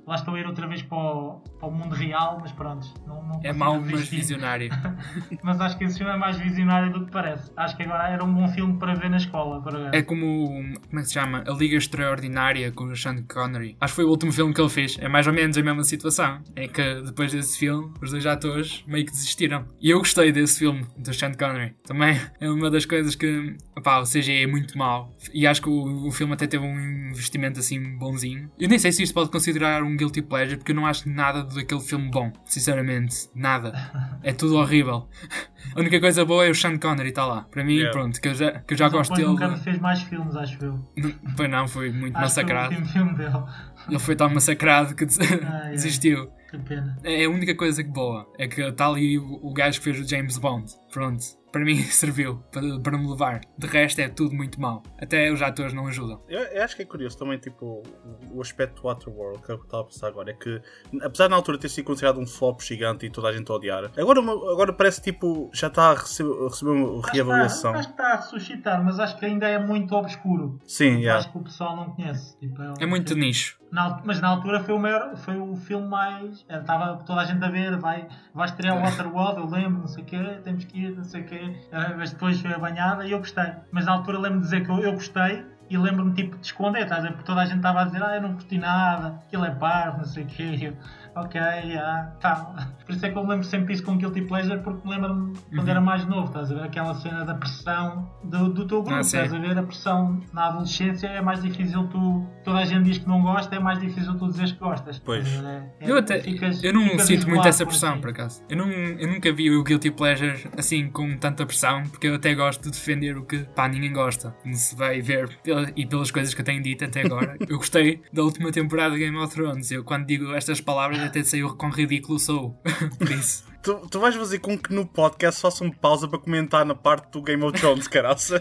Lá 0.06 0.14
estou 0.14 0.34
a 0.36 0.38
ir 0.38 0.46
outra 0.46 0.68
vez 0.68 0.80
para 0.82 0.96
o, 0.96 1.40
para 1.58 1.68
o 1.68 1.72
mundo 1.72 1.92
real, 1.94 2.38
mas 2.40 2.52
pronto. 2.52 2.86
Não, 3.04 3.20
não 3.24 3.40
É 3.42 3.52
mau, 3.52 3.80
mas 3.80 4.08
visionário. 4.08 4.70
Mas 5.42 5.60
acho 5.60 5.76
que 5.78 5.84
esse 5.84 5.98
filme 5.98 6.12
é 6.12 6.16
mais 6.16 6.36
visionário 6.38 6.92
do 6.92 7.04
que 7.06 7.10
parece. 7.10 7.50
Acho 7.56 7.69
que 7.76 7.82
agora 7.82 8.08
era 8.08 8.24
um 8.24 8.32
bom 8.32 8.48
filme 8.48 8.78
para 8.78 8.94
ver 8.94 9.10
na 9.10 9.16
escola. 9.16 9.60
Para 9.62 9.96
É 9.96 10.02
como. 10.02 10.46
Como 10.88 10.98
é 10.98 11.02
que 11.02 11.08
se 11.08 11.14
chama? 11.14 11.44
A 11.46 11.52
Liga 11.52 11.76
Extraordinária 11.76 12.72
com 12.72 12.84
o 12.84 12.96
Sean 12.96 13.22
Connery. 13.22 13.76
Acho 13.80 13.92
que 13.92 13.96
foi 13.96 14.04
o 14.04 14.10
último 14.10 14.32
filme 14.32 14.52
que 14.52 14.60
ele 14.60 14.68
fez. 14.68 14.96
É 15.00 15.08
mais 15.08 15.26
ou 15.26 15.32
menos 15.32 15.56
a 15.56 15.62
mesma 15.62 15.84
situação. 15.84 16.40
É 16.56 16.68
que 16.68 17.02
depois 17.02 17.32
desse 17.32 17.58
filme, 17.58 17.92
os 18.00 18.10
dois 18.10 18.26
atores 18.26 18.84
meio 18.86 19.04
que 19.04 19.12
desistiram. 19.12 19.64
E 19.80 19.90
eu 19.90 19.98
gostei 19.98 20.32
desse 20.32 20.58
filme, 20.58 20.86
do 20.96 21.12
Sean 21.12 21.32
Connery. 21.32 21.74
Também 21.84 22.20
é 22.40 22.48
uma 22.50 22.70
das 22.70 22.84
coisas 22.84 23.14
que. 23.14 23.56
Opá, 23.76 24.00
o 24.00 24.04
CGI 24.04 24.42
é 24.42 24.46
muito 24.46 24.76
mau. 24.76 25.12
E 25.32 25.46
acho 25.46 25.62
que 25.62 25.68
o, 25.68 26.06
o 26.06 26.10
filme 26.10 26.34
até 26.34 26.46
teve 26.46 26.64
um 26.64 27.10
investimento 27.10 27.60
assim 27.60 27.96
bonzinho. 27.96 28.50
Eu 28.58 28.68
nem 28.68 28.78
sei 28.78 28.92
se 28.92 29.02
isto 29.02 29.14
pode 29.14 29.30
considerar 29.30 29.82
um 29.82 29.96
guilty 29.96 30.22
pleasure, 30.22 30.56
porque 30.56 30.72
eu 30.72 30.76
não 30.76 30.86
acho 30.86 31.08
nada 31.08 31.44
daquele 31.44 31.80
filme 31.80 32.10
bom. 32.10 32.32
Sinceramente, 32.44 33.28
nada. 33.34 34.18
É 34.22 34.32
tudo 34.32 34.56
horrível. 34.56 35.08
A 35.74 35.80
única 35.80 36.00
coisa 36.00 36.24
boa 36.24 36.46
é 36.46 36.50
o 36.50 36.54
Sean 36.54 36.78
Connery 36.78 37.10
está 37.10 37.26
lá. 37.26 37.46
Para 37.50 37.64
mim, 37.64 37.74
Yeah. 37.74 37.92
pronto, 37.98 38.20
que 38.20 38.28
eu 38.28 38.34
já, 38.34 38.52
que 38.60 38.74
eu 38.74 38.78
já 38.78 38.84
Mas 38.84 38.92
gosto 38.92 39.14
dele. 39.14 39.28
nunca 39.28 39.56
fez 39.56 39.78
mais 39.80 40.00
filmes, 40.02 40.36
acho 40.36 40.64
eu. 40.64 40.72
Não, 40.96 41.12
Pois 41.36 41.50
não, 41.50 41.66
foi 41.66 41.90
muito 41.90 42.16
Acho 42.16 42.28
que 42.34 42.34
foi 42.34 42.44
o 42.44 42.46
massacrado. 42.46 42.74
último 42.74 42.88
filme 42.92 43.14
dele. 43.16 43.44
Ele 43.88 43.98
foi 43.98 44.14
tão 44.16 44.30
massacrado 44.30 44.94
que 44.94 45.04
des- 45.04 45.18
ai. 45.20 45.70
desistiu. 45.72 46.30
Que 46.50 46.58
pena. 46.58 46.98
É 47.04 47.24
a 47.24 47.30
única 47.30 47.54
coisa 47.54 47.82
que 47.82 47.90
boa. 47.90 48.26
É 48.38 48.46
que 48.48 48.60
está 48.60 48.86
ali 48.88 49.18
o, 49.18 49.38
o 49.42 49.52
gajo 49.52 49.78
que 49.78 49.84
fez 49.84 50.00
o 50.00 50.08
James 50.08 50.36
Bond. 50.38 50.66
Pronto. 50.92 51.22
Para 51.52 51.64
mim 51.64 51.76
serviu 51.90 52.36
para, 52.52 52.78
para 52.80 52.96
me 52.96 53.08
levar. 53.10 53.40
De 53.58 53.66
resto 53.66 54.00
é 54.00 54.08
tudo 54.08 54.32
muito 54.34 54.60
mau. 54.60 54.82
Até 55.00 55.32
os 55.32 55.42
atores 55.42 55.72
não 55.72 55.86
ajudam. 55.88 56.22
Eu, 56.28 56.40
eu 56.40 56.62
acho 56.62 56.76
que 56.76 56.82
é 56.82 56.84
curioso 56.84 57.18
também, 57.18 57.38
tipo, 57.38 57.82
o- 57.82 58.36
o 58.36 58.40
aspecto 58.40 58.80
do 58.80 58.86
Waterworld 58.88 59.42
que 59.42 59.50
eu 59.50 59.56
estava 59.56 59.82
a 59.82 59.86
pensar 59.86 60.06
agora. 60.08 60.30
É 60.30 60.34
que, 60.34 60.62
apesar 61.02 61.24
de 61.24 61.30
na 61.30 61.36
altura 61.36 61.58
ter 61.58 61.68
sido 61.68 61.84
considerado 61.86 62.20
um 62.20 62.26
flop 62.26 62.60
gigante 62.60 63.04
e 63.06 63.10
toda 63.10 63.28
a 63.28 63.32
gente 63.32 63.50
a 63.50 63.54
odiar, 63.56 63.90
agora, 63.98 64.20
uma- 64.20 64.32
agora 64.52 64.72
parece 64.72 65.02
tipo, 65.02 65.50
já 65.52 65.66
está 65.66 65.90
a 65.90 65.94
receber, 65.94 66.30
a 66.40 66.48
receber 66.48 66.70
uma 66.70 66.98
Acho 67.00 67.02
que 67.10 67.12
reavaliação. 67.16 67.70
está- 67.74 67.78
Acho 67.80 67.88
que 67.88 67.94
está 67.94 68.12
a 68.12 68.16
ressuscitar, 68.16 68.84
mas 68.84 69.00
acho 69.00 69.18
que 69.18 69.26
ainda 69.26 69.48
é 69.48 69.58
muito 69.58 69.92
obscuro. 69.96 70.60
Sim, 70.66 70.98
yeah. 70.98 71.18
Acho 71.18 71.32
que 71.32 71.38
o 71.38 71.42
pessoal 71.42 71.74
não 71.74 71.90
conhece. 71.90 72.38
Tipo, 72.38 72.62
um 72.62 72.74
É 72.78 72.86
muito 72.86 73.08
filme- 73.08 73.26
nicho. 73.26 73.58
Na 73.72 74.00
mas 74.04 74.20
na 74.20 74.28
altura 74.28 74.58
foi 74.64 74.74
o 74.74 74.78
maior, 74.80 75.16
foi 75.16 75.36
o 75.38 75.54
filme 75.54 75.86
mais. 75.86 76.44
Estava 76.48 76.96
toda 77.04 77.20
a 77.20 77.24
gente 77.24 77.44
a 77.44 77.48
ver, 77.48 77.76
vai, 77.78 78.08
vai 78.34 78.46
estrear 78.48 78.76
o 78.76 78.80
Waterworld, 78.82 79.38
eu 79.40 79.46
lembro, 79.46 79.78
não 79.80 79.86
sei 79.86 80.02
o 80.02 80.06
quê, 80.06 80.18
temos 80.42 80.64
que 80.64 80.76
ir, 80.76 80.79
não 80.88 81.04
sei 81.04 81.20
o 81.20 81.24
quê. 81.24 81.52
eh, 81.72 81.94
Mas 81.96 82.12
depois 82.12 82.40
foi 82.40 82.56
banhada 82.58 83.04
e 83.06 83.10
eu 83.12 83.18
gostei. 83.18 83.52
Mas 83.70 83.86
na 83.86 83.92
altura 83.92 84.18
lembro 84.18 84.38
de 84.38 84.44
dizer 84.44 84.64
que 84.64 84.70
eu, 84.70 84.78
eu 84.80 84.92
gostei 84.92 85.44
e 85.68 85.76
lembro-me 85.78 86.12
tipo 86.12 86.36
de 86.36 86.46
esconder, 86.46 86.82
estás 86.82 87.04
a? 87.04 87.08
Porque 87.08 87.24
toda 87.24 87.40
a 87.42 87.44
gente 87.44 87.58
estava 87.58 87.82
a 87.82 87.84
dizer, 87.84 88.02
ah, 88.02 88.16
eu 88.16 88.22
não 88.22 88.32
curti 88.34 88.58
nada, 88.58 89.20
aquilo 89.26 89.44
é 89.44 89.50
parvo, 89.50 89.98
não 89.98 90.04
sei 90.04 90.24
o 90.24 90.26
quê. 90.26 90.72
Ok, 91.14 91.40
ah, 91.40 92.12
tá. 92.20 92.68
Por 92.86 92.94
isso 92.94 93.04
é 93.06 93.10
que 93.10 93.18
eu 93.18 93.26
lembro 93.26 93.44
sempre 93.44 93.74
isso 93.74 93.82
com 93.82 93.96
Guilty 93.96 94.22
Pleasure, 94.22 94.60
porque 94.62 94.86
me 94.86 94.94
lembro-me 94.94 95.36
quando 95.48 95.62
Uhum. 95.64 95.68
era 95.68 95.80
mais 95.80 96.06
novo, 96.06 96.26
estás 96.26 96.50
a 96.50 96.54
ver? 96.54 96.62
Aquela 96.64 96.94
cena 96.94 97.24
da 97.24 97.34
pressão 97.34 98.10
do, 98.24 98.48
do 98.52 98.66
teu 98.66 98.82
grupo, 98.82 98.96
Ah, 98.96 99.00
estás 99.00 99.32
a 99.32 99.38
ver? 99.38 99.58
A 99.58 99.62
pressão 99.62 100.20
na 100.32 100.46
adolescência 100.46 101.06
é 101.08 101.20
mais 101.20 101.42
difícil 101.42 101.84
tu. 101.88 102.26
Toda 102.44 102.58
a 102.58 102.64
gente 102.64 102.84
diz 102.84 102.98
que 102.98 103.08
não 103.08 103.22
gosta, 103.22 103.54
é 103.54 103.58
mais 103.58 103.78
difícil 103.80 104.14
tu 104.16 104.26
dizeres 104.28 104.52
que 104.52 104.58
gostas. 104.58 104.98
Pois. 105.00 105.28
Ver? 105.28 105.44
É- 105.80 105.90
Eu 105.90 105.98
até 105.98 106.20
ficas- 106.20 106.62
eu 106.62 106.72
não 106.72 106.98
sinto 106.98 107.28
muito 107.28 107.46
essa 107.46 107.66
pressão, 107.66 107.92
assim. 107.92 108.00
por 108.00 108.10
acaso. 108.10 108.42
Eu, 108.48 108.56
não, 108.56 108.70
eu 108.70 109.08
nunca 109.08 109.32
vi 109.32 109.50
o 109.50 109.62
Guilty 109.62 109.90
Pleasure 109.90 110.48
assim 110.56 110.88
com 110.90 111.16
tanta 111.16 111.44
pressão, 111.44 111.82
porque 111.84 112.06
eu 112.06 112.14
até 112.14 112.34
gosto 112.34 112.62
de 112.62 112.70
defender 112.70 113.16
o 113.16 113.24
que 113.24 113.38
pá, 113.54 113.68
ninguém 113.68 113.92
gosta. 113.92 114.34
Como 114.42 114.54
se 114.54 114.74
vai 114.76 115.00
ver 115.00 115.28
pela- 115.42 115.70
e 115.76 115.86
pelas 115.86 116.10
coisas 116.10 116.34
que 116.34 116.40
eu 116.40 116.44
tenho 116.44 116.62
dito 116.62 116.84
até 116.84 117.02
agora. 117.04 117.36
eu 117.48 117.56
gostei 117.56 118.02
da 118.12 118.22
última 118.22 118.50
temporada 118.50 118.94
de 118.94 119.00
Game 119.00 119.16
of 119.16 119.34
Thrones. 119.34 119.70
Eu 119.70 119.84
quando 119.84 120.06
digo 120.06 120.32
estas 120.34 120.60
palavras 120.60 120.99
até 121.04 121.22
sei 121.22 121.42
o 121.42 121.54
quão 121.54 121.70
ridículo 121.70 122.18
sou. 122.18 122.60
por 122.98 123.10
isso. 123.10 123.44
Tu, 123.62 123.74
tu 123.90 124.00
vais 124.00 124.14
fazer 124.16 124.38
com 124.38 124.56
que 124.56 124.72
no 124.72 124.86
podcast 124.86 125.38
faça 125.40 125.62
uma 125.62 125.72
pausa 125.74 126.08
para 126.08 126.18
comentar 126.18 126.64
na 126.64 126.74
parte 126.74 127.10
do 127.12 127.20
Game 127.22 127.44
of 127.44 127.58
Thrones, 127.58 127.86
caraças. 127.86 128.40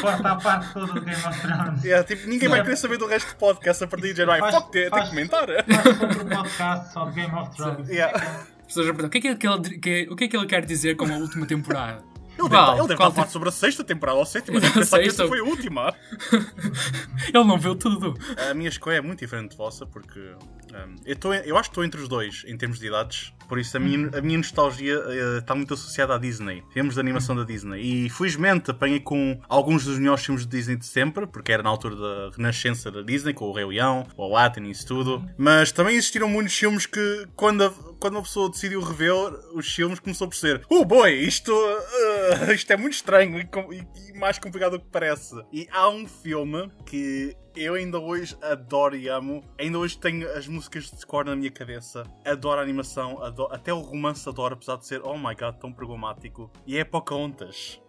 Corta 0.00 0.32
a 0.32 0.36
parte 0.36 0.72
toda 0.74 0.92
do 0.92 1.00
Game 1.00 1.16
of 1.26 1.40
Thrones. 1.40 1.82
yeah, 1.84 2.06
tipo, 2.06 2.28
ninguém 2.28 2.48
vai 2.48 2.62
querer 2.62 2.76
saber 2.76 2.98
do 2.98 3.06
resto 3.06 3.30
do 3.30 3.36
podcast 3.36 3.84
a 3.84 3.86
partir 3.86 4.12
de 4.12 4.18
janeiro. 4.18 4.40
Faz- 4.40 4.54
fuck, 4.56 4.70
tem, 4.70 4.90
que 4.90 5.08
comentar. 5.08 5.46
Faz 5.46 6.00
outro 6.02 6.26
podcast 6.26 6.92
só 6.92 7.04
de 7.06 7.12
Game 7.14 7.34
of 7.34 7.56
Thrones. 7.56 7.88
Yeah. 7.88 8.18
As 8.18 8.66
pessoas 8.66 8.86
perguntam, 8.86 9.06
o 9.06 9.10
que, 9.10 9.28
é 9.28 9.34
que 9.34 9.46
ele, 9.48 9.78
que- 9.78 10.08
o 10.10 10.16
que 10.16 10.24
é 10.24 10.28
que 10.28 10.36
ele 10.36 10.46
quer 10.46 10.66
dizer 10.66 10.96
com 10.96 11.06
a 11.06 11.16
última 11.16 11.46
temporada? 11.46 12.04
Ele 12.38 12.48
deve, 12.48 12.70
ele 12.78 12.88
deve 12.88 13.04
estar 13.08 13.22
a 13.22 13.26
sobre 13.26 13.48
a 13.48 13.52
sexta 13.52 13.82
temporada 13.82 14.16
ou 14.16 14.22
a 14.22 14.26
sétima. 14.26 14.60
Deve 14.60 14.74
pensar 14.80 14.98
que 15.00 15.08
essa 15.08 15.26
foi 15.26 15.40
a 15.40 15.44
última. 15.44 15.94
Ele 17.32 17.44
não 17.44 17.58
viu 17.58 17.74
tudo. 17.74 18.14
A 18.50 18.54
minha 18.54 18.68
escolha 18.68 18.96
é 18.96 19.00
muito 19.00 19.20
diferente 19.20 19.50
de 19.52 19.56
vossa, 19.56 19.86
porque 19.86 20.20
hum, 20.20 20.96
eu, 21.04 21.16
tô, 21.16 21.32
eu 21.32 21.56
acho 21.56 21.68
que 21.70 21.72
estou 21.72 21.84
entre 21.84 22.00
os 22.00 22.08
dois 22.08 22.44
em 22.46 22.56
termos 22.56 22.78
de 22.78 22.86
idades, 22.86 23.32
por 23.48 23.58
isso 23.58 23.76
a 23.76 23.80
minha, 23.80 24.10
a 24.16 24.20
minha 24.20 24.38
nostalgia 24.38 24.94
eh, 25.06 25.38
está 25.38 25.54
muito 25.54 25.74
associada 25.74 26.14
à 26.14 26.18
Disney, 26.18 26.62
filmes 26.72 26.94
de 26.94 27.00
animação 27.00 27.34
da 27.36 27.44
Disney. 27.44 27.80
E 28.06 28.10
felizmente 28.10 28.70
apanhei 28.70 29.00
com 29.00 29.40
alguns 29.48 29.84
dos 29.84 29.98
melhores 29.98 30.24
filmes 30.24 30.46
de 30.46 30.56
Disney 30.56 30.76
de 30.76 30.86
sempre, 30.86 31.26
porque 31.26 31.52
era 31.52 31.62
na 31.62 31.70
altura 31.70 31.96
da 31.96 32.30
renascença 32.36 32.90
da 32.90 33.02
Disney, 33.02 33.32
com 33.34 33.46
o 33.46 33.52
Rei 33.52 33.64
Leão, 33.64 34.06
o 34.16 34.22
Aladdin 34.24 34.64
e 34.64 34.70
isso 34.70 34.86
tudo. 34.86 35.24
Mas 35.36 35.72
também 35.72 35.96
existiram 35.96 36.28
muitos 36.28 36.54
filmes 36.54 36.86
que, 36.86 37.26
quando, 37.34 37.64
a- 37.64 37.72
quando 38.00 38.14
uma 38.14 38.22
pessoa 38.22 38.50
decidiu 38.50 38.80
rever 38.80 39.12
os 39.54 39.66
filmes, 39.72 39.98
começou 40.00 40.28
por 40.28 40.34
ser: 40.36 40.64
Oh 40.70 40.84
boy, 40.84 41.12
isto, 41.12 41.52
eh, 41.52 42.52
isto 42.54 42.70
é 42.72 42.76
muito 42.76 42.94
estranho 42.94 43.38
e, 43.38 43.48
e- 43.74 44.10
e 44.10 44.18
mais 44.18 44.38
complicado 44.38 44.72
do 44.72 44.80
que 44.80 44.90
parece. 44.90 45.34
E 45.52 45.66
há 45.70 45.88
um 45.88 46.06
filme 46.06 46.70
que 46.84 47.36
eu 47.54 47.74
ainda 47.74 47.98
hoje 47.98 48.36
adoro 48.42 48.94
e 48.96 49.08
amo. 49.08 49.42
Ainda 49.58 49.78
hoje 49.78 49.98
tenho 49.98 50.30
as 50.36 50.46
músicas 50.46 50.90
de 50.90 51.00
score 51.00 51.26
na 51.28 51.34
minha 51.36 51.50
cabeça. 51.50 52.02
Adoro 52.24 52.60
a 52.60 52.62
animação, 52.62 53.22
adoro- 53.22 53.52
até 53.54 53.72
o 53.72 53.80
romance 53.80 54.28
adoro, 54.28 54.54
apesar 54.54 54.76
de 54.76 54.86
ser, 54.86 55.00
oh 55.02 55.16
my 55.16 55.34
god, 55.34 55.56
tão 55.58 55.72
problemático. 55.72 56.50
E 56.66 56.76
é 56.78 56.84
Pocahontas. 56.84 57.80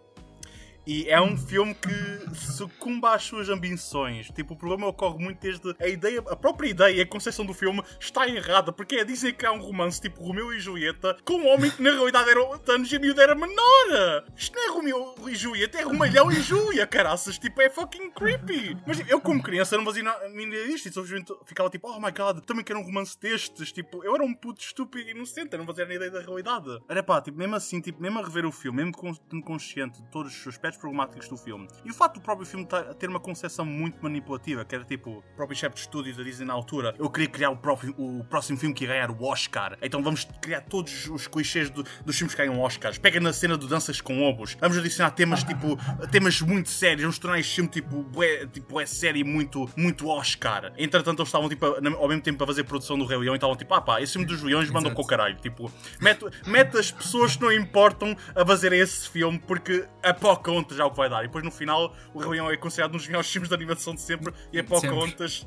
E 0.90 1.06
é 1.10 1.20
um 1.20 1.36
filme 1.36 1.74
que 1.74 2.34
sucumba 2.34 3.14
às 3.14 3.22
suas 3.22 3.50
ambições. 3.50 4.30
Tipo, 4.30 4.54
o 4.54 4.56
problema 4.56 4.86
ocorre 4.86 5.22
muito 5.22 5.38
desde 5.38 5.76
a 5.78 5.86
ideia, 5.86 6.20
a 6.20 6.34
própria 6.34 6.70
ideia, 6.70 7.02
a 7.02 7.06
concepção 7.06 7.44
do 7.44 7.52
filme 7.52 7.82
está 8.00 8.26
errada, 8.26 8.72
porque 8.72 8.96
é 8.96 9.04
dizer 9.04 9.34
que 9.34 9.44
há 9.44 9.52
um 9.52 9.60
romance 9.60 10.00
tipo 10.00 10.22
Romeu 10.22 10.50
e 10.50 10.58
Julieta 10.58 11.14
com 11.26 11.34
um 11.34 11.46
homem 11.48 11.70
que 11.70 11.82
na 11.82 11.90
realidade 11.90 12.30
era 12.30 12.42
8 12.42 12.72
anos 12.72 12.90
e 12.90 12.96
a 12.96 12.98
miúda 12.98 13.22
era 13.22 13.34
menor. 13.34 14.24
Isto 14.34 14.56
não 14.56 14.64
é 14.66 14.70
Romeu 14.70 15.14
e 15.28 15.34
Julieta, 15.34 15.78
é 15.78 15.82
Romalhão 15.82 16.32
e 16.32 16.40
Júlia, 16.40 16.86
caraças. 16.86 17.38
Tipo, 17.38 17.60
é 17.60 17.68
fucking 17.68 18.10
creepy. 18.12 18.74
Mas 18.86 18.98
eu, 19.10 19.20
como 19.20 19.42
criança, 19.42 19.76
não 19.76 19.84
fazia 19.84 20.02
na- 20.02 20.28
minha 20.30 20.48
ideia 20.48 20.68
disto. 20.68 20.86
E 20.86 20.92
simplesmente 20.92 21.34
ficava 21.44 21.68
tipo, 21.68 21.86
oh 21.86 22.00
my 22.00 22.10
god, 22.12 22.38
também 22.46 22.64
quero 22.64 22.78
um 22.78 22.82
romance 22.84 23.14
destes. 23.20 23.70
Tipo, 23.72 24.02
eu 24.02 24.14
era 24.14 24.24
um 24.24 24.32
puto 24.32 24.62
estúpido 24.62 25.06
e 25.06 25.10
inocente, 25.10 25.52
eu 25.52 25.58
não 25.58 25.66
fazia 25.66 25.84
nem 25.84 25.96
ideia 25.96 26.10
da 26.10 26.20
realidade. 26.22 26.78
Era 26.88 27.02
pá, 27.02 27.20
tipo, 27.20 27.36
mesmo 27.36 27.54
assim, 27.56 27.78
tipo, 27.78 28.00
mesmo 28.00 28.18
a 28.18 28.22
rever 28.22 28.46
o 28.46 28.52
filme, 28.52 28.82
mesmo 28.82 29.42
consciente 29.42 30.00
de 30.00 30.08
todos 30.10 30.32
os 30.32 30.42
seus 30.42 30.54
aspectos 30.54 30.77
problemáticas 30.78 31.28
do 31.28 31.36
filme. 31.36 31.68
E 31.84 31.90
o 31.90 31.94
facto 31.94 32.14
do 32.16 32.20
próprio 32.20 32.46
filme 32.46 32.66
ter 32.98 33.08
uma 33.08 33.20
concepção 33.20 33.64
muito 33.64 34.02
manipulativa, 34.02 34.64
que 34.64 34.74
era 34.74 34.84
tipo, 34.84 35.10
o 35.18 35.22
próprio 35.36 35.58
chefe 35.58 35.74
de 35.74 35.80
estúdio 35.82 36.16
da 36.16 36.22
Disney 36.22 36.46
na 36.46 36.54
altura, 36.54 36.94
eu 36.98 37.10
queria 37.10 37.28
criar 37.28 37.50
o, 37.50 37.56
próprio, 37.56 37.94
o 37.98 38.24
próximo 38.24 38.58
filme 38.58 38.74
que 38.74 38.84
ia 38.84 38.90
ganhar 38.90 39.10
o 39.10 39.24
Oscar, 39.24 39.76
então 39.82 40.02
vamos 40.02 40.26
criar 40.40 40.62
todos 40.62 41.08
os 41.08 41.26
clichês 41.26 41.70
do, 41.70 41.84
dos 42.04 42.16
filmes 42.16 42.34
que 42.34 42.44
ganham 42.44 42.60
Oscars. 42.60 42.98
Pega 42.98 43.20
na 43.20 43.32
cena 43.32 43.56
do 43.56 43.66
Danças 43.66 44.00
com 44.00 44.18
Lobos, 44.18 44.56
vamos 44.60 44.78
adicionar 44.78 45.10
temas 45.10 45.42
tipo, 45.44 45.76
temas 46.10 46.40
muito 46.40 46.68
sérios, 46.68 47.02
vamos 47.02 47.18
tornar 47.18 47.38
este 47.38 47.54
filme 47.56 47.70
tipo, 47.70 48.02
bué, 48.02 48.46
tipo, 48.46 48.80
é 48.80 48.86
série 48.86 49.24
muito, 49.24 49.68
muito 49.76 50.08
Oscar. 50.08 50.72
Entretanto, 50.76 51.20
eles 51.20 51.28
estavam 51.28 51.48
tipo, 51.48 51.66
ao 51.66 52.08
mesmo 52.08 52.22
tempo 52.22 52.42
a 52.42 52.46
fazer 52.46 52.64
produção 52.64 52.98
do 52.98 53.04
Rei 53.04 53.18
Leão 53.18 53.34
e 53.34 53.36
estavam 53.36 53.56
tipo, 53.56 53.72
ah 53.74 53.80
pá, 53.80 54.00
esse 54.00 54.12
filme 54.12 54.26
dos 54.26 54.42
Leões 54.42 54.70
mandam 54.70 54.92
com 54.92 55.02
o 55.02 55.06
caralho. 55.06 55.36
Tipo, 55.36 55.70
mete, 56.00 56.24
mete 56.46 56.76
as 56.76 56.90
pessoas 56.90 57.36
que 57.36 57.42
não 57.42 57.52
importam 57.52 58.16
a 58.34 58.44
fazer 58.44 58.72
esse 58.72 59.08
filme 59.08 59.38
porque 59.38 59.86
a 60.02 60.12
Pocahontas 60.12 60.67
já 60.74 60.84
é 60.84 60.86
o 60.86 60.90
que 60.90 60.96
vai 60.96 61.08
dar. 61.08 61.24
E 61.24 61.26
depois 61.26 61.44
no 61.44 61.50
final 61.50 61.94
o 62.12 62.18
Rei 62.18 62.30
Leão 62.30 62.50
é 62.50 62.56
considerado 62.56 62.94
um 62.94 62.96
dos 62.96 63.06
melhores 63.06 63.30
filmes 63.30 63.48
de 63.48 63.54
animação 63.54 63.94
de 63.94 64.00
sempre 64.00 64.32
e 64.52 64.58
a 64.58 64.64
Pocahontas 64.64 65.46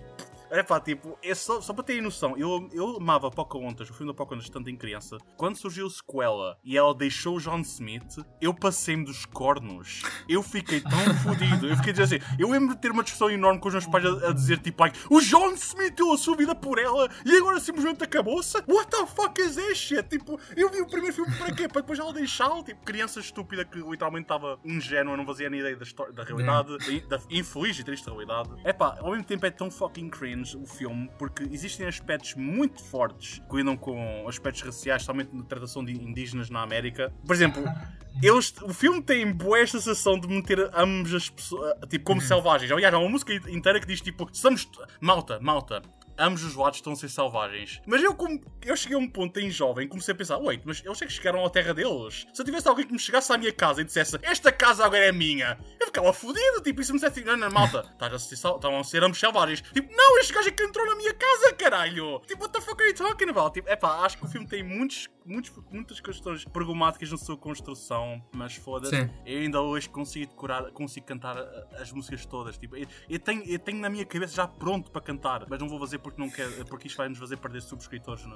é 0.52 0.62
pá, 0.62 0.82
tipo, 0.82 1.18
é 1.24 1.34
só, 1.34 1.62
só 1.62 1.74
para 1.74 1.86
terem 1.86 2.02
noção, 2.02 2.38
eu, 2.38 2.70
eu 2.74 2.97
amava 2.97 3.32
Pocahontas, 3.32 3.89
o 3.89 3.93
filme 3.93 4.12
da 4.12 4.16
Pocahontas, 4.16 4.49
tanto 4.49 4.70
em 4.70 4.76
criança. 4.76 5.18
Quando 5.38 5.56
surgiu 5.56 5.89
sequela 5.89 6.58
e 6.62 6.78
ela 6.78 6.93
deixou 6.93 7.38
o 7.38 7.39
John 7.39 7.62
Smith, 7.62 8.18
eu 8.41 8.54
passei-me 8.54 9.06
dos 9.06 9.26
cornos. 9.26 10.02
Eu 10.28 10.43
fiquei 10.43 10.82
tão 10.82 10.99
fodido. 11.24 11.68
Eu 11.68 11.78
fiquei 11.78 11.93
dizendo 11.93 12.22
assim, 12.22 12.36
eu 12.38 12.49
lembro 12.49 12.76
de 12.76 12.82
ter 12.82 12.91
uma 12.91 13.02
discussão 13.02 13.30
enorme 13.30 13.62
com 13.62 13.70
os 13.70 13.74
meus 13.74 13.88
pais 13.88 14.06
a, 14.06 14.30
a 14.30 14.34
dizer, 14.34 14.60
tipo, 14.60 14.84
like, 14.84 14.99
o 15.10 15.22
John 15.22 15.54
Smith 15.54 15.95
deu 15.95 16.12
a 16.12 16.18
sua 16.18 16.36
vida 16.36 16.54
por 16.54 16.78
ela 16.78 17.10
e 17.26 17.38
agora 17.38 17.58
simplesmente 17.60 18.04
acabou-se? 18.04 18.58
What 18.68 18.91
the 18.91 19.06
fuck 19.06 19.39
is 19.41 19.56
this 19.56 19.78
shit? 19.78 20.04
Tipo, 20.10 20.38
eu 20.58 20.70
vi 20.70 20.82
o 20.82 20.88
primeiro 20.88 21.16
filme 21.16 21.34
para 21.38 21.54
quê? 21.54 21.70
Para 21.70 21.82
depois 21.82 21.97
ela 21.97 22.12
deixá-lo? 22.12 22.62
Tipo, 22.62 22.84
criança 22.84 23.22
estúpida 23.22 23.64
que 23.64 23.80
literalmente 23.80 24.26
estava 24.26 24.60
ingênua, 24.66 25.16
não 25.16 25.26
fazia 25.26 25.49
nem 25.49 25.62
ideia 25.62 25.78
da, 25.78 25.84
história, 25.84 26.12
da 26.12 26.24
realidade, 26.24 26.78
da, 27.08 27.18
da 27.18 27.24
infeliz 27.30 27.80
e 27.80 27.84
triste 27.86 28.06
realidade. 28.06 28.49
É 28.66 28.74
pá, 28.74 28.97
ao 28.99 29.12
mesmo 29.12 29.24
tempo 29.24 29.45
é 29.45 29.52
tão 29.52 29.72
fucking 29.72 30.10
cringe 30.10 30.41
o 30.54 30.66
filme, 30.66 31.10
porque 31.18 31.44
existem 31.44 31.88
aspectos 31.88 32.36
muito 32.36 32.84
fortes 32.84 33.42
que 33.50 33.56
lidam 33.56 33.78
com 33.78 34.28
aspectos 34.28 34.62
raciais, 34.62 35.04
somente 35.04 35.36
na 35.36 35.44
tratação 35.44 35.84
de 35.84 35.94
indígenas 35.94 36.50
na 36.50 36.62
América. 36.62 37.14
Por 37.26 37.36
exemplo, 37.36 37.64
eles, 38.22 38.54
o 38.62 38.74
filme 38.74 39.02
tem 39.02 39.32
boa 39.32 39.66
sensação 39.66 40.20
de 40.20 40.28
meter 40.28 40.70
ambas 40.74 41.14
as 41.14 41.30
pessoas, 41.30 41.74
tipo, 41.89 42.06
como 42.06 42.22
uhum. 42.22 42.28
selvagens. 42.28 42.72
Aliás, 42.72 42.94
há 42.94 43.00
uma 43.00 43.10
música 43.10 43.34
inteira 43.50 43.80
que 43.80 43.88
diz 43.88 44.02
tipo, 44.02 44.28
estamos. 44.32 44.70
Malta, 45.00 45.39
malta, 45.39 45.82
ambos 46.22 46.43
os 46.43 46.55
lados 46.55 46.78
estão 46.78 46.93
a 46.93 46.95
ser 46.95 47.09
selvagens. 47.09 47.82
Mas 47.86 48.03
eu, 48.03 48.13
como 48.13 48.39
eu 48.61 48.76
cheguei 48.78 48.95
a 48.95 48.99
um 48.99 49.09
ponto 49.09 49.39
em 49.39 49.49
jovem, 49.49 49.88
comecei 49.88 50.13
a 50.13 50.17
pensar: 50.17 50.38
wait, 50.38 50.61
mas 50.63 50.84
eles 50.86 51.01
é 51.01 51.05
que 51.05 51.11
chegaram 51.11 51.45
à 51.45 51.49
terra 51.49 51.74
deles. 51.74 52.28
Se 52.34 52.41
eu 52.41 52.45
tivesse 52.45 52.67
alguém 52.67 52.86
que 52.86 52.93
me 52.93 52.99
chegasse 52.99 53.32
à 53.34 53.38
minha 53.38 53.51
casa 53.51 53.82
e 53.82 53.84
dissesse 53.84 54.17
esta 54.22 54.51
casa 54.51 54.86
agora 54.86 55.05
é 55.05 55.11
minha, 55.11 55.57
eu 55.80 55.88
ficava 55.88 56.13
fodido. 56.13 56.61
Tipo, 56.61 56.82
isso 56.82 56.93
me 56.93 56.99
dissesse: 56.99 57.24
não, 57.24 57.36
não, 57.36 57.49
malta, 57.51 57.89
estás 57.91 58.13
a 58.13 58.84
ser, 58.84 59.03
ambos 59.03 59.19
selvagens. 59.19 59.61
Tipo, 59.61 59.93
não, 59.95 60.19
este 60.19 60.34
gajo 60.34 60.49
é 60.49 60.51
que 60.51 60.63
entrou 60.63 60.86
na 60.86 60.95
minha 60.95 61.13
casa, 61.13 61.53
caralho. 61.53 62.19
Tipo, 62.28 62.43
what 62.43 62.53
the 62.53 62.61
fuck 62.61 62.82
are 62.82 62.89
you 62.89 62.95
talking 62.95 63.30
about? 63.30 63.53
Tipo, 63.53 63.69
epá, 63.69 64.05
acho 64.05 64.17
que 64.17 64.26
o 64.26 64.28
filme 64.28 64.47
tem 64.47 64.63
muitos 64.63 65.09
muitos, 65.26 65.51
muitas 65.72 65.99
questões 65.99 66.45
problemáticas 66.45 67.11
na 67.11 67.17
sua 67.17 67.38
construção, 67.38 68.24
mas 68.34 68.55
foda-se, 68.55 69.09
eu 69.26 69.39
ainda 69.39 69.61
hoje 69.61 69.89
consigo 69.89 70.28
decorar, 70.28 70.72
consigo 70.72 71.05
cantar 71.05 71.38
as 71.80 71.91
músicas 71.91 72.26
todas. 72.26 72.57
Tipo, 72.57 72.76
eu, 72.76 72.88
eu, 73.09 73.19
tenho, 73.19 73.43
eu 73.43 73.59
tenho 73.59 73.80
na 73.80 73.89
minha 73.89 74.05
cabeça 74.05 74.36
já 74.36 74.47
pronto 74.47 74.91
para 74.91 75.01
cantar, 75.01 75.45
mas 75.49 75.59
não 75.59 75.67
vou 75.67 75.80
fazer 75.80 75.99
porque 76.12 76.22
não 76.22 76.30
quero, 76.30 76.66
porque 76.66 76.88
isto 76.88 76.97
vai 76.97 77.09
nos 77.09 77.18
fazer 77.18 77.38
perder 77.38 77.62
subscritores 77.62 78.26
no, 78.26 78.36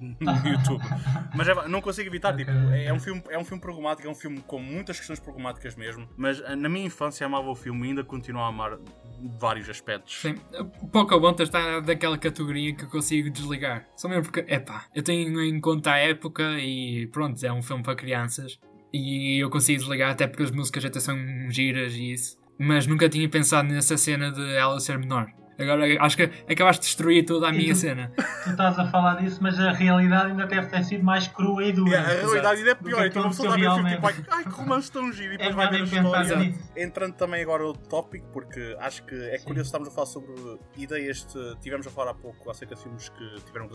no 0.00 0.16
YouTube. 0.48 0.82
mas 1.34 1.48
é, 1.48 1.68
não 1.68 1.80
consigo 1.80 2.08
evitar, 2.08 2.36
tipo, 2.36 2.50
é, 2.50 2.86
é, 2.86 2.92
um 2.92 3.00
filme, 3.00 3.22
é 3.28 3.38
um 3.38 3.44
filme 3.44 3.60
problemático, 3.60 4.06
é 4.06 4.10
um 4.10 4.14
filme 4.14 4.40
com 4.46 4.58
muitas 4.60 4.98
questões 4.98 5.20
problemáticas 5.20 5.76
mesmo, 5.76 6.08
mas 6.16 6.40
eh, 6.40 6.56
na 6.56 6.68
minha 6.68 6.86
infância 6.86 7.26
amava 7.26 7.48
o 7.48 7.54
filme 7.54 7.86
e 7.86 7.88
ainda 7.90 8.04
continuo 8.04 8.42
a 8.42 8.48
amar 8.48 8.78
vários 9.38 9.68
aspectos. 9.70 10.20
Sim, 10.20 10.34
Pocahontas 10.92 11.48
está 11.48 11.80
daquela 11.80 12.18
categoria 12.18 12.74
que 12.74 12.84
eu 12.84 12.88
consigo 12.88 13.30
desligar. 13.30 13.86
Só 13.96 14.08
mesmo 14.08 14.24
porque, 14.24 14.40
epá, 14.52 14.86
eu 14.94 15.02
tenho 15.02 15.40
em 15.42 15.60
conta 15.60 15.92
a 15.92 15.98
época 15.98 16.42
e 16.58 17.06
pronto, 17.08 17.44
é 17.44 17.52
um 17.52 17.62
filme 17.62 17.82
para 17.82 17.94
crianças 17.94 18.58
e 18.92 19.42
eu 19.42 19.50
consigo 19.50 19.80
desligar 19.80 20.12
até 20.12 20.26
porque 20.26 20.42
as 20.42 20.50
músicas 20.50 20.84
até 20.84 21.00
são 21.00 21.16
giras 21.50 21.94
e 21.94 22.12
isso. 22.12 22.38
Mas 22.58 22.86
nunca 22.86 23.08
tinha 23.08 23.28
pensado 23.28 23.68
nessa 23.68 23.96
cena 23.96 24.30
de 24.30 24.54
ela 24.54 24.78
ser 24.78 24.98
menor. 24.98 25.26
Agora 25.58 25.84
acho 26.04 26.16
que 26.16 26.30
acabaste 26.50 26.82
de 26.82 26.86
destruir 26.86 27.24
toda 27.24 27.48
a 27.48 27.52
minha 27.52 27.74
tu, 27.74 27.80
cena. 27.80 28.12
Tu 28.44 28.50
estás 28.50 28.78
a 28.78 28.86
falar 28.86 29.16
disso, 29.16 29.38
mas 29.40 29.58
a 29.58 29.72
realidade 29.72 30.30
ainda 30.30 30.46
deve 30.46 30.66
ter 30.66 30.84
sido 30.84 31.04
mais 31.04 31.28
crua 31.28 31.64
e 31.64 31.72
dura. 31.72 31.90
Yeah, 31.90 32.12
a 32.12 32.16
realidade 32.16 32.58
ainda 32.58 32.70
é 32.70 32.74
pior. 32.74 33.06
Então 33.06 33.22
uma 33.22 33.30
pessoa 33.30 33.56
está 33.56 33.72
a 33.72 33.82
ver 33.82 33.94
tipo, 33.94 34.32
ai 34.34 34.44
que 34.44 34.50
romance 34.50 34.92
tão 34.92 35.12
giro 35.12 35.34
e 35.34 35.38
depois 35.38 35.52
é 35.52 35.56
vai 35.56 35.70
ver 35.70 35.80
a 35.80 35.84
história. 35.84 36.54
Entrando 36.76 37.14
também 37.14 37.42
agora 37.42 37.62
no 37.62 37.74
tópico, 37.74 38.26
porque 38.32 38.76
acho 38.80 39.04
que 39.04 39.14
é 39.14 39.38
curioso 39.38 39.68
estarmos 39.68 39.88
a 39.88 39.90
falar 39.90 40.06
sobre 40.06 40.32
ideias. 40.76 41.24
De, 41.24 41.56
tivemos 41.60 41.86
a 41.86 41.90
falar 41.90 42.10
há 42.10 42.14
pouco 42.14 42.50
acerca 42.50 42.74
de 42.74 42.82
filmes 42.82 43.08
que 43.08 43.40
tiveram 43.46 43.68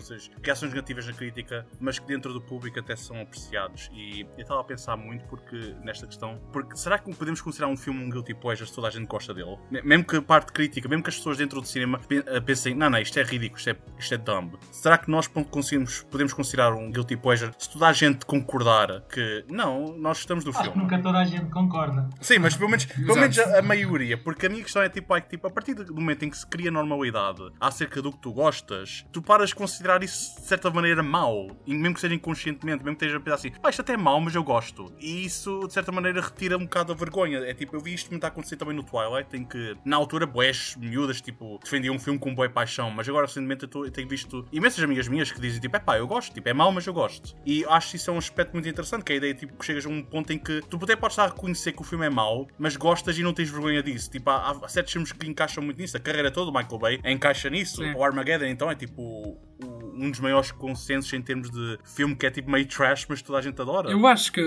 reações 0.44 0.72
negativas 0.72 1.08
na 1.08 1.14
crítica, 1.14 1.66
mas 1.80 2.00
que 2.00 2.06
dentro 2.06 2.34
do 2.34 2.42
público 2.42 2.80
até 2.80 2.96
são 2.96 3.20
apreciados. 3.22 3.90
E 3.94 4.22
eu 4.22 4.42
estava 4.42 4.62
a 4.62 4.64
pensar 4.64 4.96
muito 4.98 5.26
porque 5.26 5.76
nesta 5.84 6.06
questão, 6.06 6.40
porque 6.52 6.76
será 6.78 6.98
que 6.98 7.14
podemos 7.14 7.42
considerar 7.42 7.70
um 7.70 7.78
filme 7.78 8.04
um 8.04 8.10
guilty 8.10 8.34
pleasure 8.34 8.68
se 8.68 8.76
toda 8.76 8.88
a 8.88 8.92
gente 8.92 9.08
gosta 9.08 9.34
dele? 9.34 9.58
Mesmo 9.70 10.04
que 10.04 10.18
a 10.18 10.22
parte 10.22 10.52
crítica, 10.52 10.88
mesmo 10.88 11.04
que 11.04 11.10
as 11.10 11.18
pessoas 11.18 11.38
dentro 11.38 11.62
do 11.62 11.68
cinema 11.72 12.00
eh, 12.10 12.40
pensem, 12.40 12.76
não, 12.76 12.90
não, 12.90 13.00
isto 13.00 13.18
é 13.20 13.24
ridículo, 13.24 13.58
isto 13.58 13.70
é, 13.70 13.76
isto 13.98 14.14
é 14.14 14.18
dumb. 14.18 14.58
Será 14.72 14.98
que 14.98 15.10
nós 15.10 15.28
conseguimos, 15.28 16.02
podemos 16.10 16.34
considerar 16.34 16.74
um 16.74 16.92
guilty 16.92 17.18
pleasure 17.18 17.52
se 17.58 17.72
toda 17.72 17.88
a 17.88 17.94
gente 17.94 18.26
concordar 18.26 19.02
que 19.02 19.46
não, 19.50 19.98
nós 19.98 20.20
estamos 20.20 20.44
do 20.44 20.52
Acho 20.52 20.64
filme? 20.64 20.78
Nunca 20.82 21.00
toda 21.02 21.20
a 21.20 21.26
gente 21.26 21.50
concorda. 21.50 22.10
Sim, 22.22 22.40
mas 22.40 22.56
pelo 22.56 22.70
menos, 22.70 22.86
pelo 22.86 23.16
menos 23.16 23.38
a, 23.40 23.60
a, 23.60 23.62
maioria, 23.62 24.18
porque 24.18 24.46
a 24.46 24.50
minha 24.50 24.64
questão 24.64 24.82
é 24.82 24.90
tipo, 24.90 25.16
é, 25.16 25.22
tipo, 25.22 25.48
a 25.48 25.52
partir 25.52 25.74
do 25.74 25.94
momento 25.94 26.24
em 26.24 26.30
que 26.30 26.38
se 26.38 26.46
cria 26.46 26.72
normalidade 26.72 27.42
acerca 27.60 28.02
do 28.02 28.12
que 28.12 28.20
tu 28.20 28.32
gostas, 28.32 29.06
tu 29.12 29.22
paras 29.22 29.50
de 29.50 29.56
considerar 29.56 30.04
isso 30.04 30.40
de 30.40 30.48
certa 30.48 30.70
maneira 30.70 31.04
mau, 31.04 31.48
e 31.66 31.74
mesmo 31.74 31.96
que 31.96 32.02
seja 32.02 32.16
inconscientemente, 32.16 32.84
mesmo 32.84 32.98
que 32.98 33.06
esteja 33.06 33.18
a 33.18 33.20
pensar 33.20 33.36
assim, 33.36 33.52
ah, 33.64 33.70
isto 33.70 33.82
até 33.82 33.94
é 33.94 33.98
mau, 33.98 34.20
mas 34.20 34.36
eu 34.36 34.44
gosto. 34.44 34.92
E 35.00 35.26
isso 35.26 35.68
de 35.68 35.74
certa 35.74 35.92
maneira 35.92 36.22
retira 36.22 36.58
um 36.58 36.64
bocado 36.64 36.92
a 36.92 36.96
vergonha. 36.96 37.40
É 37.40 37.54
tipo, 37.54 37.76
eu 37.76 37.80
vi 37.80 37.94
isto 37.94 38.10
muito 38.10 38.24
acontecer 38.24 38.56
também 38.56 38.76
no 38.76 38.84
Twilight, 38.84 39.36
em 39.36 39.44
que 39.44 39.76
na 39.86 39.96
altura, 39.96 40.26
boés 40.26 40.76
miúdas, 40.78 41.22
tipo, 41.22 41.59
defendiam 41.64 41.96
um 41.96 42.00
filme 42.00 42.20
com 42.20 42.34
boa 42.34 42.50
paixão, 42.50 42.90
mas 42.92 43.08
agora 43.08 43.26
recentemente 43.26 43.64
eu, 43.64 43.70
tô, 43.70 43.86
eu, 43.86 43.92
tenho 43.92 44.08
visto 44.08 44.46
imensas 44.52 44.84
amigas 44.84 45.08
minhas 45.08 45.32
que 45.32 45.40
dizem 45.40 45.60
tipo, 45.60 45.76
é 45.76 45.80
pá, 45.80 45.98
eu 45.98 46.08
gosto, 46.08 46.34
tipo, 46.34 46.48
é 46.48 46.54
mau, 46.54 46.72
mas 46.72 46.86
eu 46.86 46.94
gosto. 46.94 47.36
E 47.46 47.66
acho 47.66 47.92
que 47.92 47.96
isso 47.98 48.10
é 48.10 48.14
um 48.14 48.18
aspecto 48.18 48.54
muito 48.54 48.68
interessante, 48.68 49.04
que 49.04 49.12
é 49.12 49.16
a 49.16 49.18
ideia 49.18 49.34
tipo, 49.34 49.56
que 49.58 49.66
chegas 49.66 49.86
a 49.86 49.90
um 49.90 50.02
ponto 50.02 50.32
em 50.32 50.38
que 50.38 50.62
tu 50.70 50.80
até 50.82 50.96
podes 50.96 51.14
estar 51.14 51.26
a 51.26 51.28
reconhecer 51.28 51.72
que 51.72 51.82
o 51.82 51.84
filme 51.84 52.06
é 52.06 52.10
mau, 52.10 52.48
mas 52.58 52.76
gostas 52.76 53.18
e 53.18 53.24
não 53.24 53.34
tens 53.34 53.50
vergonha 53.50 53.84
disso. 53.84 54.10
Tipo, 54.10 54.30
há, 54.30 54.52
há 54.64 54.68
certos 54.68 54.94
filmes 54.94 55.12
que 55.12 55.28
encaixam 55.28 55.64
muito 55.64 55.80
nisso, 55.80 55.96
a 55.98 56.00
carreira 56.00 56.32
toda 56.32 56.52
do 56.52 56.58
Michael 56.58 56.80
Bay 56.80 57.00
encaixa 57.06 57.50
nisso. 57.50 57.78
Sim. 57.78 57.94
O 57.94 58.04
Armageddon, 58.04 58.46
então, 58.46 58.70
é 58.70 58.76
tipo 58.76 59.38
um 59.64 60.10
dos 60.10 60.20
maiores 60.20 60.52
consensos 60.52 61.12
em 61.14 61.22
termos 61.22 61.50
de 61.52 61.78
filme 61.84 62.16
que 62.16 62.26
é 62.26 62.32
tipo 62.32 62.50
meio 62.50 62.66
trash, 62.68 63.06
mas 63.10 63.22
toda 63.22 63.40
a 63.40 63.42
gente 63.42 63.62
adora. 63.62 63.92
Eu 63.92 64.06
acho 64.08 64.32
que 64.32 64.42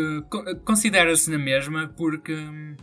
considera-se 0.65 1.31
na 1.31 1.39
mesma, 1.39 1.89
porque, 1.97 2.35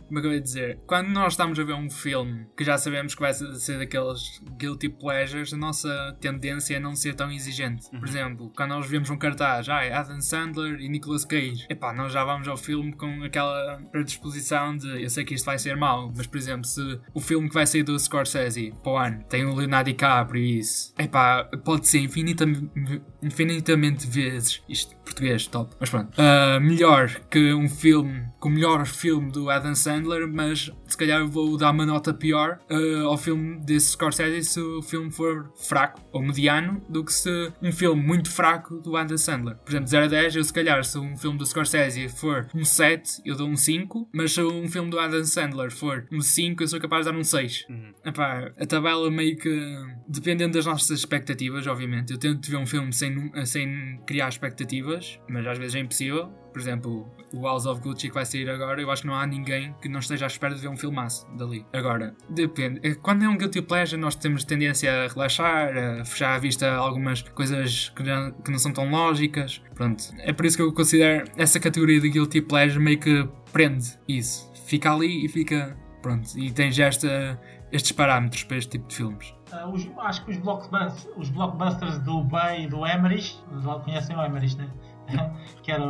como 0.06 0.18
é 0.18 0.22
que 0.22 0.28
eu 0.28 0.32
ia 0.32 0.40
dizer, 0.40 0.78
quando 0.86 1.08
nós 1.08 1.32
estamos 1.32 1.58
a 1.58 1.64
ver 1.64 1.74
um 1.74 1.90
filme 1.90 2.46
que 2.56 2.64
já 2.64 2.78
sabemos 2.78 3.14
que 3.14 3.20
vai 3.20 3.34
ser 3.34 3.78
daqueles 3.78 4.40
guilty 4.58 4.88
pleasures, 4.88 5.52
a 5.52 5.56
nossa 5.56 6.16
tendência 6.20 6.76
é 6.76 6.80
não 6.80 6.94
ser 6.94 7.14
tão 7.14 7.30
exigente. 7.30 7.86
Uhum. 7.92 8.00
Por 8.00 8.08
exemplo, 8.08 8.52
quando 8.54 8.70
nós 8.70 8.86
vemos 8.86 9.10
um 9.10 9.16
cartaz, 9.16 9.68
ah, 9.68 9.80
Adam 9.98 10.20
Sandler 10.20 10.80
e 10.80 10.88
Nicolas 10.88 11.24
Cage, 11.24 11.66
epá, 11.68 11.92
nós 11.92 12.12
já 12.12 12.24
vamos 12.24 12.46
ao 12.46 12.56
filme 12.56 12.92
com 12.92 13.22
aquela 13.24 13.80
predisposição 13.90 14.76
de 14.76 15.02
eu 15.02 15.10
sei 15.10 15.24
que 15.24 15.34
isto 15.34 15.44
vai 15.44 15.58
ser 15.58 15.76
mau, 15.76 16.12
mas 16.16 16.26
por 16.26 16.38
exemplo, 16.38 16.64
se 16.64 17.00
o 17.12 17.20
filme 17.20 17.48
que 17.48 17.54
vai 17.54 17.66
sair 17.66 17.82
do 17.82 17.98
Scorsese 17.98 18.74
para 18.82 18.92
o 18.92 18.96
ano 18.96 19.24
tem 19.24 19.44
o 19.44 19.54
Leonardo 19.54 19.90
DiCaprio 19.90 20.42
e 20.42 20.58
isso, 20.58 20.94
epá, 20.98 21.44
pode 21.64 21.88
ser 21.88 21.98
infinitamente 22.20 23.00
infinitamente 23.22 24.06
vezes. 24.06 24.62
Isto, 24.68 24.94
português, 24.96 25.46
top. 25.46 25.74
Mas 25.78 25.90
pronto. 25.90 26.10
Uh, 26.18 26.60
melhor 26.60 27.20
que 27.30 27.52
um 27.52 27.68
filme, 27.68 28.24
com 28.38 28.48
o 28.48 28.52
melhor 28.52 28.86
filme 28.86 29.30
do 29.30 29.50
Adam 29.50 29.74
Sandler, 29.74 30.28
mas 30.28 30.70
se 30.86 30.96
calhar 30.96 31.26
vou 31.26 31.56
dar 31.56 31.70
uma 31.70 31.86
nota 31.86 32.12
pior 32.12 32.58
uh, 32.70 33.06
ao 33.06 33.16
filme 33.16 33.58
desse 33.60 33.92
Scorsese 33.92 34.42
se 34.44 34.60
o 34.60 34.82
filme 34.82 35.10
for 35.10 35.52
fraco 35.56 36.00
ou 36.12 36.22
mediano 36.22 36.82
do 36.88 37.04
que 37.04 37.12
se 37.12 37.52
um 37.62 37.72
filme 37.72 38.02
muito 38.02 38.30
fraco 38.30 38.78
do 38.78 38.96
Adam 38.96 39.16
Sandler. 39.16 39.56
Por 39.56 39.70
exemplo, 39.70 39.88
0 39.88 40.04
a 40.04 40.08
10, 40.08 40.36
eu 40.36 40.44
se 40.44 40.52
calhar 40.52 40.84
se 40.84 40.98
um 40.98 41.16
filme 41.16 41.38
do 41.38 41.46
Scorsese 41.46 42.08
for 42.08 42.48
um 42.54 42.64
7, 42.64 43.22
eu 43.24 43.36
dou 43.36 43.48
um 43.48 43.56
5, 43.56 44.08
mas 44.12 44.32
se 44.32 44.42
um 44.42 44.68
filme 44.68 44.90
do 44.90 44.98
Adam 44.98 45.24
Sandler 45.24 45.70
for 45.70 46.06
um 46.12 46.20
5, 46.20 46.62
eu 46.62 46.68
sou 46.68 46.80
capaz 46.80 47.06
de 47.06 47.12
dar 47.12 47.18
um 47.18 47.24
6. 47.24 47.66
Uhum. 47.68 47.92
Epá, 48.04 48.52
a 48.58 48.66
tabela 48.66 49.10
meio 49.10 49.36
que, 49.36 49.76
dependendo 50.08 50.54
das 50.54 50.66
nossas 50.66 50.98
expectativas, 50.98 51.66
obviamente, 51.66 52.09
eu 52.12 52.18
tento 52.18 52.50
ver 52.50 52.56
um 52.56 52.66
filme 52.66 52.92
sem, 52.92 53.30
sem 53.44 54.00
criar 54.06 54.28
expectativas, 54.28 55.20
mas 55.28 55.46
às 55.46 55.58
vezes 55.58 55.74
é 55.74 55.80
impossível. 55.80 56.28
Por 56.52 56.60
exemplo, 56.60 57.08
o 57.32 57.42
House 57.42 57.64
of 57.64 57.80
Gucci 57.80 58.08
que 58.08 58.14
vai 58.14 58.26
sair 58.26 58.50
agora, 58.50 58.80
eu 58.82 58.90
acho 58.90 59.02
que 59.02 59.08
não 59.08 59.14
há 59.14 59.24
ninguém 59.24 59.72
que 59.80 59.88
não 59.88 60.00
esteja 60.00 60.26
à 60.26 60.28
espera 60.28 60.52
de 60.52 60.60
ver 60.60 60.68
um 60.68 60.76
filmaço 60.76 61.24
dali. 61.36 61.64
Agora, 61.72 62.14
depende. 62.28 62.80
É, 62.82 62.94
quando 62.94 63.24
é 63.24 63.28
um 63.28 63.36
guilty 63.36 63.62
pleasure, 63.62 64.00
nós 64.00 64.16
temos 64.16 64.44
tendência 64.44 65.04
a 65.04 65.08
relaxar, 65.08 65.76
a 66.00 66.04
fechar 66.04 66.34
a 66.34 66.38
vista 66.38 66.68
algumas 66.72 67.22
coisas 67.22 67.90
que 67.90 68.02
não, 68.02 68.32
que 68.32 68.50
não 68.50 68.58
são 68.58 68.72
tão 68.72 68.90
lógicas. 68.90 69.62
Pronto. 69.76 70.02
É 70.18 70.32
por 70.32 70.44
isso 70.44 70.56
que 70.56 70.62
eu 70.62 70.72
considero 70.72 71.30
essa 71.36 71.60
categoria 71.60 72.00
de 72.00 72.08
guilty 72.08 72.40
pleasure 72.40 72.82
meio 72.82 72.98
que 72.98 73.28
prende 73.52 73.96
isso 74.08 74.50
fica 74.70 74.92
ali 74.92 75.24
e 75.24 75.28
fica. 75.28 75.76
Pronto, 76.00 76.30
e 76.38 76.50
tens 76.50 76.78
esta, 76.78 77.38
estes 77.70 77.92
parâmetros 77.92 78.44
para 78.44 78.56
este 78.56 78.70
tipo 78.70 78.88
de 78.88 78.96
filmes. 78.96 79.34
Uh, 79.52 79.68
os, 79.72 79.88
acho 79.98 80.24
que 80.24 80.30
os 80.30 80.36
blockbusters, 80.38 81.08
os 81.16 81.28
blockbusters 81.28 81.98
do 82.00 82.22
Bay 82.22 82.64
e 82.64 82.66
do 82.68 82.86
Emmerich, 82.86 83.38
conhecem 83.84 84.16
o 84.16 84.24
Emmerich, 84.24 84.56
né? 84.56 84.68
que 85.62 85.72
era 85.72 85.84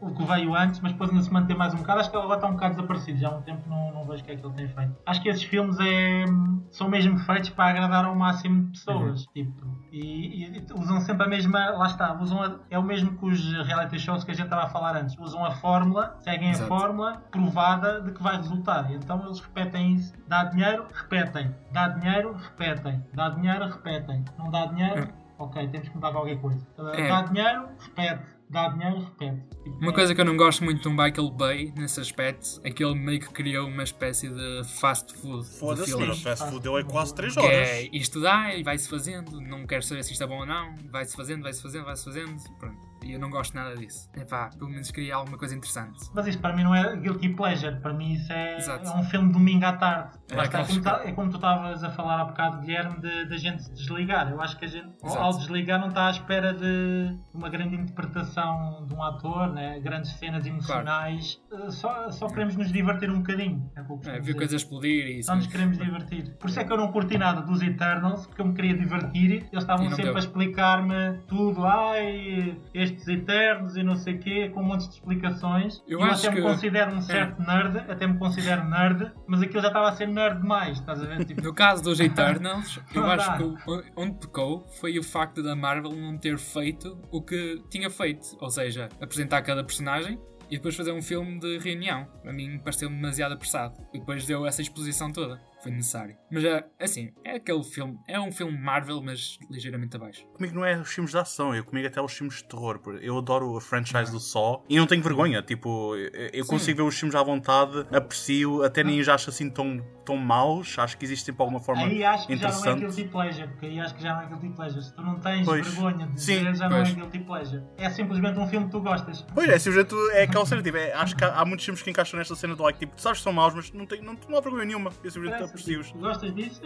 o, 0.00 0.10
que 0.10 0.24
veio 0.24 0.54
antes, 0.54 0.80
mas 0.80 0.92
depois 0.92 1.10
ainda 1.10 1.22
se 1.22 1.32
mantém 1.32 1.56
mais 1.56 1.74
um 1.74 1.78
bocado. 1.78 2.00
Acho 2.00 2.10
que 2.10 2.16
ele 2.16 2.24
agora 2.24 2.38
está 2.38 2.48
um 2.48 2.54
bocado 2.54 2.74
desaparecido, 2.74 3.18
já 3.18 3.28
há 3.28 3.36
um 3.36 3.42
tempo 3.42 3.68
não, 3.68 3.92
não 3.92 4.06
vejo 4.06 4.22
o 4.22 4.26
que 4.26 4.32
é 4.32 4.36
que 4.36 4.44
ele 4.44 4.54
tem 4.54 4.68
feito. 4.68 4.96
Acho 5.06 5.22
que 5.22 5.28
esses 5.28 5.42
filmes 5.42 5.76
é, 5.80 6.24
são 6.70 6.88
mesmo 6.88 7.18
feitos 7.18 7.50
para 7.50 7.70
agradar 7.70 8.04
ao 8.04 8.14
máximo 8.14 8.64
de 8.64 8.70
pessoas. 8.70 9.20
Uhum. 9.20 9.32
Tipo, 9.34 9.80
e, 9.92 10.44
e, 10.44 10.66
usam 10.74 11.00
sempre 11.00 11.26
a 11.26 11.28
mesma. 11.28 11.70
Lá 11.70 11.86
está, 11.86 12.14
usam 12.14 12.42
a, 12.42 12.56
é 12.70 12.78
o 12.78 12.82
mesmo 12.82 13.16
que 13.16 13.26
os 13.26 13.52
reality 13.66 13.98
shows 13.98 14.24
que 14.24 14.30
a 14.30 14.34
gente 14.34 14.44
estava 14.44 14.64
a 14.64 14.68
falar 14.68 14.96
antes. 14.96 15.16
Usam 15.18 15.44
a 15.44 15.50
fórmula, 15.52 16.16
seguem 16.20 16.50
Exato. 16.50 16.72
a 16.72 16.78
fórmula 16.78 17.16
provada 17.30 18.00
de 18.00 18.12
que 18.12 18.22
vai 18.22 18.36
resultar. 18.36 18.90
Então 18.92 19.24
eles 19.24 19.40
repetem 19.40 19.94
isso. 19.94 20.14
Dá 20.28 20.44
dinheiro, 20.44 20.86
repetem. 20.92 21.54
Dá 21.72 21.88
dinheiro, 21.88 22.34
repetem. 22.34 23.04
Dá 23.14 23.28
dinheiro, 23.30 23.66
repetem. 23.66 24.24
Não 24.38 24.50
dá 24.50 24.66
dinheiro, 24.66 25.02
uhum 25.02 25.19
ok, 25.40 25.68
temos 25.68 25.88
que 25.88 25.94
mudar 25.94 26.12
qualquer 26.12 26.40
coisa. 26.40 26.66
É. 26.94 27.08
Dá 27.08 27.22
dinheiro, 27.22 27.68
repete. 27.78 28.40
Dá 28.50 28.68
dinheiro, 28.68 28.98
repete. 28.98 29.42
Tipo, 29.62 29.78
uma 29.78 29.90
é... 29.90 29.94
coisa 29.94 30.14
que 30.14 30.20
eu 30.20 30.24
não 30.24 30.36
gosto 30.36 30.64
muito 30.64 30.82
do 30.82 30.90
Michael 30.90 31.30
Bay 31.30 31.72
nesse 31.76 32.00
aspecto 32.00 32.60
é 32.62 32.70
que 32.70 32.84
ele 32.84 32.94
meio 32.94 33.20
que 33.20 33.28
criou 33.30 33.68
uma 33.68 33.82
espécie 33.82 34.28
de 34.28 34.62
fast 34.80 35.14
food. 35.14 35.46
Foda-se, 35.58 35.94
o 35.94 36.16
fast 36.16 36.48
food 36.48 36.60
deu 36.60 36.78
é 36.78 36.84
quase 36.84 37.14
3 37.14 37.36
horas. 37.36 37.50
é 37.50 37.88
isto 37.92 38.20
dá 38.20 38.54
e 38.54 38.62
vai-se 38.62 38.88
fazendo, 38.88 39.40
não 39.40 39.66
quero 39.66 39.82
saber 39.82 40.02
se 40.04 40.12
isto 40.12 40.24
é 40.24 40.26
bom 40.26 40.40
ou 40.40 40.46
não, 40.46 40.74
vai-se 40.90 41.16
fazendo, 41.16 41.42
vai-se 41.42 41.62
fazendo, 41.62 41.84
vai-se 41.84 42.04
fazendo, 42.04 42.36
pronto. 42.58 42.89
E 43.02 43.12
eu 43.12 43.18
não 43.18 43.30
gosto 43.30 43.54
nada 43.54 43.76
disso. 43.76 44.08
Epá, 44.16 44.50
pelo 44.50 44.70
menos 44.70 44.90
queria 44.90 45.14
alguma 45.14 45.38
coisa 45.38 45.54
interessante. 45.54 46.10
Mas 46.14 46.26
isso 46.26 46.38
para 46.38 46.54
mim 46.54 46.64
não 46.64 46.74
é 46.74 46.96
guilty 46.96 47.30
pleasure. 47.30 47.80
Para 47.80 47.92
mim 47.92 48.12
isso 48.12 48.32
é, 48.32 48.58
é 48.58 48.96
um 48.96 49.04
filme 49.04 49.28
de 49.28 49.34
domingo 49.34 49.64
à 49.64 49.72
tarde. 49.72 50.18
É, 50.30 50.38
é, 50.38 50.48
como, 50.48 50.82
tá, 50.82 51.02
é 51.04 51.12
como 51.12 51.30
tu 51.30 51.36
estavas 51.36 51.82
a 51.82 51.90
falar 51.90 52.20
há 52.20 52.24
bocado, 52.24 52.60
Guilherme, 52.60 53.00
de, 53.00 53.26
de 53.26 53.34
a 53.34 53.38
gente 53.38 53.62
se 53.62 53.72
desligar. 53.72 54.30
Eu 54.30 54.40
acho 54.40 54.58
que 54.58 54.64
a 54.64 54.68
gente, 54.68 54.88
Exato. 55.02 55.22
ao 55.22 55.36
desligar, 55.36 55.80
não 55.80 55.88
está 55.88 56.08
à 56.08 56.10
espera 56.10 56.52
de 56.52 57.16
uma 57.34 57.48
grande 57.48 57.74
interpretação 57.76 58.86
de 58.86 58.94
um 58.94 59.02
ator, 59.02 59.52
né? 59.52 59.80
grandes 59.80 60.12
cenas 60.12 60.46
emocionais. 60.46 61.40
Claro. 61.48 61.64
Eh, 61.64 61.70
só, 61.70 62.10
só 62.10 62.28
queremos 62.28 62.56
nos 62.56 62.72
divertir 62.72 63.10
um 63.10 63.18
bocadinho. 63.18 63.70
É, 63.76 64.16
é 64.16 64.20
ver 64.20 64.34
coisas 64.34 64.62
explodir 64.62 65.06
e 65.06 65.18
isso. 65.18 65.26
Só 65.26 65.36
nos 65.36 65.46
queremos 65.46 65.78
divertir. 65.78 66.36
Por 66.38 66.50
isso 66.50 66.60
é 66.60 66.64
que 66.64 66.72
eu 66.72 66.76
não 66.76 66.92
curti 66.92 67.18
nada 67.18 67.42
dos 67.42 67.62
Eternals, 67.62 68.26
porque 68.26 68.40
eu 68.40 68.46
me 68.46 68.54
queria 68.54 68.76
divertir. 68.76 69.48
Eles 69.52 69.62
estavam 69.62 69.88
sempre 69.90 70.04
deu. 70.04 70.16
a 70.16 70.18
explicar-me 70.18 71.18
tudo. 71.26 71.64
Ai, 71.64 72.56
este 72.74 72.89
estes 72.90 73.08
eternos 73.08 73.76
e 73.76 73.82
não 73.82 73.96
sei 73.96 74.14
o 74.14 74.18
quê, 74.18 74.48
com 74.48 74.60
um 74.60 74.64
monte 74.64 74.88
de 74.88 74.94
explicações. 74.94 75.82
Eu, 75.86 76.00
eu 76.00 76.04
até 76.04 76.30
me 76.30 76.36
que... 76.36 76.42
considero 76.42 76.94
um 76.94 77.00
certo 77.00 77.42
é. 77.42 77.46
nerd, 77.46 77.90
até 77.90 78.06
me 78.06 78.18
considero 78.18 78.64
nerd, 78.68 79.12
mas 79.26 79.42
aquilo 79.42 79.60
já 79.60 79.68
estava 79.68 79.88
a 79.88 79.92
ser 79.92 80.08
nerd 80.08 80.40
demais, 80.40 80.78
estás 80.78 81.02
a 81.02 81.06
ver? 81.06 81.24
Tipo... 81.24 81.42
No 81.42 81.54
caso 81.54 81.82
dos 81.82 82.00
Eternals, 82.00 82.80
eu 82.94 83.04
acho 83.06 83.36
que 83.36 83.92
onde 83.96 84.18
pecou 84.18 84.66
foi 84.80 84.98
o 84.98 85.02
facto 85.02 85.42
da 85.42 85.54
Marvel 85.56 85.92
não 85.92 86.16
ter 86.18 86.38
feito 86.38 87.00
o 87.10 87.22
que 87.22 87.62
tinha 87.70 87.90
feito, 87.90 88.36
ou 88.40 88.50
seja, 88.50 88.88
apresentar 89.00 89.42
cada 89.42 89.64
personagem 89.64 90.18
e 90.50 90.56
depois 90.56 90.74
fazer 90.74 90.92
um 90.92 91.00
filme 91.00 91.38
de 91.38 91.58
reunião. 91.58 92.08
A 92.26 92.32
mim 92.32 92.58
pareceu 92.58 92.88
demasiado 92.88 93.32
apressado. 93.32 93.74
E 93.94 94.00
depois 94.00 94.26
deu 94.26 94.44
essa 94.44 94.60
exposição 94.60 95.12
toda 95.12 95.40
foi 95.62 95.72
necessário. 95.72 96.16
Mas 96.30 96.44
é 96.44 96.64
assim, 96.78 97.12
é 97.24 97.36
aquele 97.36 97.62
filme, 97.62 97.98
é 98.08 98.18
um 98.18 98.32
filme 98.32 98.56
Marvel, 98.56 99.02
mas 99.02 99.38
ligeiramente 99.50 99.96
abaixo. 99.96 100.26
Comigo 100.34 100.54
não 100.54 100.64
é 100.64 100.78
os 100.78 100.92
filmes 100.92 101.12
de 101.12 101.18
ação, 101.18 101.54
eu 101.54 101.64
comigo 101.64 101.86
até 101.86 102.00
os 102.00 102.12
filmes 102.12 102.36
de 102.36 102.44
terror. 102.44 102.80
Eu 103.00 103.18
adoro 103.18 103.56
a 103.56 103.60
franchise 103.60 104.10
do 104.10 104.20
Saw 104.20 104.64
e 104.68 104.78
não 104.78 104.86
tenho 104.86 105.02
vergonha. 105.02 105.42
Tipo, 105.42 105.94
eu 106.32 106.46
consigo 106.46 106.78
ver 106.78 106.88
os 106.88 106.98
filmes 106.98 107.14
à 107.14 107.22
vontade, 107.22 107.86
aprecio, 107.92 108.62
até 108.62 108.82
nem 108.82 109.02
já 109.02 109.14
acho 109.14 109.30
assim 109.30 109.50
tão, 109.50 109.84
tão 110.04 110.16
maus. 110.16 110.78
Acho 110.78 110.96
que 110.96 111.04
existe 111.04 111.26
tipo, 111.26 111.42
alguma 111.42 111.60
forma 111.60 111.82
aí 111.82 112.04
acho 112.04 112.26
que 112.26 112.34
interessante. 112.34 112.64
já 112.64 112.70
não 112.70 112.76
é 112.76 112.80
guilty 112.80 113.04
pleasure, 113.04 113.48
porque 113.48 113.66
aí 113.66 113.80
acho 113.80 113.94
que 113.94 114.02
já 114.02 114.14
não 114.14 114.22
é 114.22 114.26
guilty 114.26 114.48
pleasure. 114.50 114.82
Se 114.82 114.94
tu 114.94 115.02
não 115.02 115.20
tens 115.20 115.44
pois. 115.44 115.66
vergonha 115.66 116.06
de 116.06 116.14
dizer, 116.14 116.38
Sim, 116.38 116.54
já 116.54 116.68
pois. 116.68 116.82
não 116.82 116.90
é 116.90 116.94
guilty 116.94 117.18
pleasure. 117.20 117.62
É 117.76 117.90
simplesmente 117.90 118.38
um 118.38 118.46
filme 118.46 118.66
que 118.66 118.72
tu 118.72 118.80
gostas. 118.80 119.26
Pois 119.34 119.48
é, 119.48 119.58
simplesmente 119.58 119.94
é 120.12 120.22
aquela 120.22 120.46
cena. 120.46 120.62
Tipo, 120.62 120.76
é, 120.76 120.92
acho 120.92 121.16
que 121.16 121.24
há, 121.24 121.34
há, 121.34 121.44
muitos 121.44 121.64
filmes 121.64 121.82
que 121.82 121.90
encaixam 121.90 122.18
nesta 122.18 122.34
cena 122.34 122.54
do 122.54 122.62
like, 122.62 122.78
tipo, 122.78 122.94
tu 122.96 123.02
sabes 123.02 123.18
que 123.18 123.24
são 123.24 123.32
maus, 123.32 123.54
mas 123.54 123.72
não, 123.72 123.86
tem, 123.86 124.00
não, 124.00 124.16
não 124.28 124.38
há 124.38 124.40
vergonha 124.40 124.64
nenhuma. 124.64 124.90
Eu 125.02 125.10
simplesmente 125.10 125.49
Gostas 125.52 125.92
gostas 125.92 126.34
disso, 126.34 126.62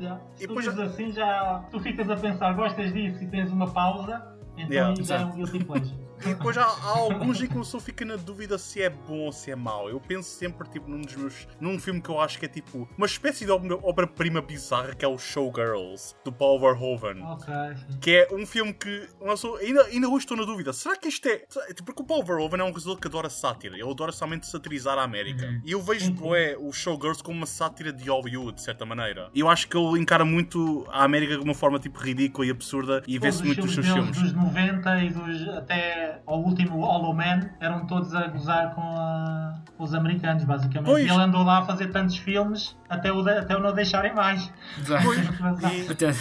já. 0.00 0.20
Se 0.34 0.44
e 0.44 0.46
tu 0.46 0.54
depois... 0.54 0.78
assim, 0.78 1.12
já 1.12 1.64
tu 1.70 1.80
ficas 1.80 2.08
a 2.10 2.16
pensar, 2.16 2.52
gostas 2.54 2.92
disso 2.92 3.22
e 3.22 3.26
tens 3.28 3.50
uma 3.50 3.70
pausa, 3.72 4.36
então 4.56 4.72
yeah, 4.72 5.02
já 5.02 5.20
é 5.20 5.24
um 5.24 5.32
guilty 5.32 5.64
pleasure. 5.64 6.05
E 6.24 6.28
depois 6.28 6.56
há, 6.56 6.64
há 6.64 6.98
alguns 6.98 7.40
em 7.42 7.46
que 7.46 7.56
eu 7.56 7.64
só 7.64 7.78
fico 7.78 8.04
na 8.04 8.16
dúvida 8.16 8.58
se 8.58 8.82
é 8.82 8.90
bom 8.90 9.20
ou 9.26 9.32
se 9.32 9.50
é 9.50 9.56
mau. 9.56 9.88
Eu 9.88 10.00
penso 10.00 10.30
sempre 10.30 10.68
tipo, 10.68 10.88
num, 10.88 11.02
dos 11.02 11.16
meus, 11.16 11.48
num 11.60 11.78
filme 11.78 12.00
que 12.00 12.08
eu 12.08 12.20
acho 12.20 12.38
que 12.38 12.46
é 12.46 12.48
tipo 12.48 12.88
uma 12.96 13.06
espécie 13.06 13.44
de 13.44 13.50
obra-prima 13.50 14.40
bizarra 14.40 14.94
que 14.94 15.04
é 15.04 15.08
o 15.08 15.18
Showgirls, 15.18 16.14
do 16.24 16.32
Paul 16.32 16.60
Verhoeven. 16.60 17.22
Okay. 17.22 17.98
Que 18.00 18.10
é 18.16 18.28
um 18.32 18.46
filme 18.46 18.72
que 18.72 19.08
ainda, 19.62 19.84
ainda 19.84 20.08
hoje 20.08 20.24
estou 20.24 20.36
na 20.36 20.44
dúvida. 20.44 20.72
Será 20.72 20.96
que 20.96 21.08
isto 21.08 21.28
é. 21.28 21.44
Porque 21.84 22.02
o 22.02 22.04
Paul 22.04 22.24
Verhoeven 22.24 22.60
é 22.60 22.64
um 22.64 22.66
realizador 22.66 22.98
que 22.98 23.06
adora 23.06 23.28
sátira. 23.28 23.74
Ele 23.74 23.90
adora 23.90 24.12
somente 24.12 24.46
satirizar 24.46 24.98
a 24.98 25.02
América. 25.02 25.46
Uhum. 25.46 25.60
E 25.64 25.72
eu 25.72 25.82
vejo 25.82 26.12
é, 26.34 26.56
o 26.58 26.72
Showgirls 26.72 27.22
como 27.22 27.36
uma 27.36 27.46
sátira 27.46 27.92
de 27.92 28.08
Hollywood, 28.08 28.54
de 28.54 28.62
certa 28.62 28.84
maneira. 28.84 29.30
E 29.34 29.40
eu 29.40 29.48
acho 29.48 29.68
que 29.68 29.76
ele 29.76 30.00
encara 30.00 30.24
muito 30.24 30.86
a 30.90 31.04
América 31.04 31.36
de 31.36 31.42
uma 31.42 31.54
forma 31.54 31.78
tipo 31.78 31.98
ridícula 31.98 32.46
e 32.46 32.50
absurda 32.50 33.02
e 33.06 33.18
vê-se 33.18 33.42
muito 33.42 33.62
nos 33.62 33.74
seus 33.74 33.86
filmes. 33.86 34.20
Dos 34.20 34.32
90 34.32 35.04
e 35.04 35.10
dos 35.10 35.48
até 35.48 36.05
ao 36.26 36.40
último 36.40 36.80
Hollow 36.80 37.14
Man, 37.14 37.50
eram 37.60 37.86
todos 37.86 38.14
a 38.14 38.26
gozar 38.28 38.74
com, 38.74 38.82
a, 38.82 39.54
com 39.76 39.84
os 39.84 39.94
americanos, 39.94 40.44
basicamente. 40.44 40.90
Pois. 40.90 41.06
E 41.06 41.08
ele 41.08 41.22
andou 41.22 41.42
lá 41.42 41.58
a 41.58 41.62
fazer 41.62 41.88
tantos 41.88 42.16
filmes 42.16 42.76
até 42.88 43.12
o, 43.12 43.20
até 43.28 43.56
o 43.56 43.60
não 43.60 43.72
deixarem 43.72 44.14
mais. 44.14 44.52
Pois. 44.86 46.16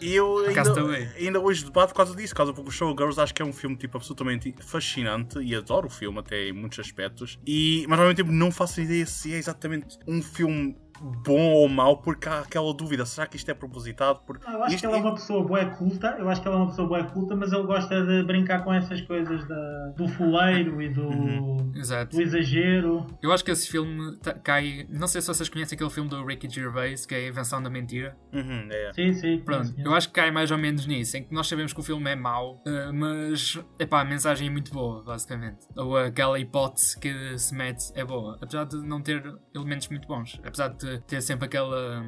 E 0.00 0.14
eu 0.14 0.38
ainda, 0.46 1.14
ainda 1.18 1.40
hoje 1.40 1.64
debato 1.64 1.92
por 1.92 1.98
causa 1.98 2.14
disso, 2.14 2.34
por 2.34 2.38
causa 2.38 2.52
porque 2.52 2.68
o 2.68 2.72
Showgirls 2.72 3.18
acho 3.18 3.32
que 3.32 3.40
é 3.40 3.44
um 3.44 3.52
filme 3.52 3.74
tipo, 3.76 3.96
absolutamente 3.96 4.54
fascinante 4.60 5.38
e 5.38 5.54
adoro 5.54 5.86
o 5.86 5.90
filme 5.90 6.18
até 6.18 6.48
em 6.48 6.52
muitos 6.52 6.78
aspectos. 6.78 7.38
E, 7.46 7.86
mas 7.88 7.98
ao 7.98 8.06
mesmo 8.06 8.16
tempo 8.16 8.32
não 8.32 8.50
faço 8.50 8.80
ideia 8.82 9.06
se 9.06 9.32
é 9.32 9.38
exatamente 9.38 9.98
um 10.06 10.20
filme 10.20 10.76
bom 11.00 11.52
ou 11.52 11.68
mau 11.68 11.98
porque 11.98 12.28
há 12.28 12.40
aquela 12.40 12.72
dúvida, 12.72 13.04
será 13.04 13.26
que 13.26 13.36
isto 13.36 13.50
é 13.50 13.54
propositado? 13.54 14.20
Porque 14.26 14.48
eu 14.48 14.62
acho 14.62 14.74
isto, 14.74 14.80
que 14.80 14.86
ele 14.86 14.96
é 14.96 15.00
uma 15.00 15.14
pessoa 15.14 15.44
boa 15.44 15.64
culta, 15.66 16.16
eu 16.18 16.28
acho 16.28 16.42
que 16.42 16.48
ele 16.48 16.54
é 16.54 16.58
uma 16.58 16.66
pessoa 16.68 16.88
boa 16.88 17.04
culta, 17.04 17.36
mas 17.36 17.52
ele 17.52 17.62
gosta 17.64 18.04
de 18.04 18.22
brincar 18.22 18.64
com 18.64 18.72
essas 18.72 19.00
coisas 19.02 19.46
da, 19.46 19.88
do 19.96 20.08
fuleiro 20.08 20.80
e 20.80 20.88
do, 20.88 21.06
uhum. 21.06 21.56
do, 21.72 22.20
exagero. 22.20 23.06
Eu 23.22 23.32
acho 23.32 23.44
que 23.44 23.50
esse 23.50 23.68
filme 23.70 24.18
cai, 24.42 24.86
não 24.88 25.06
sei 25.06 25.20
se 25.20 25.28
vocês 25.28 25.48
conhecem 25.48 25.76
aquele 25.76 25.90
filme 25.90 26.08
do 26.08 26.24
Ricky 26.24 26.48
Gervais, 26.48 27.06
que 27.06 27.14
é 27.14 27.18
a 27.18 27.28
Invenção 27.28 27.62
da 27.62 27.70
Mentira. 27.70 28.16
Uhum, 28.32 28.68
é. 28.70 28.92
Sim, 28.92 29.12
sim. 29.12 29.38
Pronto, 29.38 29.74
eu 29.78 29.94
acho 29.94 30.08
que 30.08 30.14
cai 30.14 30.30
mais 30.30 30.50
ou 30.50 30.58
menos 30.58 30.86
nisso, 30.86 31.16
em 31.16 31.24
que 31.24 31.34
nós 31.34 31.46
sabemos 31.46 31.72
que 31.72 31.80
o 31.80 31.82
filme 31.82 32.10
é 32.10 32.16
mau, 32.16 32.62
eh, 32.66 32.92
mas 32.92 33.58
epá, 33.78 34.00
a 34.00 34.04
mensagem 34.04 34.48
é 34.48 34.50
muito 34.50 34.72
boa, 34.72 35.02
basicamente. 35.02 35.66
Ou 35.76 35.96
aquela 35.96 36.38
hipótese 36.38 36.98
que 36.98 37.38
se 37.38 37.54
mete 37.54 37.92
é 37.94 38.04
boa, 38.04 38.38
apesar 38.40 38.64
de 38.64 38.76
não 38.76 39.00
ter 39.00 39.22
elementos 39.54 39.88
muito 39.88 40.06
bons, 40.06 40.40
apesar 40.44 40.68
de 40.68 40.83
ter 41.06 41.20
sempre 41.20 41.46
aquela 41.46 42.04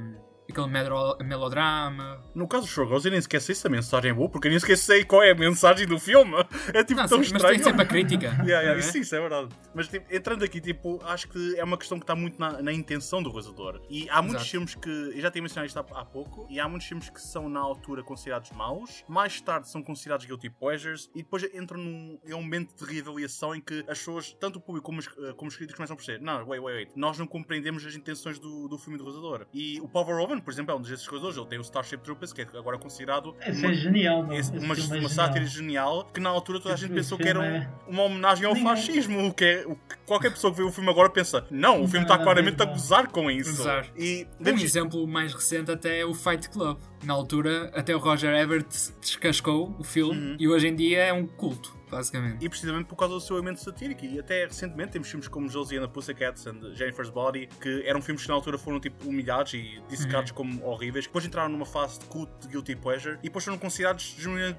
aquele 0.48 1.24
melodrama. 1.24 2.22
No 2.34 2.46
caso 2.46 2.66
do 2.66 2.68
Showgirls, 2.68 3.06
eu 3.06 3.12
nem 3.12 3.20
sequer 3.20 3.40
sei 3.40 3.54
se 3.54 3.66
a 3.66 3.70
mensagem 3.70 4.10
é 4.10 4.14
boa, 4.14 4.28
porque 4.28 4.48
eu 4.48 4.50
nem 4.50 4.58
sequer 4.58 4.76
sei 4.76 5.04
qual 5.04 5.22
é 5.22 5.30
a 5.30 5.34
mensagem 5.34 5.86
do 5.86 5.98
filme. 5.98 6.34
É 6.72 6.84
tipo 6.84 7.00
não, 7.00 7.08
tão 7.08 7.18
sim, 7.18 7.24
estranho. 7.24 7.42
Mas 7.42 7.56
tem 7.56 7.62
sempre 7.62 7.82
a 7.82 7.86
crítica. 7.86 8.26
yeah, 8.46 8.60
yeah, 8.60 8.78
isso, 8.78 8.96
isso, 8.98 9.14
é 9.14 9.20
verdade. 9.20 9.48
Mas 9.74 9.88
tipo, 9.88 10.12
entrando 10.14 10.44
aqui, 10.44 10.60
tipo, 10.60 11.00
acho 11.04 11.28
que 11.28 11.58
é 11.58 11.64
uma 11.64 11.76
questão 11.76 11.98
que 11.98 12.04
está 12.04 12.14
muito 12.14 12.38
na, 12.38 12.62
na 12.62 12.72
intenção 12.72 13.22
do 13.22 13.30
realizador. 13.30 13.80
E 13.88 14.08
há 14.10 14.20
muitos 14.22 14.42
Exato. 14.42 14.50
filmes 14.50 14.74
que. 14.74 14.90
Eu 15.16 15.20
já 15.20 15.30
tinha 15.30 15.42
mencionado 15.42 15.66
isto 15.66 15.78
há, 15.78 16.00
há, 16.00 16.04
pouco. 16.04 16.46
E 16.50 16.60
há 16.60 16.68
muitos 16.68 16.86
filmes 16.86 17.08
que 17.08 17.20
são 17.20 17.48
na 17.48 17.60
altura 17.60 18.02
considerados 18.02 18.50
maus, 18.52 19.04
mais 19.08 19.40
tarde 19.40 19.68
são 19.68 19.82
considerados 19.82 20.26
guilty 20.26 20.50
pleasures, 20.50 21.10
e 21.14 21.22
depois 21.22 21.42
entram 21.54 21.78
num 21.78 22.18
é 22.26 22.34
um 22.34 22.42
momento 22.42 22.74
de 22.76 22.92
reavaliação 22.92 23.54
em 23.54 23.60
que 23.60 23.80
as 23.88 23.98
pessoas, 23.98 24.36
tanto 24.40 24.58
o 24.58 24.60
público 24.60 24.86
como 24.86 24.98
os, 24.98 25.08
como 25.36 25.48
os 25.48 25.56
críticos, 25.56 25.76
começam 25.76 25.94
a 25.94 25.96
perceber: 25.96 26.22
não, 26.22 26.46
wait, 26.46 26.62
wait, 26.62 26.76
wait, 26.76 26.90
nós 26.96 27.18
não 27.18 27.26
compreendemos 27.26 27.84
as 27.84 27.94
intenções 27.94 28.38
do, 28.38 28.68
do 28.68 28.78
filme 28.78 28.98
do 28.98 29.04
realizador. 29.04 29.46
E 29.52 29.80
o 29.80 29.88
Paul 29.88 30.06
Verhoeven, 30.06 30.35
por 30.40 30.52
exemplo, 30.52 30.72
é 30.72 30.76
um 30.76 30.80
desses 30.80 31.06
realizadores. 31.06 31.36
Ele 31.36 31.46
tem 31.46 31.58
o 31.58 31.62
Starship 31.62 31.98
Troopers, 31.98 32.32
que 32.32 32.42
é 32.42 32.46
agora 32.54 32.78
considerado. 32.78 33.34
Esse 33.46 33.60
uma, 33.60 33.70
é 33.70 33.74
genial, 33.74 34.20
uma, 34.20 34.34
uma, 34.34 34.98
uma 34.98 35.08
sátira 35.08 35.44
genial. 35.44 36.08
que 36.12 36.20
na 36.20 36.30
altura 36.30 36.60
toda 36.60 36.74
a 36.74 36.76
gente 36.76 36.92
pensou 36.92 37.18
que 37.18 37.28
era 37.28 37.40
um, 37.40 37.44
é- 37.44 37.70
uma 37.88 38.04
homenagem 38.04 38.46
ao 38.46 38.54
Ninguém. 38.54 38.68
fascismo. 38.68 39.34
Que 39.34 39.44
é, 39.44 39.66
o, 39.66 39.76
qualquer 40.04 40.30
pessoa 40.30 40.52
que 40.52 40.58
vê 40.58 40.64
o 40.64 40.72
filme 40.72 40.90
agora 40.90 41.08
pensa: 41.10 41.46
não, 41.50 41.82
o 41.82 41.88
filme 41.88 42.04
está 42.04 42.18
claramente 42.18 42.62
a 42.62 42.66
gozar 42.66 43.08
com 43.08 43.30
isso. 43.30 43.56
Gozar. 43.56 43.86
E, 43.96 44.26
um 44.40 44.48
exemplo 44.58 45.06
mais 45.06 45.32
recente 45.32 45.70
até 45.70 46.00
é 46.00 46.04
o 46.04 46.14
Fight 46.14 46.48
Club. 46.50 46.78
Na 47.04 47.14
altura, 47.14 47.70
até 47.74 47.94
o 47.94 47.98
Roger 47.98 48.34
Ebert 48.34 48.66
descascou 49.00 49.74
o 49.78 49.84
filme 49.84 50.18
uhum. 50.18 50.36
e 50.38 50.48
hoje 50.48 50.68
em 50.68 50.74
dia 50.74 51.04
é 51.04 51.12
um 51.12 51.26
culto 51.26 51.76
basicamente. 51.90 52.44
E 52.44 52.48
precisamente 52.48 52.86
por 52.86 52.96
causa 52.96 53.14
do 53.14 53.20
seu 53.20 53.36
elemento 53.36 53.60
satírico. 53.60 54.04
E 54.04 54.18
até 54.18 54.44
recentemente 54.44 54.92
temos 54.92 55.08
filmes 55.08 55.28
como 55.28 55.48
Josie 55.48 55.78
and 55.78 55.82
the 55.82 55.88
Pussycats 55.88 56.46
and 56.46 56.74
Jennifer's 56.74 57.10
Body, 57.10 57.48
que 57.60 57.82
eram 57.86 58.00
filmes 58.02 58.22
que 58.22 58.28
na 58.28 58.34
altura 58.34 58.58
foram 58.58 58.80
tipo 58.80 59.08
humilhados 59.08 59.54
e 59.54 59.82
dissecados 59.88 60.30
uhum. 60.30 60.36
como 60.36 60.66
horríveis. 60.66 61.06
Depois 61.06 61.24
entraram 61.24 61.48
numa 61.48 61.66
fase 61.66 61.98
de 62.00 62.06
cult 62.06 62.30
de 62.40 62.48
guilty 62.48 62.76
pleasure 62.76 63.18
e 63.20 63.24
depois 63.24 63.44
foram 63.44 63.58
considerados 63.58 64.16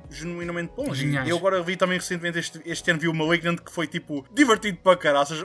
genuinamente 0.09 0.73
bons. 0.75 0.97
Geniais. 0.97 1.29
Eu 1.29 1.37
agora 1.37 1.61
vi 1.61 1.75
também 1.75 1.97
recentemente 1.97 2.39
este, 2.39 2.61
este 2.65 2.91
ano 2.91 2.99
vi 2.99 3.07
o 3.07 3.13
Malignant 3.13 3.59
que 3.59 3.71
foi 3.71 3.87
tipo 3.87 4.25
divertido 4.33 4.77
para 4.77 4.97
caraças 4.97 5.39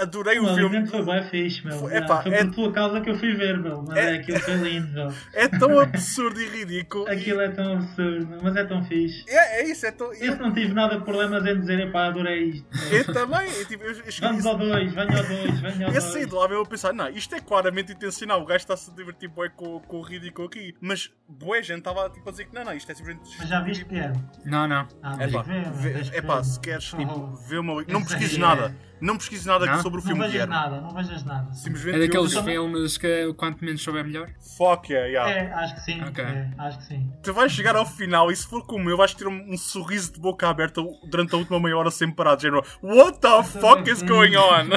adorei 0.00 0.38
O 0.38 0.44
o 0.44 0.46
filme. 0.54 0.60
alimento 0.76 0.90
foi 0.90 1.04
bem 1.04 1.22
fixe, 1.24 1.66
meu. 1.66 1.78
Foi- 1.78 1.96
epá, 1.96 2.22
foi 2.22 2.32
é- 2.34 2.44
por 2.44 2.54
tua 2.54 2.72
causa 2.72 3.00
que 3.00 3.10
eu 3.10 3.18
fui 3.18 3.34
ver, 3.34 3.58
meu. 3.58 3.82
Mas 3.86 3.96
É- 3.96 4.14
é, 4.14 4.18
aquilo 4.18 4.38
foi 4.40 4.54
lindo, 4.54 4.92
meu. 4.92 5.08
É 5.34 5.48
tão 5.48 5.78
absurdo 5.78 6.40
e 6.40 6.46
ridículo. 6.48 7.08
e- 7.08 7.12
Aquilo 7.12 7.40
é 7.40 7.48
tão 7.50 7.72
absurdo, 7.74 8.38
mas 8.42 8.56
é 8.56 8.64
tão 8.64 8.82
fixe. 8.84 9.24
É, 9.28 9.60
é 9.62 9.70
isso, 9.70 9.86
é 9.86 9.90
tão. 9.92 10.12
Eu 10.14 10.32
Eu, 10.32 10.36
não 10.38 10.52
tive 10.52 10.72
nada 10.72 10.98
de 10.98 11.04
problemas 11.04 11.44
em 11.46 11.58
dizer, 11.60 11.78
epá, 11.80 12.06
adorei 12.06 12.44
isto. 12.50 12.66
meu. 12.72 12.98
eu 12.98 13.04
também. 13.12 13.50
Eu, 13.58 13.64
tipo, 13.66 13.84
eu, 13.84 13.90
eu, 13.92 14.04
Vamos 14.20 14.46
ao 14.46 14.56
2, 14.58 14.92
venha 14.92 15.16
ao 15.18 15.24
2, 15.26 15.60
venha 15.60 15.86
ao 15.86 15.92
Eu 15.94 16.00
saí 16.00 16.12
2. 16.26 16.28
de 16.28 16.34
lá 16.34 16.48
mesmo 16.48 16.62
a 16.62 16.66
pensar, 16.66 16.92
não, 16.92 17.08
isto 17.08 17.34
é 17.34 17.40
claramente 17.40 17.92
intencional, 17.92 18.40
o 18.40 18.44
gajo 18.44 18.58
está-se 18.58 18.90
a 18.90 18.94
divertir 18.94 19.28
bué 19.28 19.48
com, 19.48 19.80
com 19.80 19.96
o 19.98 20.02
ridículo 20.02 20.48
aqui. 20.48 20.74
Mas 20.80 21.10
bué 21.28 21.62
gente 21.62 21.78
estava 21.78 22.08
tipo, 22.10 22.28
a 22.28 22.32
dizer 22.32 22.44
que 22.46 22.54
não, 22.54 22.64
não, 22.64 22.74
isto 22.74 22.90
é 22.90 22.94
simplesmente... 22.94 23.30
Mas 23.38 23.48
já 23.48 23.60
viste 23.60 23.84
que 23.84 23.96
é? 23.96 24.12
Não, 24.44 24.66
não. 24.68 24.86
Ah, 25.02 25.16
É 25.18 25.28
pá, 25.28 25.42
ver, 25.42 25.96
é 26.14 26.20
ver. 26.20 26.44
se 26.44 26.60
queres, 26.60 26.84
tipo, 26.84 27.10
Oh, 27.32 27.36
vê 27.48 27.58
uma... 27.58 27.82
Não 27.88 28.02
pesquises 28.02 28.38
nada. 28.38 28.74
é- 28.86 28.89
Não 29.00 29.16
pesquises 29.16 29.46
nada 29.46 29.66
Não? 29.66 29.82
sobre 29.82 30.00
o 30.00 30.02
Não 30.02 30.06
filme 30.06 30.20
vejas 30.26 30.32
Guilherme. 30.32 30.52
nada, 30.54 30.80
não 30.80 30.90
vejas 30.90 31.24
nada. 31.24 31.52
Simplesmente 31.54 31.96
É 31.96 32.00
daqueles 32.06 32.32
filme. 32.32 32.50
filmes 32.52 32.98
que 32.98 33.32
quanto 33.34 33.64
menos 33.64 33.82
souber 33.82 34.04
melhor. 34.04 34.28
Fuck 34.56 34.92
yeah, 34.92 35.08
yeah. 35.08 35.30
É, 35.30 35.52
acho 35.54 35.74
que 35.76 35.80
sim. 35.80 36.02
Ok. 36.02 36.22
é, 36.24 36.50
acho 36.58 36.78
que 36.78 36.84
sim. 36.84 37.12
Tu 37.22 37.32
vais 37.32 37.50
chegar 37.52 37.76
ao 37.76 37.86
final 37.86 38.30
e 38.30 38.36
se 38.36 38.46
for 38.46 38.64
como 38.66 38.88
eu, 38.90 38.96
vais 38.96 39.14
ter 39.14 39.26
um, 39.26 39.52
um 39.52 39.56
sorriso 39.56 40.12
de 40.12 40.20
boca 40.20 40.48
aberta 40.48 40.82
durante 41.04 41.34
a 41.34 41.38
última 41.38 41.58
meia 41.60 41.76
hora 41.76 41.90
sem 41.90 42.10
parar, 42.10 42.34
de 42.36 42.42
género, 42.42 42.64
What 42.82 43.18
the 43.20 43.42
fuck 43.42 43.88
is 43.90 44.02
going 44.02 44.36
on? 44.36 44.68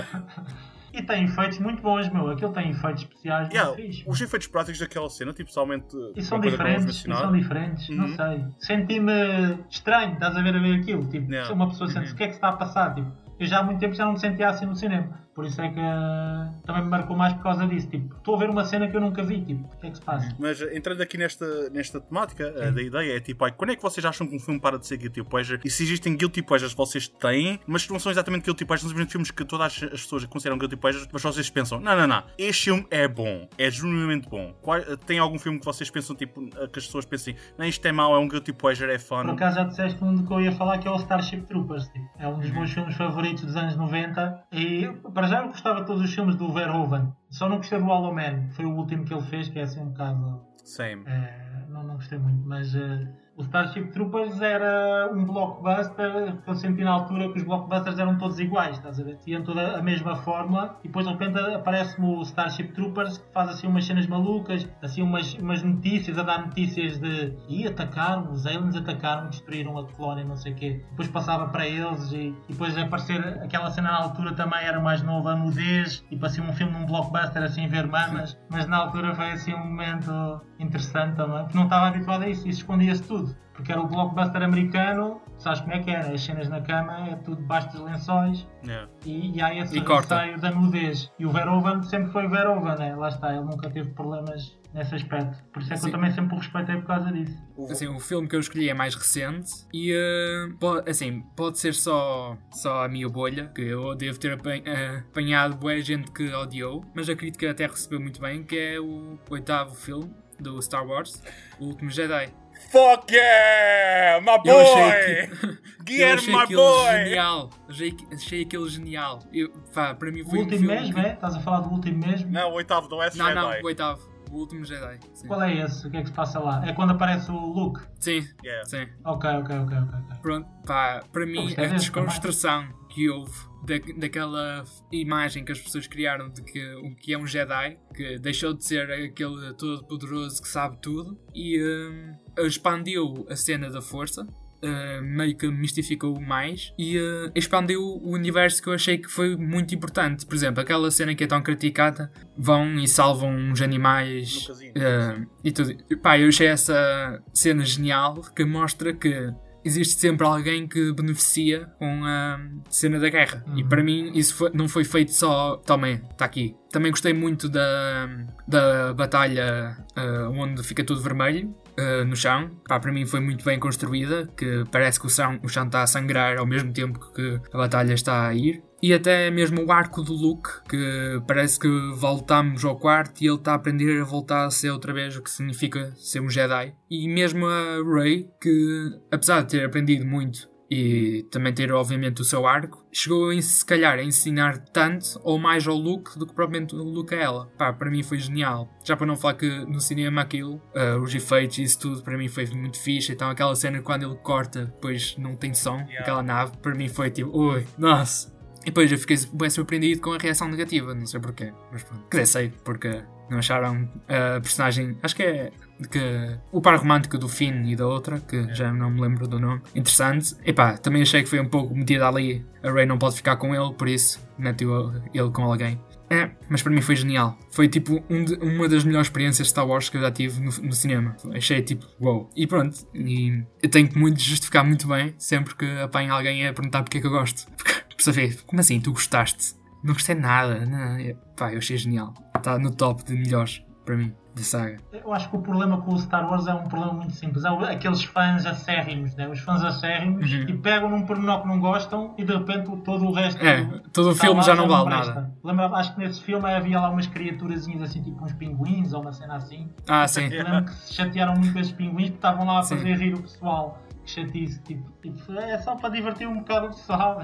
E 0.96 1.02
tem 1.02 1.24
efeitos 1.26 1.58
muito 1.58 1.82
bons, 1.82 2.08
meu. 2.14 2.30
Aquilo 2.30 2.54
tem 2.54 2.70
efeitos 2.70 3.02
especiais 3.02 3.50
Yeah, 3.50 3.74
fixe. 3.74 4.04
os 4.08 4.22
efeitos 4.22 4.48
práticos 4.48 4.80
daquela 4.80 5.10
cena, 5.10 5.34
tipo, 5.34 5.52
somente... 5.52 5.88
E 6.16 6.22
são 6.22 6.40
diferentes, 6.40 7.00
e 7.00 7.12
são 7.12 7.32
diferentes, 7.32 7.90
não 7.90 8.06
Uhum. 8.06 8.16
sei. 8.16 8.46
Senti-me 8.60 9.58
estranho, 9.72 10.14
estás 10.14 10.36
a 10.38 10.42
ver 10.44 10.56
a 10.56 10.60
ver 10.60 10.80
aquilo. 10.82 11.04
Tipo, 11.10 11.32
Yeah. 11.32 11.52
uma 11.52 11.68
pessoa 11.70 11.90
sente 11.90 12.12
o 12.12 12.16
que 12.16 12.24
é 12.24 12.28
que 12.28 12.34
se 12.34 12.38
está 12.38 12.50
a 12.50 12.54
passar. 12.58 12.94
Tipo, 12.94 13.12
eu 13.40 13.46
já 13.46 13.60
há 13.60 13.64
muito 13.64 13.80
tempo 13.80 13.94
já 13.94 14.06
não 14.06 14.16
sentia 14.18 14.50
assim 14.50 14.66
no 14.66 14.76
cinema. 14.76 15.28
Por 15.36 15.46
isso 15.46 15.60
é 15.62 15.70
que 15.70 15.80
eh, 15.80 16.50
também 16.66 16.84
me 16.84 16.90
marcou 16.90 17.16
mais 17.18 17.34
por 17.34 17.44
causa 17.44 17.66
disso. 17.68 17.88
Tipo, 17.90 18.16
estou 18.16 18.36
a 18.36 18.38
ver 18.38 18.50
uma 18.50 18.64
cena 18.66 18.88
que 18.88 18.96
eu 18.96 19.02
nunca 19.02 19.24
vi. 19.24 19.42
Tipo, 19.44 19.68
o 19.74 19.78
que 19.80 19.88
é 19.88 19.90
que 19.90 19.98
se 19.98 20.04
passa? 20.04 20.36
Mas 20.40 20.62
eh, 20.62 20.76
entrando 20.78 21.02
aqui 21.02 21.18
nesta, 21.18 21.70
nesta 21.72 22.00
temática, 22.00 22.44
eh, 22.58 22.72
da 22.72 22.82
ideia 22.82 23.18
é 23.18 23.20
tipo, 23.20 23.44
ai, 23.46 23.52
quando 23.52 23.72
é 23.72 23.76
que 23.76 23.82
vocês 23.82 24.06
acham 24.06 24.28
que 24.28 24.36
um 24.36 24.40
filme 24.40 24.60
para 24.60 24.78
de 24.78 24.86
ser 24.86 24.98
guilty 24.98 25.24
pleasure? 25.24 25.60
E 25.66 25.70
se 25.70 25.84
existem 25.84 26.16
guilty 26.16 26.42
pleasures 26.42 26.74
que 26.74 26.78
vocês 26.78 27.08
têm, 27.08 27.60
mas 27.66 27.86
que 27.86 27.92
não 27.92 28.00
são 28.00 28.12
exatamente 28.12 28.44
guilty 28.46 28.66
pleasures, 28.66 28.94
são 28.96 29.08
filmes 29.08 29.32
que 29.32 29.44
todas 29.46 29.68
as 29.68 29.84
as 29.84 30.02
pessoas 30.04 30.26
consideram 30.26 30.58
guilty 30.58 30.76
pleasures, 30.76 31.08
mas 31.12 31.22
vocês 31.22 31.50
pensam, 31.50 31.80
não, 31.80 31.96
não, 31.96 32.08
não, 32.08 32.24
este 32.38 32.66
filme 32.66 32.86
é 32.92 33.08
bom, 33.08 33.48
é 33.58 33.70
genuinamente 33.72 34.30
bom. 34.30 34.54
Qual- 34.62 34.78
eh, 34.80 34.96
tem 35.06 35.20
algum 35.20 35.38
filme 35.40 35.60
que 35.60 35.66
vocês 35.66 35.90
pensam, 35.90 36.16
tipo, 36.16 36.42
que 36.50 36.80
as 36.80 36.86
pessoas 36.86 37.06
pensem, 37.06 37.36
não, 37.58 37.66
isto 37.66 37.86
é 37.88 37.92
mau, 37.92 38.16
é 38.16 38.20
um 38.20 38.28
guilty 38.28 38.54
pleasure, 38.54 38.92
é 38.92 38.98
Por 38.98 39.04
fun? 39.24 39.32
acaso 39.32 39.56
já 39.58 39.64
disseste 39.64 40.04
um 40.04 40.26
que 40.26 40.32
eu 40.34 40.42
ia 40.42 40.52
falar 40.52 40.78
que 40.78 40.88
é 40.88 40.92
o 40.92 40.96
Starship 40.96 41.42
Troopers. 41.48 41.88
Tipo. 41.90 42.06
É 42.20 42.28
um 42.28 42.40
dos 42.40 42.52
meus 42.52 42.72
filmes 42.72 42.96
favoritos 42.96 43.44
dos 43.44 43.56
anos 43.56 43.76
90. 43.76 44.44
E 44.52 44.88
para 45.24 45.30
já 45.30 45.42
eu 45.42 45.48
gostava 45.48 45.80
de 45.80 45.88
todos 45.88 46.04
os 46.04 46.14
filmes 46.14 46.36
do 46.36 46.52
Verhoeven. 46.52 47.14
Só 47.30 47.48
não 47.48 47.56
gostei 47.56 47.80
do 47.80 47.86
Hollow 47.86 48.14
Man, 48.14 48.50
que 48.50 48.56
foi 48.56 48.66
o 48.66 48.76
último 48.76 49.06
que 49.06 49.14
ele 49.14 49.22
fez, 49.22 49.48
que 49.48 49.58
é 49.58 49.62
assim 49.62 49.80
um 49.80 49.88
bocado. 49.88 50.46
Same. 50.66 51.04
eh, 51.08 51.66
não, 51.70 51.82
não 51.82 51.96
gostei 51.96 52.18
muito, 52.18 52.46
mas 52.46 52.76
eh, 52.76 53.08
o 53.36 53.42
Starship 53.42 53.92
Troopers 53.92 54.40
era 54.42 55.10
um 55.12 55.26
blockbuster 55.26 56.38
eu 56.46 56.54
senti 56.56 56.84
na 56.84 56.92
altura 56.92 57.32
que 57.32 57.40
os 57.40 57.44
blockbusters 57.44 57.98
eram 57.98 58.18
todos 58.18 58.40
iguais, 58.40 58.78
estás 58.78 59.00
a 59.00 59.04
ver? 59.04 59.18
Tinham 59.18 59.44
toda 59.44 59.78
a 59.78 59.82
mesma 59.82 60.16
fórmula 60.18 60.78
e 60.84 60.88
depois 60.88 61.06
de 61.06 61.12
repente 61.12 61.40
aparece-me 61.40 62.08
o 62.08 62.22
Starship 62.22 62.74
Troopers 62.74 63.18
que 63.18 63.34
faz 63.34 63.50
assim 63.50 63.68
umas 63.68 63.86
cenas 63.86 64.06
malucas, 64.08 64.68
assim 64.82 65.02
umas, 65.02 65.34
umas 65.36 65.64
notícias, 65.64 66.18
a 66.18 66.24
dar 66.24 66.46
notícias 66.46 67.00
de 67.00 67.34
e 67.48 67.66
atacaram, 67.68 68.32
os 68.32 68.46
aliens 68.46 68.76
atacaram, 68.76 69.30
destruíram 69.30 69.78
a 69.78 69.86
colónia, 69.86 70.24
não 70.24 70.38
sei 70.38 70.54
o 70.54 70.56
quê. 70.56 70.82
Depois 70.92 71.08
passava 71.08 71.48
para 71.48 71.68
eles 71.68 72.12
e, 72.12 72.36
e 72.48 72.52
depois 72.52 72.78
aparecer 72.78 73.20
aquela 73.42 73.72
cena 73.72 73.92
na 73.92 73.98
altura 73.98 74.34
também 74.34 74.64
era 74.64 74.80
mais 74.80 75.02
nova, 75.02 75.32
a 75.32 75.36
nudez, 75.36 76.04
e 76.12 76.18
parecia 76.18 76.44
um 76.44 76.54
filme 76.54 76.74
num 76.74 76.86
blockbuster 76.86 77.44
assim 77.44 77.68
ver 77.68 77.88
mamas, 77.88 78.38
mas 78.50 78.68
na 78.68 78.78
altura 78.78 79.16
foi 79.16 79.32
assim 79.32 79.54
um 79.54 79.66
momento 79.66 80.42
interessante 80.60 81.16
também, 81.16 81.40
porque 81.44 81.58
não 81.58 81.66
estava 81.66 81.88
habituado 81.88 82.24
a 82.24 82.30
isso 82.30 82.48
e 82.48 82.52
escondia-se 82.52 83.04
tudo. 83.04 83.23
Porque 83.54 83.72
era 83.72 83.80
o 83.82 83.88
blockbuster 83.88 84.42
americano, 84.42 85.22
sabes 85.38 85.60
como 85.62 85.74
é 85.74 85.80
que 85.80 85.92
era? 85.92 86.12
As 86.12 86.22
cenas 86.24 86.50
na 86.50 86.60
cama 86.62 87.08
é 87.08 87.16
tudo 87.18 87.38
debaixo 87.42 87.70
dos 87.72 87.82
lençóis 87.82 88.48
Yeah. 88.66 88.90
e, 89.06 89.38
e 89.38 89.42
há 89.42 89.54
esse 89.54 89.78
receio 89.78 90.40
da 90.40 90.50
nudez. 90.50 91.12
E 91.20 91.26
o 91.26 91.30
Verhoeven 91.30 91.84
sempre 91.84 92.12
foi 92.12 92.28
Verhoeven, 92.28 92.78
né? 92.80 92.96
lá 92.96 93.10
está, 93.10 93.32
ele 93.32 93.42
nunca 93.44 93.70
teve 93.70 93.92
problemas 93.92 94.58
nesse 94.74 94.96
aspecto. 94.96 95.44
Por 95.52 95.62
isso 95.62 95.72
é 95.72 95.76
que 95.76 95.82
Sim. 95.82 95.88
eu 95.88 95.92
também 95.92 96.12
sempre 96.12 96.36
o 96.36 96.40
respeitei 96.40 96.78
por 96.78 96.86
causa 96.88 97.12
disso. 97.12 97.38
O- 97.56 97.72
Assim, 97.72 97.88
o 97.90 98.00
filme 98.00 98.28
que 98.28 98.36
eu 98.36 98.40
escolhi 98.40 98.70
é 98.70 98.74
mais 98.74 98.96
recente 98.96 99.52
e 99.72 99.92
eh, 99.94 100.48
po- 100.60 100.82
assim, 100.90 101.22
pode 101.36 101.60
ser 101.60 101.74
só, 101.76 102.36
só 102.52 102.86
a 102.86 102.88
minha 102.88 103.08
bolha, 103.08 103.52
que 103.54 103.62
eu 103.62 103.94
devo 103.94 104.18
ter 104.18 104.32
eh, 104.66 105.04
apanhado 105.12 105.58
boa 105.58 105.80
gente 105.82 106.10
que 106.12 106.34
odiou, 106.34 106.84
mas 106.96 107.08
a 107.08 107.16
crítica 107.16 107.52
até 107.52 107.68
recebeu 107.68 108.00
muito 108.00 108.20
bem, 108.20 108.44
que 108.44 108.58
é 108.58 108.80
o 108.80 109.20
oitavo 109.30 109.76
filme 109.76 110.10
do 110.40 110.60
Star 110.62 110.86
Wars, 110.88 111.22
O 111.60 111.66
Último 111.66 111.90
Jedi. 111.92 112.34
Fuck 112.72 113.14
yeah! 113.14 114.22
My 114.22 114.40
Eu 114.46 114.60
achei 114.60 115.28
boy! 115.28 115.54
Eu 115.84 115.86
Guilherme, 115.86 116.14
achei 116.22 116.34
my 116.34 116.40
aquilo 116.44 116.62
boy! 116.62 116.92
genial. 116.92 117.50
Achei, 117.70 117.98
achei 118.14 118.42
aquilo 118.44 118.70
genial. 118.70 119.20
Eu, 119.34 119.50
pá, 119.74 119.94
para 119.94 120.12
mim 120.12 120.22
O 120.22 120.30
foi 120.30 120.40
um 120.40 120.42
último 120.44 120.60
filme 120.60 120.76
mesmo, 120.76 120.94
que- 120.94 121.00
é? 121.02 121.14
Estás 121.14 121.36
a 121.36 121.40
falar 121.42 121.60
do 121.60 121.70
último 121.72 122.08
mesmo? 122.08 122.32
Não, 122.32 122.52
o 122.52 122.54
oitavo 122.54 122.88
do 122.88 122.96
Last 122.96 123.18
Não, 123.18 123.28
Jedi. 123.28 123.42
não, 123.42 123.62
o 123.62 123.66
oitavo. 123.66 124.14
O 124.32 124.38
Último 124.38 124.66
Jedi. 124.66 124.98
Sim, 125.14 125.28
Qual 125.28 125.44
é 125.44 125.54
esse? 125.58 125.86
O 125.86 125.92
que 125.92 125.98
é 125.98 126.02
que 126.02 126.08
se 126.08 126.14
passa 126.14 126.40
lá? 126.40 126.64
É 126.66 126.74
quando 126.74 126.90
aparece 126.92 127.30
o 127.30 127.36
Luke? 127.36 127.82
sim. 128.00 128.28
Yeah. 128.44 128.66
sim. 128.68 128.88
Ok, 129.06 129.30
ok, 129.30 129.56
ok, 129.60 129.78
ok. 129.78 130.00
ok. 130.00 130.18
Pronto, 130.24 130.48
pá, 130.66 131.04
para 131.12 131.26
mim 131.28 131.44
gostei 131.44 131.66
a 131.66 131.68
desse 131.68 131.82
desconstrução 131.82 132.68
que 132.94 133.10
houve 133.10 133.34
da, 133.66 133.76
daquela 133.98 134.64
imagem 134.92 135.44
que 135.44 135.52
as 135.52 135.60
pessoas 135.60 135.88
criaram 135.88 136.30
de 136.30 136.44
que 136.44 136.64
o 136.76 136.96
que 136.96 137.14
é 137.14 137.18
um 137.18 137.26
Jedi, 137.26 137.78
que 137.96 138.20
deixou 138.20 138.54
de 138.54 138.64
ser 138.64 138.92
aquele 138.92 139.54
todo 139.58 139.84
poderoso 139.86 140.42
que 140.42 140.48
sabe 140.48 140.78
tudo 140.82 141.18
e 141.34 141.62
hum, 141.62 142.14
expandiu 142.46 143.26
a 143.30 143.36
cena 143.36 143.70
da 143.70 143.82
força. 143.82 144.22
uh, 144.64 145.02
meio 145.04 145.36
que 145.36 145.48
mistificou 145.48 146.20
mais 146.22 146.74
e 146.78 146.98
uh, 146.98 147.32
expandiu 147.36 147.82
o 147.82 148.12
universo 148.12 148.62
que 148.62 148.70
eu 148.70 148.74
achei 148.74 148.98
que 148.98 149.10
foi 149.10 149.36
muito 149.36 149.76
importante. 149.76 150.26
Por 150.26 150.36
exemplo, 150.36 150.62
aquela 150.62 150.90
cena 150.90 151.14
que 151.14 151.24
é 151.24 151.28
tão 151.28 151.42
criticada, 151.42 152.12
vão 152.38 152.76
e 152.80 152.88
salvam 152.88 153.30
uns 153.36 153.62
animais 153.62 154.42
No 154.44 154.48
casino. 154.48 154.74
uh, 154.78 155.28
e 155.44 155.52
tudo. 155.52 155.76
Pá, 156.02 156.18
eu 156.18 156.30
achei 156.30 156.48
essa 156.48 157.22
cena 157.34 157.66
genial 157.66 158.22
que 158.36 158.46
mostra 158.46 158.94
que 158.94 159.34
existe 159.66 160.00
sempre 160.00 160.26
alguém 160.26 160.68
que 160.68 160.92
beneficia 160.94 161.68
com 161.80 162.02
a 162.06 162.40
cena 162.70 163.00
da 163.00 163.10
guerra. 163.10 163.44
E 163.56 163.62
Uhum. 163.64 163.70
para 163.70 163.84
mim 163.84 164.12
isso 164.16 164.36
foi- 164.36 164.52
não 164.54 164.68
foi 164.68 164.84
feito 164.84 165.12
só. 165.14 165.58
Também, 165.58 166.02
está 166.12 166.26
aqui. 166.26 166.56
Também 166.72 166.92
gostei 166.92 167.14
muito 167.14 167.48
da, 167.50 168.10
da 168.48 168.94
batalha 168.94 169.78
uh, 169.98 170.30
onde 170.32 170.64
fica 170.64 170.84
tudo 170.84 171.02
vermelho. 171.02 171.54
uh, 171.80 172.06
no 172.06 172.16
chão, 172.16 172.52
Pá, 172.68 172.80
para 172.80 172.92
mim 172.92 173.04
foi 173.06 173.20
muito 173.20 173.44
bem 173.44 173.60
construída. 173.60 174.28
Que 174.38 174.64
parece 174.72 175.00
que 175.00 175.08
o 175.08 175.10
chão, 175.10 175.40
o 175.44 175.50
chão 175.50 175.66
está 175.66 175.82
a 175.82 175.88
sangrar 175.88 176.38
ao 176.38 176.46
mesmo 176.46 176.72
tempo 176.72 177.00
que 177.14 177.40
a 177.52 177.58
batalha 177.58 177.94
está 177.94 178.28
a 178.28 178.34
ir. 178.36 178.62
E 178.84 178.94
até 178.94 179.32
mesmo 179.32 179.64
o 179.66 179.72
arco 179.72 180.02
do 180.04 180.12
Luke, 180.14 180.50
que 180.68 181.22
parece 181.26 181.58
que 181.58 181.70
voltamos 181.96 182.66
ao 182.66 182.78
quarto 182.78 183.22
e 183.22 183.28
ele 183.28 183.38
está 183.38 183.54
a 183.54 183.56
aprender 183.56 184.02
a 184.02 184.04
voltar 184.04 184.46
a 184.46 184.52
ser 184.52 184.72
outra 184.72 184.92
vez 184.92 185.16
o 185.16 185.24
que 185.24 185.32
significa 185.32 185.94
ser 185.96 186.20
um 186.20 186.30
Jedi. 186.30 186.76
E 186.92 187.08
mesmo 187.08 187.46
a 187.48 187.82
Rey, 187.82 188.28
que 188.42 188.92
apesar 189.10 189.42
de 189.44 189.52
ter 189.52 189.66
aprendido 189.66 190.06
muito 190.06 190.52
e 190.70 191.26
também 191.32 191.54
ter 191.54 191.72
obviamente 191.72 192.22
o 192.22 192.26
seu 192.26 192.46
arco, 192.48 192.86
chegou 192.92 193.30
a, 193.30 193.42
se 193.42 193.66
calhar 193.66 194.00
a 194.00 194.04
ensinar 194.04 194.58
tanto 194.58 195.20
ou 195.24 195.38
mais 195.38 195.68
ao 195.68 195.76
Luke 195.76 196.18
do 196.18 196.26
que 196.26 196.34
propriamente 196.34 196.76
o 196.76 196.84
Luke 196.84 197.14
a 197.14 197.20
ela. 197.20 197.46
Pá, 197.58 197.72
para 197.72 197.90
mim 197.92 198.04
foi 198.04 198.18
genial. 198.20 198.68
Já 198.84 198.98
para 198.98 199.06
não 199.06 199.16
falar 199.16 199.36
que 199.36 199.48
no 199.66 199.80
cinema 199.80 200.22
aquilo, 200.22 200.62
ah, 200.76 200.98
os 200.98 201.14
efeitos 201.14 201.58
e 201.60 201.64
isso 201.64 201.80
tudo, 201.80 202.02
para 202.04 202.18
mim 202.18 202.28
foi 202.28 202.46
muito 202.48 202.80
fixe. 202.82 203.12
Então 203.14 203.30
aquela 203.30 203.56
cena 203.56 203.82
quando 203.82 204.04
ele 204.04 204.16
corta, 204.16 204.66
depois 204.66 205.16
não 205.18 205.36
tem 205.36 205.54
som, 205.54 205.78
Yeah. 205.84 206.00
aquela 206.00 206.24
nave, 206.24 206.58
para 206.58 206.74
mim 206.76 206.88
foi 206.90 207.12
tipo, 207.12 207.30
ui, 207.38 207.66
nossa. 207.78 208.33
E 208.64 208.68
depois 208.68 208.92
eu 208.92 208.98
fiquei 208.98 209.18
bem 209.34 209.50
surpreendido 209.50 210.02
com 210.02 210.14
a 210.14 210.18
reação 210.18 210.48
negativa, 210.48 210.94
não 210.96 211.06
sei 211.06 211.20
porquê. 211.20 211.52
Mas 211.72 211.84
pronto. 211.84 212.04
Quer 212.10 212.22
dizer, 212.22 212.32
sei, 212.32 212.54
porque 212.64 213.04
não 213.30 213.38
acharam 213.40 213.90
a 214.08 214.40
personagem. 214.40 214.98
Acho 215.04 215.16
que 215.16 215.24
é. 215.24 215.52
Que, 215.92 216.38
o 216.52 216.62
par 216.62 216.78
romântico 216.78 217.18
do 217.18 217.28
Finn 217.28 217.66
e 217.66 217.76
da 217.76 217.86
outra, 217.86 218.20
que 218.20 218.54
já 218.54 218.72
não 218.72 218.90
me 218.90 219.02
lembro 219.02 219.28
do 219.28 219.38
nome. 219.40 219.62
Interessante. 219.76 220.34
E 220.46 220.54
pá, 220.54 220.78
também 220.78 221.02
achei 221.02 221.24
que 221.24 221.30
foi 221.30 221.40
um 221.42 221.50
pouco 221.50 221.76
metida 221.76 222.08
ali. 222.08 222.46
A 222.64 222.72
Rey 222.72 222.86
não 222.86 222.98
pode 222.98 223.16
ficar 223.18 223.36
com 223.36 223.54
ele, 223.54 223.74
por 223.74 223.90
isso 223.90 224.20
meteu 224.38 224.94
ele 225.14 225.30
com 225.32 225.44
alguém. 225.44 225.78
É, 226.10 226.30
mas 226.48 226.62
para 226.62 226.72
mim 226.72 226.80
foi 226.80 226.96
genial. 226.96 227.38
Foi 227.52 227.68
tipo 227.68 228.02
um 228.10 228.24
de- 228.24 228.36
uma 228.36 228.70
das 228.70 228.84
melhores 228.84 229.08
experiências 229.08 229.48
de 229.48 229.52
Star 229.52 229.68
Wars 229.68 229.90
que 229.90 229.98
eu 229.98 230.02
já 230.02 230.12
tive 230.12 230.40
no, 230.40 230.52
no 230.52 230.72
cinema. 230.74 231.16
Achei 231.34 231.62
tipo, 231.64 231.86
wow. 232.00 232.30
E 232.36 232.46
pronto, 232.46 232.78
e 232.94 233.44
eu 233.62 233.70
tenho 233.70 233.90
que 233.90 233.98
muito 233.98 234.22
justificar 234.22 234.64
muito 234.64 234.88
bem 234.88 235.16
sempre 235.18 235.56
que 235.56 235.66
apanho 235.82 236.14
alguém 236.14 236.48
a 236.48 236.54
perguntar 236.54 236.84
porque 236.84 237.00
é 237.00 237.02
que 237.02 237.08
eu 237.08 237.12
gosto. 237.12 237.46
Porque, 237.58 237.74
por 237.96 238.04
saber, 238.04 238.42
como 238.46 238.60
assim? 238.60 238.80
Tu 238.80 238.92
gostaste? 238.92 239.56
Não 239.84 239.94
gostei 239.94 240.16
nada. 240.16 240.66
Não, 240.66 241.00
eu- 241.00 241.16
pá, 241.38 241.52
eu 241.52 241.58
achei 241.58 241.78
genial. 241.78 242.14
Está 242.36 242.58
no 242.58 242.72
top 242.74 243.04
de 243.04 243.14
melhores 243.14 243.64
para 243.86 243.96
mim. 243.98 244.14
da 244.36 244.42
saga. 244.42 244.80
Eu 244.92 245.14
acho 245.14 245.30
que 245.30 245.36
o 245.36 245.42
problema 245.44 245.80
com 245.84 245.94
o 245.94 246.00
Star 246.00 246.28
Wars 246.28 246.48
é 246.48 246.54
um 246.56 246.64
problema 246.64 246.94
muito 246.94 247.14
simples. 247.14 247.46
É 247.46 247.52
o- 247.52 247.64
aqueles 247.64 248.04
fãs 248.04 248.44
acérrimos, 248.48 249.14
né? 249.16 249.30
os 249.30 249.38
fãs 249.42 249.64
acérrimos, 249.64 250.28
Uhum. 250.28 250.46
e 250.50 250.58
pegam 250.58 250.90
num 250.90 251.06
pormenor 251.06 251.44
que 251.44 251.48
não 251.48 251.60
gostam 251.60 252.16
e 252.18 252.24
de 252.24 252.34
repente 252.36 252.66
todo 252.84 253.06
o 253.06 253.14
resto. 253.14 253.40
É, 253.46 253.64
todo 253.92 254.10
o 254.10 254.16
filme 254.16 254.42
já 254.42 254.56
não 254.56 254.68
vale 254.68 254.86
presta. 254.86 255.14
nada. 255.14 255.34
Lembra, 255.44 255.68
acho 255.78 255.94
que 255.94 256.00
nesse 256.00 256.20
filme 256.24 256.52
havia 256.52 256.80
lá 256.80 256.90
umas 256.90 257.06
criaturazinhas 257.06 257.84
assim, 257.84 258.02
tipo 258.02 258.26
uns 258.26 258.34
pinguins 258.34 258.92
ou 258.94 259.02
uma 259.04 259.14
cena 259.14 259.36
assim. 259.36 259.70
Ah, 259.88 260.08
sim. 260.08 260.26
Eu 260.34 260.44
lembro 260.46 260.66
que 260.66 260.72
se 260.78 260.96
chatearam 260.96 261.36
muito 261.36 261.56
esses 261.60 261.72
pinguins 261.72 262.10
porque 262.10 262.16
estavam 262.16 262.44
lá 262.48 262.58
a 262.58 262.64
Sim. 262.64 262.78
fazer 262.78 262.94
rir 262.98 263.14
o 263.14 263.22
pessoal. 263.22 263.84
Que 264.04 264.10
chatice, 264.12 264.62
tipo, 264.64 264.92
tipo, 265.02 265.32
é 265.34 265.58
só 265.60 265.76
para 265.76 265.90
divertir 265.90 266.28
um 266.28 266.40
bocado 266.40 266.68
o 266.68 266.70
pessoal. 266.70 267.20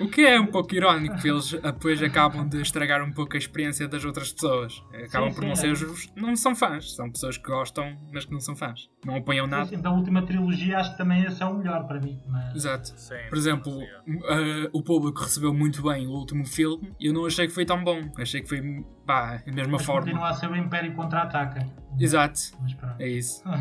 O 0.00 0.08
que 0.08 0.22
é 0.26 0.40
um 0.40 0.46
pouco 0.46 0.74
irónico, 0.74 1.14
porque 1.14 1.30
eles 1.30 1.52
depois 1.52 2.02
acabam 2.02 2.48
de 2.48 2.60
estragar 2.60 3.02
um 3.02 3.12
pouco 3.12 3.34
a 3.36 3.38
experiência 3.38 3.86
das 3.86 4.04
outras 4.04 4.32
pessoas. 4.32 4.82
Acabam 5.04 5.28
Sim, 5.30 5.34
por 5.34 5.40
sim, 5.42 5.46
não 5.46 5.52
é. 5.52 5.56
ser 5.56 5.72
os. 5.72 6.12
Não 6.16 6.36
são 6.36 6.54
fãs, 6.56 6.94
são 6.94 7.10
pessoas 7.10 7.38
que 7.38 7.44
gostam, 7.48 7.96
mas 8.12 8.24
que 8.24 8.32
não 8.32 8.40
são 8.40 8.56
fãs. 8.56 8.90
Não 9.04 9.16
apoiam 9.16 9.46
nada. 9.46 9.62
Assim, 9.62 9.80
da 9.80 9.90
última 9.92 10.22
trilogia, 10.22 10.78
acho 10.78 10.92
que 10.92 10.98
também 10.98 11.22
esse 11.24 11.40
é 11.40 11.46
o 11.46 11.54
melhor 11.54 11.86
para 11.86 12.00
mim. 12.00 12.20
Mas... 12.26 12.56
Exato. 12.56 12.88
Sim, 12.98 13.14
Por 13.28 13.38
exemplo, 13.38 13.72
sim. 14.04 14.16
uh, 14.16 14.68
o 14.72 14.82
público 14.82 15.20
recebeu 15.20 15.54
muito 15.54 15.80
bem 15.82 16.06
o 16.08 16.10
último 16.10 16.44
filme 16.44 16.92
e 16.98 17.06
eu 17.06 17.14
não 17.14 17.24
achei 17.24 17.46
que 17.46 17.54
foi 17.54 17.64
tão 17.64 17.84
bom. 17.84 18.00
Achei 18.18 18.40
que 18.42 18.48
foi, 18.48 18.60
pá, 19.06 19.42
a 19.46 19.52
mesma 19.52 19.74
Mas 19.74 19.84
forma. 19.86 20.00
continua 20.02 20.28
a 20.30 20.34
ser 20.34 20.50
o 20.50 20.56
Império 20.56 20.92
contra-ataca. 20.94 21.64
Exato. 21.98 22.40
Mas 22.60 22.74
pronto. 22.74 22.94
É 23.00 23.08
isso. 23.08 23.42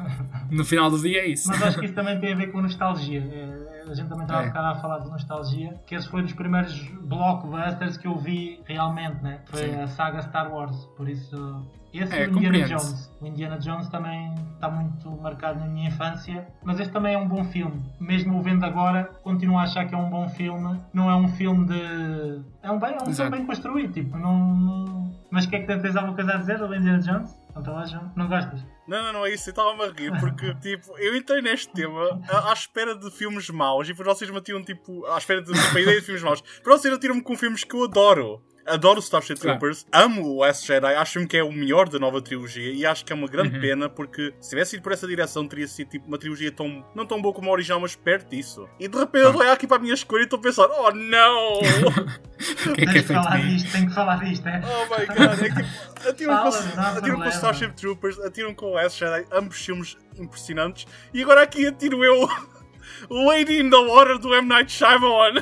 No 0.50 0.64
final 0.64 0.90
do 0.90 0.98
dia 0.98 1.20
é 1.20 1.28
isso. 1.28 1.48
Mas 1.48 1.62
acho 1.62 1.78
que 1.78 1.86
isso 1.86 1.94
também 1.94 2.18
tem 2.20 2.32
a 2.32 2.36
ver 2.36 2.48
com 2.48 2.60
nostalgia. 2.60 3.20
É, 3.20 3.79
A 3.90 3.94
gente 3.94 4.08
também 4.08 4.22
estava 4.24 4.42
É. 4.42 4.44
um 4.44 4.48
bocado 4.48 4.66
a 4.68 4.74
falar 4.76 4.98
de 5.00 5.10
nostalgia, 5.10 5.74
que 5.86 5.94
esse 5.96 6.08
foi 6.08 6.22
dos 6.22 6.32
primeiros 6.32 6.80
blockbusters 7.02 7.96
que 7.96 8.06
eu 8.06 8.16
vi 8.16 8.60
realmente, 8.64 9.22
né? 9.22 9.40
Foi 9.46 9.68
Sim. 9.68 9.80
a 9.80 9.86
saga 9.88 10.22
Star 10.22 10.52
Wars. 10.52 10.86
Por 10.96 11.08
isso, 11.08 11.66
esse 11.92 12.14
É, 12.16 12.26
o 12.28 12.36
Indiana. 12.36 12.66
Jones. 12.68 13.18
O 13.20 13.26
Indiana 13.26 13.58
Jones 13.58 13.88
também 13.88 14.32
está 14.54 14.70
muito 14.70 15.10
marcado 15.20 15.58
na 15.60 15.66
minha 15.66 15.88
infância, 15.88 16.46
mas 16.62 16.78
este 16.78 16.92
também 16.92 17.14
é 17.14 17.18
um 17.18 17.26
bom 17.26 17.42
filme. 17.44 17.82
Mesmo 17.98 18.38
o 18.38 18.42
vendo 18.42 18.64
agora, 18.64 19.10
continuo 19.24 19.58
a 19.58 19.62
achar 19.62 19.84
que 19.86 19.94
é 19.94 19.98
um 19.98 20.08
bom 20.08 20.28
filme. 20.28 20.80
Não 20.94 21.10
é 21.10 21.16
um 21.16 21.26
filme 21.28 21.66
de. 21.66 22.40
É 22.62 22.70
um, 22.70 22.78
bem, 22.78 22.92
é 22.94 23.02
um 23.02 23.12
filme 23.12 23.30
bem 23.30 23.44
construído, 23.46 23.92
tipo, 23.92 24.16
não- 24.16 25.10
Mas 25.32 25.44
o 25.44 25.48
que 25.50 25.56
é 25.56 25.60
que 25.60 25.66
tens 25.78 25.94
alguma 25.96 26.14
coisa 26.14 26.32
a 26.34 26.36
dizer 26.38 26.58
do 26.58 26.74
Indiana 26.74 26.98
Jones? 26.98 27.38
Não, 27.54 27.62
tá 27.62 28.12
não 28.16 28.28
gostas? 28.28 28.60
Não, 28.86 29.02
não, 29.04 29.12
não 29.12 29.26
é 29.26 29.30
isso. 29.34 29.48
Eu 29.48 29.52
estava-me 29.52 29.82
a 29.82 29.92
rir 29.92 30.12
porque, 30.20 30.54
tipo, 30.60 30.98
eu 30.98 31.16
entrei 31.16 31.40
neste 31.42 31.72
tema 31.72 32.20
à, 32.28 32.50
à 32.50 32.52
espera 32.52 32.96
de 32.96 33.10
filmes 33.10 33.48
maus 33.50 33.88
e 33.88 33.92
depois 33.92 34.08
vocês 34.18 34.30
me 34.30 34.38
atiram, 34.38 34.62
tipo, 34.62 35.04
à 35.06 35.18
espera 35.18 35.42
de 35.42 35.52
tipo, 35.52 35.76
a 35.76 35.80
ideia 35.80 36.00
de 36.00 36.06
filmes 36.06 36.22
maus. 36.22 36.40
Para 36.62 36.76
vocês 36.76 36.92
atiram-me 36.92 37.22
com 37.22 37.36
filmes 37.36 37.64
que 37.64 37.74
eu 37.74 37.84
adoro. 37.84 38.42
Adoro 38.66 39.00
Starship 39.00 39.36
Claro. 39.40 39.58
Troopers, 39.58 39.86
amo 39.92 40.22
o 40.22 40.40
Last 40.40 40.66
Jedi, 40.66 40.94
acho 40.94 41.26
que 41.26 41.36
é 41.36 41.42
o 41.42 41.50
melhor 41.52 41.88
da 41.88 41.98
nova 41.98 42.20
trilogia 42.20 42.72
e 42.72 42.84
acho 42.86 43.04
que 43.04 43.12
é 43.12 43.16
uma 43.16 43.26
grande 43.26 43.54
Uhum. 43.56 43.60
pena 43.60 43.88
porque 43.88 44.32
se 44.40 44.50
tivesse 44.50 44.76
ido 44.76 44.82
por 44.82 44.92
essa 44.92 45.06
direção 45.06 45.46
teria 45.48 45.66
sido 45.66 45.88
tipo 45.88 46.06
uma 46.06 46.18
trilogia 46.18 46.52
tão, 46.52 46.84
não 46.94 47.04
tão 47.06 47.20
boa 47.20 47.34
como 47.34 47.48
a 47.48 47.52
original, 47.52 47.80
mas 47.80 47.96
perto 47.96 48.30
disso. 48.30 48.68
E 48.78 48.86
de 48.86 48.96
repente 48.98 49.24
eu 49.24 49.32
Ah. 49.32 49.36
olhar 49.36 49.52
aqui 49.52 49.66
para 49.66 49.78
a 49.78 49.80
minha 49.80 49.94
escolha 49.94 50.20
e 50.20 50.24
estou 50.24 50.38
a 50.38 50.42
pensar, 50.42 50.66
oh 50.70 50.90
não! 50.92 51.60
Que 52.74 52.82
é 52.84 52.86
que 52.86 52.98
é 52.98 53.02
falar 53.02 53.38
disto, 53.40 53.72
tenho 53.72 53.88
que 53.88 53.94
falar 53.94 54.16
disto, 54.24 54.46
é? 54.46 54.60
Oh 54.64 54.84
my 54.84 55.06
god, 55.06 55.42
é 55.42 55.48
que 55.48 55.62
tipo, 55.62 56.08
atiram, 56.08 56.36
Fala, 56.36 56.52
com, 56.92 56.98
atiram 56.98 57.20
com. 57.20 57.28
Starship 57.28 57.72
Troopers, 57.74 58.18
atiram 58.20 58.54
com 58.54 58.66
o 58.66 58.74
Last 58.74 58.98
Jedi, 58.98 59.26
ambos 59.32 59.64
filmes 59.64 59.96
impressionantes, 60.18 60.86
e 61.12 61.22
agora 61.22 61.42
aqui 61.42 61.66
atiro 61.66 62.02
eu 62.04 62.28
Lady 63.10 63.60
in 63.60 63.70
the 63.70 63.76
Water 63.76 64.18
do 64.18 64.34
M. 64.34 64.48
Night 64.48 64.70
Shyamalan. 64.72 65.34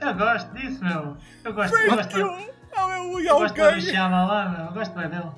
Eu 0.00 0.14
gosto 0.14 0.52
disso, 0.54 0.84
meu. 0.84 1.16
Eu 1.44 1.52
gosto, 1.52 1.76
eu 1.76 1.88
Thank 1.90 2.14
gosto, 2.14 2.18
you! 2.18 2.51
Eu 2.72 2.78
Aleluia, 2.80 3.32
gosto 3.32 3.54
do 3.54 3.64
alguém! 3.64 3.80
Shyamalan, 3.80 4.48
meu. 4.50 4.66
Eu 4.66 4.72
gosto. 4.72 5.34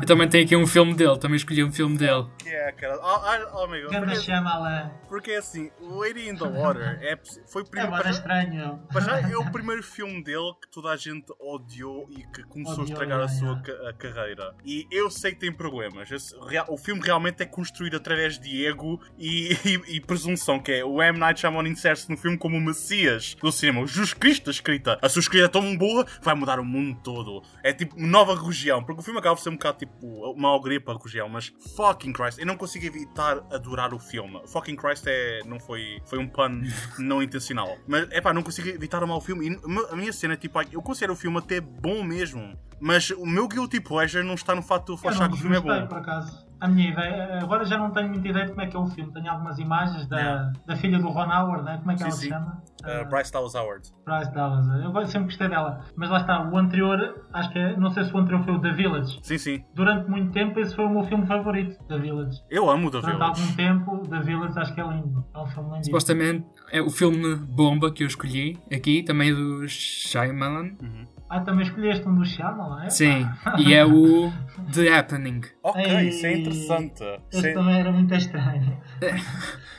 Eu 0.00 0.06
também 0.06 0.28
tenho 0.28 0.44
aqui 0.44 0.56
um 0.56 0.66
filme 0.66 0.94
dele, 0.94 1.18
também 1.18 1.36
escolhi 1.36 1.62
um 1.64 1.72
filme 1.72 1.96
dele. 1.98 2.26
Que 2.38 2.48
é, 2.48 2.72
cara. 2.72 2.98
Oh, 3.02 3.56
oh, 3.58 3.64
oh 3.64 3.66
my 3.68 3.80
god. 3.82 3.92
Ganda 3.92 4.06
Porque, 4.06 4.20
Shyamalan. 4.22 4.90
porque 5.08 5.30
assim, 5.32 5.70
Lady 5.80 6.28
in 6.28 6.36
the 6.36 6.44
Water 6.46 6.98
é, 7.02 7.18
foi 7.46 7.62
o 7.62 7.66
É 7.66 7.68
primeiro. 7.68 7.90
bada 7.92 8.10
estranho, 8.10 8.54
meu. 8.54 8.78
Mas 8.92 9.04
já 9.04 9.20
é 9.20 9.36
o 9.36 9.44
primeiro 9.52 9.82
filme 9.82 10.22
dele 10.22 10.52
que 10.62 10.68
toda 10.70 10.90
a 10.90 10.96
gente 10.96 11.26
odiou 11.40 12.06
e 12.10 12.22
que 12.32 12.42
começou 12.44 12.82
Odiou, 12.82 12.86
a 12.86 13.02
estragar 13.04 13.18
a 13.20 13.24
yeah, 13.30 13.38
sua 13.38 13.60
ca- 13.60 13.88
a 13.88 13.92
carreira. 13.92 14.54
E 14.64 14.86
eu 14.90 15.10
sei 15.10 15.32
que 15.32 15.40
tem 15.40 15.52
problemas. 15.52 16.10
Esse 16.10 16.34
rea- 16.48 16.64
o 16.68 16.76
filme 16.76 17.00
realmente 17.04 17.42
é 17.42 17.46
construído 17.46 17.96
através 17.96 18.38
de 18.38 18.66
ego 18.66 19.00
e, 19.18 19.52
e- 19.64 19.96
e 19.96 20.00
presunção, 20.00 20.58
que 20.60 20.72
é 20.72 20.84
o 20.84 21.02
M. 21.02 21.18
Night 21.18 21.40
Shyamalan 21.40 21.68
insere-se 21.68 22.08
no 22.10 22.16
filme 22.16 22.36
como 22.38 22.56
o 22.56 22.60
Messias 22.60 23.34
do 23.40 23.50
cinema, 23.52 23.80
o 23.80 23.86
Jesus 23.86 24.12
Cristo 24.14 24.50
escrita. 24.50 24.98
A 25.02 25.08
sua 25.08 25.20
escrita 25.20 25.46
é 25.46 25.48
tão 25.48 25.76
boa, 25.76 26.06
vai 26.22 26.34
mudar 26.34 26.58
o 26.58 26.64
mundo 26.64 26.98
todo. 27.02 27.42
É 27.62 27.72
tipo 27.72 27.96
uma 27.96 28.06
nova 28.08 28.34
religião, 28.34 28.82
porque 28.82 29.00
o 29.00 29.04
filme 29.04 29.18
acaba 29.18 29.34
por 29.36 29.42
ser 29.42 29.50
um 29.50 29.54
bocado 29.54 29.73
tipo 29.74 30.06
uma 30.32 30.48
alegria 30.50 30.80
para 30.80 30.94
a 30.94 30.96
religião, 30.96 31.28
mas 31.28 31.52
fucking 31.76 32.12
Christ, 32.12 32.38
eu 32.38 32.46
não 32.46 32.56
consigo 32.56 32.86
evitar 32.86 33.38
adorar 33.52 33.92
o 33.92 33.98
filme. 33.98 34.40
Fucking 34.46 34.76
Christ 34.76 35.04
é, 35.06 35.40
não 35.44 35.58
foi, 35.60 36.00
foi 36.06 36.18
um 36.18 36.28
pun 36.28 36.62
não 36.98 37.22
intencional. 37.22 37.76
Mas 37.86 38.08
é 38.10 38.20
pá, 38.20 38.32
não 38.32 38.42
consigo 38.42 38.68
evitar 38.68 39.02
amar 39.02 39.16
o 39.16 39.20
filme. 39.20 39.48
E 39.48 39.60
a 39.90 39.96
minha 39.96 40.12
cena 40.12 40.36
tipo, 40.36 40.60
eu 40.72 40.82
considero 40.82 41.12
o 41.12 41.16
filme 41.16 41.38
até 41.38 41.60
bom 41.60 42.02
mesmo. 42.02 42.56
Mas 42.80 43.10
o 43.10 43.24
meu 43.24 43.48
guilty 43.48 43.80
pleasure 43.80 44.24
não 44.24 44.34
está 44.34 44.54
no 44.54 44.62
facto 44.62 44.94
de 44.94 45.02
eu 45.04 45.10
achar 45.10 45.28
que 45.28 45.34
o 45.34 45.38
filme 45.38 45.56
é 45.56 45.60
bom. 45.60 45.86
por 45.86 45.98
acaso. 45.98 46.43
A 46.60 46.68
minha 46.68 46.90
ideia, 46.90 47.38
agora 47.42 47.64
já 47.64 47.76
não 47.76 47.90
tenho 47.90 48.08
muita 48.08 48.28
ideia 48.28 48.44
de 48.46 48.52
como 48.52 48.62
é 48.62 48.66
que 48.66 48.76
é 48.76 48.78
o 48.78 48.86
filme. 48.86 49.12
Tenho 49.12 49.30
algumas 49.30 49.58
imagens 49.58 50.06
da, 50.06 50.18
Yeah. 50.18 50.52
da 50.66 50.76
filha 50.76 50.98
do 50.98 51.08
Ron 51.08 51.30
Howard, 51.30 51.64
né? 51.64 51.78
como 51.78 51.90
é 51.90 51.94
que 51.94 51.98
Sim, 52.00 52.04
ela 52.04 52.12
sim. 52.12 52.20
se 52.22 52.28
chama? 52.28 52.62
Uh, 52.84 53.08
Bryce 53.08 53.32
Dallas 53.32 53.54
Howard. 53.54 53.88
Bryce 54.04 54.32
Dallas. 54.34 54.66
Eu 54.82 55.06
sempre 55.06 55.28
gostei 55.28 55.48
dela. 55.48 55.80
Mas 55.96 56.10
lá 56.10 56.20
está, 56.20 56.48
o 56.48 56.56
anterior, 56.56 57.24
acho 57.32 57.50
que 57.50 57.58
é, 57.58 57.76
não 57.76 57.90
sei 57.90 58.04
se 58.04 58.14
o 58.14 58.18
anterior 58.18 58.42
foi 58.44 58.54
o 58.54 58.60
The 58.60 58.72
Village. 58.72 59.18
Sim, 59.22 59.38
sim. 59.38 59.64
Durante 59.74 60.08
muito 60.08 60.32
tempo, 60.32 60.58
esse 60.60 60.74
foi 60.74 60.84
o 60.84 60.90
meu 60.90 61.04
filme 61.04 61.26
favorito, 61.26 61.82
The 61.88 61.98
Village. 61.98 62.38
Eu 62.50 62.70
amo 62.70 62.88
o 62.88 62.90
The 62.90 63.00
Durante 63.00 63.16
Village. 63.18 63.40
algum 63.42 63.56
tempo, 63.56 64.08
The 64.08 64.20
Village 64.20 64.58
acho 64.58 64.74
que 64.74 64.80
é 64.80 64.86
lindo. 64.86 65.24
É 65.34 65.38
um 65.38 65.46
filme 65.46 65.70
lindo. 65.72 65.84
Supostamente 65.86 66.46
é 66.70 66.80
o 66.82 66.90
filme 66.90 67.34
bomba 67.36 67.90
que 67.92 68.02
eu 68.02 68.06
escolhi 68.06 68.58
aqui, 68.72 69.02
também 69.02 69.30
é 69.30 69.34
do 69.34 69.66
Shyamalan. 69.68 70.72
Uhum. 70.82 71.06
Ah, 71.28 71.40
também 71.40 71.64
escolheste 71.66 72.06
um 72.06 72.14
do 72.14 72.24
Shyamalan, 72.24 72.84
é? 72.84 72.90
Sim, 72.90 73.26
e 73.58 73.72
é 73.74 73.84
o 73.84 74.30
The 74.72 74.88
Happening. 74.96 75.40
Ok, 75.62 75.82
Ei, 75.82 76.08
isso 76.08 76.26
é 76.26 76.36
interessante. 76.36 77.02
Esse 77.32 77.42
Sim. 77.42 77.54
também 77.54 77.80
era 77.80 77.90
muito 77.90 78.14
estranho. 78.14 78.78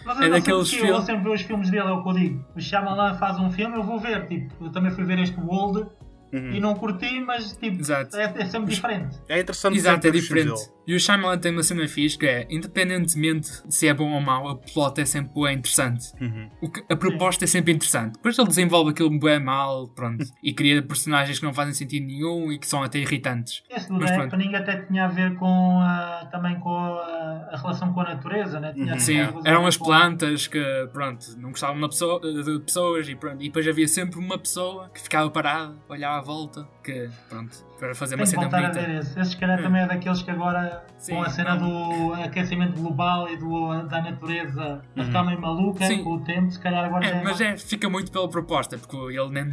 Mas 0.04 0.18
eu 0.20 0.26
É 0.26 0.30
daqueles 0.30 0.70
porquê, 0.70 0.76
eu 0.84 0.88
filmes- 0.88 1.06
sempre 1.06 1.24
ver 1.24 1.30
os 1.36 1.42
filmes 1.42 1.70
dele, 1.70 1.88
é 1.88 1.92
o 1.92 2.04
que 2.04 2.10
eu 2.10 2.14
digo. 2.14 2.46
O 2.56 2.60
Shyamalan 2.60 3.14
faz 3.16 3.40
um 3.40 3.50
filme, 3.52 3.76
eu 3.78 3.84
vou 3.84 4.00
ver. 4.00 4.28
Tipo, 4.28 4.66
eu 4.66 4.72
também 4.72 4.92
fui 4.92 5.04
ver 5.04 5.20
este 5.20 5.40
Old 5.40 5.88
Uhum. 6.34 6.52
e 6.52 6.60
não 6.60 6.74
curti, 6.76 7.22
mas 7.22 7.54
tipo, 7.56 7.80
Exato. 7.80 8.18
é, 8.18 8.24
é 8.38 8.46
sempre 8.46 8.74
diferente. 8.74 9.18
É 9.30 9.40
interessante 9.40 9.78
Exato, 9.78 10.00
é 10.00 10.12
filmes 10.12 10.22
diferente. 10.22 10.72
E 10.88 10.96
o 10.96 11.00
Shyamalan 11.00 11.38
tem 11.38 11.52
uma 11.52 11.64
cena 11.64 11.88
fixe 11.88 12.18
que 12.18 12.26
é, 12.26 12.48
independentemente 12.50 13.50
de 13.68 13.74
se 13.74 13.88
é 13.88 13.94
bom 13.94 14.12
ou 14.12 14.22
mau, 14.22 14.48
a 14.48 14.56
plot 14.56 15.00
é 15.02 15.06
sempre 15.06 15.34
bué 15.34 15.54
interessante. 15.54 16.12
Uhum. 16.22 16.50
O 16.62 16.70
que- 16.70 16.84
a 16.90 16.96
proposta 16.96 17.44
é 17.46 17.48
sempre 17.48 17.74
interessante. 17.74 18.14
Depois 18.14 18.38
ele 18.38 18.48
desenvolve 18.48 18.92
aquilo 18.92 19.18
bué 19.20 19.40
mal, 19.40 19.88
pronto, 19.90 20.24
e 20.44 20.54
cria 20.54 20.82
personagens 20.82 21.40
que 21.40 21.46
não 21.46 21.54
fazem 21.54 21.74
sentido 21.74 22.06
nenhum 22.06 22.52
e 22.52 22.60
que 22.60 22.68
são 22.68 22.84
até 22.84 23.00
irritantes. 23.00 23.64
Esse 23.70 23.88
do 23.88 23.96
Mas 24.00 24.12
pronto. 24.12 24.34
Happening 24.36 24.56
até 24.56 24.82
tinha 24.84 25.06
a 25.06 25.08
ver 25.08 25.36
com 25.38 25.80
a, 25.82 26.28
também 26.32 26.60
com 26.60 26.70
a, 26.76 27.50
a 27.52 27.58
relação 27.58 27.94
com 27.94 28.02
a 28.02 28.04
natureza, 28.16 28.60
né? 28.60 28.74
Tinha 28.74 28.94
Uhum. 28.94 29.00
Sim, 29.00 29.18
eram 29.44 29.66
as 29.66 29.78
plantas 29.78 30.48
que, 30.48 30.62
pronto, 30.94 31.26
não 31.38 31.50
gostavam 31.50 31.80
de, 31.82 31.88
pessoa, 31.88 32.20
de 32.22 32.60
pessoas 32.60 33.10
e 33.10 33.16
pronto. 33.16 33.42
E 33.42 33.48
depois 33.48 33.68
havia 33.68 33.88
sempre 33.88 34.20
uma 34.20 34.38
pessoa 34.38 34.90
que 34.94 35.02
ficava 35.02 35.30
parada, 35.30 35.76
olhava 35.90 36.18
à 36.20 36.22
volta, 36.22 36.68
que, 36.86 37.10
pronto, 37.30 37.58
para 37.80 37.94
fazer 37.96 38.16
uma 38.16 38.24
Tem 38.26 38.32
cena 38.40 38.46
a 38.46 38.50
bonita. 38.50 38.74
ver 38.80 39.00
esse. 39.00 39.20
Esse, 39.20 39.32
se 39.32 39.38
calhar, 39.38 39.62
também 39.62 39.82
é 39.82 39.88
daqueles 39.88 40.22
que 40.22 40.32
agora, 40.32 40.86
Sim, 41.00 41.16
com 41.16 41.22
a 41.24 41.30
cena 41.30 41.56
não. 41.56 42.08
do 42.10 42.14
aquecimento 42.14 42.80
global 42.80 43.28
e 43.30 43.38
do, 43.38 43.84
da 43.84 44.02
natureza 44.02 44.82
a 44.96 45.00
Uhum. 45.00 45.06
ficar 45.08 45.24
meio 45.24 45.42
maluca 45.42 45.86
Sim. 45.86 46.04
com 46.04 46.14
o 46.14 46.20
tempo, 46.24 46.52
se 46.52 46.60
calhar 46.60 46.86
agora 46.86 47.06
já 47.06 47.16
É, 47.16 47.20
é 47.20 47.24
mas 47.24 47.42
é, 47.42 47.58
fica 47.58 47.90
muito 47.90 48.12
pela 48.12 48.30
proposta, 48.30 48.78
porque 48.78 48.96
ele 48.96 49.30
nem 49.30 49.46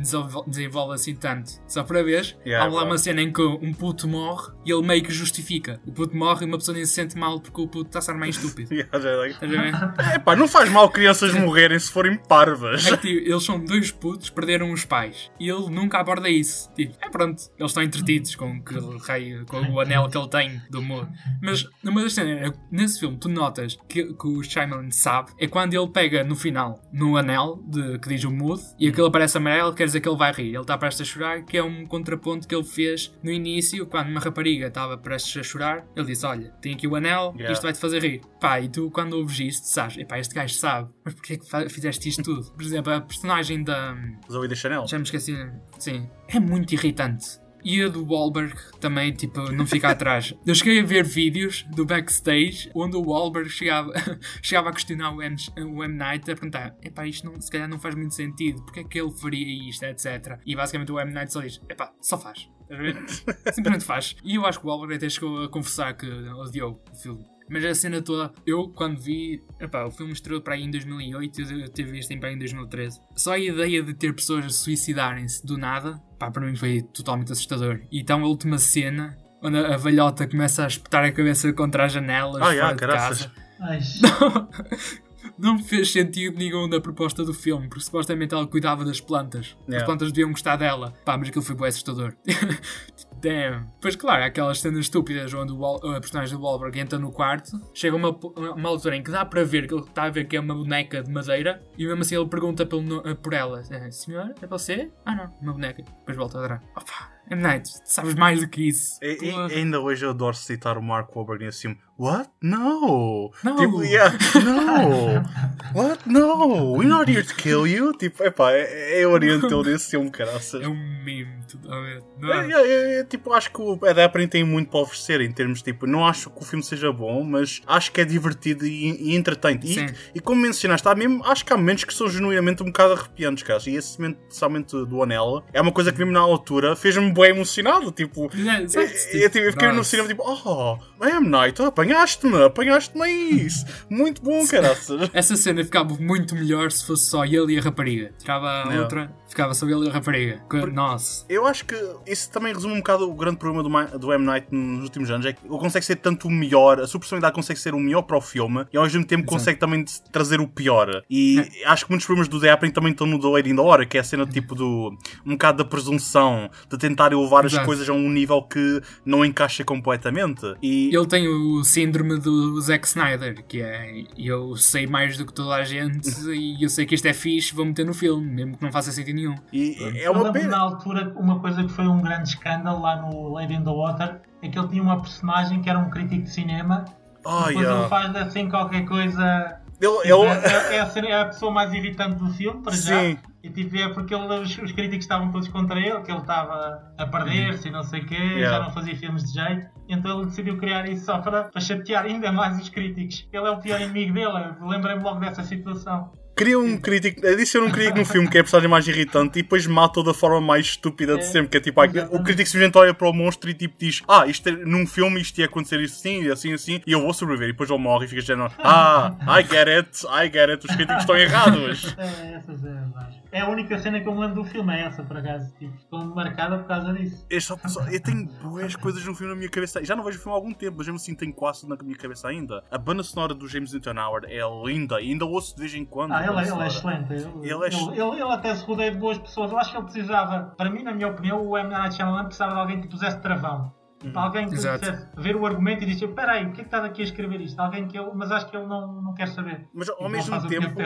desenvolve, 0.47 0.95
assim 0.95 1.14
tanto. 1.14 1.51
Só 1.66 1.83
para 1.83 2.03
ver, 2.03 2.37
Yeah, 2.47 2.64
há 2.64 2.66
lá 2.66 2.72
claro. 2.72 2.87
uma 2.89 2.99
cena 2.99 3.22
em 3.22 3.33
que 3.33 3.43
um 3.43 3.72
puto 3.72 4.07
morre 4.07 4.53
e 4.64 4.72
ele 4.72 4.87
meio 4.87 5.03
que 5.03 5.12
justifica. 5.12 5.80
O 5.87 5.93
puto 5.93 6.16
morre 6.16 6.45
e 6.45 6.49
uma 6.49 6.59
pessoa 6.59 6.76
nem 6.76 6.85
se 6.85 6.93
sente 6.93 7.16
mal 7.16 7.41
porque 7.41 7.61
o 7.61 7.66
puto 7.66 7.87
está 7.89 7.99
a 7.99 8.03
ser 8.03 8.14
mais 8.14 8.37
estúpido. 8.37 8.72
Yeah, 8.83 9.09
é 9.09 10.11
a? 10.11 10.14
É 10.14 10.18
pá, 10.20 10.35
não 10.37 10.47
faz 10.49 10.68
mal 10.70 10.89
crianças 10.91 11.33
morrerem 11.35 11.78
se 11.78 11.91
forem 11.91 12.16
parvas. 12.16 12.87
É 12.87 12.97
que, 12.97 13.09
tipo, 13.09 13.30
eles 13.30 13.45
são 13.45 13.59
dois 13.59 13.91
putos, 13.91 14.30
perderam 14.30 14.72
os 14.72 14.85
pais. 14.85 15.30
E 15.39 15.49
ele 15.49 15.68
nunca 15.70 15.99
aborda 15.99 16.28
isso. 16.28 16.70
Tipo, 16.74 16.95
é 17.01 17.09
pronto, 17.09 17.22
eles 17.31 17.51
estão 17.70 17.83
entretidos 17.83 18.35
com, 18.35 18.53
aquele 18.57 18.99
raio, 18.99 19.47
com 19.47 19.61
o 19.73 19.81
anel 19.81 20.09
que 20.09 20.16
ele 20.18 20.29
tem 20.29 20.61
do 20.70 20.79
amor. 20.79 21.09
Mas 21.41 21.68
numa 21.83 22.03
das 22.03 22.12
cenas, 22.14 22.51
é- 22.51 22.59
nesse 22.70 23.01
filme, 23.01 23.16
tu 23.18 23.29
notas 23.29 23.79
que, 23.89 24.12
que 24.14 24.27
o 24.27 24.43
Shyamalan 24.43 24.91
sabe, 24.91 25.33
é 25.39 25.47
quando 25.47 25.75
ele 25.75 25.89
pega 25.89 26.23
no 26.25 26.35
final, 26.37 26.81
no 26.93 27.16
anel 27.16 27.62
de, 27.66 27.99
que 27.99 28.09
diz 28.09 28.25
o 28.25 28.31
mood, 28.31 28.62
e 28.79 28.89
aquilo 28.89 29.07
aparece 29.07 29.37
amarelo, 29.39 29.73
quer 29.75 29.85
dizer 29.87 30.01
que 30.01 30.09
ele 30.09 30.16
vai 30.18 30.33
rir. 30.33 30.49
Ele 30.49 30.59
está 30.61 30.77
prestes 30.79 31.09
a 31.09 31.12
chorar, 31.12 31.43
que 31.45 31.57
é 31.57 31.62
um 31.62 31.87
contraponto 31.87 32.47
que 32.47 32.55
ele 32.55 32.64
fez 32.64 33.12
no 33.23 33.31
início, 33.31 33.87
quando 33.87 34.09
uma 34.09 34.20
rapariga 34.20 34.66
estava 34.68 34.97
prestes 34.99 35.37
a 35.37 35.43
chorar. 35.43 35.85
Ele 35.97 36.07
disse: 36.07 36.25
Olha, 36.27 36.51
tem 36.61 36.75
aqui 36.75 36.87
o 36.87 36.95
anel, 36.97 37.33
Yeah. 37.37 37.53
isto 37.53 37.62
vai-te 37.62 37.79
fazer 37.79 38.03
rir. 38.03 38.20
Pá, 38.41 38.61
e 38.61 38.68
tu, 38.68 38.91
quando 38.91 39.14
ouves 39.14 39.39
isto, 39.41 39.64
sabes, 39.64 39.97
epá, 39.97 40.18
este 40.18 40.35
gajo 40.35 40.55
sabe, 40.55 40.91
mas 41.05 41.14
porquê 41.14 41.35
é 41.35 41.37
que 41.37 41.68
fizeste 41.70 42.09
isto 42.09 42.23
tudo? 42.23 42.51
Por 42.53 42.62
exemplo, 42.62 42.93
a 42.93 43.01
personagem 43.01 43.62
da. 43.62 43.97
Zoe 44.31 44.49
da 44.49 44.55
Chanel. 44.55 44.87
Já 44.87 44.99
me 44.99 45.05
esqueci. 45.05 45.35
Sim, 45.83 46.09
é 46.28 46.39
muito 46.39 46.72
irritante. 46.74 47.41
E 47.64 47.83
a 47.83 47.89
do 47.89 48.07
Wahlberg 48.07 48.55
também, 48.78 49.12
tipo, 49.12 49.51
não 49.51 49.66
fica 49.66 49.91
atrás. 49.91 50.33
Eu 50.47 50.55
cheguei 50.55 50.78
a 50.78 50.85
ver 50.85 51.05
vídeos 51.05 51.64
do 51.74 51.85
backstage 51.85 52.70
onde 52.72 52.97
o 52.97 53.03
Wahlberg 53.03 53.51
chegava, 53.51 53.93
chegava 54.41 54.68
a 54.68 54.72
questionar 54.72 55.12
o 55.12 55.20
M, 55.20 55.35
o 55.59 55.83
M. 55.83 55.97
Night 55.97 56.30
a 56.30 56.37
perguntar: 56.37 56.76
epá, 56.85 57.05
isto 57.05 57.28
não, 57.28 57.41
se 57.41 57.51
calhar 57.51 57.68
não 57.68 57.80
faz 57.80 57.97
muito 57.97 58.14
sentido, 58.14 58.62
porque 58.62 58.78
é 58.78 58.85
que 58.85 59.01
ele 59.01 59.11
faria 59.11 59.68
isto, 59.68 59.83
etc. 59.83 60.39
E 60.47 60.55
basicamente 60.55 60.93
o 60.93 61.01
M. 61.01 61.12
Night 61.12 61.33
só 61.33 61.41
diz: 61.41 61.61
epá, 61.68 61.93
só 62.01 62.16
faz. 62.16 62.49
Simplesmente 63.53 63.85
faz. 63.85 64.14
E 64.22 64.37
eu 64.37 64.47
acho 64.47 64.61
que 64.61 64.66
o 64.66 64.68
Wahlberg 64.68 64.95
até 64.95 65.09
chegou 65.09 65.43
a 65.43 65.49
confessar 65.49 65.97
que 65.97 66.07
odiou 66.07 66.80
o 66.93 66.97
filme. 66.97 67.32
Mas 67.53 67.64
a 67.66 67.74
cena 67.74 68.00
toda, 68.00 68.32
eu 68.46 68.68
quando 68.70 68.98
vi, 68.98 69.42
epá, 69.61 69.84
o 69.84 69.90
filme 69.90 70.12
estreou 70.14 70.40
para 70.40 70.55
aí 70.55 70.62
em 70.62 70.70
2008 70.70 71.40
eu 71.42 71.68
tive 71.68 71.90
visto 71.92 72.11
em, 72.11 72.16
em 72.16 72.38
2013. 72.38 72.98
Só 73.14 73.32
a 73.32 73.38
ideia 73.38 73.82
de 73.82 73.92
ter 73.92 74.14
pessoas 74.14 74.46
a 74.46 74.48
suicidarem-se 74.48 75.44
do 75.46 75.59
nada, 75.59 76.00
pá, 76.18 76.30
para 76.30 76.46
mim 76.46 76.57
foi 76.57 76.80
totalmente 76.80 77.30
assustador. 77.30 77.80
E 77.92 78.00
então 78.00 78.22
a 78.24 78.26
última 78.26 78.57
cena, 78.57 79.18
onde 79.42 79.59
a 79.59 79.76
velhota 79.76 80.26
começa 80.26 80.64
a 80.64 80.66
espetar 80.66 81.05
a 81.05 81.12
cabeça 81.12 81.53
contra 81.53 81.84
as 81.84 81.92
janelas 81.92 82.36
Ah, 82.36 82.44
fora 82.46 82.55
yeah, 82.55 82.72
de 82.72 82.78
caraças. 82.78 83.26
casa. 83.26 83.32
Ai, 83.61 83.80
Não 85.38 85.55
me 85.57 85.62
fez 85.62 85.92
sentido 85.92 86.36
nenhum 86.38 86.68
da 86.68 86.80
proposta 86.80 87.24
do 87.24 87.32
filme, 87.34 87.68
porque 87.68 87.84
supostamente 87.84 88.34
ela 88.34 88.46
cuidava 88.46 88.84
das 88.84 89.00
plantas. 89.00 89.57
As 89.62 89.68
Yeah. 89.68 89.84
plantas 89.86 90.11
deviam 90.11 90.30
gostar 90.30 90.57
dela. 90.57 90.92
Pá, 91.05 91.16
mas 91.16 91.28
aquilo 91.28 91.44
foi 91.44 91.55
bem 91.55 91.68
assustador. 91.68 92.14
Damn. 93.23 93.66
Pois 93.81 93.95
claro, 93.97 94.23
há 94.25 94.27
aquelas 94.27 94.61
cenas 94.61 94.81
estúpidas 94.81 95.33
onde 95.33 95.53
o 95.53 95.59
Wal- 95.59 95.77
a 95.95 96.01
personagem 96.01 96.37
do 96.37 96.43
Wahlberg 96.43 96.79
entra 96.81 96.99
no 96.99 97.12
quarto, 97.12 97.53
chega 97.73 97.95
uma, 97.97 98.11
uma 98.11 98.68
altura 98.68 98.97
em 98.97 99.03
que 99.03 99.11
dá 99.11 99.25
para 99.25 99.45
ver 99.45 99.66
que 99.68 99.75
ele 99.75 99.83
está 99.83 100.05
a 100.05 100.11
ver 100.11 100.25
que 100.27 100.37
é 100.37 100.41
uma 100.41 100.55
boneca 100.55 101.03
de 101.03 101.11
madeira 101.11 101.62
e 101.79 101.87
mesmo 101.87 102.01
assim 102.03 102.16
ele 102.16 102.27
pergunta 102.29 102.66
pelo 102.66 102.83
no- 102.83 103.16
por 103.16 103.33
ela: 103.33 103.62
"Eh, 103.70 103.91
Senhor, 103.91 104.35
é 104.43 104.47
você? 104.47 104.91
Ah 105.07 105.14
não, 105.14 105.31
uma 105.41 105.53
boneca. 105.53 105.83
Depois 105.83 106.16
volta 106.16 106.39
a 106.39 106.43
atrás. 106.45 106.62
Opa, 106.77 107.12
M. 107.31 107.41
Night, 107.41 107.68
sabes 107.85 108.14
mais 108.16 108.41
do 108.41 108.49
que 108.49 108.68
isso. 108.68 108.99
E- 109.01 109.18
e- 109.23 109.55
ainda 109.55 109.81
hoje 109.81 110.05
eu 110.05 110.11
adoro 110.11 110.35
citar 110.37 110.77
o 110.77 110.83
Mark 110.83 111.14
Wahlberg 111.14 111.45
nesse 111.45 111.62
filme. 111.62 111.79
What? 112.03 112.30
No! 112.42 113.30
No. 113.44 113.57
Tipo, 113.57 113.84
yeah, 113.84 114.12
no! 114.34 115.22
What? 115.80 116.05
No! 116.05 116.72
We're 116.72 116.88
not 116.88 117.09
here 117.09 117.22
to 117.22 117.34
kill 117.36 117.64
you! 117.64 117.92
Tipo, 117.92 118.24
epá, 118.24 118.50
é, 118.50 119.03
é 119.03 119.07
oriental 119.07 119.62
nesse 119.64 119.92
filme, 119.92 120.11
caraças. 120.11 120.61
É 120.62 120.66
um 120.66 120.74
meme, 120.74 121.44
tudo 121.48 121.72
a 121.72 121.80
ver. 121.80 122.03
É, 122.24 122.26
é? 122.26 122.50
é, 122.50 123.00
é, 123.00 123.05
tipo, 123.05 123.32
acho 123.32 123.53
que 123.53 123.62
o 123.62 123.78
Ed 123.86 124.00
Aprin 124.00 124.26
tem 124.26 124.42
muito 124.42 124.68
para 124.68 124.80
oferecer 124.80 125.20
em 125.20 125.30
termos, 125.30 125.62
tipo, 125.62 125.86
não 125.86 126.05
acho 126.05 126.28
que 126.28 126.42
o 126.42 126.44
filme 126.44 126.64
seja 126.64 126.92
bom, 126.92 127.22
mas 127.22 127.62
acho 127.68 127.92
que 127.92 128.00
é 128.00 128.05
divertido 128.05 128.66
e, 128.66 129.11
e 129.11 129.14
entretém. 129.14 129.62
Sim. 129.62 129.86
E, 130.12 130.18
e 130.18 130.20
como 130.20 130.40
mencionaste, 130.40 130.88
há 130.88 130.96
mesmo, 130.96 131.24
acho 131.24 131.44
que 131.44 131.53
há 131.53 131.57
momentos 131.57 131.84
que 131.84 131.94
são 131.94 132.09
genuinamente 132.09 132.64
um 132.64 132.66
bocado 132.66 132.94
arrepiantes, 132.94 133.44
cara. 133.44 133.62
E 133.64 133.76
esse 133.76 134.00
momento, 134.00 134.18
especialmente 134.22 134.72
do 134.72 135.03
Anela, 135.05 135.44
é 135.53 135.61
uma 135.61 135.70
coisa 135.70 135.92
que 135.92 135.98
mesmo 136.00 136.12
na 136.12 136.18
altura 136.18 136.74
fez-me 136.74 137.12
bem 137.12 137.30
emocionado, 137.30 137.92
tipo... 137.92 138.28
É, 138.34 138.64
Eu, 138.64 138.68
sabes, 138.68 139.14
eu, 139.14 139.30
tipo, 139.30 139.44
eu 139.44 139.53
fiquei 139.53 139.68
no 139.68 139.74
nossa. 139.74 139.90
cinema 139.90 140.09
tipo, 140.09 140.24
oh, 140.26 140.78
M. 141.07 141.28
Night, 141.28 141.61
apanhaste-me, 141.93 142.45
apanhaste-me 142.45 143.07
isso. 143.45 143.64
Muito 143.88 144.22
bom, 144.22 144.47
caraças. 144.47 145.11
Essa 145.12 145.36
cena 145.36 145.62
ficava 145.62 145.95
muito 145.95 146.34
melhor 146.34 146.70
se 146.70 146.84
fosse 146.86 147.07
só 147.07 147.24
ele 147.24 147.55
e 147.55 147.59
a 147.59 147.62
rapariga. 147.62 148.12
Tirava 148.18 148.49
a 148.49 148.80
outra, 148.80 149.12
ficava 149.33 149.55
só 149.55 149.66
ele 149.66 149.87
e 149.87 149.89
a 149.89 149.93
rapariga. 149.93 150.43
Que- 150.49 150.66
Nossa. 150.66 151.24
Eu 151.28 151.47
acho 151.47 151.64
que 151.64 151.74
isso 152.07 152.30
também 152.30 152.53
resume 152.55 152.74
um 152.74 152.78
bocado 152.78 153.11
o 153.11 153.14
grande 153.14 153.37
problema 153.37 153.62
do, 153.62 153.70
Ma- 153.70 153.85
do 153.85 154.12
M. 154.12 154.24
Night 154.24 154.47
nos 154.51 154.85
últimos 154.85 155.11
anos. 155.11 155.26
É 155.26 155.33
que 155.33 155.41
ele 155.47 155.59
consegue 155.59 155.85
ser 155.85 155.97
tanto 155.97 156.28
o 156.28 156.30
melhor, 156.30 156.80
a 156.80 156.87
sua 156.87 157.01
personalidade 157.01 157.35
consegue 157.35 157.59
ser 157.59 157.74
o 157.74 157.78
melhor 157.80 158.03
para 158.03 158.16
o 158.16 158.20
filme 158.20 158.64
e 158.72 158.76
ao 158.76 158.85
mesmo 158.85 159.05
tempo 159.05 159.22
Exato. 159.22 159.33
consegue 159.35 159.59
também 159.59 159.85
trazer 160.11 160.41
o 160.41 160.47
pior. 160.49 161.03
E 161.11 161.43
acho 161.66 161.85
que 161.85 161.91
muitos 161.91 162.07
problemas 162.07 162.28
do 162.28 162.41
The 162.41 162.51
Apple 162.51 162.70
também 162.72 162.93
estão 162.93 163.07
no 163.07 163.18
The 163.20 163.28
Lady 163.28 163.51
in 163.51 163.57
the 163.57 163.62
Hora, 163.62 163.85
que 163.87 163.97
é 163.97 164.01
a 164.01 164.05
cena 164.05 164.26
tipo 164.26 164.55
do. 164.55 164.97
um 165.26 165.33
bocado 165.33 165.59
da 165.59 165.64
presunção, 165.64 166.51
de 166.70 166.78
tentar 166.78 167.12
elevar 167.12 167.45
as 167.47 167.53
Exato. 167.53 167.66
coisas 167.66 167.89
a 167.89 167.93
um 167.93 168.09
nível 168.11 168.43
que 168.43 168.80
não 169.05 169.24
encaixa 169.24 169.64
completamente. 169.64 170.43
E. 170.62 170.95
Ele 170.95 171.07
tem 171.07 171.28
o 171.28 171.62
síndrome 171.64 172.18
do 172.18 172.61
Zack 172.61 172.87
Snyder, 172.87 173.45
que 173.47 173.61
é 173.62 174.05
eu 174.16 174.57
sei 174.57 174.87
mais 174.87 175.16
do 175.16 175.24
que 175.26 175.33
toda 175.33 175.55
a 175.55 175.64
gente 175.64 176.09
e 176.33 176.62
eu 176.62 176.68
sei 176.68 176.85
que 176.87 176.95
isto 176.95 177.07
é 177.07 177.12
fixe, 177.12 177.55
vou 177.55 177.64
meter 177.64 177.85
no 177.87 177.95
filme, 177.95 178.26
mesmo 178.26 178.57
que 178.57 178.62
não 178.64 178.72
faça 178.72 178.91
sentido 178.93 179.16
nenhum. 179.16 179.22
E 179.53 179.77
é 180.03 180.11
uma 180.11 180.23
lembro 180.25 180.25
na 180.25 180.33
pena. 180.33 180.57
altura 180.59 181.12
uma 181.16 181.39
coisa 181.41 181.62
que 181.64 181.70
foi 181.70 181.87
um 181.87 182.01
grande 182.01 182.29
escândalo 182.31 182.81
lá 182.81 182.97
no 182.97 183.29
Lady 183.33 183.55
in 183.55 183.62
the 183.64 183.70
Water 183.70 184.20
é 184.43 184.49
que 184.49 184.59
ele 184.59 184.68
tinha 184.68 184.83
uma 184.83 185.01
personagem 185.01 185.61
que 185.62 185.68
era 185.70 185.79
um 185.79 185.89
crítico 185.91 186.23
de 186.23 186.31
cinema. 186.31 186.85
Oh, 187.25 187.45
Depois 187.45 187.57
yeah. 187.61 187.81
ele 187.81 187.89
faz 187.89 188.16
assim 188.16 188.49
qualquer 188.49 188.85
coisa. 188.85 189.59
Ele, 189.81 189.91
É, 190.05 190.12
ele- 190.12 190.27
é- 190.73 190.77
é 190.77 190.81
a, 190.81 190.87
ser- 190.87 191.05
é 191.05 191.20
a 191.20 191.25
pessoa 191.27 191.51
mais 191.53 191.73
irritante 191.73 192.16
do 192.16 192.31
filme, 192.35 192.62
para 192.62 192.73
já. 192.73 193.01
Sim. 193.01 193.18
E 193.43 193.51
tipo, 193.51 193.77
é 193.77 193.89
porque 193.89 194.14
ele- 194.14 194.27
os, 194.41 194.57
os 194.59 194.70
críticos 194.73 195.05
estavam 195.05 195.31
todos 195.33 195.49
contra 195.49 195.79
ele, 195.79 196.01
que 196.03 196.11
ele 196.12 196.20
estava 196.20 196.93
a 196.97 197.07
perder-se 197.07 197.66
e 197.68 197.70
não 197.73 197.83
sei 197.83 198.01
o 198.03 198.07
quê, 198.07 198.14
Yeah. 198.14 198.59
já 198.59 198.62
não 198.64 198.70
fazia 198.70 198.97
filmes 198.97 199.25
de 199.33 199.41
jeito. 199.41 199.66
Então 199.89 200.16
ele 200.16 200.27
decidiu 200.27 200.57
criar 200.57 200.89
isso 200.89 201.05
só 201.07 201.18
para, 201.18 201.45
para 201.45 201.61
chatear 201.61 202.05
ainda 202.05 202.31
mais 202.31 202.61
os 202.61 202.68
críticos. 202.68 203.29
Ele 203.33 203.45
é 203.47 203.51
o 203.51 203.59
pior 203.59 203.81
inimigo 203.81 204.14
dele, 204.14 204.55
lembrei-me 204.61 205.03
logo 205.03 205.18
dessa 205.18 205.43
situação. 205.43 206.12
Cria 206.35 206.59
um 206.59 206.78
crítico, 206.78 207.26
adiciona 207.26 207.66
um 207.66 207.70
crítico 207.70 207.99
no 207.99 208.07
filme 208.07 208.28
que 208.28 208.39
é 208.39 208.41
a 208.41 208.45
personagem 208.45 208.68
mais 208.68 208.89
irritante 208.89 209.39
e 209.39 209.43
depois 209.43 209.66
mata-o 209.66 210.03
da 210.03 210.14
forma 210.14 210.41
mais 210.41 210.66
estúpida 210.66 211.16
de 211.16 211.22
É, 211.22 211.26
sempre. 211.26 211.51
Que 211.51 211.57
é 211.59 211.61
tipo, 211.61 211.80
ah, 211.80 211.85
o 212.11 212.22
crítico 212.22 212.49
simplesmente 212.49 212.78
olha 212.78 212.95
para 212.95 213.09
o 213.09 213.12
monstro 213.12 213.51
e 213.51 213.55
tipo 213.55 213.74
diz: 213.78 214.03
Ah, 214.09 214.26
isto 214.26 214.49
é, 214.49 214.53
num 214.53 214.87
filme 214.87 215.20
isto 215.20 215.39
ia 215.39 215.47
acontecer 215.47 215.80
isto 215.80 215.97
assim, 215.97 216.30
assim, 216.30 216.53
assim, 216.55 216.80
e 216.87 216.93
eu 216.93 217.03
vou 217.03 217.12
sobreviver. 217.12 217.51
E 217.51 217.53
depois 217.53 217.68
ele 217.68 217.78
morre 217.78 218.07
e 218.07 218.09
fica 218.09 218.22
dizendo: 218.22 218.51
Ah, 218.59 219.14
I 219.28 219.43
get 219.43 219.68
it, 219.68 220.07
I 220.07 220.24
get 220.33 220.49
it, 220.49 220.66
os 220.66 220.74
críticos 220.74 221.03
estão 221.03 221.16
errados. 221.16 221.95
É, 222.03 222.35
essas 222.35 222.64
é. 222.64 223.22
É 223.33 223.41
a 223.41 223.49
única 223.49 223.78
cena 223.78 224.01
que 224.01 224.07
eu 224.09 224.14
me 224.14 224.20
lembro 224.20 224.43
do 224.43 224.45
filme, 224.49 224.72
é 224.74 224.83
essa 224.83 225.03
por 225.03 225.16
acaso. 225.16 225.53
Tipo, 225.59 225.74
estou 225.76 226.05
marcada 226.14 226.59
por 226.59 226.68
causa 226.68 226.93
disso. 226.93 227.26
Eu, 227.28 227.41
só- 227.41 227.57
só- 227.66 227.89
eu 227.89 228.01
tenho 228.01 228.26
boas 228.43 228.76
coisas 228.76 229.05
no 229.05 229.14
filme 229.14 229.33
na 229.33 229.39
minha 229.39 229.51
cabeça. 229.51 229.85
Já 229.85 229.97
não 229.97 230.05
vejo 230.05 230.18
o 230.18 230.20
filme 230.22 230.33
há 230.33 230.37
algum 230.39 230.53
tempo, 230.53 230.76
mas 230.78 230.87
mesmo 230.87 230.97
assim 230.97 231.14
tenho 231.14 231.33
quase 231.33 231.68
na 231.68 231.76
minha 231.83 231.97
cabeça 231.97 232.28
ainda. 232.28 232.62
A 232.70 232.78
banda 232.78 233.03
sonora 233.03 233.35
do 233.35 233.49
James 233.49 233.72
Newton 233.72 233.99
Howard 233.99 234.26
é 234.33 234.41
linda 234.64 235.01
e 235.01 235.11
ainda 235.11 235.24
ouço 235.24 235.55
de 235.55 235.61
vez 235.62 235.74
em 235.74 235.85
quando. 235.85 236.12
Ah, 236.12 236.18
ele, 236.24 236.37
é- 236.39 236.43
ele 236.53 236.62
é 236.62 236.66
excelente. 236.66 237.12
Ele, 237.12 237.22
Ele 237.43 237.64
é 237.64 237.66
ex- 237.66 237.89
ele- 237.89 238.01
ele 238.20 238.33
até 238.33 238.55
se 238.55 238.64
rodeia 238.66 238.91
de 238.93 238.99
boas 238.99 239.18
pessoas. 239.18 239.51
Eu 239.51 239.59
acho 239.59 239.70
que 239.70 239.76
ele 239.78 239.85
precisava, 239.85 240.55
para 240.57 240.70
mim, 240.70 240.83
na 240.83 240.93
minha 240.93 241.09
opinião, 241.09 241.45
o 241.47 241.57
M. 241.57 241.70
Night 241.70 241.95
Shyamalan 241.97 242.24
precisava 242.26 242.53
de 242.55 242.61
alguém 242.61 242.80
que 242.80 242.89
pusesse 242.89 243.18
travão. 243.20 243.72
Tipo, 244.03 244.18
alguém 244.18 244.48
que 244.48 244.55
Exato. 244.55 244.80
dissesse, 244.80 245.07
ver 245.16 245.36
o 245.36 245.46
argumento 245.46 245.82
e 245.84 245.86
dizer: 245.86 246.07
Espera 246.07 246.32
aí, 246.32 246.44
o 246.46 246.53
que 246.53 246.61
é 246.61 246.64
que 246.64 246.68
estás 246.68 246.84
aqui 246.84 247.03
a 247.03 247.05
escrever 247.05 247.40
isto? 247.40 247.59
Alguém 247.61 247.86
que 247.86 247.96
ele, 247.96 248.11
mas 248.14 248.30
acho 248.30 248.48
que 248.50 248.57
ele 248.57 248.66
não, 248.66 249.00
não 249.00 249.14
quer 249.14 249.28
saber. 249.28 249.66
Mas 249.72 249.88
ao 249.88 250.00
Ele 250.00 250.09
mesmo 250.09 250.36
o 250.36 250.46
tempo, 250.46 250.80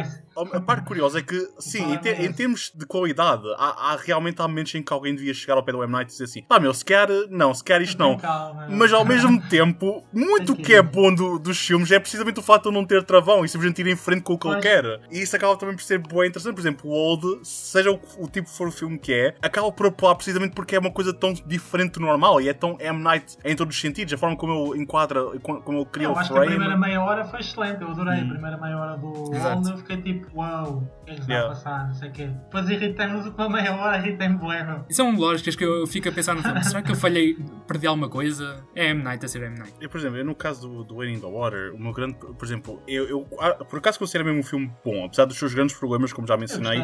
a 0.54 0.60
parte 0.60 0.84
curiosa 0.86 1.18
é 1.18 1.22
que, 1.22 1.38
sim, 1.58 1.92
em, 1.94 1.98
te- 1.98 2.10
em 2.10 2.32
termos 2.32 2.70
de 2.74 2.84
qualidade, 2.86 3.42
há, 3.58 3.92
há 3.92 3.96
realmente 3.96 4.40
há 4.40 4.46
momentos 4.48 4.74
em 4.74 4.82
que 4.82 4.92
alguém 4.92 5.14
devia 5.14 5.32
chegar 5.34 5.54
ao 5.54 5.62
pé 5.62 5.72
do 5.72 5.82
M. 5.82 5.90
Night 5.92 6.08
e 6.10 6.12
dizer 6.12 6.24
assim: 6.24 6.42
pá, 6.42 6.60
meu, 6.60 6.72
se 6.74 6.84
quer, 6.84 7.08
não, 7.30 7.52
se 7.54 7.64
quer 7.64 7.80
isto 7.80 7.98
não. 7.98 8.16
Calma. 8.18 8.66
Mas 8.70 8.92
ao 8.92 9.04
mesmo 9.04 9.40
tempo, 9.48 10.04
muito 10.12 10.54
Tem 10.54 10.64
que 10.64 10.74
é 10.74 10.82
bom 10.82 11.14
do- 11.14 11.38
dos 11.38 11.58
filmes 11.58 11.90
é 11.90 11.98
precisamente 11.98 12.38
o 12.40 12.42
facto 12.42 12.64
de 12.64 12.68
ele 12.70 12.76
não 12.78 12.84
ter 12.86 13.02
travão 13.04 13.44
e 13.44 13.48
simplesmente 13.48 13.80
ir 13.80 13.86
em 13.88 13.96
frente 13.96 14.22
com 14.22 14.34
o 14.34 14.38
que 14.38 14.46
ele 14.46 14.54
Pois. 14.54 14.64
quer. 14.64 15.00
E 15.10 15.22
isso 15.22 15.34
acaba 15.36 15.56
também 15.56 15.74
por 15.74 15.82
ser 15.82 15.98
bem 15.98 16.26
interessante. 16.28 16.54
Por 16.54 16.60
exemplo, 16.60 16.90
o 16.90 16.92
Old, 16.92 17.40
seja 17.44 17.90
o, 17.90 18.00
o 18.18 18.28
tipo 18.28 18.48
que 18.50 18.56
for 18.56 18.68
o 18.68 18.72
filme 18.72 18.98
que 18.98 19.12
é, 19.12 19.34
acaba 19.42 19.70
por 19.72 19.86
apelar 19.86 20.14
precisamente 20.14 20.54
porque 20.54 20.76
é 20.76 20.78
uma 20.78 20.90
coisa 20.90 21.12
tão 21.14 21.32
diferente 21.46 21.94
do 21.94 22.00
normal 22.00 22.40
e 22.40 22.48
é 22.48 22.52
tão 22.52 22.76
M. 22.80 23.05
Night 23.06 23.36
em 23.44 23.56
todos 23.56 23.74
os 23.74 23.80
sentidos. 23.80 24.12
A 24.12 24.18
forma 24.18 24.36
como 24.36 24.74
ele 24.74 24.82
enquadra, 24.82 25.22
como 25.40 25.78
ele 25.78 25.86
cria 25.86 26.06
Eu 26.06 26.12
o 26.12 26.18
acho 26.18 26.28
que 26.32 26.38
a 26.38 26.40
frame. 26.42 26.50
primeira 26.56 26.76
meia 26.76 27.00
hora 27.02 27.24
foi 27.24 27.40
excelente, 27.40 27.80
eu 27.82 27.88
adorei 27.90 28.20
Hum. 28.20 28.26
a 28.26 28.28
primeira 28.32 28.56
meia 28.58 28.76
hora 28.78 28.96
do 28.96 29.34
Exato. 29.34 29.68
Eu 29.70 29.76
fiquei 29.78 29.96
tipo, 30.02 30.38
uau, 30.38 30.84
o 31.02 31.04
que 31.04 31.10
é 31.10 31.14
que 31.14 31.20
está 31.20 31.32
Yeah. 31.32 31.46
a 31.52 31.54
passar, 31.56 31.86
não 31.88 31.94
sei 31.94 32.08
o 32.08 32.12
quê. 32.12 32.26
Depois 32.26 32.68
irritei-me 32.68 33.14
uma 33.36 33.48
meia 33.48 33.74
hora, 33.76 33.98
irritei-me 33.98 34.36
bueno. 34.36 34.84
E 34.88 34.94
são 34.94 35.14
lógicas 35.16 35.56
que 35.56 35.64
eu 35.64 35.86
fico 35.86 36.08
a 36.08 36.12
pensar 36.12 36.34
no 36.34 36.42
filme. 36.42 36.62
Será 36.64 36.82
que 36.82 36.90
eu 36.92 36.96
falhei, 36.96 37.36
perdi 37.66 37.86
alguma 37.86 38.08
coisa? 38.08 38.64
É 38.74 38.86
M. 38.90 39.02
Night 39.02 39.24
a 39.24 39.28
ser 39.28 39.42
M. 39.42 39.58
Night. 39.58 39.74
Eu, 39.80 39.88
por 39.88 39.98
exemplo, 39.98 40.18
eu, 40.18 40.24
no 40.24 40.34
caso 40.34 40.68
do, 40.68 40.84
do 40.84 40.96
Wayne 40.96 41.14
in 41.16 41.20
the 41.20 41.26
Water, 41.26 41.74
o 41.74 41.78
meu 41.78 41.92
grande. 41.92 42.14
Por 42.16 42.44
exemplo, 42.44 42.82
eu, 42.88 43.08
eu 43.08 43.28
ah, 43.40 43.52
por 43.64 43.78
acaso 43.78 43.98
considero 43.98 44.24
mesmo 44.24 44.40
um 44.40 44.42
filme 44.42 44.70
bom, 44.84 45.04
apesar 45.04 45.24
dos 45.24 45.36
seus 45.38 45.54
grandes 45.54 45.76
problemas, 45.76 46.12
como 46.12 46.26
já 46.26 46.36
mencionei. 46.36 46.82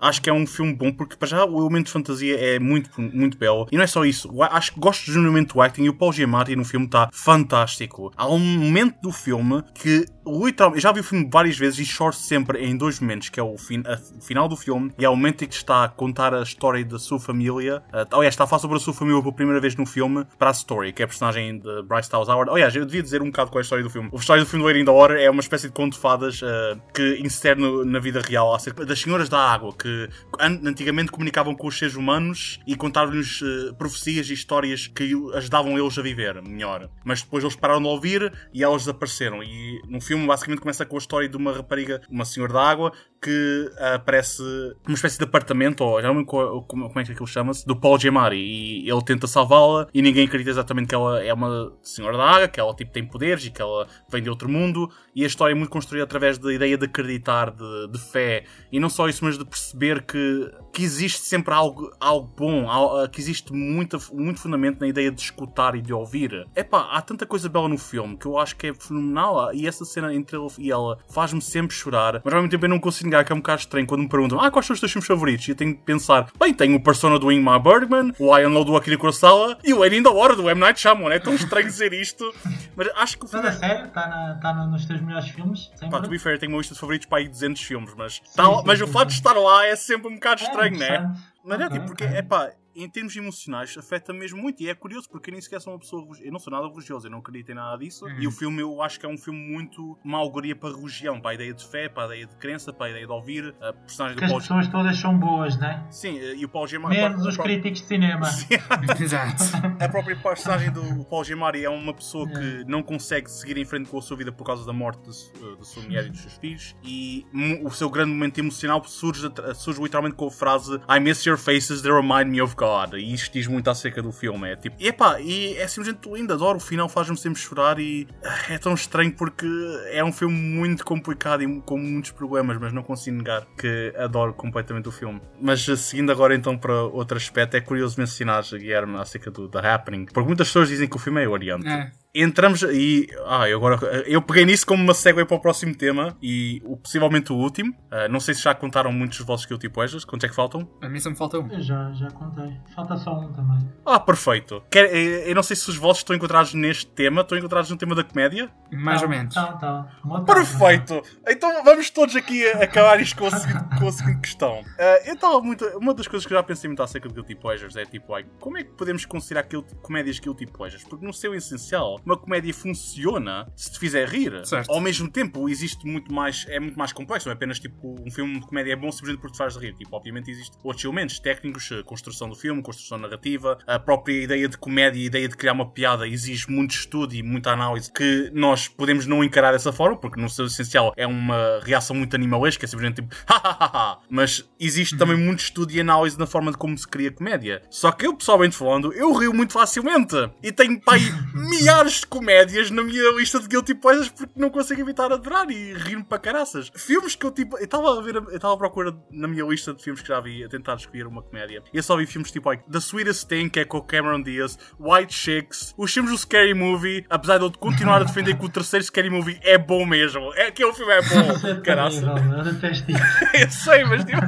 Acho 0.00 0.20
que 0.22 0.28
é 0.28 0.32
um 0.32 0.46
filme 0.46 0.74
bom 0.74 0.92
porque, 0.92 1.16
para 1.16 1.28
já, 1.28 1.44
o 1.44 1.58
elemento 1.60 1.86
de 1.86 1.92
fantasia 1.92 2.36
é 2.38 2.58
muito, 2.58 2.90
muito 3.00 3.36
belo. 3.38 3.66
E 3.70 3.76
não 3.76 3.84
é 3.84 3.86
só 3.86 4.04
isso. 4.04 4.30
Acho 4.42 4.72
que 4.74 4.80
gosto 4.80 5.10
genuinamente 5.10 5.51
acting 5.60 5.84
e 5.84 5.88
o 5.88 5.94
Paul 5.94 6.12
Giamatti 6.12 6.56
no 6.56 6.64
filme 6.64 6.86
está 6.86 7.10
fantástico. 7.12 8.10
Há 8.16 8.26
um 8.26 8.38
momento 8.38 9.00
do 9.02 9.10
filme 9.10 9.62
que, 9.74 10.06
literalmente, 10.26 10.78
eu 10.78 10.82
já 10.82 10.92
vi 10.92 11.00
o 11.00 11.04
filme 11.04 11.28
várias 11.30 11.56
vezes 11.58 11.78
e 11.80 11.84
choro 11.84 12.12
sempre 12.14 12.64
em 12.64 12.76
dois 12.76 13.00
momentos, 13.00 13.28
que 13.28 13.38
é 13.40 13.42
o, 13.42 13.56
fin 13.58 13.82
a- 13.86 14.00
o 14.18 14.20
final 14.20 14.48
do 14.48 14.56
filme 14.56 14.92
e 14.98 15.04
é 15.04 15.08
o 15.08 15.16
momento 15.16 15.44
em 15.44 15.48
que 15.48 15.54
está 15.54 15.84
a 15.84 15.88
contar 15.88 16.32
a 16.34 16.42
história 16.42 16.84
da 16.84 16.98
sua 16.98 17.18
família. 17.18 17.82
Uh, 17.92 18.16
aliás, 18.16 18.34
está 18.34 18.44
a 18.44 18.46
falar 18.46 18.60
sobre 18.60 18.76
a 18.76 18.80
sua 18.80 18.94
família 18.94 19.20
pela 19.20 19.34
primeira 19.34 19.60
vez 19.60 19.74
no 19.76 19.86
filme 19.86 20.24
para 20.38 20.50
a 20.50 20.52
Story, 20.52 20.92
que 20.92 21.02
é 21.02 21.04
a 21.04 21.08
personagem 21.08 21.58
de 21.58 21.82
Bryce 21.82 22.10
Dallas 22.10 22.28
Howard. 22.28 22.50
Aliás, 22.50 22.74
eu 22.76 22.84
devia 22.84 23.02
dizer 23.02 23.22
um 23.22 23.26
bocado 23.26 23.50
qual 23.50 23.60
é 23.60 23.62
a 23.62 23.64
história 23.64 23.84
do 23.84 23.90
filme. 23.90 24.10
A 24.12 24.16
história 24.16 24.42
do 24.44 24.48
filme 24.48 24.62
do 24.62 24.66
Waiting 24.66 24.84
the 24.84 24.90
Water 24.92 25.16
é 25.18 25.30
uma 25.30 25.40
espécie 25.40 25.66
de 25.66 25.72
conto 25.72 25.94
de 25.94 25.98
fadas 25.98 26.40
uh, 26.42 26.46
que 26.94 27.18
insere 27.20 27.60
na 27.84 27.98
vida 27.98 28.20
real 28.20 28.54
acerca 28.54 28.84
das 28.86 29.00
senhoras 29.00 29.28
da 29.28 29.38
água, 29.38 29.72
que 29.76 30.08
an- 30.38 30.60
antigamente 30.64 31.10
comunicavam 31.10 31.54
com 31.54 31.66
os 31.66 31.78
seres 31.78 31.94
humanos 31.96 32.60
e 32.66 32.76
contavam-lhes 32.76 33.40
uh, 33.42 33.74
profecias 33.76 34.28
e 34.30 34.34
histórias 34.34 34.86
que 34.86 35.12
ajudavam 35.34 35.78
eles 35.78 35.98
a 35.98 36.02
viver 36.02 36.40
melhor. 36.42 36.88
Mas 37.04 37.22
depois 37.22 37.42
eles 37.42 37.56
pararam 37.56 37.82
de 37.82 37.88
ouvir 37.88 38.32
e 38.54 38.62
elas 38.62 38.82
desapareceram. 38.82 39.42
E 39.42 39.80
no 39.88 40.00
filme 40.00 40.11
basicamente 40.26 40.60
começa 40.60 40.84
com 40.84 40.96
a 40.96 40.98
história 40.98 41.28
de 41.28 41.36
uma 41.36 41.52
rapariga, 41.52 42.00
uma 42.10 42.24
senhora 42.24 42.52
da 42.52 42.62
água, 42.62 42.92
que 43.22 43.70
aparece 43.78 44.42
uma 44.86 44.94
espécie 44.94 45.16
de 45.16 45.24
apartamento, 45.24 45.82
ou 45.82 46.02
já 46.02 46.12
não 46.12 46.24
como, 46.24 46.64
como 46.66 47.00
é 47.00 47.04
que 47.04 47.12
aquilo 47.12 47.26
chama-se, 47.26 47.64
do 47.64 47.76
Paul 47.76 47.98
Giamatti. 47.98 48.36
E 48.36 48.90
ele 48.90 49.02
tenta 49.04 49.28
salvá-la 49.28 49.86
e 49.94 50.02
ninguém 50.02 50.26
acredita 50.26 50.50
exatamente 50.50 50.88
que 50.88 50.94
ela 50.94 51.22
é 51.22 51.32
uma 51.32 51.72
senhora 51.82 52.16
da 52.16 52.24
água, 52.24 52.48
que 52.48 52.58
ela 52.58 52.74
tipo, 52.74 52.90
tem 52.90 53.06
poderes 53.06 53.46
e 53.46 53.50
que 53.50 53.62
ela 53.62 53.86
vem 54.10 54.20
de 54.20 54.28
outro 54.28 54.48
mundo. 54.48 54.90
E 55.14 55.22
a 55.22 55.26
história 55.26 55.52
é 55.52 55.54
muito 55.54 55.70
construída 55.70 56.04
através 56.04 56.36
da 56.36 56.52
ideia 56.52 56.76
de 56.76 56.86
acreditar, 56.86 57.50
de, 57.50 57.88
de 57.92 57.98
fé. 57.98 58.44
E 58.72 58.80
não 58.80 58.88
só 58.88 59.08
isso, 59.08 59.24
mas 59.24 59.38
de 59.38 59.44
perceber 59.44 60.02
que, 60.02 60.50
que 60.72 60.82
existe 60.82 61.20
sempre 61.20 61.54
algo, 61.54 61.94
algo 62.00 62.32
bom, 62.36 62.68
algo, 62.68 63.08
que 63.08 63.20
existe 63.20 63.52
muito, 63.52 63.98
muito 64.12 64.40
fundamento 64.40 64.80
na 64.80 64.88
ideia 64.88 65.12
de 65.12 65.20
escutar 65.20 65.76
e 65.76 65.80
de 65.80 65.92
ouvir. 65.92 66.46
Epá, 66.56 66.88
há 66.90 67.00
tanta 67.00 67.24
coisa 67.24 67.48
bela 67.48 67.68
no 67.68 67.78
filme 67.78 68.16
que 68.16 68.26
eu 68.26 68.36
acho 68.36 68.56
que 68.56 68.68
é 68.68 68.74
fenomenal. 68.74 69.54
E 69.54 69.68
essa 69.68 69.84
cena 69.84 70.12
entre 70.12 70.36
ele 70.36 70.48
e 70.58 70.72
ela 70.72 70.98
faz-me 71.08 71.40
sempre 71.40 71.76
chorar. 71.76 72.20
Mas 72.24 72.34
ao 72.34 72.40
mesmo 72.40 72.50
tempo 72.50 72.64
eu 72.64 72.70
não 72.70 72.80
consigo 72.80 73.11
negar 73.12 73.24
que 73.24 73.32
é 73.32 73.34
um 73.34 73.38
bocado 73.38 73.60
estranho 73.60 73.86
quando 73.86 74.00
me 74.00 74.08
perguntam 74.08 74.40
ah, 74.40 74.50
quais 74.50 74.66
são 74.66 74.74
os 74.74 74.80
teus 74.80 74.90
filmes 74.90 75.06
favoritos? 75.06 75.46
E 75.46 75.50
eu 75.50 75.54
tenho 75.54 75.74
de 75.74 75.82
pensar, 75.82 76.30
bem, 76.38 76.54
tenho 76.54 76.76
o 76.76 76.82
Persona 76.82 77.18
do 77.18 77.30
Ingmar 77.30 77.60
Bergman, 77.60 78.12
o 78.18 78.48
Low 78.48 78.64
do 78.64 78.76
Akira 78.76 78.96
Kurosawa 78.96 79.58
e 79.62 79.72
o 79.72 79.78
Lady 79.78 79.96
in 79.96 80.02
the 80.02 80.10
Water 80.10 80.36
do 80.36 80.48
M. 80.48 80.58
Night 80.58 80.80
Shyamalan. 80.80 81.14
É 81.14 81.18
tão 81.18 81.34
estranho 81.34 81.66
dizer 81.66 81.92
isto, 81.92 82.32
mas 82.74 82.88
acho 82.96 83.18
que 83.18 83.24
o 83.26 83.28
filme... 83.28 83.44
Mas 83.44 83.56
é 83.56 83.58
sério? 83.58 83.86
Está 83.86 84.38
tá 84.40 84.54
nos 84.54 84.84
teus 84.86 85.00
melhores 85.00 85.28
filmes? 85.28 85.70
Pá, 85.90 86.00
to 86.00 86.08
be 86.08 86.18
fair, 86.18 86.38
tenho 86.38 86.52
uma 86.52 86.58
lista 86.58 86.74
de 86.74 86.80
favoritos 86.80 87.06
para 87.06 87.18
aí 87.18 87.28
200 87.28 87.62
filmes, 87.62 87.92
mas, 87.96 88.14
sim, 88.14 88.22
tá, 88.34 88.44
sim, 88.44 88.62
mas 88.64 88.78
sim, 88.78 88.84
o 88.84 88.88
fato 88.88 89.08
de 89.08 89.14
estar 89.14 89.34
lá 89.34 89.66
é 89.66 89.76
sempre 89.76 90.08
um 90.08 90.14
bocado 90.14 90.42
é, 90.42 90.44
estranho, 90.44 90.78
né? 90.78 91.14
Mas 91.44 91.60
é 91.60 91.68
tipo, 91.68 91.86
porque, 91.86 92.04
é 92.04 92.22
pá, 92.22 92.50
em 92.74 92.88
termos 92.88 93.14
emocionais, 93.16 93.76
afeta 93.76 94.12
mesmo 94.12 94.40
muito. 94.40 94.62
E 94.62 94.68
é 94.68 94.74
curioso 94.74 95.08
porque 95.08 95.30
eu 95.30 95.32
nem 95.32 95.40
sequer 95.40 95.60
sou 95.60 95.72
uma 95.72 95.78
pessoa. 95.78 96.06
Eu 96.20 96.32
não 96.32 96.38
sou 96.38 96.52
nada 96.52 96.66
religioso, 96.66 97.06
eu 97.06 97.10
não 97.10 97.18
acredito 97.18 97.52
em 97.52 97.54
nada 97.54 97.76
disso. 97.76 98.04
Uhum. 98.04 98.20
E 98.20 98.26
o 98.26 98.30
filme 98.30 98.60
eu 98.60 98.82
acho 98.82 98.98
que 98.98 99.06
é 99.06 99.08
um 99.08 99.18
filme 99.18 99.38
muito 99.38 99.98
uma 100.04 100.18
alegoria 100.18 100.56
para 100.56 100.70
a 100.70 100.76
religião, 100.76 101.20
para 101.20 101.32
a 101.32 101.34
ideia 101.34 101.54
de 101.54 101.66
fé, 101.66 101.88
para 101.88 102.04
a 102.04 102.06
ideia 102.06 102.26
de 102.26 102.36
crença, 102.36 102.72
para 102.72 102.86
a 102.86 102.90
ideia 102.90 103.06
de 103.06 103.12
ouvir. 103.12 103.54
A 103.60 103.72
personagem 103.72 104.16
que 104.16 104.24
do 104.24 104.28
Paul 104.28 104.38
as 104.38 104.48
pessoas 104.48 104.68
todas 104.68 104.98
são 104.98 105.18
boas, 105.18 105.56
né? 105.58 105.86
Sim, 105.90 106.18
e 106.18 106.44
o 106.44 106.48
Paul 106.48 106.66
Giamatti. 106.66 106.96
Menos 106.96 107.26
os 107.26 107.36
críticos 107.36 107.80
de 107.80 107.86
cinema. 107.86 108.28
Exato. 109.00 109.42
A 109.80 109.88
própria 109.88 110.16
personagem 110.16 110.70
do 110.70 111.04
Paul 111.04 111.24
Giamatti 111.24 111.64
é 111.64 111.70
uma 111.70 111.94
pessoa 111.94 112.28
que 112.28 112.64
não 112.66 112.82
consegue 112.82 113.30
seguir 113.30 113.56
em 113.56 113.64
frente 113.64 113.88
com 113.88 113.98
a 113.98 114.02
sua 114.02 114.16
vida 114.16 114.32
por 114.32 114.44
causa 114.44 114.64
da 114.64 114.72
morte 114.72 115.02
da 115.06 115.64
sua 115.64 115.82
mulher 115.82 116.06
e 116.06 116.10
dos 116.10 116.20
seus 116.20 116.34
filhos. 116.34 116.76
E 116.82 117.26
o 117.62 117.70
seu 117.70 117.90
grande 117.90 118.10
momento 118.10 118.38
emocional 118.38 118.82
surge, 118.84 119.28
surge 119.54 119.82
literalmente 119.82 120.16
com 120.16 120.26
a 120.26 120.30
frase 120.30 120.80
I 120.88 121.00
miss 121.00 121.24
your 121.24 121.38
faces, 121.38 121.82
they 121.82 121.92
remind 121.92 122.30
me 122.30 122.40
of 122.40 122.56
E 122.98 123.12
isto 123.12 123.32
diz 123.32 123.46
muito 123.46 123.68
acerca 123.68 124.02
do 124.02 124.12
filme. 124.12 124.50
É 124.50 124.56
tipo, 124.56 124.76
epá, 124.80 125.20
e 125.20 125.56
é 125.56 125.66
simplesmente 125.66 126.08
lindo, 126.10 126.32
adoro. 126.32 126.58
O 126.58 126.60
final 126.60 126.88
faz-me 126.88 127.16
sempre 127.16 127.40
chorar 127.40 127.78
e 127.78 128.06
ah, 128.24 128.52
é 128.52 128.58
tão 128.58 128.74
estranho 128.74 129.12
porque 129.12 129.46
é 129.90 130.02
um 130.04 130.12
filme 130.12 130.34
muito 130.34 130.84
complicado 130.84 131.42
e 131.42 131.60
com 131.62 131.76
muitos 131.76 132.10
problemas, 132.10 132.58
mas 132.58 132.72
não 132.72 132.82
consigo 132.82 133.16
negar 133.16 133.46
que 133.58 133.92
adoro 133.96 134.32
completamente 134.34 134.88
o 134.88 134.92
filme. 134.92 135.20
Mas 135.40 135.68
ah, 135.68 135.76
seguindo 135.76 136.10
agora 136.12 136.34
então 136.34 136.56
para 136.56 136.82
outro 136.84 137.16
aspecto, 137.16 137.56
é 137.56 137.60
curioso 137.60 137.98
mencionar, 137.98 138.42
Guilherme, 138.42 138.96
acerca 138.96 139.30
do 139.30 139.48
The 139.48 139.58
Happening, 139.58 140.06
porque 140.06 140.26
muitas 140.26 140.48
pessoas 140.48 140.68
dizem 140.68 140.88
que 140.88 140.96
o 140.96 140.98
filme 140.98 141.22
é 141.22 141.28
oriente. 141.28 141.66
É 141.66 142.01
entramos 142.14 142.62
e. 142.62 143.08
Ah, 143.26 143.48
eu 143.48 143.58
agora. 143.58 143.76
Eu 144.06 144.20
peguei 144.20 144.44
nisso 144.44 144.66
como 144.66 144.82
uma 144.82 144.94
segue 144.94 145.24
para 145.24 145.36
o 145.36 145.40
próximo 145.40 145.74
tema 145.74 146.16
e 146.22 146.60
o, 146.64 146.76
possivelmente 146.76 147.32
o 147.32 147.36
último. 147.36 147.72
Uh, 147.90 148.10
não 148.10 148.20
sei 148.20 148.34
se 148.34 148.42
já 148.42 148.54
contaram 148.54 148.92
muitos 148.92 149.18
dos 149.18 149.26
vossos 149.26 149.46
Guilty 149.46 149.68
Pleasures. 149.68 150.04
Quantos 150.04 150.24
é 150.24 150.28
que 150.28 150.34
faltam? 150.34 150.68
A 150.80 150.88
mim 150.88 151.00
só 151.00 151.10
me 151.10 151.16
falta 151.16 151.38
um. 151.38 151.50
Eu 151.50 151.60
já, 151.60 151.92
já 151.92 152.10
contei. 152.10 152.52
Falta 152.74 152.96
só 152.96 153.18
um 153.18 153.32
também. 153.32 153.58
Ah, 153.86 153.98
perfeito. 153.98 154.62
Quer, 154.70 154.94
eh, 154.94 155.30
eu 155.30 155.34
não 155.34 155.42
sei 155.42 155.56
se 155.56 155.68
os 155.68 155.76
vossos 155.76 155.98
estão 155.98 156.14
encontrados 156.14 156.54
neste 156.54 156.86
tema. 156.86 157.22
Estão 157.22 157.38
encontrados 157.38 157.70
no 157.70 157.76
tema 157.76 157.94
da 157.94 158.04
comédia? 158.04 158.50
Mais 158.70 159.00
tá, 159.00 159.06
ou 159.06 159.10
menos. 159.10 159.34
Tá, 159.34 159.52
tá. 159.52 159.86
Perfeito. 160.26 161.02
Então 161.26 161.64
vamos 161.64 161.90
todos 161.90 162.14
aqui 162.16 162.46
acabar 162.48 163.00
isto 163.00 163.16
com 163.16 163.26
a 163.26 163.30
seguinte, 163.30 163.78
com 163.78 163.88
a 163.88 163.92
seguinte 163.92 164.20
questão. 164.20 164.60
Uh, 164.60 165.06
eu 165.06 165.14
estava 165.14 165.40
muito. 165.40 165.64
Uma 165.78 165.94
das 165.94 166.06
coisas 166.06 166.26
que 166.26 166.32
eu 166.32 166.38
já 166.38 166.42
pensei 166.42 166.68
muito 166.68 166.82
acerca 166.82 167.08
de 167.08 167.14
Guilty 167.14 167.34
Pleasures 167.36 167.76
é 167.76 167.84
tipo, 167.84 168.14
ai, 168.14 168.24
como 168.40 168.58
é 168.58 168.64
que 168.64 168.70
podemos 168.72 169.04
considerar 169.06 169.46
comédias 169.82 170.18
Guilty 170.18 170.46
Pleasures? 170.46 170.84
Porque 170.84 171.04
no 171.04 171.12
seu 171.12 171.34
essencial, 171.34 172.01
uma 172.04 172.16
comédia 172.16 172.52
funciona 172.52 173.50
se 173.56 173.72
te 173.72 173.78
fizer 173.78 174.08
rir. 174.08 174.44
Certo. 174.44 174.70
Ao 174.70 174.80
mesmo 174.80 175.10
tempo, 175.10 175.48
existe 175.48 175.86
muito 175.86 176.12
mais, 176.12 176.46
é 176.48 176.58
muito 176.58 176.78
mais 176.78 176.92
complexo. 176.92 177.28
Não 177.28 177.32
é 177.32 177.34
apenas 177.34 177.58
tipo 177.58 177.96
um 178.04 178.10
filme 178.10 178.40
de 178.40 178.46
comédia 178.46 178.72
é 178.72 178.76
bom 178.76 178.90
simplesmente 178.90 179.20
porque 179.20 179.32
te 179.34 179.38
faz 179.38 179.56
rir. 179.56 179.74
Tipo, 179.74 179.96
obviamente 179.96 180.30
existem 180.30 180.58
outros 180.62 180.84
elementos 180.84 181.18
técnicos, 181.18 181.70
construção 181.84 182.28
do 182.28 182.34
filme, 182.34 182.62
construção 182.62 182.98
narrativa, 182.98 183.58
a 183.66 183.78
própria 183.78 184.22
ideia 184.22 184.48
de 184.48 184.56
comédia 184.58 184.98
e 185.00 185.02
a 185.04 185.06
ideia 185.06 185.28
de 185.28 185.36
criar 185.36 185.52
uma 185.52 185.70
piada 185.70 186.06
exige 186.06 186.50
muito 186.50 186.72
estudo 186.72 187.14
e 187.14 187.22
muita 187.22 187.50
análise 187.50 187.92
que 187.92 188.30
nós 188.34 188.68
podemos 188.68 189.06
não 189.06 189.22
encarar 189.22 189.52
dessa 189.52 189.72
forma, 189.72 189.96
porque 189.96 190.20
no 190.20 190.28
seu 190.28 190.46
essencial 190.46 190.92
é 190.96 191.06
uma 191.06 191.60
reação 191.62 191.94
muito 191.94 192.14
animalesca, 192.14 192.64
é 192.64 192.68
simplesmente 192.68 193.02
tipo 193.02 193.14
ha. 193.28 193.98
Mas 194.08 194.48
existe 194.58 194.94
uhum. 194.94 194.98
também 194.98 195.16
muito 195.16 195.40
estudo 195.40 195.72
e 195.72 195.80
análise 195.80 196.18
na 196.18 196.26
forma 196.26 196.50
de 196.50 196.56
como 196.56 196.76
se 196.76 196.86
cria 196.86 197.10
comédia. 197.10 197.62
Só 197.70 197.92
que 197.92 198.06
eu, 198.06 198.14
pessoalmente 198.14 198.56
falando, 198.56 198.92
eu 198.92 199.12
rio 199.12 199.32
muito 199.32 199.52
facilmente. 199.52 200.16
E 200.42 200.52
tenho, 200.52 200.80
pai, 200.80 201.00
milhares 201.34 201.91
de 202.00 202.06
comédias 202.06 202.70
na 202.70 202.82
minha 202.82 203.10
lista 203.12 203.38
de 203.40 203.48
guilty 203.48 203.74
pleasures 203.74 204.08
porque 204.08 204.32
não 204.36 204.50
consigo 204.50 204.80
evitar 204.80 205.12
adorar 205.12 205.50
e 205.50 205.72
rir-me 205.74 206.04
para 206.04 206.18
caraças. 206.18 206.70
Filmes 206.74 207.14
que 207.14 207.26
eu 207.26 207.30
tipo. 207.30 207.56
Eu 207.58 207.64
estava 207.64 207.98
a 207.98 208.02
ver, 208.02 208.16
eu 208.16 208.36
estava 208.36 208.54
à 208.54 208.56
procura 208.56 208.94
na 209.10 209.28
minha 209.28 209.44
lista 209.44 209.72
de 209.72 209.82
filmes 209.82 210.02
que 210.02 210.08
já 210.08 210.20
vi 210.20 210.44
a 210.44 210.48
tentar 210.48 210.74
escolher 210.74 211.06
uma 211.06 211.22
comédia. 211.22 211.62
E 211.72 211.76
eu 211.76 211.82
só 211.82 211.96
vi 211.96 212.06
filmes 212.06 212.30
tipo 212.30 212.48
like, 212.48 212.64
The 212.70 212.78
Sweetest 212.78 213.28
Thing, 213.28 213.48
que 213.48 213.60
é 213.60 213.64
com 213.64 213.78
o 213.78 213.82
Cameron 213.82 214.22
Diaz, 214.22 214.58
White 214.78 215.14
Chicks, 215.14 215.74
os 215.76 215.92
filmes 215.92 216.12
do 216.12 216.18
Scary 216.18 216.54
Movie, 216.54 217.04
apesar 217.08 217.38
de 217.38 217.44
eu 217.44 217.52
continuar 217.52 218.00
a 218.02 218.04
defender 218.04 218.36
que 218.36 218.44
o 218.44 218.48
terceiro 218.48 218.84
Scary 218.84 219.10
Movie 219.10 219.38
é 219.42 219.58
bom 219.58 219.84
mesmo. 219.86 220.32
É 220.34 220.50
que 220.50 220.64
o 220.64 220.72
filme 220.72 220.92
é 220.92 221.02
bom, 221.02 221.60
caraças. 221.62 222.02
eu 222.02 223.50
sei, 223.50 223.84
mas 223.84 224.04
tipo, 224.04 224.20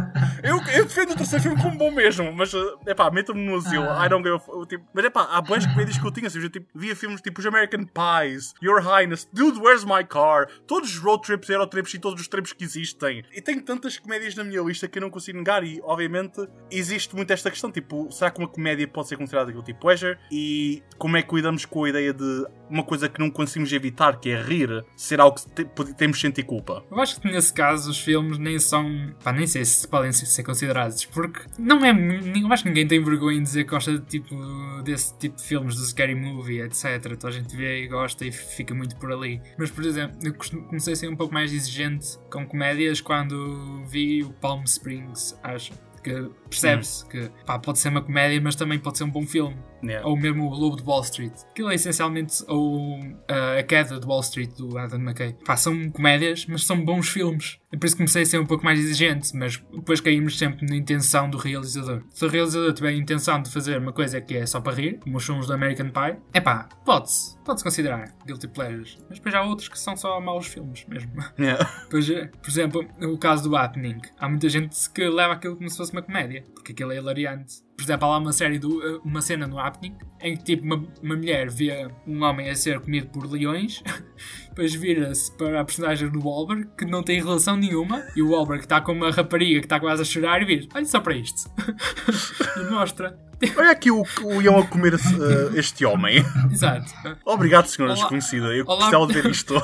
eu, 0.42 0.56
eu 0.74 0.84
defendo 0.84 1.12
o 1.12 1.16
terceiro 1.16 1.42
filme 1.42 1.62
como 1.62 1.78
bom 1.78 1.90
mesmo, 1.90 2.32
mas 2.32 2.52
é 2.86 2.94
pá, 2.94 3.10
metam-me 3.10 3.44
no 3.44 3.56
asilo. 3.56 3.88
Ah. 3.88 4.06
I 4.06 4.08
don't 4.08 4.24
give 4.26 4.36
a, 4.36 4.66
tipo, 4.66 4.84
Mas 4.92 5.04
é 5.04 5.10
pá, 5.10 5.28
há 5.30 5.40
boas 5.40 5.64
comédias 5.66 5.98
que 5.98 6.06
eu 6.06 6.10
tinha, 6.10 6.26
assim, 6.26 6.40
eu, 6.40 6.50
tipo, 6.50 6.66
via 6.74 6.94
filmes 6.94 7.20
tipo 7.20 7.40
os 7.40 7.46
American 7.54 7.84
Pie 7.84 8.36
Your 8.60 8.80
Highness, 8.80 9.28
Dude, 9.32 9.60
Where's 9.60 9.84
My 9.84 10.02
Car? 10.02 10.48
Todos 10.66 10.90
os 10.90 10.98
road 10.98 11.22
trips, 11.22 11.48
trips 11.70 11.94
e 11.94 11.98
todos 12.00 12.20
os 12.20 12.26
trips 12.26 12.52
que 12.52 12.64
existem. 12.64 13.22
E 13.32 13.40
tenho 13.40 13.62
tantas 13.62 13.96
comédias 13.96 14.34
na 14.34 14.42
minha 14.42 14.60
lista 14.60 14.88
que 14.88 14.98
eu 14.98 15.02
não 15.02 15.10
consigo 15.10 15.38
negar. 15.38 15.62
E, 15.62 15.80
obviamente, 15.84 16.46
existe 16.70 17.14
muito 17.14 17.32
esta 17.32 17.50
questão: 17.50 17.70
tipo, 17.70 18.10
será 18.10 18.30
que 18.30 18.40
uma 18.40 18.48
comédia 18.48 18.88
pode 18.88 19.08
ser 19.08 19.16
considerada 19.16 19.52
guilty 19.52 19.72
pleasure? 19.74 20.18
E 20.32 20.82
como 20.98 21.16
é 21.16 21.22
que 21.22 21.28
cuidamos 21.28 21.64
com 21.64 21.84
a 21.84 21.88
ideia 21.88 22.12
de 22.12 22.46
uma 22.68 22.82
coisa 22.82 23.08
que 23.08 23.20
não 23.20 23.30
conseguimos 23.30 23.72
evitar, 23.72 24.18
que 24.18 24.30
é 24.30 24.42
rir, 24.42 24.84
ser 24.96 25.20
algo 25.20 25.36
que 25.36 25.94
temos 25.94 26.16
de 26.16 26.22
sentir 26.22 26.44
culpa? 26.44 26.84
Eu 26.90 27.00
acho 27.00 27.20
que 27.20 27.30
nesse 27.30 27.52
caso 27.52 27.90
os 27.90 27.98
filmes 27.98 28.38
nem 28.38 28.58
são. 28.58 29.14
pá, 29.22 29.32
nem 29.32 29.46
sei 29.46 29.64
se 29.64 29.86
podem 29.86 30.12
ser 30.12 30.42
considerados, 30.42 31.04
porque 31.04 31.40
não 31.58 31.84
é. 31.84 31.90
Eu 31.90 32.52
acho 32.52 32.62
que 32.62 32.68
ninguém 32.68 32.86
tem 32.86 33.02
vergonha 33.02 33.38
de 33.38 33.44
dizer 33.44 33.64
que 33.64 33.70
gosta 33.70 33.98
de, 33.98 34.04
tipo, 34.04 34.34
desse 34.82 35.16
tipo 35.18 35.36
de 35.36 35.42
filmes, 35.42 35.76
do 35.76 35.82
Scary 35.82 36.14
Movie, 36.14 36.60
etc. 36.62 36.84
Então 37.12 37.28
a 37.28 37.32
gente 37.32 37.56
vê 37.56 37.84
e 37.84 37.88
gosta 37.88 38.24
e 38.24 38.32
fica 38.32 38.74
muito 38.74 38.96
por 38.96 39.12
ali. 39.12 39.40
Mas, 39.58 39.70
por 39.70 39.84
exemplo, 39.84 40.16
eu 40.22 40.34
comecei 40.66 40.92
a 40.92 40.96
ser 40.96 41.08
um 41.08 41.16
pouco 41.16 41.32
mais 41.32 41.52
exigente 41.52 42.18
com 42.30 42.46
comédias 42.46 43.00
quando 43.00 43.84
vi 43.86 44.22
o 44.22 44.30
Palm 44.30 44.62
Springs, 44.64 45.38
acho. 45.42 45.72
Que 46.02 46.28
percebe-se 46.50 47.02
hum. 47.04 47.08
que 47.08 47.30
pá, 47.46 47.58
pode 47.58 47.78
ser 47.78 47.88
uma 47.88 48.02
comédia, 48.02 48.38
mas 48.38 48.54
também 48.54 48.78
pode 48.78 48.98
ser 48.98 49.04
um 49.04 49.10
bom 49.10 49.26
filme. 49.26 49.56
Yeah. 49.84 50.06
Ou 50.06 50.16
mesmo 50.16 50.48
o 50.48 50.54
Lobo 50.54 50.76
de 50.76 50.82
Wall 50.82 51.02
Street. 51.02 51.32
Aquilo 51.50 51.70
é 51.70 51.74
essencialmente 51.74 52.44
ou, 52.48 52.98
uh, 53.00 53.58
A 53.58 53.62
Queda 53.62 53.98
de 53.98 54.06
Wall 54.06 54.20
Street 54.20 54.50
do 54.56 54.76
Adam 54.78 55.00
McKay. 55.00 55.36
Pá, 55.44 55.56
são 55.56 55.90
comédias, 55.90 56.46
mas 56.46 56.64
são 56.64 56.82
bons 56.84 57.08
filmes. 57.08 57.58
É 57.72 57.76
por 57.76 57.86
isso 57.86 57.96
que 57.96 58.02
comecei 58.02 58.22
a 58.22 58.26
ser 58.26 58.38
um 58.38 58.46
pouco 58.46 58.64
mais 58.64 58.78
exigente, 58.78 59.36
mas 59.36 59.56
depois 59.72 60.00
caímos 60.00 60.38
sempre 60.38 60.64
na 60.64 60.76
intenção 60.76 61.28
do 61.28 61.36
realizador. 61.36 62.02
Se 62.10 62.24
o 62.24 62.28
realizador 62.28 62.72
tiver 62.72 62.90
a 62.90 62.92
intenção 62.92 63.42
de 63.42 63.50
fazer 63.50 63.78
uma 63.78 63.92
coisa 63.92 64.20
que 64.20 64.36
é 64.36 64.46
só 64.46 64.60
para 64.60 64.74
rir, 64.74 65.00
como 65.00 65.16
os 65.16 65.26
filmes 65.26 65.46
do 65.48 65.52
American 65.52 65.90
Pie, 65.90 66.16
é 66.32 66.40
pá, 66.40 66.68
pode-se. 66.84 67.36
Pode-se 67.44 67.64
considerar 67.64 68.14
guilty 68.24 68.46
pleasures. 68.46 68.98
Mas 69.08 69.18
depois 69.18 69.34
há 69.34 69.42
outros 69.42 69.68
que 69.68 69.78
são 69.78 69.96
só 69.96 70.20
maus 70.20 70.46
filmes 70.46 70.84
mesmo. 70.86 71.12
Yeah. 71.38 71.68
Pois, 71.90 72.08
eh, 72.08 72.30
por 72.40 72.48
exemplo, 72.48 72.86
o 73.02 73.18
caso 73.18 73.48
do 73.48 73.56
Happening. 73.56 74.00
Há 74.18 74.28
muita 74.28 74.48
gente 74.48 74.76
que 74.90 75.08
leva 75.08 75.34
aquilo 75.34 75.56
como 75.56 75.68
se 75.68 75.76
fosse 75.76 75.92
uma 75.92 76.02
comédia, 76.02 76.44
porque 76.54 76.72
aquilo 76.72 76.92
é 76.92 76.96
hilariante. 76.96 77.63
Por 77.76 77.82
exemplo, 77.82 78.06
há 78.06 78.10
lá 78.12 78.18
uma 78.18 78.32
série, 78.32 78.58
do, 78.58 78.82
eh, 78.82 79.00
uma 79.04 79.20
cena 79.20 79.46
no 79.46 79.58
Happening 79.58 79.96
em 80.20 80.36
que 80.36 80.44
tipo 80.44 80.64
uma, 80.64 80.76
uma 81.02 81.16
mulher 81.16 81.50
vê 81.50 81.88
um 82.06 82.22
homem 82.22 82.48
a 82.48 82.54
ser 82.54 82.80
comido 82.80 83.08
por 83.08 83.30
leões, 83.30 83.82
depois 84.48 84.74
vira-se 84.74 85.36
para 85.36 85.60
a 85.60 85.64
personagem 85.64 86.08
do 86.08 86.24
Wahlberg 86.24 86.68
que 86.78 86.84
não 86.84 87.02
tem 87.02 87.18
relação 87.20 87.56
nenhuma 87.56 88.02
e 88.14 88.22
o 88.22 88.30
Wahlberg 88.30 88.64
está 88.64 88.80
com 88.80 88.92
uma 88.92 89.10
rapariga 89.10 89.60
que 89.60 89.66
está 89.66 89.80
quase 89.80 90.02
a 90.02 90.04
chorar 90.04 90.42
e 90.42 90.46
diz: 90.46 90.68
Olha 90.74 90.84
só 90.84 91.00
para 91.00 91.14
isto. 91.14 91.50
e 92.56 92.70
mostra. 92.70 93.18
Olha 93.56 93.70
aqui 93.72 93.90
o, 93.90 94.02
o 94.22 94.40
iam 94.40 94.58
a 94.58 94.66
comer 94.66 94.94
uh, 94.94 95.58
este 95.58 95.84
homem. 95.84 96.24
Exato. 96.50 96.92
Obrigado, 97.24 97.66
senhora 97.66 97.92
Olá. 97.92 98.00
desconhecida. 98.00 98.46
Eu 98.54 98.64
Olá. 98.66 98.82
gostava 98.82 99.06
de 99.08 99.12
ver 99.14 99.30
isto. 99.30 99.54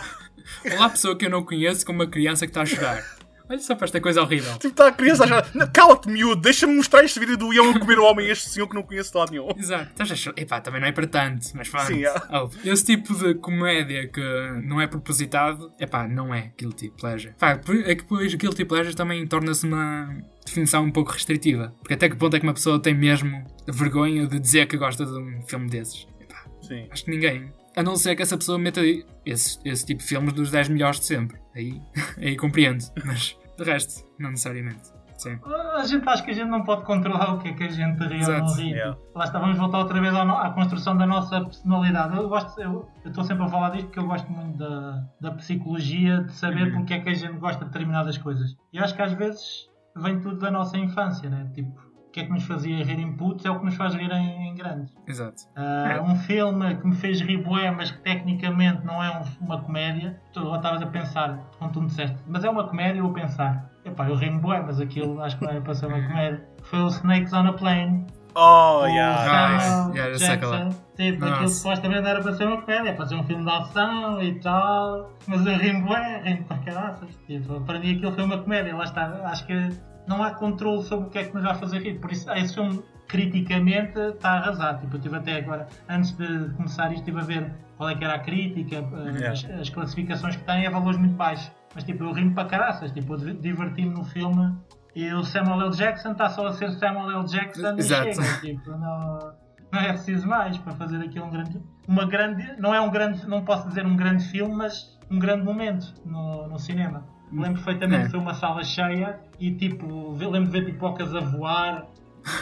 Olá, 0.77 0.91
pessoa 0.91 1.17
que 1.17 1.27
eu 1.27 1.31
não 1.31 1.45
conheço 1.45 1.87
com 1.87 1.93
uma 1.93 2.07
criança 2.07 2.47
que 2.47 2.51
está 2.51 2.63
a 2.63 2.67
chorar. 2.67 3.20
Olha 3.51 3.59
só 3.59 3.75
para 3.75 3.87
esta 3.87 4.01
coisa 4.01 4.23
horrível. 4.23 4.53
Tipo, 4.55 4.69
está 4.69 4.87
a 4.87 4.93
criança 4.93 5.25
a 5.25 5.27
achar, 5.27 5.51
"Não, 5.55 5.67
cala-te, 5.73 6.09
miúdo, 6.09 6.41
deixa-me 6.41 6.75
mostrar 6.77 7.03
este 7.05 7.19
vídeo 7.19 7.37
do 7.37 7.53
Ião 7.53 7.71
a 7.71 7.79
comer 7.81 7.99
o 7.99 8.05
homem 8.05 8.29
este 8.31 8.49
senhor 8.49 8.69
que 8.69 8.75
não 8.77 8.83
conheço 8.85 9.11
de 9.11 9.19
lado 9.19 9.31
nenhum. 9.33 9.49
Exato. 9.59 9.91
Estás 9.91 10.11
a 10.11 10.15
achar- 10.15 10.35
Epá, 10.37 10.61
também 10.61 10.81
não 10.81 10.87
é 10.87 10.93
para 10.93 11.07
tanto, 11.07 11.49
mas 11.55 11.69
pronto. 11.69 11.87
Sim, 11.87 12.05
é. 12.05 12.15
Oh, 12.33 12.49
Esse 12.65 12.85
tipo 12.85 13.13
de 13.15 13.35
comédia 13.35 14.07
que 14.09 14.21
não 14.63 14.81
é 14.81 14.87
propositado, 14.87 15.73
epá, 15.81 16.07
não 16.07 16.33
é 16.33 16.53
guilty 16.57 16.91
pleasure. 16.97 17.35
Pá, 17.39 17.51
é 17.85 17.95
que 17.95 18.03
depois 18.03 18.33
guilty 18.35 18.65
pleasure 18.65 18.95
também 18.95 19.27
torna-se 19.27 19.67
uma 19.67 20.17
definição 20.47 20.85
um 20.85 20.91
pouco 20.93 21.11
restritiva. 21.11 21.75
Porque 21.81 21.95
até 21.95 22.09
que 22.09 22.15
ponto 22.17 22.37
é 22.37 22.39
que 22.41 22.47
uma 22.47 22.55
pessoa 22.55 22.81
tem 22.81 22.95
mesmo 22.95 23.45
vergonha 23.67 24.27
de 24.27 24.39
dizer 24.39 24.67
que 24.67 24.77
gosta 24.77 25.05
de 25.05 25.13
um 25.13 25.43
filme 25.43 25.69
desses? 25.69 26.07
Epá, 26.21 26.45
Sim. 26.63 26.87
acho 26.91 27.05
que 27.05 27.11
ninguém. 27.11 27.53
A 27.77 27.83
não 27.85 27.95
ser 27.97 28.17
que 28.17 28.23
essa 28.23 28.37
pessoa 28.37 28.59
meta 28.59 28.81
esse, 29.25 29.59
esse 29.65 29.87
tipo 29.87 30.01
de 30.03 30.07
filmes 30.09 30.33
dos 30.33 30.51
10 30.51 30.69
melhores 30.69 30.99
de 31.01 31.07
sempre. 31.07 31.39
Aí, 31.55 31.81
aí 32.19 32.37
compreendo. 32.37 32.85
Mas 33.05 33.37
de 33.65 33.71
resto, 33.71 34.05
não 34.19 34.31
necessariamente. 34.31 34.89
Sim. 35.19 35.39
A 35.77 35.85
gente 35.85 36.09
acha 36.09 36.23
que 36.23 36.31
a 36.31 36.35
gente 36.35 36.49
não 36.49 36.65
pode 36.65 36.83
controlar 36.85 37.35
o 37.35 37.39
que 37.39 37.49
é 37.49 37.53
que 37.53 37.65
a 37.65 37.69
gente 37.69 37.99
ri 38.07 38.25
ou 38.25 38.39
não 38.39 38.55
ri. 38.55 38.71
Yeah. 38.71 38.97
Lá 39.15 39.25
está, 39.25 39.39
vamos 39.39 39.59
voltar 39.59 39.79
outra 39.81 40.01
vez 40.01 40.15
no- 40.15 40.19
à, 40.39 40.49
construção 40.51 40.97
da 40.97 41.07
nossa 41.07 41.43
personalidade. 41.43 42.17
Eu 42.17 42.27
gosto, 42.27 42.59
eu 42.59 42.89
eu 43.05 43.11
estou 43.11 43.23
sempre 43.25 43.45
a 43.45 43.49
falar 43.49 43.69
disto 43.71 43.87
porque 43.89 43.99
eu 43.99 44.07
gosto 44.07 44.33
muito 44.33 44.57
da, 44.57 45.05
da 45.21 45.31
psicologia, 45.33 46.23
de 46.25 46.33
saber 46.33 46.69
Uhum. 46.69 46.79
porque 46.79 46.95
é 46.95 47.01
que 47.01 47.11
a 47.11 47.15
gente 47.15 47.35
gosta 47.39 47.59
de 47.67 47.71
determinadas 47.71 48.17
coisas. 48.17 48.57
E 48.73 48.79
acho 48.79 48.95
que 48.95 49.03
às 49.03 49.13
vezes 49.13 49.69
vem 49.95 50.19
tudo 50.21 50.39
da 50.39 50.51
nossa 50.51 50.79
infância, 50.79 51.29
né? 51.29 51.51
Tipo, 51.55 51.79
o 52.11 52.13
que 52.13 52.21
é 52.21 52.25
que 52.25 52.33
nos 52.33 52.43
fazia 52.43 52.85
rir 52.85 52.99
em 52.99 53.13
putos 53.13 53.47
é 53.47 53.51
o 53.51 53.61
que 53.61 53.65
nos 53.65 53.77
faz 53.77 53.95
rir 53.95 54.11
em, 54.11 54.49
em 54.49 54.55
grandes. 54.57 54.93
Exato. 55.07 55.45
Ah, 55.55 55.93
É. 55.95 56.01
Um 56.01 56.17
filme 56.17 56.75
que 56.75 56.87
me 56.89 56.95
fez 56.97 57.21
rir 57.21 57.37
bué, 57.39 57.71
mas 57.71 57.93
que 57.93 57.99
tecnicamente 58.01 58.85
não 58.85 59.01
é 59.03 59.11
um- 59.17 59.45
uma 59.47 59.61
comédia. 59.63 60.21
Tu 60.33 60.41
estavas 60.57 60.83
a 60.83 60.87
pensar, 60.87 61.39
quando 61.59 61.73
tu 61.73 61.81
me 61.83 61.87
disseste, 61.87 62.17
mas 62.27 62.43
é 62.43 62.51
uma 62.51 62.65
comédia, 62.67 62.99
eu 62.99 63.05
vou 63.05 63.13
pensar, 63.13 63.71
epá, 63.85 64.09
eu 64.09 64.17
ri-me 64.17 64.41
bué, 64.41 64.61
mas 64.61 64.81
aquilo 64.81 65.23
acho 65.23 65.39
que 65.39 65.45
não 65.45 65.53
era 65.53 65.61
para 65.61 65.73
ser 65.75 65.87
uma 65.87 66.03
comédia. 66.03 66.45
Foi 66.65 66.81
o 66.81 66.89
Snakes 66.89 67.33
on 67.33 67.47
a 67.47 67.53
Plane. 67.53 68.07
Oh, 68.35 68.85
yeah. 68.87 69.57
Nice. 69.57 69.91
Yeah, 69.97 70.13
já 70.13 70.19
sei 70.27 70.37
qual 70.39 70.55
é. 70.55 70.59
Jackson. 70.65 70.81
Tipo, 70.97 71.25
aquilo 71.25 71.49
supostamente 71.49 72.09
era 72.09 72.21
para 72.23 72.33
ser 72.35 72.45
uma 72.47 72.61
comédia, 72.63 72.89
é 72.91 72.93
para 72.93 73.07
ser 73.07 73.15
um 73.17 73.25
filme 73.25 73.45
de 73.45 73.51
ação 73.51 74.23
e 74.23 74.35
tal. 74.41 75.11
Mas 75.27 75.47
eu 75.47 75.57
ri-me 75.57 75.83
bué, 75.83 76.23
ri-me 76.25 76.43
para 76.45 76.59
caraças. 76.59 77.09
Tipo, 77.27 77.61
para 77.63 77.79
mim 77.81 77.97
aquilo 77.97 78.13
foi 78.13 78.25
uma 78.25 78.39
comédia, 78.39 78.75
lá 78.77 78.85
está. 78.85 79.07
Acho 79.25 79.47
que 79.47 79.71
não 80.11 80.25
há 80.25 80.33
controle 80.33 80.83
sobre 80.83 81.07
o 81.07 81.11
que 81.11 81.19
é 81.19 81.25
que 81.25 81.33
nos 81.33 81.45
vai 81.45 81.55
fazer 81.55 81.79
rir. 81.79 82.01
Por 82.01 82.11
isso, 82.11 82.29
esse 82.33 82.53
filme, 82.53 82.83
criticamente, 83.07 83.97
está 83.99 84.33
arrasado. 84.33 84.81
Tipo, 84.81 84.95
eu 84.95 84.99
estive 84.99 85.17
até 85.17 85.37
agora, 85.39 85.69
antes 85.89 86.11
de 86.17 86.51
começar 86.57 86.89
isto, 86.89 86.99
estive 86.99 87.21
a 87.21 87.25
ver 87.25 87.53
qual 87.77 87.89
é 87.89 87.95
que 87.95 88.05
era 88.05 88.15
a 88.15 88.19
crítica, 88.19 88.77
eh, 88.77 89.11
Yeah. 89.11 89.31
as, 89.31 89.45
as 89.61 89.71
classificações 89.71 90.35
que 90.35 90.45
tem, 90.45 90.67
é 90.67 90.71
valores 90.71 90.99
muito 90.99 91.15
baixos. 91.15 91.51
Mas 91.75 91.85
tipo, 91.85 92.03
eu 92.03 92.13
ri-me 92.13 92.35
para 92.35 92.49
caraças, 92.49 92.91
tipo, 92.91 93.15
eu 93.15 93.35
diverti-me 93.35 93.95
no 93.95 94.05
filme 94.05 94.57
e 94.97 95.13
o 95.15 95.23
Samuel 95.23 95.69
L. 95.69 95.71
Jackson 95.71 96.11
está 96.11 96.29
só 96.29 96.49
a 96.49 96.53
ser 96.53 96.73
Samuel 96.73 97.21
L. 97.21 97.25
Jackson 97.29 97.77
Exato. 97.79 98.09
e 98.09 98.15
chega. 98.15 98.41
Tipo, 98.41 98.71
não, 98.73 99.33
não 99.73 99.81
é 99.81 99.93
preciso 99.93 100.27
mais 100.27 100.59
para 100.59 100.73
fazer 100.75 100.97
aquilo 100.97 101.27
um 101.27 101.31
grande. 101.31 101.63
Uma 101.87 102.05
grande. 102.07 102.57
Não 102.59 102.75
é 102.75 102.81
um 102.81 102.91
grande. 102.91 103.25
Não 103.29 103.45
posso 103.45 103.69
dizer 103.69 103.87
um 103.87 103.95
grande 103.95 104.25
filme, 104.25 104.53
mas 104.57 104.99
um 105.09 105.21
grande 105.21 105.45
momento 105.45 105.95
no, 106.05 106.49
no 106.49 106.59
cinema. 106.59 107.05
Lembro 107.33 107.63
perfeitamente 107.63 108.03
É. 108.03 108.05
que 108.07 108.11
foi 108.11 108.21
uma 108.21 108.35
sala 108.35 108.63
cheia 108.65 109.21
e 109.39 109.51
tipo, 109.53 110.13
lembro 110.19 110.51
de 110.51 110.61
ver 110.61 110.65
pipocas 110.65 111.15
a 111.15 111.21
voar 111.21 111.87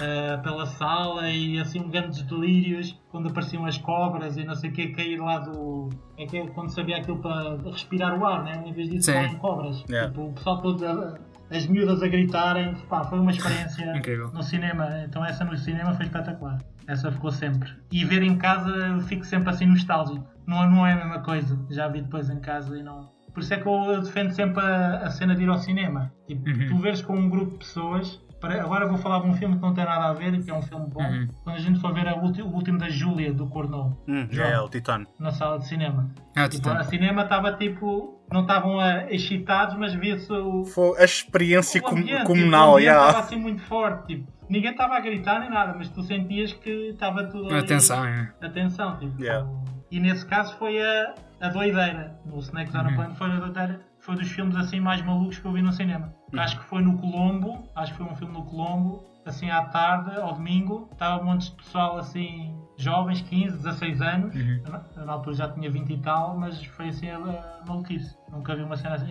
eh, 0.00 0.36
pela 0.38 0.66
sala 0.66 1.30
e 1.30 1.58
assim 1.60 1.88
grandes 1.88 2.22
delírios 2.22 2.98
quando 3.10 3.28
apareciam 3.28 3.64
as 3.64 3.78
cobras 3.78 4.36
e 4.36 4.44
não 4.44 4.54
sei 4.54 4.70
o 4.70 4.72
que 4.72 4.88
cair 4.88 5.20
lá 5.20 5.38
do. 5.38 5.88
É 6.16 6.26
que 6.26 6.36
é 6.38 6.46
quando 6.48 6.70
sabia 6.70 6.96
aquilo 6.96 7.18
para 7.18 7.56
respirar 7.70 8.18
o 8.18 8.26
ar, 8.26 8.42
né? 8.44 8.62
Em 8.66 8.72
vez 8.72 8.88
disso 8.88 9.12
Sim. 9.12 9.36
cobras. 9.38 9.84
Yeah. 9.88 10.08
Tipo, 10.08 10.26
o 10.28 10.32
pessoal 10.32 10.58
todo 10.62 10.84
a- 10.86 11.18
as 11.50 11.66
miúdas 11.66 12.02
a 12.02 12.08
gritarem, 12.08 12.74
pá, 12.90 13.04
foi 13.04 13.18
uma 13.20 13.30
experiência 13.30 13.92
no 14.34 14.42
cinema. 14.42 14.88
Então 15.06 15.24
essa 15.24 15.44
no 15.44 15.56
cinema 15.56 15.92
foi 15.94 16.06
espetacular. 16.06 16.58
Essa 16.86 17.12
ficou 17.12 17.30
sempre. 17.30 17.70
E 17.92 18.04
ver 18.04 18.22
em 18.22 18.36
casa 18.36 18.98
fico 19.06 19.24
sempre 19.24 19.50
assim 19.50 19.66
nostálgico. 19.66 20.26
Não, 20.46 20.68
não 20.70 20.86
é 20.86 20.92
a 20.94 20.96
mesma 20.96 21.20
coisa. 21.20 21.58
Já 21.70 21.86
vi 21.88 22.00
depois 22.02 22.28
em 22.30 22.40
casa 22.40 22.76
e 22.76 22.82
não. 22.82 23.10
Por 23.32 23.40
isso 23.42 23.54
é 23.54 23.56
que 23.58 23.66
eu 23.68 24.00
defendo 24.02 24.32
sempre 24.32 24.60
a, 24.64 24.98
a 25.04 25.10
cena 25.10 25.34
de 25.34 25.42
ir 25.44 25.48
ao 25.48 25.58
cinema. 25.58 26.12
Tipo, 26.26 26.48
Uhum. 26.48 26.68
tu 26.68 26.78
veres 26.78 27.02
com 27.02 27.14
um 27.16 27.28
grupo 27.28 27.52
de 27.52 27.58
pessoas. 27.58 28.20
para- 28.40 28.62
Agora 28.62 28.86
vou 28.86 28.96
falar 28.98 29.20
de 29.20 29.26
um 29.26 29.34
filme 29.34 29.56
que 29.56 29.62
não 29.62 29.74
tem 29.74 29.84
nada 29.84 30.04
a 30.10 30.12
ver 30.12 30.32
e 30.32 30.40
que 30.42 30.48
é 30.48 30.54
um 30.54 30.62
filme 30.62 30.86
bom. 30.88 31.02
Uhum. 31.02 31.26
Quando 31.42 31.56
a 31.56 31.58
gente 31.58 31.80
for 31.80 31.92
ver 31.92 32.06
a 32.06 32.14
ulti- 32.16 32.40
o 32.40 32.46
último 32.46 32.78
da 32.78 32.88
Júlia 32.88 33.32
do 33.32 33.48
Cornô 33.48 33.96
Hum, 34.06 34.28
já 34.30 34.46
é, 34.46 34.60
o 34.60 34.68
Titano. 34.68 35.06
na 35.18 35.32
sala 35.32 35.58
de 35.58 35.66
cinema. 35.66 36.08
Ah, 36.36 36.48
Tipo, 36.48 36.62
Titã. 36.68 36.78
a 36.78 36.84
cinema 36.84 37.22
estava 37.22 37.52
tipo. 37.54 38.16
Não 38.32 38.42
estavam 38.42 38.78
excitados, 39.08 39.74
mas 39.76 39.92
via-se 39.94 40.30
o, 40.32 40.64
Foi 40.66 41.00
a 41.00 41.04
experiência 41.04 41.80
o 41.80 41.84
com- 41.84 41.96
ambiente, 41.96 42.24
comunal, 42.26 42.66
tipo, 42.66 42.76
o 42.76 42.80
yeah. 42.80 43.06
estava 43.08 43.24
assim 43.26 43.36
muito 43.36 43.62
forte. 43.62 44.06
Tipo, 44.16 44.30
ninguém 44.48 44.70
estava 44.70 44.94
a 44.96 45.00
gritar 45.00 45.40
nem 45.40 45.50
nada, 45.50 45.74
mas 45.76 45.88
tu 45.88 46.02
sentias 46.04 46.52
que 46.52 46.70
estava 46.90 47.24
tudo 47.24 47.46
ali. 47.48 47.58
Atenção, 47.58 48.04
é. 48.04 48.30
Atenção, 48.40 48.96
tipo. 48.98 49.20
Yeah. 49.20 49.48
E 49.90 49.98
nesse 50.00 50.24
caso 50.26 50.56
foi 50.58 50.80
a, 50.80 51.14
a 51.40 51.48
doideira. 51.48 52.18
No 52.26 52.38
Snakes 52.38 52.74
on 52.74 52.78
a 52.80 52.88
Uhum. 52.88 52.94
Plane 52.96 53.14
foi 53.16 53.30
a 53.32 53.36
doideira. 53.40 53.80
Foi 54.00 54.16
dos 54.16 54.30
filmes 54.30 54.56
assim 54.56 54.80
mais 54.80 55.02
malucos 55.02 55.38
que 55.38 55.46
eu 55.46 55.52
vi 55.52 55.62
no 55.62 55.72
cinema. 55.72 56.12
Uhum. 56.32 56.40
Acho 56.40 56.58
que 56.58 56.64
foi 56.64 56.82
no 56.82 56.96
Colombo. 56.98 57.64
Acho 57.74 57.92
que 57.92 57.98
foi 57.98 58.06
um 58.06 58.16
filme 58.16 58.32
no 58.34 58.44
Colombo. 58.44 59.04
Assim 59.26 59.50
à 59.50 59.62
tarde, 59.62 60.16
ao 60.18 60.34
domingo. 60.34 60.88
Estava 60.92 61.20
um 61.22 61.26
monte 61.26 61.50
de 61.50 61.56
pessoal 61.56 61.98
assim, 61.98 62.54
jovens, 62.78 63.20
15, 63.22 63.56
16 63.58 64.00
anos. 64.00 64.34
Uhum. 64.34 64.62
Eu, 64.96 65.04
na- 65.06 65.12
altura 65.12 65.36
já 65.36 65.48
tinha 65.50 65.70
20 65.70 65.90
e 65.92 65.98
tal, 65.98 66.38
mas 66.38 66.64
foi 66.64 66.88
assim 66.88 67.10
a, 67.10 67.16
a 67.16 67.64
maluquice. 67.66 68.16
Nunca 68.30 68.54
vi 68.54 68.62
uma 68.62 68.76
cena 68.76 68.94
assim. 68.94 69.06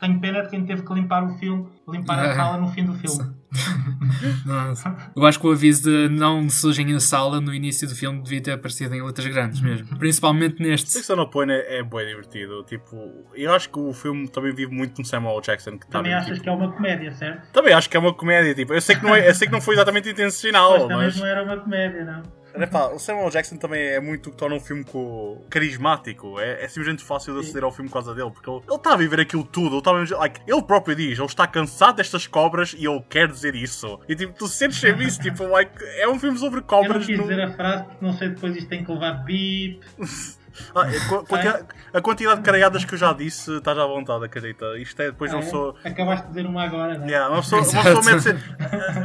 Tenho 0.00 0.20
pena 0.20 0.42
de 0.42 0.48
quem 0.48 0.64
teve 0.66 0.82
que 0.82 0.92
limpar 0.94 1.22
o 1.24 1.30
filme, 1.38 1.68
limpar 1.88 2.18
a 2.18 2.30
Ah. 2.30 2.34
sala 2.34 2.56
no 2.58 2.68
fim 2.68 2.84
do 2.84 2.92
filme. 2.94 3.34
Nossa. 4.44 5.10
Eu 5.16 5.24
acho 5.26 5.38
que 5.40 5.46
o 5.46 5.50
aviso 5.52 5.82
de 5.90 6.08
não 6.08 6.48
surgem 6.50 6.94
a 6.94 7.00
sala 7.00 7.40
no 7.40 7.52
início 7.54 7.88
do 7.88 7.94
filme 7.94 8.22
devia 8.22 8.40
ter 8.42 8.52
aparecido 8.52 8.94
em 8.94 9.02
letras 9.02 9.26
grandes 9.26 9.60
mesmo. 9.60 9.96
Principalmente 9.98 10.62
neste. 10.62 10.90
Six 10.90 11.08
on 11.10 11.20
a 11.20 11.26
Plane 11.26 11.52
é, 11.52 11.78
é 11.78 11.82
bem 11.82 12.06
divertido. 12.06 12.62
Tipo, 12.64 12.96
eu 13.34 13.52
acho 13.52 13.68
que 13.70 13.78
o 13.78 13.92
filme 13.92 14.28
também 14.28 14.52
vive 14.54 14.72
muito 14.74 14.98
no 14.98 15.04
Samuel 15.04 15.40
Jackson. 15.40 15.72
Que 15.78 15.86
tá 15.86 15.98
Também 15.98 16.12
mesmo, 16.12 16.24
achas 16.24 16.34
tipo- 16.34 16.44
que 16.44 16.48
é 16.48 16.52
uma 16.52 16.72
comédia, 16.72 17.12
certo? 17.12 17.52
Também 17.52 17.72
acho 17.72 17.88
que 17.90 17.96
é 17.96 18.00
uma 18.00 18.14
comédia. 18.14 18.54
Tipo, 18.54 18.74
eu 18.74 18.80
sei 18.80 18.96
que 18.96 19.02
não, 19.04 19.14
é, 19.14 19.28
eu 19.28 19.34
sei 19.34 19.46
que 19.46 19.52
não 19.52 19.60
foi 19.60 19.74
exatamente 19.74 20.08
intencional, 20.10 20.70
Mas 20.72 20.82
também 20.82 20.96
mas. 20.98 21.16
não 21.16 21.26
era 21.26 21.42
uma 21.44 21.56
comédia, 21.56 22.04
não. 22.04 22.22
Epá, 22.62 22.86
o 22.88 22.98
Samuel 22.98 23.30
Jackson 23.30 23.56
também 23.56 23.80
é 23.80 24.00
muito 24.00 24.30
que 24.30 24.36
torna 24.36 24.56
um 24.56 24.60
filme 24.60 24.84
co- 24.84 25.42
carismático. 25.50 26.38
É, 26.40 26.64
é 26.64 26.68
simplesmente 26.68 27.02
fácil 27.04 27.34
de 27.34 27.40
aceder 27.40 27.64
ao 27.64 27.72
filme 27.72 27.88
por 27.88 27.94
causa 27.94 28.14
dele, 28.14 28.30
porque 28.30 28.48
ele 28.50 28.60
está 28.76 28.92
a 28.92 28.96
viver 28.96 29.20
aquilo 29.20 29.44
tudo. 29.44 29.76
Ele, 29.76 29.82
tá 29.82 29.92
viver- 29.92 30.16
like, 30.16 30.40
ele 30.46 30.62
próprio 30.62 30.94
diz, 30.96 31.18
ele 31.18 31.26
está 31.26 31.46
cansado 31.46 31.96
destas 31.96 32.26
cobras 32.26 32.74
e 32.78 32.86
ele 32.86 33.02
quer 33.08 33.28
dizer 33.28 33.54
isso. 33.54 33.98
E 34.08 34.14
tipo, 34.14 34.32
tu 34.32 34.46
sentes 34.48 34.78
sempre 34.78 35.04
isso, 35.06 35.20
tipo, 35.20 35.44
like, 35.46 35.72
é 35.98 36.08
um 36.08 36.18
filme 36.18 36.38
sobre 36.38 36.58
Eu 36.58 36.62
não 36.62 36.66
cobras. 36.68 37.06
quis 37.06 37.16
no- 37.16 37.22
dizer 37.24 37.40
a 37.40 37.52
frase 37.52 37.84
porque 37.84 38.04
não 38.04 38.12
sei 38.12 38.28
depois 38.30 38.56
isto 38.56 38.68
tem 38.68 38.84
que 38.84 38.90
levar 38.92 39.12
bip. 39.24 39.80
Ah, 40.74 40.82
a, 40.82 41.26
quanti- 41.26 41.64
a 41.94 42.00
quantidade 42.00 42.36
de 42.40 42.42
carayadas 42.44 42.84
que 42.84 42.94
eu 42.94 42.98
já 42.98 43.12
disse, 43.12 43.56
estás 43.56 43.78
à 43.78 43.86
vontade, 43.86 44.24
acredita. 44.24 44.76
Isto 44.78 45.00
é, 45.02 45.06
depois 45.06 45.30
não 45.32 45.38
Ah, 45.40 45.42
é? 45.42 45.46
sou. 45.46 45.76
Acabaste 45.84 46.26
de 46.26 46.28
dizer 46.34 46.46
uma 46.46 46.64
agora, 46.64 46.98
não 46.98 47.04
é? 47.04 47.08
Yeah, 47.08 47.28
uma 47.32 47.42
pessoa, 47.42 47.62
uma 47.62 47.82
pessoa 47.82 48.02
mete 48.04 48.20
sempre, 48.22 48.42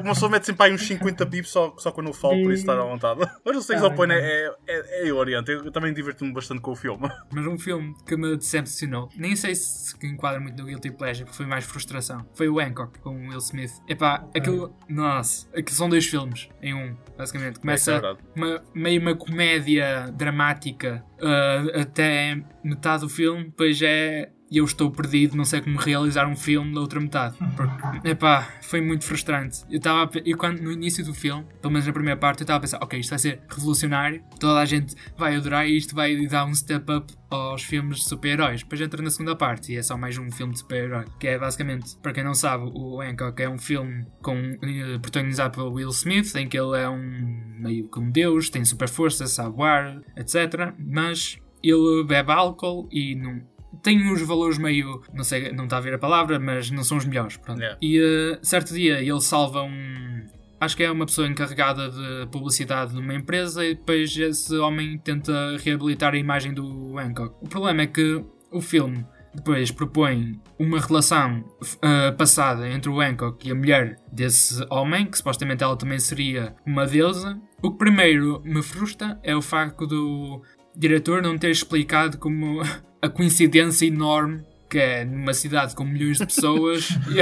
uma 0.01 0.13
pessoa 0.13 0.31
mete 0.31 0.45
sempre 0.45 0.65
aí 0.65 0.73
uns 0.73 0.85
50 0.87 1.25
pips 1.25 1.49
só, 1.51 1.73
só 1.77 1.91
quando 1.91 2.07
eu 2.07 2.13
falo, 2.13 2.33
por 2.43 2.51
isso 2.51 2.61
estás 2.61 2.79
à 2.79 2.83
vontade. 2.83 3.19
Mas 3.45 3.57
o 3.57 3.61
Sex 3.61 3.81
Tá 3.81 3.87
on 3.87 3.95
Plane 3.95 4.13
bem, 4.15 4.23
é, 4.23 4.51
é, 4.67 5.07
é 5.09 5.13
oriente. 5.13 5.51
Eu 5.51 5.71
também 5.71 5.93
diverto-me 5.93 6.33
bastante 6.33 6.61
com 6.61 6.71
o 6.71 6.75
filme. 6.75 7.09
Mas 7.31 7.45
um 7.47 7.57
filme 7.57 7.95
que 8.05 8.15
me 8.15 8.35
decepcionou, 8.37 9.09
nem 9.15 9.35
sei 9.35 9.55
se 9.55 9.95
enquadra 10.05 10.39
muito 10.39 10.57
no 10.61 10.65
Guilty 10.67 10.91
Pleasure, 10.91 11.25
porque 11.25 11.37
foi 11.37 11.45
mais 11.45 11.63
frustração. 11.65 12.25
Foi 12.33 12.47
o 12.49 12.59
Hancock 12.59 12.99
com 12.99 13.09
o 13.09 13.29
Will 13.29 13.37
Smith. 13.39 13.71
Epá, 13.87 14.25
aquilo. 14.35 14.75
Nossa, 14.89 15.47
aquilo 15.49 15.75
são 15.75 15.89
dois 15.89 16.05
filmes 16.05 16.49
em 16.61 16.73
um, 16.73 16.95
basicamente. 17.17 17.57
É 17.57 17.59
Começa 17.61 17.91
verdade. 17.93 18.19
uma, 18.35 18.63
meio 18.73 19.01
uma 19.01 19.15
comédia 19.15 20.11
dramática 20.13 21.03
ah, 21.21 21.81
até 21.81 22.43
metade 22.63 23.03
do 23.03 23.09
filme, 23.09 23.45
depois 23.45 23.81
é. 23.81 24.29
Eu 24.53 24.65
estou 24.65 24.91
perdido, 24.91 25.35
não 25.35 25.45
sei 25.45 25.61
como 25.61 25.77
realizar 25.77 26.27
um 26.27 26.35
filme 26.35 26.73
da 26.75 26.79
outra 26.81 26.99
metade. 26.99 27.35
Porque, 27.57 28.07
epá, 28.09 28.47
foi 28.61 28.81
muito 28.81 29.03
frustrante. 29.03 29.63
Eu 29.69 29.77
estava 29.77 30.03
a 30.03 30.07
pe- 30.07 30.21
e 30.25 30.33
quando 30.35 30.61
no 30.61 30.71
início 30.71 31.03
do 31.03 31.13
filme, 31.13 31.43
pelo 31.61 31.71
menos 31.73 31.87
na 31.87 31.93
primeira 31.93 32.19
parte, 32.19 32.41
eu 32.41 32.43
estava 32.43 32.57
a 32.57 32.61
pensar, 32.61 32.77
ok, 32.81 32.99
isto 32.99 33.09
vai 33.09 33.19
ser 33.19 33.41
revolucionário, 33.49 34.21
toda 34.39 34.59
a 34.59 34.65
gente 34.65 34.95
vai 35.17 35.35
adorar 35.35 35.67
e 35.67 35.75
isto 35.77 35.95
vai 35.95 36.15
dar 36.27 36.45
um 36.45 36.53
step 36.53 36.91
up 36.91 37.13
aos 37.29 37.63
filmes 37.63 37.97
de 37.99 38.03
super-heróis. 38.09 38.61
Depois 38.61 38.79
entra 38.79 39.01
na 39.01 39.09
segunda 39.09 39.35
parte 39.35 39.73
e 39.73 39.77
é 39.77 39.81
só 39.81 39.97
mais 39.97 40.17
um 40.17 40.29
filme 40.29 40.53
de 40.53 40.59
super-herói. 40.59 41.05
Que 41.19 41.29
é 41.29 41.39
basicamente, 41.39 41.97
para 41.97 42.13
quem 42.13 42.23
não 42.23 42.35
sabe, 42.35 42.69
o 42.75 43.01
Hancock 43.01 43.41
é 43.41 43.49
um 43.49 43.57
filme 43.57 44.05
com, 44.21 44.37
eh, 44.61 44.99
protagonizado 45.01 45.55
pelo 45.55 45.73
Will 45.73 45.89
Smith, 45.89 46.35
em 46.35 46.47
que 46.47 46.57
ele 46.59 46.77
é 46.79 46.87
um 46.87 47.55
meio 47.59 47.89
que 47.89 47.99
um 47.99 48.11
deus, 48.11 48.49
tem 48.51 48.63
super 48.63 48.87
força, 48.87 49.25
sabe 49.25 49.55
voar, 49.55 49.99
etc. 50.15 50.73
Mas 50.77 51.37
ele 51.63 52.03
bebe 52.05 52.31
álcool 52.31 52.87
e 52.91 53.15
não. 53.15 53.41
Tem 53.81 54.01
uns 54.11 54.21
valores 54.21 54.57
meio. 54.57 55.01
Não 55.13 55.23
sei, 55.23 55.51
não 55.51 55.65
está 55.65 55.77
a 55.77 55.81
ver 55.81 55.93
a 55.93 55.97
palavra, 55.97 56.39
mas 56.39 56.69
não 56.69 56.83
são 56.83 56.97
os 56.97 57.05
melhores. 57.05 57.39
Yeah. 57.47 57.77
E 57.81 57.99
eh, 57.99 58.39
certo 58.41 58.73
dia 58.73 58.99
ele 58.99 59.21
salva 59.21 59.63
um. 59.63 60.23
Acho 60.59 60.77
que 60.77 60.83
é 60.83 60.91
uma 60.91 61.05
pessoa 61.05 61.27
encarregada 61.27 61.89
de 61.89 62.27
publicidade 62.31 62.93
numa 62.93 63.13
empresa 63.13 63.65
e 63.65 63.75
depois 63.75 64.15
esse 64.15 64.55
homem 64.57 64.97
tenta 64.97 65.57
reabilitar 65.57 66.13
a 66.13 66.17
imagem 66.17 66.53
do 66.53 66.97
Hancock. 66.97 67.35
O 67.41 67.49
problema 67.49 67.81
é 67.81 67.87
que 67.87 68.23
o 68.49 68.61
filme 68.61 69.05
Depois 69.33 69.71
propõe 69.71 70.39
uma 70.59 70.79
relação 70.79 71.43
uh, 71.63 72.15
passada 72.15 72.69
entre 72.69 72.89
o 72.89 73.01
Hancock 73.01 73.47
e 73.47 73.51
a 73.51 73.55
mulher 73.55 73.99
desse 74.11 74.63
homem, 74.69 75.07
que 75.07 75.17
supostamente 75.17 75.63
ela 75.63 75.75
também 75.75 75.97
seria 75.97 76.55
uma 76.65 76.85
deusa. 76.85 77.39
O 77.61 77.71
que 77.71 77.77
primeiro 77.79 78.41
me 78.45 78.61
frustra 78.61 79.19
é 79.23 79.35
o 79.35 79.41
facto 79.41 79.87
do 79.87 80.41
diretor 80.75 81.21
não 81.21 81.37
ter 81.37 81.49
explicado 81.49 82.19
como 82.19 82.61
a 83.03 83.09
coincidência 83.09 83.85
enorme 83.85 84.45
que 84.69 84.79
é 84.79 85.05
numa 85.05 85.35
cidade 85.35 85.75
com 85.75 85.83
milhões 85.83 86.17
de 86.17 86.25
pessoas 86.25 86.89
ele, 87.05 87.19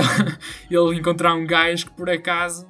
ele 0.69 0.97
encontrar 0.97 1.33
um 1.33 1.45
gajo 1.45 1.87
que 1.87 1.91
por 1.91 2.09
acaso 2.09 2.65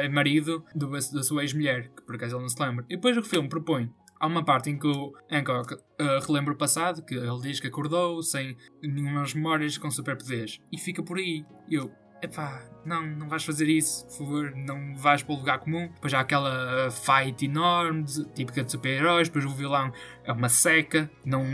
é 0.00 0.08
marido 0.08 0.64
do, 0.74 0.90
da 0.90 1.22
sua 1.22 1.42
ex-mulher, 1.42 1.90
que 1.94 2.02
por 2.02 2.16
acaso 2.16 2.34
ele 2.34 2.42
não 2.42 2.48
se 2.48 2.60
lembra. 2.60 2.84
E 2.88 2.96
depois 2.96 3.16
o 3.16 3.22
filme 3.22 3.48
propõe 3.48 3.88
Há 4.18 4.26
uma 4.26 4.42
parte 4.42 4.70
em 4.70 4.78
que 4.78 4.86
o 4.86 5.12
Hancock 5.30 5.74
uh, 5.74 6.26
relembra 6.26 6.54
o 6.54 6.56
passado, 6.56 7.04
que 7.04 7.14
ele 7.14 7.40
diz 7.42 7.60
que 7.60 7.66
acordou 7.66 8.22
sem 8.22 8.56
nenhumas 8.82 9.34
memórias 9.34 9.76
com 9.76 9.90
superpoderes. 9.90 10.58
E 10.72 10.78
fica 10.78 11.02
por 11.02 11.18
aí. 11.18 11.44
Eu, 11.70 11.92
epá, 12.26 12.62
não, 12.84 13.04
não 13.04 13.28
vais 13.28 13.44
fazer 13.44 13.68
isso, 13.68 14.06
por 14.06 14.18
favor, 14.18 14.52
não 14.54 14.94
vais 14.96 15.22
para 15.22 15.34
o 15.34 15.38
lugar 15.38 15.58
comum. 15.58 15.88
Depois 15.94 16.14
há 16.14 16.20
aquela 16.20 16.88
fight 16.90 17.44
enorme, 17.44 18.04
típica 18.34 18.62
de 18.62 18.70
super-heróis, 18.70 19.28
depois 19.28 19.44
o 19.44 19.50
vilão 19.50 19.92
é 20.24 20.32
uma 20.32 20.48
seca. 20.48 21.10
Não, 21.24 21.44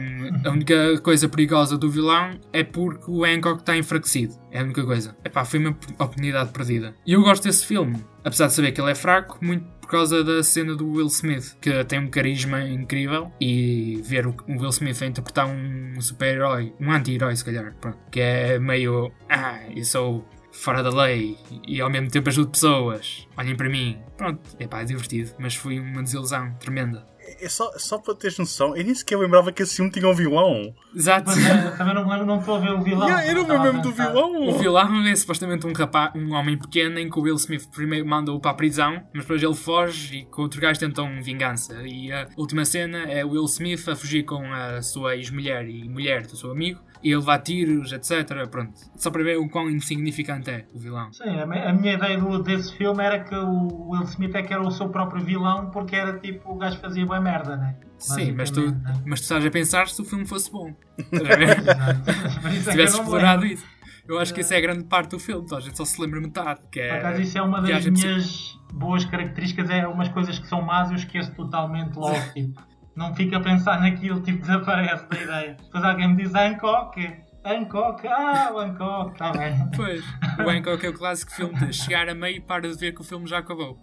a 0.44 0.50
única 0.50 1.00
coisa 1.00 1.28
perigosa 1.28 1.78
do 1.78 1.90
vilão 1.90 2.38
é 2.52 2.62
porque 2.62 3.10
o 3.10 3.24
Hancock 3.24 3.60
está 3.60 3.76
enfraquecido. 3.76 4.34
É 4.50 4.60
a 4.60 4.62
única 4.62 4.84
coisa. 4.84 5.16
Epá, 5.24 5.44
foi 5.44 5.58
uma 5.58 5.70
oportunidade 5.70 6.50
perdida. 6.50 6.94
E 7.06 7.14
eu 7.14 7.22
gosto 7.22 7.44
desse 7.44 7.64
filme, 7.64 8.04
apesar 8.22 8.48
de 8.48 8.52
saber 8.52 8.72
que 8.72 8.80
ele 8.80 8.90
é 8.90 8.94
fraco, 8.94 9.38
muito 9.42 9.64
por 9.80 9.88
causa 9.88 10.24
da 10.24 10.42
cena 10.42 10.74
do 10.74 10.90
Will 10.90 11.06
Smith, 11.08 11.56
que 11.60 11.84
tem 11.84 11.98
um 11.98 12.08
carisma 12.08 12.62
incrível, 12.62 13.30
e 13.38 14.00
ver 14.04 14.26
o 14.26 14.34
Will 14.48 14.70
Smith 14.70 15.02
a 15.02 15.06
interpretar 15.06 15.46
um 15.46 16.00
super-herói, 16.00 16.72
um 16.80 16.90
anti-herói 16.90 17.36
se 17.36 17.44
calhar, 17.44 17.74
pronto, 17.78 17.98
que 18.10 18.20
é 18.20 18.58
meio. 18.58 19.12
Ah, 19.28 19.60
eu 19.74 19.84
sou 19.84 20.26
fora 20.52 20.82
da 20.82 20.90
lei 20.90 21.36
e 21.66 21.80
ao 21.80 21.90
mesmo 21.90 22.10
tempo 22.10 22.28
ajudo 22.28 22.50
pessoas. 22.50 23.26
Olhem 23.36 23.56
para 23.56 23.68
mim. 23.68 23.98
Pronto, 24.16 24.40
é 24.58 24.66
pá, 24.66 24.82
é 24.82 24.84
divertido, 24.84 25.32
mas 25.38 25.54
foi 25.54 25.80
uma 25.80 26.02
desilusão 26.02 26.54
tremenda. 26.60 27.10
É 27.40 27.48
só, 27.48 27.70
só 27.78 27.98
para 27.98 28.14
teres 28.14 28.36
noção, 28.36 28.76
eu 28.76 28.84
nem 28.84 28.94
sequer 28.94 29.16
lembrava 29.16 29.52
que 29.52 29.62
esse 29.62 29.76
filme 29.76 29.90
tinha 29.90 30.08
um 30.08 30.14
vilão. 30.14 30.74
Exato. 30.94 31.30
É, 31.30 31.70
também 31.76 31.94
não 31.94 32.04
me 32.04 32.10
lembro, 32.10 32.26
não 32.26 32.40
estou 32.40 32.56
a 32.56 32.58
ver 32.58 32.72
o 32.72 32.82
vilão. 32.82 33.08
Yeah, 33.08 33.28
eu 33.28 33.34
não 33.34 33.46
me 33.46 33.64
lembro 33.64 33.82
do 33.82 33.92
vilão. 33.92 34.48
O 34.48 34.58
vilão 34.58 35.06
é 35.06 35.16
supostamente 35.16 35.66
um 35.66 35.72
rapaz, 35.72 36.12
um 36.16 36.32
homem 36.34 36.58
pequeno 36.58 36.98
em 36.98 37.08
que 37.08 37.18
o 37.18 37.22
Will 37.22 37.36
Smith 37.36 37.68
primeiro 37.70 38.06
manda-o 38.06 38.40
para 38.40 38.50
a 38.50 38.54
prisão, 38.54 39.02
mas 39.14 39.22
depois 39.22 39.42
ele 39.42 39.54
foge 39.54 40.18
e 40.18 40.24
com 40.26 40.42
outro 40.42 40.60
gajo 40.60 40.80
tentam 40.80 41.22
vingança. 41.22 41.80
E 41.86 42.12
a 42.12 42.28
última 42.36 42.64
cena 42.64 43.04
é 43.04 43.24
o 43.24 43.30
Will 43.30 43.44
Smith 43.44 43.88
a 43.88 43.96
fugir 43.96 44.24
com 44.24 44.44
a 44.52 44.82
sua 44.82 45.16
ex-mulher 45.16 45.68
e 45.68 45.88
mulher 45.88 46.26
do 46.26 46.36
seu 46.36 46.50
amigo 46.50 46.80
e 47.02 47.14
levar 47.14 47.38
tiros, 47.40 47.92
etc. 47.92 48.46
Pronto. 48.48 48.72
Só 48.96 49.10
para 49.10 49.22
ver 49.22 49.38
o 49.38 49.48
quão 49.48 49.68
insignificante 49.68 50.50
é 50.50 50.66
o 50.72 50.78
vilão. 50.78 51.12
Sim, 51.12 51.38
a, 51.40 51.72
minha 51.72 51.94
ideia 51.94 52.18
do, 52.18 52.42
desse 52.42 52.74
filme 52.76 53.02
era 53.02 53.20
que 53.20 53.34
o 53.34 53.90
Will 53.90 54.04
Smith 54.04 54.34
é 54.34 54.42
que 54.42 54.52
era 54.52 54.62
o 54.62 54.70
seu 54.70 54.88
próprio 54.88 55.22
vilão 55.22 55.70
porque 55.70 55.96
era 55.96 56.18
tipo 56.18 56.52
o 56.52 56.56
gajo 56.56 56.78
fazia 56.78 57.04
boa 57.04 57.20
merda, 57.20 57.56
né? 57.56 57.76
Sim, 57.98 58.32
mas 58.32 58.50
tu, 58.50 58.70
né? 58.70 59.02
mas 59.06 59.20
tu 59.20 59.22
estás 59.24 59.44
a 59.46 59.50
pensar 59.50 59.88
se 59.88 60.00
o 60.00 60.04
filme 60.04 60.26
fosse 60.26 60.50
bom. 60.50 60.74
se 60.98 62.70
tivesse 62.70 62.98
explorado 62.98 63.46
isso. 63.46 63.64
Eu 64.06 64.18
acho 64.18 64.34
que 64.34 64.40
isso 64.40 64.52
é 64.52 64.56
a 64.56 64.60
grande 64.60 64.84
parte 64.84 65.10
do 65.10 65.18
filme, 65.18 65.44
então 65.44 65.58
a 65.58 65.60
gente 65.60 65.76
só 65.76 65.84
se 65.84 66.00
lembra 66.00 66.20
metade. 66.20 66.60
Que 66.70 66.80
é, 66.80 66.88
Por 66.88 66.98
acaso, 66.98 67.22
isso 67.22 67.38
é 67.38 67.42
uma 67.42 67.62
das 67.62 67.86
minhas 67.86 68.58
boas 68.72 69.04
características, 69.04 69.70
é 69.70 69.86
umas 69.86 70.08
coisas 70.08 70.38
que 70.38 70.48
são 70.48 70.60
más 70.60 70.90
eu 70.90 70.96
esqueço 70.96 71.32
totalmente 71.34 71.94
logo. 71.94 72.18
tipo 72.34 72.60
não 72.94 73.14
fica 73.14 73.38
a 73.38 73.40
pensar 73.40 73.80
naquilo, 73.80 74.20
tipo, 74.20 74.40
desaparece 74.40 75.06
da 75.08 75.20
ideia. 75.20 75.56
Depois 75.62 75.84
alguém 75.84 76.08
me 76.08 76.22
diz 76.22 76.34
Hancock, 76.34 77.22
Hancock, 77.44 78.06
ah, 78.06 78.50
o 78.52 78.58
Hancock, 78.58 79.12
está 79.12 79.32
bem. 79.32 79.70
Pois, 79.74 80.04
o 80.38 80.48
Hancock 80.48 80.86
é 80.86 80.88
o 80.88 80.92
clássico 80.92 81.32
filme 81.32 81.54
de 81.66 81.72
chegar 81.72 82.08
a 82.08 82.14
meio 82.14 82.36
e 82.36 82.40
para 82.40 82.68
de 82.68 82.74
ver 82.76 82.92
que 82.92 83.00
o 83.00 83.04
filme 83.04 83.26
já 83.26 83.38
acabou. 83.38 83.78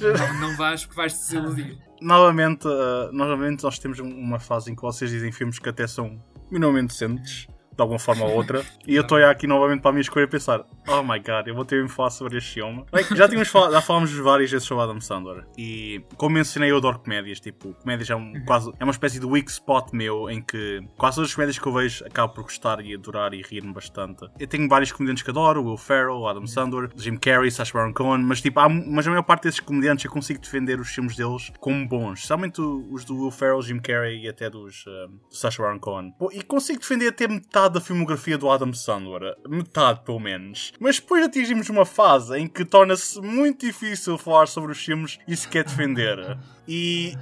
não, 0.00 0.40
não 0.40 0.56
vais 0.56 0.84
porque 0.84 0.96
vais 0.96 1.12
te 1.12 1.20
desiludir. 1.20 1.78
Novamente, 2.00 2.66
uh, 2.66 3.10
novamente, 3.12 3.62
nós 3.62 3.78
temos 3.78 3.98
uma 3.98 4.38
fase 4.38 4.70
em 4.70 4.74
que 4.74 4.82
vocês 4.82 5.10
dizem 5.10 5.32
filmes 5.32 5.58
que 5.58 5.68
até 5.68 5.86
são 5.86 6.20
minimamente 6.50 6.88
decentes 6.88 7.46
de 7.74 7.80
alguma 7.80 7.98
forma 7.98 8.24
ou 8.24 8.34
outra. 8.36 8.64
E 8.86 8.94
eu 8.94 9.02
estou 9.02 9.18
aqui 9.24 9.46
novamente 9.46 9.80
para 9.80 9.90
a 9.90 9.92
minha 9.92 10.02
escolha 10.02 10.24
a 10.24 10.28
pensar: 10.28 10.64
oh 10.88 11.02
my 11.02 11.18
god, 11.18 11.46
eu 11.46 11.54
vou 11.54 11.64
ter 11.64 11.84
de 11.84 11.90
falar 11.90 12.10
sobre 12.10 12.38
este 12.38 12.54
filme. 12.54 12.84
Like, 12.92 13.14
já 13.16 13.28
tínhamos 13.28 13.48
falado, 13.48 13.72
já 13.72 13.80
falámos 13.80 14.12
várias 14.16 14.50
vezes 14.50 14.66
sobre 14.66 14.84
Adam 14.84 15.00
Sandler. 15.00 15.44
E 15.56 16.02
como 16.16 16.34
mencionei, 16.34 16.70
eu 16.70 16.76
adoro 16.76 16.98
comédias. 16.98 17.40
Tipo, 17.40 17.74
comédias 17.74 18.10
é, 18.10 18.16
um, 18.16 18.32
uhum. 18.32 18.44
quase, 18.44 18.72
é 18.78 18.84
uma 18.84 18.90
espécie 18.90 19.18
de 19.18 19.26
weak 19.26 19.50
spot 19.50 19.92
meu 19.92 20.30
em 20.30 20.40
que 20.42 20.80
quase 20.96 21.16
todas 21.16 21.30
as 21.30 21.34
comédias 21.34 21.58
que 21.58 21.66
eu 21.66 21.72
vejo 21.72 22.04
acabo 22.04 22.34
por 22.34 22.44
gostar 22.44 22.84
e 22.84 22.94
adorar 22.94 23.34
e 23.34 23.42
rir-me 23.42 23.72
bastante. 23.72 24.26
Eu 24.38 24.46
tenho 24.46 24.68
vários 24.68 24.92
comediantes 24.92 25.22
que 25.22 25.30
adoro: 25.30 25.64
Will 25.64 25.76
Ferrell, 25.76 26.26
Adam 26.26 26.46
Sandler, 26.46 26.90
Jim 26.96 27.16
Carrey, 27.16 27.50
Sacha 27.50 27.72
Baron 27.72 27.92
Cohen. 27.92 28.22
Mas, 28.22 28.40
tipo, 28.40 28.60
há, 28.60 28.68
mas 28.68 29.06
a 29.06 29.10
maior 29.10 29.22
parte 29.22 29.44
desses 29.44 29.60
comediantes 29.60 30.04
eu 30.04 30.10
consigo 30.10 30.40
defender 30.40 30.80
os 30.80 30.88
filmes 30.88 31.16
deles 31.16 31.52
como 31.60 31.86
bons. 31.86 32.20
Especialmente 32.20 32.60
os 32.60 33.04
do 33.04 33.16
Will 33.16 33.30
Ferrell, 33.30 33.62
Jim 33.62 33.78
Carrey 33.78 34.24
e 34.24 34.28
até 34.28 34.48
dos 34.48 34.84
uh, 34.86 35.08
do 35.08 35.36
Sacha 35.36 35.62
Baron 35.62 35.78
Cohen. 35.78 36.14
E 36.32 36.42
consigo 36.42 36.80
defender 36.80 37.08
até 37.08 37.28
metade 37.28 37.63
da 37.68 37.80
filmografia 37.80 38.38
do 38.38 38.50
Adam 38.50 38.72
Sandler. 38.72 39.36
Metade, 39.48 40.00
pelo 40.04 40.20
menos. 40.20 40.72
Mas 40.78 40.98
depois 40.98 41.24
atingimos 41.24 41.68
uma 41.68 41.84
fase 41.84 42.38
em 42.38 42.46
que 42.46 42.64
torna-se 42.64 43.20
muito 43.20 43.66
difícil 43.66 44.18
falar 44.18 44.46
sobre 44.46 44.72
os 44.72 44.78
filmes 44.78 45.18
e 45.26 45.36
se 45.36 45.48
quer 45.48 45.64
defender. 45.64 46.38
E 46.66 47.14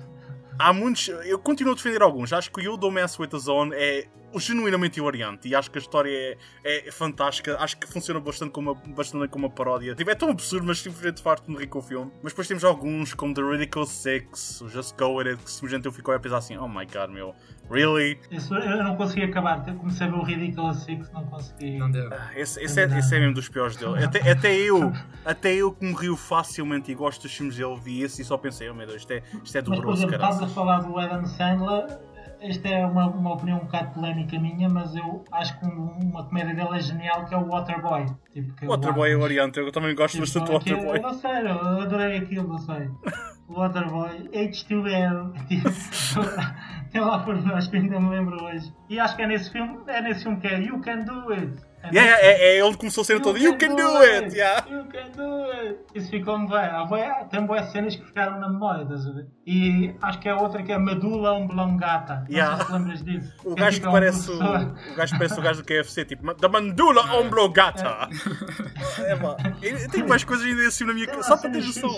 há 0.57 0.73
muitos. 0.73 1.09
Eu 1.09 1.37
continuo 1.37 1.73
a 1.73 1.77
defender 1.77 2.01
alguns. 2.01 2.33
Acho 2.33 2.49
que 2.51 2.61
o 2.61 2.63
You 2.63 2.77
Don't 2.77 2.95
Mess 2.95 3.19
With 3.19 3.29
The 3.29 3.39
Zone 3.39 3.75
é 3.75 4.07
genuinamente 4.39 4.99
hilariante 4.99 5.49
e 5.49 5.55
acho 5.55 5.71
que 5.71 5.79
a 5.79 5.81
história 5.81 6.39
é, 6.65 6.89
é 6.89 6.93
fantástica. 6.93 7.57
Acho 7.59 7.77
que 7.77 7.87
funciona 7.87 8.21
bastante 8.21 8.53
como 8.53 8.73
uma, 8.73 8.95
bastante 8.95 9.29
como 9.29 9.47
uma 9.47 9.53
paródia. 9.53 9.95
Tipo, 9.95 10.11
é 10.11 10.15
tão 10.15 10.31
absurdo, 10.31 10.67
mas 10.67 10.79
simplesmente 10.79 11.23
farto 11.23 11.51
de 11.51 11.59
rir 11.59 11.67
com 11.67 11.79
o 11.79 11.83
filme. 11.83 12.11
Mas 12.23 12.33
depois 12.33 12.49
temos 12.49 12.65
alguns, 12.65 13.15
como 13.15 13.35
The 13.35 13.43
Ridiculous 13.43 13.91
Six, 13.91 14.61
o 14.63 14.69
Just 14.69 14.97
Go 14.97 15.15
With 15.15 15.29
It, 15.29 15.43
que 15.43 15.51
simplesmente 15.51 15.87
eu 15.87 15.93
fico 15.93 16.13
a 16.13 16.19
pensar 16.19 16.39
assim: 16.39 16.57
oh 16.57 16.69
my 16.69 16.87
god, 16.87 17.11
meu, 17.11 17.35
really? 17.73 18.19
Isso, 18.31 18.55
eu 18.55 18.85
não 18.85 18.97
consegui 18.97 19.25
acabar. 19.25 19.65
Comecei 19.65 20.07
a 20.07 20.11
ver 20.11 20.17
o 20.17 20.23
Ridiculous 20.23 20.85
Six, 20.85 21.11
não 21.13 21.25
consegui. 21.25 21.79
Não 21.79 21.91
deu. 21.91 22.09
Ah, 22.13 22.31
esse, 22.37 22.63
esse, 22.63 22.81
é, 22.81 22.99
esse 22.99 23.15
é 23.15 23.19
mesmo 23.21 23.35
dos 23.35 23.49
piores 23.49 23.77
dele. 23.77 24.05
Até, 24.05 24.31
até 24.31 24.55
eu, 24.55 24.93
até 25.25 25.55
eu 25.55 25.73
que 25.73 25.85
me 25.85 25.95
rio 25.95 26.17
facilmente 26.17 26.93
e 26.93 26.95
gosto 26.95 27.23
dos 27.23 27.33
filmes 27.33 27.57
dele, 27.57 27.79
vi 27.83 28.03
esse 28.03 28.23
e 28.23 28.25
só 28.25 28.37
pensei: 28.37 28.69
oh 28.69 28.75
meu 28.75 28.87
Deus, 28.87 28.99
isto 28.99 29.13
é, 29.13 29.23
isto 29.43 29.57
é 29.57 29.63
doloroso, 29.63 30.03
Mas, 30.03 30.11
por 30.11 30.15
exemplo, 30.15 30.33
estás 30.33 30.43
a 30.43 30.55
falar 30.55 30.81
do 30.81 30.99
Adam 30.99 31.25
Sandler 31.27 31.99
esta 32.43 32.69
é 32.69 32.85
uma, 32.85 33.07
uma 33.07 33.35
opinião 33.35 33.59
um 33.59 33.65
bocado 33.65 33.95
polémica 33.95 34.39
minha, 34.39 34.69
mas 34.69 34.97
eu 34.97 35.25
acho 35.31 35.59
que 35.61 35.65
uma 35.65 36.25
comédia 36.25 36.55
dele 36.55 36.77
é 36.77 36.81
genial, 36.81 37.25
que 37.25 37.33
é 37.33 37.37
o 37.37 37.47
Waterboy. 37.47 38.07
Tipo, 38.33 38.65
é 38.65 38.67
Waterboy 38.67 39.13
é 39.13 39.17
oriente, 39.17 39.61
eu 39.61 39.71
também 39.71 39.95
gosto 39.95 40.15
tipo, 40.15 40.25
bastante 40.25 40.47
do 40.47 40.53
Waterboy. 40.53 40.97
Eu 40.99 41.03
não 41.03 41.15
sei, 41.15 41.41
eu 41.43 41.81
adorei 41.83 42.19
aquilo, 42.19 42.49
não 42.49 42.59
sei. 42.59 42.91
Waterboy, 43.49 44.29
H2L. 44.33 45.33
Tem 46.91 47.01
lá 47.01 47.21
por 47.21 47.35
acho 47.55 47.71
que 47.71 47.77
ainda 47.77 47.99
me 48.01 48.11
lembro 48.11 48.43
hoje. 48.45 48.73
E 48.89 49.01
acho 49.01 49.17
que 49.17 49.23
é 49.23 49.27
nesse 49.27 49.51
filme, 49.51 49.79
é 49.87 50.01
nesse 50.01 50.23
filme 50.23 50.41
que 50.41 50.47
é 50.47 50.61
You 50.61 50.81
Can 50.81 51.01
Do 51.01 51.33
It. 51.33 51.72
É, 51.85 51.95
yeah, 51.95 52.19
é, 52.21 52.59
é 52.59 52.65
onde 52.65 52.77
começou 52.77 53.03
a 53.03 53.05
cena 53.05 53.21
toda. 53.21 53.39
You 53.39 53.57
can 53.57 53.75
do 53.75 53.97
it! 53.99 54.37
Yeah. 54.37 54.67
You 54.69 54.85
can 54.85 55.11
do 55.17 55.51
it! 55.51 55.79
Isso 55.95 56.11
ficou-me 56.11 56.49
bem. 56.49 57.29
Tem 57.31 57.47
boas 57.47 57.71
cenas 57.73 57.97
que 57.97 58.05
ficaram 58.05 58.39
na 58.39 58.49
memória, 58.49 58.83
estás 58.83 59.07
a 59.07 59.13
ver? 59.13 59.27
E 59.47 59.95
acho 60.03 60.19
que 60.21 60.29
é 60.29 60.35
outra 60.35 60.63
que 60.63 60.71
é 60.71 60.79
Medula 60.79 61.33
Oblongata. 61.33 62.25
Yeah. 62.29 62.51
Não 62.51 62.59
sei 62.59 62.67
se 62.67 62.73
lembras 62.73 63.05
disso. 63.05 63.33
O 63.45 63.55
gajo 63.55 63.81
que, 63.81 63.91
parece 63.91 64.31
o, 64.31 64.37
o 64.37 64.95
gajo 64.95 65.19
parece 65.19 65.39
o 65.39 65.43
gajo 65.43 65.63
do 65.63 65.67
KFC, 65.67 66.05
tipo, 66.05 66.35
da 66.35 66.49
Mandula 66.49 67.19
Oblongata. 67.19 68.09
É, 68.99 69.17
pá. 69.17 69.37
Eu 69.63 69.89
tenho 69.89 70.09
mais 70.09 70.23
coisas 70.23 70.47
ainda 70.47 70.63
filme 70.71 70.93
na 70.93 70.95
minha 70.95 71.07
cabeça. 71.07 71.29
Só 71.29 71.37
para 71.37 71.51
ter 71.51 71.65
noção. 71.65 71.91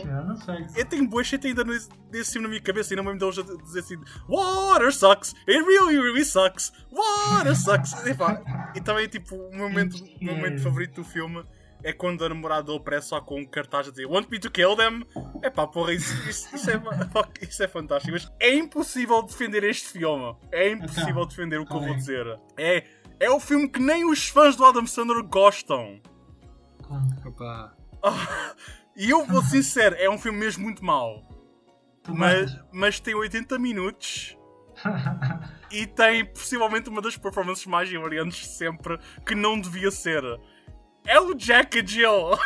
Eu 0.76 0.84
tenho 0.84 1.08
boas 1.08 1.26
shit 1.26 1.46
ainda 1.46 1.64
desse 1.64 2.32
filme 2.32 2.46
na 2.46 2.50
minha 2.50 2.62
cabeça 2.62 2.92
e 2.92 2.96
não 2.96 3.04
me 3.04 3.10
lembro 3.10 3.30
de 3.30 3.62
dizer 3.62 3.80
assim: 3.80 3.96
Water 4.28 4.92
sucks! 4.92 5.34
It 5.48 5.60
really, 5.64 5.96
really 5.96 6.24
sucks! 6.24 6.72
Water 6.92 7.56
sucks! 7.56 7.92
E, 8.06 8.14
pá, 8.14 8.40
e 8.74 8.80
também, 8.80 9.08
tipo, 9.08 9.36
meu 9.52 9.68
momento, 9.74 10.04
o 10.20 10.24
momento 10.24 10.62
favorito 10.62 10.94
do 10.94 11.04
filme 11.04 11.44
é 11.82 11.92
quando 11.92 12.24
a 12.24 12.28
namorada 12.30 12.62
dele 12.62 12.78
aparece 12.78 13.08
só 13.08 13.20
com 13.20 13.40
um 13.40 13.44
cartaz 13.44 13.88
a 13.88 13.90
dizer 13.90 14.06
Want 14.06 14.30
me 14.30 14.38
to 14.38 14.50
kill 14.50 14.74
them? 14.74 15.04
É 15.42 15.50
pá, 15.50 15.66
porra, 15.66 15.92
isso, 15.92 16.14
isso, 16.28 16.54
isso, 16.54 16.70
é, 16.70 16.80
isso 17.46 17.62
é 17.62 17.68
fantástico. 17.68 18.12
Mas 18.12 18.32
é 18.40 18.54
impossível 18.54 19.22
defender 19.22 19.62
este 19.64 19.88
filme. 19.88 20.34
É 20.50 20.70
impossível 20.70 21.10
então, 21.10 21.26
defender 21.26 21.60
o 21.60 21.66
que 21.66 21.74
eu 21.74 21.80
vou 21.80 21.94
dizer. 21.94 22.40
É, 22.56 22.84
é 23.20 23.30
o 23.30 23.38
filme 23.38 23.68
que 23.68 23.80
nem 23.80 24.04
os 24.04 24.28
fãs 24.28 24.56
do 24.56 24.64
Adam 24.64 24.86
Sandler 24.86 25.22
gostam. 25.24 26.00
Opa. 27.26 27.76
e 28.96 29.10
eu 29.10 29.26
vou 29.26 29.42
ser 29.42 29.62
sincero, 29.62 29.96
é 29.98 30.08
um 30.08 30.18
filme 30.18 30.38
mesmo 30.38 30.64
muito 30.64 30.82
mau. 30.82 31.22
Mas, 32.08 32.58
mas 32.72 33.00
tem 33.00 33.14
80 33.14 33.58
minutos 33.58 34.36
e 35.70 35.86
tem 35.86 36.24
possivelmente 36.24 36.88
uma 36.88 37.00
das 37.00 37.16
performances 37.16 37.66
mais 37.66 37.90
hilariantes 37.90 38.46
sempre 38.48 38.98
que 39.26 39.34
não 39.34 39.60
devia 39.60 39.90
ser. 39.90 40.22
É 41.06 41.18
o 41.20 41.34
Jack 41.34 41.78
e 41.78 41.86
Jill. 41.86 42.38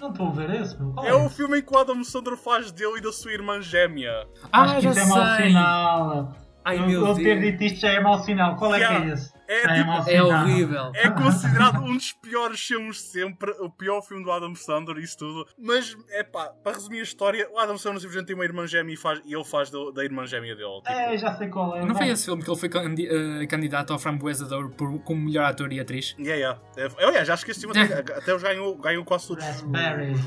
Não 0.00 0.10
estou 0.10 0.28
a 0.28 0.30
ver 0.32 0.50
esse, 0.60 0.78
meu. 0.80 0.94
É, 1.04 1.08
é 1.08 1.14
o 1.14 1.28
filme 1.28 1.58
em 1.58 1.62
que 1.62 1.74
o 1.74 1.78
Adam 1.78 2.02
Sandler 2.04 2.36
faz 2.36 2.70
dele 2.70 2.98
e 2.98 3.00
da 3.00 3.10
sua 3.12 3.32
irmã 3.32 3.60
gêmea. 3.62 4.26
Ah, 4.52 4.62
Acho 4.62 4.74
que 4.76 4.80
já 4.82 4.90
isso 4.90 5.00
é 5.00 5.04
mau 5.06 5.36
sinal. 5.36 6.32
Ai 6.64 6.78
Eu, 6.78 6.86
meu 6.86 7.06
eu 7.06 7.14
ter 7.14 7.40
Deus. 7.40 7.40
dito 7.52 7.64
isto 7.64 7.80
já 7.80 7.90
é 7.90 8.00
mau 8.00 8.22
sinal. 8.22 8.56
Qual 8.56 8.74
é 8.74 8.78
Yeah. 8.78 9.00
que 9.00 9.10
é 9.10 9.12
esse? 9.14 9.32
É 9.48 9.62
Já 9.62 9.74
tipo- 9.74 10.10
É 10.10 10.22
horrível. 10.22 10.92
É 10.94 11.10
considerado 11.10 11.80
um 11.82 11.94
dos 11.96 12.12
piores 12.12 12.60
filmes 12.60 12.96
de 12.96 13.02
sempre, 13.02 13.50
o 13.60 13.70
pior 13.70 14.00
filme 14.02 14.24
do 14.24 14.30
Adam 14.30 14.54
Sandler, 14.54 14.98
isso 15.02 15.18
tudo. 15.18 15.46
Mas, 15.58 15.96
é 16.10 16.22
pá, 16.22 16.46
para 16.62 16.72
resumir 16.72 17.00
a 17.00 17.02
história, 17.02 17.48
o 17.52 17.58
Adam 17.58 17.78
Sandler 17.78 18.00
simplesmente 18.00 18.26
tem 18.26 18.34
uma 18.34 18.44
irmã 18.44 18.66
gêmea 18.66 18.94
e, 18.94 18.96
faz, 18.96 19.20
e 19.24 19.34
ele 19.34 19.44
faz 19.44 19.70
do- 19.70 19.90
da 19.92 20.04
irmã 20.04 20.26
gêmea 20.26 20.54
dele. 20.54 20.76
Tipo, 20.78 20.88
É, 20.90 21.16
já 21.16 21.36
sei 21.36 21.48
qual 21.48 21.76
é. 21.76 21.84
Não 21.84 21.94
foi 21.94 22.08
esse 22.08 22.24
filme 22.24 22.42
que 22.42 22.50
ele 22.50 22.58
foi 22.58 22.68
candi- 22.68 23.08
eh, 23.08 23.46
candidato 23.46 23.92
ao 23.92 23.98
Framboesa 23.98 24.44
de 24.46 24.54
Ouro 24.54 24.70
por- 24.70 24.98
como 25.00 25.20
melhor 25.24 25.44
ator 25.44 25.72
e 25.72 25.80
atriz? 25.80 26.14
Yeah, 26.18 26.34
yeah. 26.36 26.60
É, 26.98 27.04
aliás, 27.06 27.28
acho 27.30 27.44
que 27.44 27.50
esse 27.50 27.60
filme 27.60 27.78
até, 27.78 28.12
até 28.12 28.34
os 28.34 28.42
ganhou, 28.42 28.76
ganhou 28.76 29.04
quase 29.04 29.28
todos 29.28 29.44
os- 29.44 29.62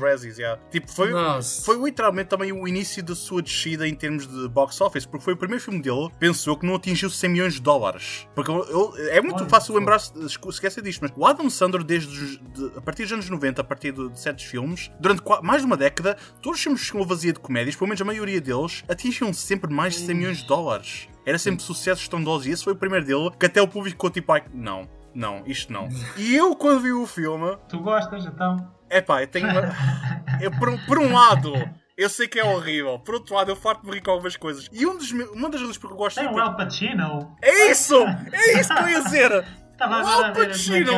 Razzies, 0.00 0.38
yeah. 0.38 0.60
Tipo, 0.70 0.90
foi, 0.90 1.10
Nossa. 1.10 1.64
foi 1.64 1.76
literalmente 1.82 2.28
também 2.28 2.52
o 2.52 2.66
início 2.66 3.02
da 3.02 3.14
sua 3.14 3.42
descida 3.42 3.86
em 3.86 3.94
termos 3.94 4.26
de 4.26 4.48
box 4.48 4.80
office, 4.80 5.06
porque 5.06 5.24
foi 5.24 5.34
o 5.34 5.36
primeiro 5.36 5.62
filme 5.62 5.80
dele, 5.82 6.08
pensou 6.18 6.56
que 6.56 6.66
não 6.66 6.74
atingiu 6.76 7.10
100 7.10 7.30
milhões 7.30 7.54
de 7.54 7.60
dólares. 7.62 8.28
Porque 8.34 8.50
ele- 8.50 9.09
é 9.16 9.20
muito 9.20 9.40
Olha, 9.40 9.48
fácil 9.48 9.72
pô. 9.74 9.78
lembrar-se, 9.78 10.12
esquecer 10.48 10.82
disto, 10.82 11.00
mas 11.02 11.12
o 11.16 11.26
Adam 11.26 11.48
Sandler, 11.50 11.82
desde 11.84 12.08
os- 12.08 12.38
de- 12.38 12.78
a 12.78 12.80
partir 12.80 13.02
dos 13.04 13.12
anos 13.12 13.28
90, 13.30 13.60
a 13.60 13.64
partir 13.64 13.92
de, 13.92 14.08
de 14.10 14.18
certos 14.20 14.44
filmes, 14.44 14.90
durante 15.00 15.22
mais 15.42 15.60
de 15.62 15.66
uma 15.66 15.76
década, 15.76 16.16
todos 16.42 16.58
os 16.58 16.62
filmes 16.62 16.82
que 16.84 16.90
tinham 16.92 17.06
vazia 17.06 17.32
de 17.32 17.40
comédias, 17.40 17.74
pelo 17.76 17.88
menos 17.88 18.00
a 18.00 18.04
maioria 18.04 18.40
deles, 18.40 18.84
atingiam 18.88 19.32
sempre 19.32 19.72
mais 19.72 19.94
de 19.94 20.00
100 20.06 20.14
milhões 20.14 20.38
de 20.38 20.46
dólares. 20.46 21.08
Era 21.26 21.38
sempre 21.38 21.62
sucessos 21.62 22.02
estrondosos, 22.02 22.46
e 22.46 22.50
esse 22.50 22.64
foi 22.64 22.72
o 22.72 22.76
primeiro 22.76 23.04
dele, 23.04 23.30
que 23.38 23.46
até 23.46 23.60
o 23.60 23.68
público 23.68 23.90
ficou 23.96 24.10
tipo, 24.10 24.32
ai, 24.32 24.42
não. 24.54 24.88
Não, 25.14 25.42
isto 25.44 25.72
não. 25.72 25.88
E 26.16 26.36
eu, 26.36 26.54
quando 26.54 26.80
vi 26.80 26.92
o 26.92 27.04
filme, 27.06 27.56
Tu 27.68 27.78
gostas, 27.80 28.24
então? 28.26 28.56
é 28.88 29.00
pá, 29.00 29.22
eu 29.22 29.26
tenho. 29.26 29.48
uma- 29.50 29.74
eu, 30.40 30.50
por, 30.52 30.86
por 30.86 30.98
um 31.00 31.12
lado, 31.12 31.52
eu 32.00 32.08
sei 32.08 32.26
que 32.26 32.40
é 32.40 32.44
horrível. 32.44 32.98
Por 32.98 33.16
outro 33.16 33.34
lado, 33.34 33.50
eu 33.50 33.56
farto-me 33.56 33.92
rir 33.92 34.00
com 34.00 34.10
algumas 34.10 34.36
coisas. 34.36 34.68
E 34.72 34.86
um 34.86 34.96
dos, 34.96 35.10
uma 35.10 35.50
das 35.50 35.60
razões 35.60 35.76
porque 35.76 35.94
eu 35.94 35.98
gosto 35.98 36.18
é 36.18 36.30
o 36.30 36.38
Al 36.38 36.56
Pacino. 36.56 37.36
É 37.42 37.70
isso! 37.70 37.96
É 38.32 38.60
isso 38.60 38.74
que 38.74 38.82
eu 38.82 38.88
ia 38.88 39.02
dizer! 39.02 39.44
Estava 39.80 40.02
O 40.02 40.06
Al 40.06 40.24
é 40.26 40.32
Pacino! 40.32 40.92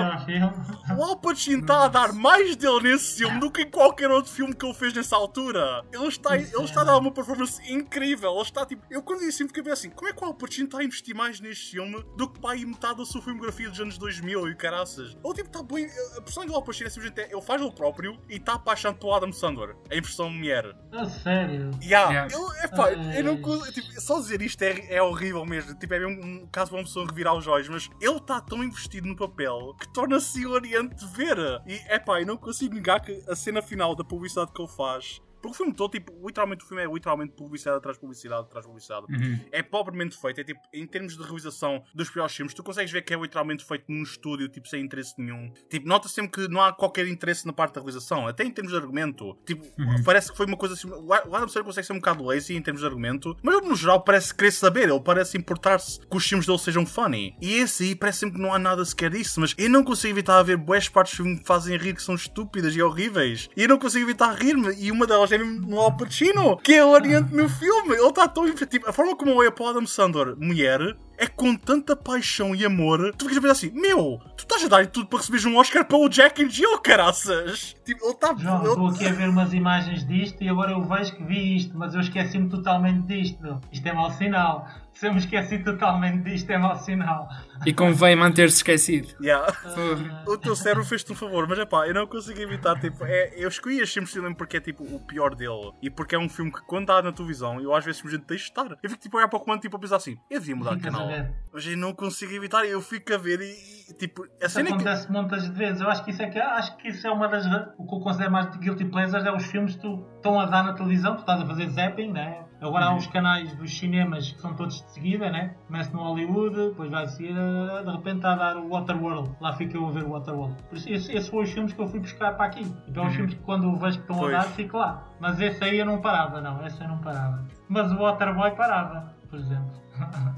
o 0.98 1.04
Al 1.04 1.16
Pacino 1.16 1.60
está 1.60 1.84
a 1.84 1.88
dar 1.88 2.12
mais 2.12 2.56
dele 2.56 2.80
nesse 2.80 3.18
filme 3.18 3.38
do 3.38 3.48
que 3.48 3.62
em 3.62 3.70
qualquer 3.70 4.10
outro 4.10 4.32
filme 4.32 4.52
que 4.52 4.66
ele 4.66 4.74
fez 4.74 4.92
nessa 4.92 5.14
altura. 5.14 5.84
Ele 5.92 6.08
está, 6.08 6.36
ele 6.36 6.64
está 6.64 6.80
a 6.80 6.84
dar 6.84 6.98
uma 6.98 7.12
performance 7.12 7.62
incrível. 7.72 8.32
Ele 8.32 8.42
está 8.42 8.66
tipo. 8.66 8.82
Eu 8.90 9.00
quando 9.02 9.20
disse 9.20 9.46
fiquei 9.46 9.72
assim: 9.72 9.90
como 9.90 10.08
é 10.08 10.12
que 10.12 10.22
o 10.22 10.26
Al 10.26 10.34
Pacino 10.34 10.66
está 10.66 10.78
a 10.78 10.84
investir 10.84 11.14
mais 11.14 11.38
neste 11.38 11.70
filme 11.70 12.04
do 12.16 12.28
que 12.28 12.40
para 12.40 12.54
aí 12.54 12.66
metade 12.66 12.98
da 12.98 13.04
sua 13.04 13.22
filmografia 13.22 13.70
dos 13.70 13.78
anos 13.78 13.96
2000 13.98 14.48
e 14.48 14.54
caraças? 14.56 15.16
Ele 15.24 15.34
tipo 15.34 15.46
está 15.46 15.62
bem. 15.62 15.86
A 16.16 16.20
personagem 16.20 16.50
do 16.50 16.56
Al 16.56 16.62
Pacino 16.62 16.88
é 16.88 16.90
simplesmente. 16.90 17.32
Ele 17.32 17.42
faz 17.42 17.62
ele 17.62 17.70
próprio 17.70 18.18
e 18.28 18.36
está 18.36 18.54
apaixonado 18.54 18.98
pelo 18.98 19.14
Adam 19.14 19.32
Sandler. 19.32 19.76
A 19.90 19.94
impressão 19.94 20.28
mulher. 20.28 20.74
A 20.90 21.08
sério. 21.08 21.70
Yeah. 21.80 22.10
Yeah. 22.10 22.34
Eu, 22.34 22.64
epá, 22.64 22.88
Ai. 22.88 23.20
eu 23.20 23.24
não 23.24 23.36
tipo, 23.36 24.00
só 24.00 24.18
dizer 24.18 24.42
isto 24.42 24.60
é, 24.62 24.96
é 24.96 25.02
horrível 25.02 25.46
mesmo. 25.46 25.72
Tipo, 25.76 25.94
é 25.94 26.00
mesmo 26.00 26.24
um 26.24 26.46
caso 26.48 26.70
para 26.70 26.80
uma 26.80 26.84
pessoa 26.84 27.06
revirar 27.06 27.34
os 27.34 27.46
olhos, 27.46 27.68
mas 27.68 27.90
ele 28.00 28.16
está 28.16 28.40
tão 28.40 28.64
investido 28.72 29.06
no 29.06 29.16
papel 29.16 29.74
que 29.78 29.92
torna-se 29.92 30.40
hilariante 30.40 30.96
de 30.96 31.06
ver. 31.06 31.36
E 31.66 31.74
epá, 31.94 32.20
eu 32.20 32.26
não 32.26 32.36
consigo 32.36 32.74
negar 32.74 33.00
que 33.00 33.22
a 33.28 33.36
cena 33.36 33.62
final 33.62 33.94
da 33.94 34.02
publicidade 34.02 34.52
que 34.52 34.60
ele 34.60 34.68
faz. 34.68 35.20
Porque 35.42 35.54
o 35.54 35.54
filme 35.54 35.74
todo, 35.74 35.90
tipo, 35.90 36.12
literalmente 36.26 36.64
o 36.64 36.68
filme 36.68 36.82
é 36.82 36.86
literalmente 36.86 37.32
publicidade 37.32 37.78
atrás 37.78 37.96
de 37.96 38.00
publicidade 38.00 38.42
atrás 38.42 38.64
de 38.64 38.68
publicidade. 38.68 39.06
Uhum. 39.10 39.40
É 39.50 39.62
pobremente 39.62 40.16
feito, 40.16 40.40
é 40.40 40.44
tipo, 40.44 40.60
em 40.72 40.86
termos 40.86 41.16
de 41.16 41.22
realização 41.22 41.82
dos 41.94 42.08
piores 42.08 42.34
filmes, 42.34 42.54
tu 42.54 42.62
consegues 42.62 42.92
ver 42.92 43.02
que 43.02 43.12
é 43.12 43.16
literalmente 43.16 43.64
feito 43.64 43.84
num 43.88 44.02
estúdio, 44.02 44.48
tipo, 44.48 44.68
sem 44.68 44.84
interesse 44.84 45.14
nenhum. 45.18 45.52
Tipo, 45.68 45.88
nota 45.88 46.08
sempre 46.08 46.30
que 46.30 46.48
não 46.48 46.62
há 46.62 46.72
qualquer 46.72 47.06
interesse 47.08 47.44
na 47.46 47.52
parte 47.52 47.74
da 47.74 47.80
realização, 47.80 48.26
até 48.26 48.44
em 48.44 48.50
termos 48.50 48.72
de 48.72 48.78
argumento. 48.78 49.36
Tipo, 49.44 49.66
parece 50.04 50.30
que 50.30 50.36
foi 50.36 50.46
uma 50.46 50.56
coisa 50.56 50.74
assim. 50.74 50.88
O 50.88 51.12
Adam 51.12 51.48
Sandler 51.48 51.64
consegue 51.64 51.86
ser 51.86 51.92
um 51.92 51.96
bocado 51.96 52.24
lazy 52.24 52.54
em 52.54 52.62
termos 52.62 52.80
de 52.80 52.86
argumento, 52.86 53.36
mas 53.42 53.56
ele, 53.56 53.68
no 53.68 53.74
geral, 53.74 54.02
parece 54.02 54.34
querer 54.34 54.52
saber, 54.52 54.88
ele 54.88 55.00
parece 55.00 55.36
importar-se 55.36 55.98
que 56.00 56.16
os 56.16 56.24
filmes 56.24 56.46
dele 56.46 56.58
sejam 56.58 56.86
funny. 56.86 57.36
E 57.40 57.54
esse 57.54 57.84
aí 57.84 57.94
parece 57.96 58.20
sempre 58.20 58.36
que 58.36 58.42
não 58.42 58.52
há 58.52 58.58
nada 58.58 58.84
sequer 58.84 59.10
disso, 59.10 59.40
mas 59.40 59.54
eu 59.58 59.68
não 59.68 59.82
consigo 59.82 60.14
evitar 60.14 60.38
a 60.38 60.42
ver 60.42 60.56
boas 60.56 60.88
partes 60.88 61.14
do 61.14 61.16
filme 61.16 61.34
que 61.34 61.40
me 61.40 61.46
fazem 61.46 61.76
rir 61.76 61.94
que 61.94 62.02
são 62.02 62.14
estúpidas 62.14 62.76
e 62.76 62.82
horríveis. 62.82 63.48
E 63.56 63.62
eu 63.62 63.68
não 63.68 63.78
consigo 63.78 64.04
evitar 64.04 64.34
rir-me, 64.34 64.74
e 64.74 64.90
uma 64.90 65.06
delas 65.06 65.31
mesmo 65.38 65.66
no 65.66 65.80
Al 65.80 65.96
Pacino, 65.96 66.56
que 66.58 66.72
é 66.72 66.78
hilariante 66.78 67.34
no 67.34 67.48
filme. 67.48 67.94
Ele 67.94 68.08
está 68.08 68.28
tão. 68.28 68.52
Tipo, 68.54 68.88
a 68.88 68.92
forma 68.92 69.16
como 69.16 69.42
ele 69.42 69.48
é 69.48 69.50
para 69.50 69.64
o 69.64 69.68
Adam 69.68 69.86
Sandler, 69.86 70.36
mulher, 70.38 70.96
é 71.18 71.26
com 71.26 71.54
tanta 71.54 71.94
paixão 71.94 72.54
e 72.54 72.64
amor. 72.64 73.14
Tu 73.16 73.24
ficas 73.24 73.38
a 73.38 73.40
pensar 73.40 73.52
assim: 73.52 73.70
Meu, 73.70 74.20
tu 74.36 74.40
estás 74.40 74.64
a 74.64 74.68
dar 74.68 74.86
tudo 74.86 75.06
para 75.06 75.18
receberes 75.18 75.44
um 75.44 75.56
Oscar 75.56 75.84
para 75.84 75.98
o 75.98 76.08
Jack 76.08 76.42
and 76.42 76.50
Jill, 76.50 76.78
caraças. 76.78 77.76
Tipo, 77.84 78.04
ele 78.04 78.12
está. 78.12 78.34
João, 78.36 78.64
estou 78.64 78.88
aqui 78.88 79.06
a 79.06 79.12
ver 79.12 79.28
umas 79.28 79.52
imagens 79.52 80.06
disto 80.06 80.42
e 80.42 80.48
agora 80.48 80.72
eu 80.72 80.82
vejo 80.82 81.14
que 81.14 81.22
vi 81.24 81.56
isto, 81.56 81.76
mas 81.76 81.94
eu 81.94 82.00
esqueci-me 82.00 82.48
totalmente 82.48 83.06
disto. 83.06 83.60
Isto 83.70 83.86
é 83.86 83.92
mau 83.92 84.10
sinal. 84.12 84.66
Se 84.94 85.06
eu 85.06 85.12
me 85.12 85.18
esqueci 85.18 85.58
totalmente 85.58 86.22
disto, 86.22 86.50
é 86.50 86.58
mau 86.58 86.76
sinal. 86.76 87.28
E 87.66 87.72
convém 87.72 88.14
manter-se 88.14 88.56
esquecido. 88.58 89.08
Yeah. 89.20 89.52
Ah, 89.64 90.24
O 90.26 90.36
teu 90.36 90.54
cérebro 90.54 90.84
fez-te 90.84 91.12
um 91.12 91.14
favor, 91.14 91.46
mas 91.48 91.58
é 91.58 91.64
pá, 91.64 91.86
eu 91.88 91.94
não 91.94 92.06
consigo 92.06 92.40
evitar. 92.40 92.78
Tipo, 92.78 93.04
é, 93.04 93.32
eu 93.36 93.48
escolhi 93.48 93.80
este 93.80 93.94
filme 93.94 94.06
simplesmente 94.06 94.36
porque 94.36 94.56
é 94.56 94.60
tipo 94.60 94.84
o 94.84 95.00
pior 95.00 95.34
dele 95.34 95.72
e 95.80 95.90
porque 95.90 96.14
é 96.14 96.18
um 96.18 96.28
filme 96.28 96.52
que 96.52 96.60
quando 96.62 96.82
está 96.82 97.02
na 97.02 97.12
televisão 97.12 97.60
eu 97.60 97.74
às 97.74 97.84
vezes 97.84 97.98
simplesmente 98.00 98.28
deixo 98.28 98.44
estar. 98.44 98.76
Eu 98.82 98.90
fico 98.90 99.02
tipo 99.02 99.16
a 99.16 99.20
olhar 99.20 99.28
para 99.28 99.36
o 99.36 99.40
comando 99.40 99.60
tipo, 99.60 99.76
a 99.76 99.80
pensar 99.80 99.96
assim: 99.96 100.16
eu 100.30 100.38
devia 100.38 100.56
mudar 100.56 100.76
de 100.76 100.82
canal, 100.82 101.08
mas 101.52 101.66
eu 101.66 101.76
não 101.76 101.92
consigo 101.92 102.32
evitar. 102.32 102.64
Eu 102.64 102.80
fico 102.80 103.12
a 103.14 103.18
ver 103.18 103.40
e, 103.40 103.90
e, 103.90 103.94
tipo, 103.94 104.24
a 104.40 104.46
Isso 104.46 104.60
é 104.60 104.64
que. 104.64 104.72
acontece 104.72 105.10
muitas 105.10 105.48
vezes. 105.48 105.80
Eu 105.80 105.88
acho 105.88 106.04
que 106.04 106.10
isso 106.10 106.22
é 106.22 106.30
que 106.30 106.38
acho 106.38 106.76
que 106.76 106.88
isso 106.88 107.06
é 107.06 107.10
uma 107.10 107.28
das 107.28 107.46
o 107.78 107.86
que 107.86 107.94
eu 107.94 108.00
considero 108.00 108.30
mais 108.32 108.50
de 108.50 108.58
guilty 108.58 108.84
pleasures 108.84 109.24
é 109.24 109.32
os 109.32 109.44
filmes 109.46 109.74
que 109.74 109.82
tu 109.82 110.06
estão 110.16 110.38
a 110.38 110.46
dar 110.46 110.62
na 110.62 110.74
televisão, 110.74 111.16
tu 111.16 111.20
estás 111.20 111.40
a 111.40 111.46
fazer 111.46 111.68
zapping, 111.70 112.12
né? 112.12 112.44
Agora 112.62 112.86
há 112.86 112.94
os 112.94 113.08
canais 113.08 113.52
dos 113.56 113.76
cinemas 113.76 114.30
que 114.30 114.40
são 114.40 114.54
todos 114.54 114.80
de 114.82 114.90
seguida, 114.92 115.28
né? 115.30 115.54
Começa 115.66 115.90
no 115.92 116.02
Hollywood, 116.02 116.68
depois 116.68 116.90
vai 116.90 117.08
seguir, 117.08 117.34
de 117.34 117.90
repente 117.90 118.16
está 118.16 118.32
a 118.32 118.36
dar 118.36 118.56
o 118.56 118.68
Waterworld. 118.68 119.30
Lá 119.40 119.52
fica 119.54 119.76
eu 119.76 119.86
a 119.86 119.90
ver 119.90 120.04
o 120.04 120.10
Waterworld. 120.10 120.54
Por 120.68 120.78
isso, 120.78 120.88
esses, 120.88 121.08
esses 121.08 121.28
foram 121.28 121.42
os 121.44 121.50
filmes 121.52 121.72
que 121.72 121.80
eu 121.80 121.88
fui 121.88 121.98
buscar 121.98 122.36
para 122.36 122.46
aqui. 122.46 122.64
Então, 122.86 123.06
os 123.06 123.14
filmes 123.14 123.34
que 123.34 123.40
quando 123.40 123.64
eu 123.64 123.76
vejo 123.76 123.96
que 123.96 124.02
estão 124.04 124.16
Pois. 124.16 124.34
a 124.34 124.38
dar, 124.38 124.44
fico 124.44 124.78
lá. 124.78 125.02
Mas 125.18 125.40
esse 125.40 125.62
aí 125.64 125.78
eu 125.78 125.86
não 125.86 126.00
parava, 126.00 126.40
não. 126.40 126.64
Esse 126.64 126.80
eu 126.80 126.88
não 126.88 126.98
parava. 126.98 127.44
Mas 127.68 127.90
o 127.90 127.96
Waterboy 127.96 128.52
parava, 128.52 129.12
por 129.28 129.38
exemplo. 129.40 129.72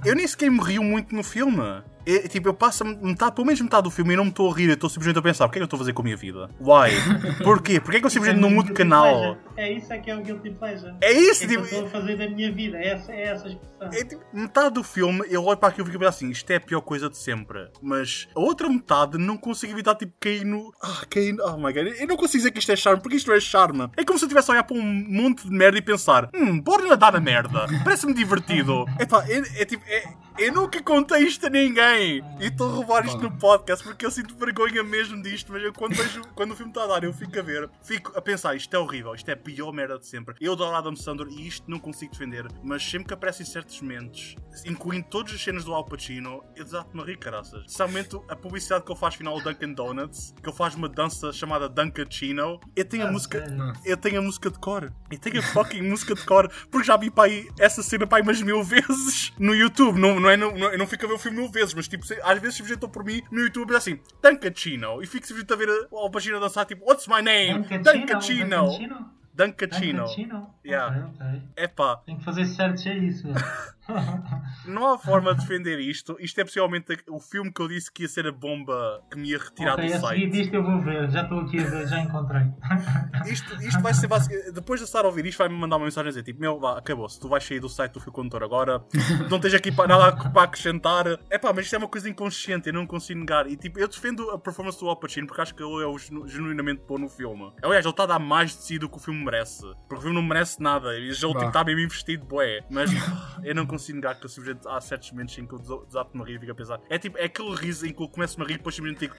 Eu 0.05 0.16
nem 0.16 0.26
sequer 0.26 0.51
me 0.51 0.60
rio 0.60 0.82
muito 0.82 1.14
no 1.14 1.22
filme. 1.22 1.62
É, 2.06 2.28
tipo, 2.28 2.48
eu 2.48 2.55
passo 2.55 2.85
metade, 2.85 3.32
pelo 3.35 3.47
menos 3.47 3.60
metade 3.60 3.82
do 3.85 3.90
filme 3.90 4.12
e 4.14 4.16
não 4.16 4.24
me 4.24 4.31
estou 4.31 4.51
a 4.51 4.55
rir, 4.55 4.68
eu 4.68 4.74
estou 4.74 4.90
simplesmente 4.90 5.18
a 5.18 5.22
pensar: 5.22 5.47
o 5.47 5.48
que 5.48 5.56
é 5.56 5.59
que 5.60 5.62
eu 5.62 5.64
estou 5.64 5.76
a 5.76 5.81
fazer 5.81 5.93
com 5.93 6.02
a 6.02 6.05
minha 6.05 6.16
vida? 6.16 6.48
Why? 6.60 6.90
Porquê? 7.43 7.81
Porquê 7.81 7.97
é 7.97 8.01
que 8.01 8.06
eu 8.06 8.10
simplesmente 8.10 8.40
não 8.40 8.51
mudo 8.51 8.66
de 8.68 8.72
canal? 8.74 9.36
É 9.56 9.70
isso 9.72 9.93
é 9.93 9.98
que 9.98 10.10
é 10.10 10.16
o 10.16 10.20
guilty 10.20 10.51
pleasure. 10.51 10.94
É 11.01 11.12
isso, 11.12 11.44
É 11.44 11.47
que 11.47 11.55
eu 11.55 11.62
tipo. 11.62 11.74
estou 11.74 11.86
a 11.86 11.90
fazer 11.90 12.16
da 12.16 12.28
minha 12.28 12.51
vida. 12.52 12.76
É 12.76 12.89
essa, 12.89 13.12
é 13.12 13.22
essa 13.22 13.47
a 13.47 13.51
expressão. 13.51 13.89
É, 13.93 14.05
tipo, 14.05 14.22
metade 14.32 14.74
do 14.74 14.82
filme 14.82 15.24
eu 15.31 15.44
olho 15.44 15.56
para 15.56 15.68
aquilo 15.68 15.89
e 15.89 15.93
fico 15.93 16.05
assim, 16.05 16.31
isto 16.31 16.51
é 16.51 16.56
a 16.56 16.60
pior 16.60 16.81
coisa 16.81 17.09
de 17.09 17.16
sempre. 17.16 17.68
Mas 17.81 18.28
a 18.35 18.40
outra 18.40 18.68
metade 18.68 19.16
não 19.18 19.36
consigo 19.36 19.72
evitar 19.72 19.94
tipo 19.94 20.12
cair 20.18 20.44
no. 20.44 20.72
Ah, 20.82 21.02
cair 21.09 21.32
no. 21.32 21.44
Oh 21.44 21.56
my 21.56 21.72
god, 21.72 21.86
eu 21.98 22.06
não 22.06 22.16
consigo 22.16 22.39
dizer 22.39 22.51
que 22.51 22.59
isto 22.59 22.72
é 22.72 22.76
charme, 22.76 23.01
porque 23.01 23.16
isto 23.16 23.28
não 23.28 23.36
é 23.36 23.40
charme. 23.40 23.89
É 23.97 24.05
como 24.05 24.18
se 24.18 24.24
eu 24.24 24.26
estivesse 24.26 24.51
a 24.51 24.55
olhar 24.55 24.64
para 24.64 24.76
um 24.76 24.82
monte 24.82 25.44
de 25.48 25.51
merda 25.51 25.78
e 25.78 25.82
pensar, 25.82 26.28
hum, 26.35 26.60
bora 26.60 26.85
nadar 26.85 27.12
na 27.12 27.20
merda. 27.20 27.66
Parece-me 27.85 28.12
divertido. 28.12 28.85
Epá, 28.98 29.24
é, 29.28 29.62
é 29.62 29.64
tipo. 29.64 29.85
É, 29.86 30.05
eu 30.39 30.52
nunca 30.52 30.82
contei 30.82 31.22
isto 31.22 31.47
a 31.47 31.51
ninguém. 31.51 31.93
E 31.98 32.22
estou 32.40 32.68
a 32.68 32.72
roubar 32.74 33.06
isto 33.06 33.18
no 33.20 33.30
podcast 33.30 33.84
porque 33.84 34.04
eu 34.06 34.10
sinto 34.10 34.36
vergonha 34.36 34.82
mesmo 34.82 35.22
disto. 35.22 35.52
Mas 35.52 35.62
eu 35.62 35.72
quando 35.72 35.94
vejo, 35.94 36.22
quando 36.34 36.52
o 36.52 36.56
filme 36.56 36.70
está 36.70 36.84
a 36.84 36.86
dar, 36.86 37.04
eu 37.04 37.12
fico 37.12 37.38
a 37.38 37.42
ver, 37.42 37.70
fico 37.82 38.12
a 38.16 38.20
pensar, 38.22 38.54
isto 38.54 38.74
é 38.74 38.78
horrível, 38.78 39.14
isto 39.14 39.28
é 39.28 39.32
a 39.34 39.36
pior 39.36 39.72
merda 39.72 39.98
de 39.98 40.06
sempre. 40.06 40.34
Eu 40.40 40.52
adoro 40.54 40.74
Adam 40.76 40.96
Sandler 40.96 41.28
e 41.30 41.46
isto 41.46 41.70
não 41.70 41.78
consigo 41.78 42.12
defender. 42.12 42.46
Mas 42.62 42.82
sempre 42.84 43.08
que 43.08 43.14
aparecem 43.14 43.44
certos 43.46 43.80
momentos, 43.80 44.34
incluindo 44.66 45.06
todas 45.08 45.32
as 45.34 45.42
cenas 45.42 45.64
do 45.64 45.74
Al 45.74 45.84
Pacino, 45.84 46.42
eu 46.56 46.64
desato-me 46.64 47.02
a 47.02 47.06
rir, 47.06 47.18
caraças. 47.18 47.60
Especialmente 47.62 48.16
a 48.28 48.36
publicidade 48.36 48.84
que 48.84 48.92
ele 48.92 48.98
faz 48.98 49.14
final 49.14 49.34
ao 49.34 49.40
Dunkin' 49.40 49.74
Donuts, 49.74 50.34
que 50.42 50.48
ele 50.48 50.56
faz 50.56 50.74
uma 50.74 50.88
dança 50.88 51.32
chamada 51.32 51.68
Dunkachino. 51.68 52.60
Eu 52.74 52.84
tenho 52.84 53.04
a 53.04 53.08
Ah, 53.08 53.12
música. 53.12 53.44
Eu 53.84 53.96
tenho 53.96 54.18
a 54.18 54.22
música 54.22 54.50
de 54.50 54.58
cor. 54.58 54.92
Eu 55.10 55.18
tenho 55.18 55.38
a 55.38 55.42
fucking 55.42 55.82
música 55.82 56.14
de 56.14 56.24
cor. 56.24 56.50
Porque 56.70 56.86
já 56.86 56.96
vi 56.96 57.10
para 57.10 57.24
aí 57.24 57.48
essa 57.58 57.82
cena 57.82 58.06
para 58.06 58.18
aí 58.18 58.22
umas 58.22 58.40
mil 58.42 58.62
vezes 58.64 59.32
no 59.38 59.54
YouTube. 59.54 59.98
Não, 59.98 60.18
não 60.18 60.28
é, 60.30 60.36
não, 60.36 60.52
não- 60.56 60.72
eu 60.72 60.78
não 60.78 60.86
fico 60.86 61.04
a 61.04 61.08
ver 61.08 61.14
o 61.14 61.18
filme 61.18 61.38
mil 61.40 61.50
vezes, 61.50 61.74
mas 61.74 61.84
tipo, 61.89 62.06
se- 62.06 62.20
às 62.23 62.39
vezes 62.40 62.56
simplesmente 62.56 62.89
por 62.90 63.05
mim 63.05 63.23
no 63.31 63.40
YouTube 63.40 63.73
e 63.73 63.77
assim, 63.77 63.98
Dunkachino. 64.23 65.02
E 65.02 65.06
fico 65.06 65.27
simplesmente 65.27 65.52
a 65.52 65.56
ver 65.56 65.69
a- 65.69 65.86
o 65.90 65.98
Al 65.98 66.11
Pacino 66.11 66.36
a 66.36 66.40
dançar 66.40 66.65
tipo, 66.66 66.85
What's 66.85 67.06
my 67.06 67.23
name? 67.23 67.65
Dunkachino. 67.82 69.23
Dunkachino? 69.35 70.02
Dunkachino. 70.05 70.55
Yeah. 70.65 71.09
Ok, 71.09 71.27
ok. 71.27 71.43
Epá, 71.56 71.97
Tenho 72.06 72.19
que 72.19 72.24
fazer 72.24 72.44
certos 72.47 72.86
a 72.86 72.94
isso. 72.94 73.27
não 74.66 74.93
há 74.94 74.98
forma 74.98 75.35
de 75.35 75.40
defender 75.40 75.78
isto. 75.78 76.16
Isto 76.20 76.40
é 76.40 76.44
possivelmente 76.44 76.97
o 77.09 77.20
filme 77.20 77.52
que 77.52 77.61
eu 77.61 77.69
disse 77.69 77.93
que 77.93 78.02
ia 78.02 78.09
ser 78.09 78.27
a 78.27 78.32
bomba 78.32 79.02
que 79.11 79.19
me 79.19 79.28
ia 79.31 79.39
retirar 79.39 79.74
ok, 79.74 79.93
do 79.93 79.98
site. 80.01 80.31
disto 80.31 80.55
eu 80.55 80.62
vou 80.62 80.81
ver. 80.81 81.11
Já 81.11 81.23
estou 81.23 81.40
aqui 81.40 81.59
a 81.61 81.65
ver, 81.65 81.86
já 81.89 82.01
encontrei. 82.01 82.43
Isto, 83.27 83.55
isto 83.62 83.81
vai 83.81 83.94
ser 83.94 84.06
básico. 84.06 84.35
Depois 84.52 84.81
de 84.81 84.85
estar 84.86 85.05
a 85.05 85.06
ouvir 85.09 85.24
isto, 85.24 85.39
vai-me 85.39 85.55
mandar 85.55 85.77
uma 85.77 85.85
mensagem 85.85 86.09
a 86.09 86.11
dizer: 86.11 86.23
tipo, 86.23 86.40
meu, 86.40 86.59
vá, 86.61 86.78
acabou-se. 86.78 87.19
Tu 87.19 87.27
vais 87.28 87.43
sair 87.43 87.59
do 87.59 87.69
site 87.70 87.93
do 87.93 88.01
Fio 88.01 88.12
Condutor 88.12 88.43
agora. 88.43 88.85
Não 89.31 89.40
tens 89.40 89.55
aqui 89.55 89.73
para, 89.73 89.89
nada 89.89 90.31
para 90.31 90.43
acrescentar. 90.43 91.06
É 91.31 91.39
pá, 91.39 91.52
mas 91.55 91.65
isto 91.65 91.74
é 91.74 91.78
uma 91.78 91.89
coisa 91.89 92.09
inconsciente. 92.09 92.69
Eu 92.69 92.74
não 92.74 92.86
consigo 92.86 93.20
negar. 93.20 93.47
E 93.47 93.56
tipo, 93.56 93.78
eu 93.78 93.89
defendo 93.89 94.31
a 94.31 94.39
performance 94.39 94.78
do 94.78 94.89
Al 94.89 94.97
Pacino 94.97 95.27
porque 95.27 95.40
acho 95.40 95.55
que 95.55 95.62
ele 95.62 95.82
é 95.82 95.86
o 95.86 95.97
genu- 95.98 96.28
genuinamente 96.28 96.82
bom 96.86 96.98
no 96.98 97.09
filme. 97.09 97.51
Aliás, 97.62 97.85
ele 97.85 97.93
está 97.93 98.02
a 98.02 98.06
dar 98.06 98.19
mais 98.19 98.51
de 98.51 98.62
si 98.62 98.78
do 98.78 98.89
que 98.90 98.97
o 98.97 99.01
filme 99.01 99.23
merece. 99.24 99.62
Porque 99.88 99.96
o 99.96 100.01
filme 100.01 100.14
não 100.14 100.22
merece 100.22 100.62
nada. 100.62 100.98
E 100.98 101.12
já 101.12 101.26
o 101.26 101.32
tipo 101.32 101.46
está 101.46 101.64
bem 101.64 101.82
investido, 101.82 102.24
boé. 102.24 102.64
Mas 102.70 102.90
eu 103.42 103.55
não 103.55 103.66
consigo 103.66 103.96
negar 103.96 104.18
que 104.18 104.26
eu 104.26 104.28
simplesmente 104.28 104.68
há 104.68 104.80
certos 104.80 105.10
momentos 105.10 105.36
em 105.38 105.46
que 105.46 105.55
eu 105.55 105.59
desato-me 105.86 106.22
a 106.22 106.26
rir 106.26 106.36
e 106.36 106.38
fico 106.38 106.52
a 106.52 106.55
pensar. 106.55 106.80
É 106.88 106.98
tipo, 106.98 107.18
é 107.18 107.24
aquele 107.24 107.55
riso 107.55 107.86
em 107.86 107.92
que 107.92 108.02
eu 108.02 108.09
começo-me 108.09 108.44
a 108.44 108.48
rir 108.48 108.55
e 108.55 108.59
depois 108.59 108.74
simplesmente 108.74 109.01
fico. 109.01 109.16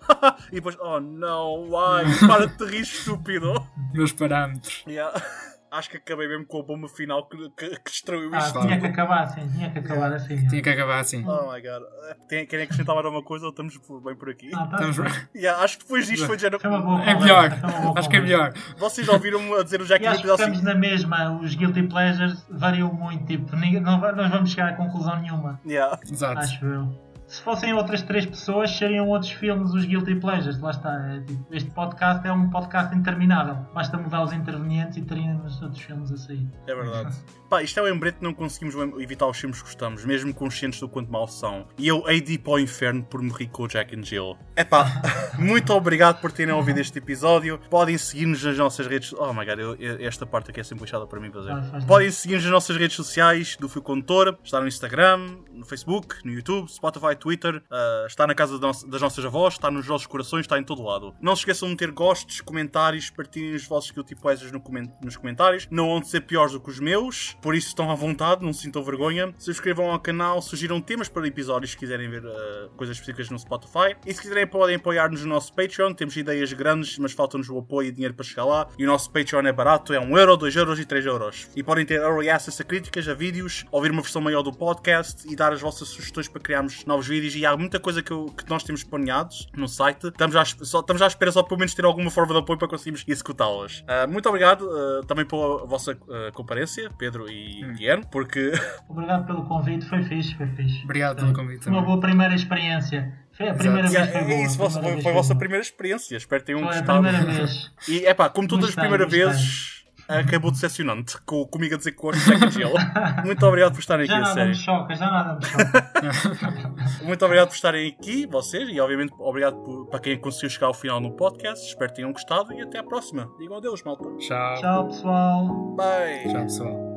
e 0.51 0.55
depois, 0.55 0.77
oh 0.79 0.99
não, 0.99 1.69
why? 1.69 2.05
Para 2.27 2.47
de 2.47 2.65
rir, 2.65 2.81
estúpido. 2.81 3.53
Meus 3.93 4.11
parâmetros. 4.11 4.83
Yeah. 4.87 5.13
Acho 5.77 5.89
que 5.89 5.97
acabei 5.97 6.27
mesmo 6.27 6.45
com 6.45 6.59
a 6.59 6.63
bomba 6.63 6.87
final 6.87 7.27
que, 7.27 7.37
que, 7.57 7.69
que 7.79 7.91
destruiu 7.91 8.33
Ah, 8.33 8.37
isto. 8.39 8.59
tinha 8.61 8.79
que 8.79 8.85
acabar 8.87 9.23
assim, 9.23 9.47
tinha 9.51 9.69
que 9.71 9.79
acabar 9.79 10.13
assim. 10.13 10.47
Tinha 10.47 10.61
que 10.61 10.69
acabar 10.69 10.99
assim. 10.99 11.25
Oh 11.27 11.51
my 11.51 11.61
god. 11.61 11.83
Tem, 12.29 12.45
querem 12.45 12.63
acrescentar 12.65 12.95
mais 12.95 13.05
alguma 13.05 13.23
coisa 13.23 13.45
ou 13.45 13.49
estamos 13.51 13.77
bem 14.03 14.15
por 14.15 14.29
aqui? 14.29 14.49
Ah, 14.53 14.67
tá 14.67 14.77
Estamos... 14.89 14.97
bem. 14.97 15.27
Yeah, 15.35 15.63
acho 15.63 15.77
que 15.77 15.83
depois 15.83 16.07
disto 16.07 16.25
foi 16.25 16.35
de 16.37 16.43
género. 16.43 16.61
Boa 16.61 17.03
É 17.03 17.13
melhor. 17.15 17.49
Acho 17.97 18.09
que 18.09 18.15
é 18.15 18.19
melhor. 18.21 18.53
Vocês 18.77 19.07
ouviram-me 19.09 19.53
a 19.59 19.63
dizer 19.63 19.81
o 19.81 19.85
Jack 19.85 20.03
E 20.03 20.07
acho 20.07 20.21
que 20.21 20.27
episódio 20.27 20.43
estamos 20.53 20.61
na 20.63 20.75
mesma, 20.79 21.39
os 21.39 21.55
guilty 21.55 21.83
pleasures 21.83 22.45
variam 22.49 22.93
muito, 22.93 23.25
tipo, 23.25 23.55
não 23.55 23.99
vamos 23.99 24.49
chegar 24.51 24.69
a 24.69 24.73
conclusão 24.75 25.19
nenhuma, 25.19 25.59
Yeah. 25.65 25.99
Exato. 26.09 26.39
acho 26.39 26.65
eu. 26.65 27.04
Se 27.27 27.41
fossem 27.41 27.73
outras 27.73 28.01
três 28.03 28.25
pessoas, 28.25 28.69
seriam 28.71 29.07
outros 29.09 29.31
filmes 29.31 29.71
os 29.73 29.83
guilty 29.85 30.15
pleasures, 30.15 30.59
lá 30.59 30.71
está. 30.71 30.93
é 31.15 31.19
tipo, 31.21 31.45
este 31.51 31.69
podcast 31.71 32.25
é 32.27 32.31
um 32.31 32.49
podcast 32.49 32.95
interminável, 32.95 33.55
basta 33.73 33.97
mudar 33.97 34.23
os 34.23 34.31
intervenientes 34.31 34.97
e 34.97 35.01
teríamos 35.01 35.61
outros 35.61 35.81
filmes 35.81 36.11
a 36.11 36.17
sair. 36.17 36.47
É 36.67 36.75
verdade. 36.75 37.15
Pá, 37.49 37.61
isto 37.63 37.79
é 37.79 37.83
um 37.83 37.85
lembrete 37.85 38.17
que 38.17 38.23
não 38.23 38.33
conseguimos 38.33 38.75
evitar 38.99 39.27
os 39.27 39.37
filmes 39.37 39.57
que 39.59 39.65
gostamos, 39.65 40.05
mesmo 40.05 40.33
conscientes 40.33 40.79
do 40.79 40.87
quanto 40.89 41.11
mal 41.11 41.27
são. 41.27 41.67
E 41.77 41.87
eu 41.87 42.07
hei 42.07 42.21
de 42.21 42.33
ir 42.33 42.37
para 42.39 42.53
o 42.53 42.59
inferno 42.59 43.03
por 43.03 43.21
me 43.21 43.31
rir 43.31 43.47
com 43.47 43.63
o 43.63 43.67
Jack 43.67 43.95
and 43.95 44.03
Jill. 44.03 44.35
Epá, 44.55 44.85
muito 45.37 45.73
obrigado 45.73 46.19
por 46.21 46.31
terem 46.31 46.53
ouvido 46.53 46.79
este 46.79 46.97
episódio. 46.99 47.59
Podem 47.69 47.97
seguir-nos 47.97 48.43
nas 48.43 48.57
nossas 48.57 48.87
redes. 48.87 49.13
Oh 49.13 49.33
my 49.33 49.45
god, 49.45 49.59
eu- 49.59 49.77
esta 50.05 50.25
parte 50.25 50.51
aqui 50.51 50.59
é 50.59 50.63
sempre 50.63 50.81
puxada 50.85 51.05
para 51.07 51.19
mim 51.19 51.31
fazer. 51.31 51.51
Ah, 51.51 51.63
faz 51.63 51.85
Podem 51.85 52.09
seguir-nos 52.11 52.43
nas 52.43 52.51
nossas 52.53 52.77
redes 52.77 52.95
sociais 52.95 53.55
do 53.59 53.67
Fio 53.69 53.81
Condutor. 53.81 54.37
Está 54.43 54.59
no 54.59 54.67
Instagram, 54.67 55.37
no 55.51 55.65
Facebook, 55.65 56.15
no 56.25 56.31
YouTube, 56.31 56.67
Spotify, 56.71 57.14
Twitter. 57.15 57.61
ah, 57.71 58.05
está 58.07 58.25
na 58.27 58.35
casa 58.35 58.59
das 58.59 59.01
nossas 59.01 59.25
avós, 59.25 59.53
está 59.55 59.69
nos 59.71 59.87
nossos 59.87 60.07
corações, 60.07 60.41
está 60.41 60.57
em 60.59 60.63
todo 60.63 60.83
lado. 60.83 61.13
Não 61.21 61.35
se 61.35 61.41
esqueçam 61.41 61.67
de 61.67 61.73
meter 61.73 61.91
gostos, 61.91 62.41
comentários, 62.41 63.09
partilhem 63.09 63.55
os 63.55 63.65
vossos 63.67 63.91
guilty 63.91 64.15
pleasures 64.15 64.51
no 64.51 64.59
comen- 64.61 64.91
nos 65.03 65.15
comentários. 65.17 65.67
Não 65.71 65.87
vão 65.87 66.03
ser 66.03 66.21
piores 66.21 66.53
do 66.53 66.59
que 66.59 66.69
os 66.69 66.79
meus, 66.79 67.35
por 67.41 67.55
isso 67.55 67.67
estão 67.69 67.89
à 67.91 67.95
vontade, 67.95 68.43
não 68.43 68.53
se 68.53 68.61
sintam 68.63 68.83
vergonha. 68.83 69.33
Subscrevam 69.37 69.91
ao 69.91 69.99
canal, 69.99 70.41
sugiram 70.41 70.79
temas 70.81 71.09
para 71.09 71.27
episódios 71.27 71.71
se 71.71 71.77
quiserem 71.77 72.09
ver 72.09 72.23
ah, 72.25 72.69
coisas 72.77 72.95
específicas 72.97 73.29
no 73.29 73.39
Spotify. 73.39 73.95
E 74.05 74.13
se 74.13 74.21
quiserem, 74.21 74.47
podem 74.47 74.75
apoiar-nos 74.75 75.21
no 75.23 75.29
nosso 75.29 75.53
Patreon. 75.53 75.93
Temos 75.93 76.15
ideias 76.15 76.51
grandes, 76.53 76.97
mas 76.97 77.11
falta-nos 77.13 77.49
o 77.49 77.57
apoio 77.57 77.87
e 77.89 77.91
dinheiro 77.91 78.13
para 78.13 78.25
chegar 78.25 78.45
lá. 78.45 78.67
E 78.77 78.83
o 78.83 78.87
nosso 78.87 79.11
Patreon 79.11 79.41
é 79.45 79.51
barato, 79.53 79.93
é 79.93 79.99
1 79.99 80.17
euro, 80.17 80.37
2 80.37 80.55
euros 80.55 80.79
e 80.79 80.85
3 80.85 81.05
euros. 81.05 81.49
E 81.55 81.63
podem 81.63 81.85
ter 81.85 81.95
early 82.01 82.29
access 82.29 82.61
a 82.61 82.65
críticas, 82.65 83.07
a 83.07 83.13
vídeos, 83.13 83.65
ouvir 83.71 83.91
uma 83.91 84.01
versão 84.01 84.21
maior 84.21 84.41
do 84.41 84.51
podcast 84.51 85.27
e 85.31 85.35
dar 85.35 85.53
as 85.53 85.61
vossas 85.61 85.87
sugestões 85.89 86.27
para 86.27 86.41
criarmos 86.41 86.85
novos 86.85 87.04
vídeos. 87.07 87.35
E 87.35 87.45
há 87.45 87.55
muita 87.57 87.79
coisa 87.79 88.01
que, 88.01 88.11
eu- 88.11 88.25
que 88.27 88.49
nós 88.49 88.63
temos 88.63 88.83
planeados 88.83 89.47
no 89.55 89.67
site. 89.67 90.07
Estamos 90.07 90.35
à, 90.35 90.45
só, 90.45 90.79
estamos 90.79 91.01
à 91.01 91.07
espera 91.07 91.31
só 91.31 91.43
pelo 91.43 91.59
menos 91.59 91.73
ter 91.73 91.85
alguma 91.85 92.09
forma 92.11 92.33
de 92.33 92.39
apoio 92.39 92.57
para 92.59 92.67
conseguirmos 92.67 93.03
executá-las. 93.07 93.83
Ah, 93.87 94.07
muito 94.07 94.27
obrigado 94.29 94.69
ah, 94.69 95.01
também 95.07 95.25
pela 95.25 95.65
vossa 95.65 95.97
ah, 96.09 96.31
comparência, 96.33 96.89
Pedro 96.97 97.29
e 97.29 97.63
Guilherme, 97.73 98.05
porque 98.11 98.51
Obrigado 98.89 99.25
pelo 99.25 99.45
convite, 99.45 99.85
foi 99.85 100.03
fixe, 100.03 100.35
foi 100.35 100.47
fixe. 100.47 100.83
Obrigado 100.83 101.17
pelo 101.17 101.33
convite 101.33 101.63
Foi 101.63 101.71
uma 101.73 101.81
boa 101.81 101.99
primeira 101.99 102.33
experiência. 102.35 103.13
Foi 103.35 103.49
a 103.49 103.53
primeira 103.53 103.87
Exato. 103.87 104.05
vez 104.05 104.07
que 104.07 104.23
foi 104.23 104.31
é 104.33 104.35
boa. 104.37 104.47
isso, 104.47 104.55
a 104.55 104.57
vossa- 104.65 104.79
primeira 104.79 104.95
foi, 105.01 105.03
vez 105.11 105.15
a 105.15 105.21
vossa 105.21 105.35
primeira 105.35 105.61
experiência. 105.61 106.15
Espero 106.17 106.41
que 106.41 106.45
tenham 106.47 106.59
Foi 106.61 106.69
a 106.69 106.79
gostado. 106.79 107.01
primeira 107.03 107.25
vez. 107.25 107.71
E 107.89 108.05
é 108.05 108.13
pá, 108.13 108.29
como 108.29 108.47
todas 108.47 108.69
as 108.69 108.75
primeiras 108.75 109.07
gostei. 109.07 109.25
vezes, 109.25 109.74
acabou 110.07 110.51
decepcionante. 110.51 111.17
Com, 111.25 111.45
comigo 111.45 111.75
a 111.75 111.77
dizer 111.77 111.91
que 111.93 112.11
de 112.11 112.19
Jack 112.19 112.51
Jill. 112.51 112.69
Muito 113.25 113.45
obrigado 113.45 113.73
por 113.73 113.79
estarem 113.79 114.05
aqui, 114.05 114.11
Já 114.13 114.17
a 114.17 114.21
nada 114.21 114.45
me 114.45 114.55
sério. 114.55 114.55
choca, 114.55 114.95
já 114.95 115.11
nada 115.11 115.35
me 115.35 115.45
choca. 115.45 116.75
Muito 117.05 117.25
obrigado 117.25 117.47
por 117.49 117.55
estarem 117.55 117.89
aqui, 117.89 118.25
vocês, 118.27 118.69
e 118.69 118.79
obviamente 118.79 119.13
obrigado 119.19 119.57
por- 119.63 119.87
para 119.87 119.99
quem 119.99 120.17
conseguiu 120.19 120.49
chegar 120.49 120.67
ao 120.67 120.73
final 120.73 120.99
no 120.99 121.11
podcast. 121.11 121.65
Espero 121.67 121.89
que 121.91 121.95
tenham 121.97 122.11
gostado 122.11 122.53
e 122.53 122.61
até 122.61 122.79
à 122.79 122.83
próxima. 122.83 123.29
Digam 123.39 123.57
adeus, 123.57 123.83
malta. 123.83 124.09
Tchau. 124.17 124.55
Tchau 124.61 124.87
pessoal. 124.87 125.47
Bye. 125.75 126.31
Tchau, 126.31 126.41
pessoal. 126.43 126.94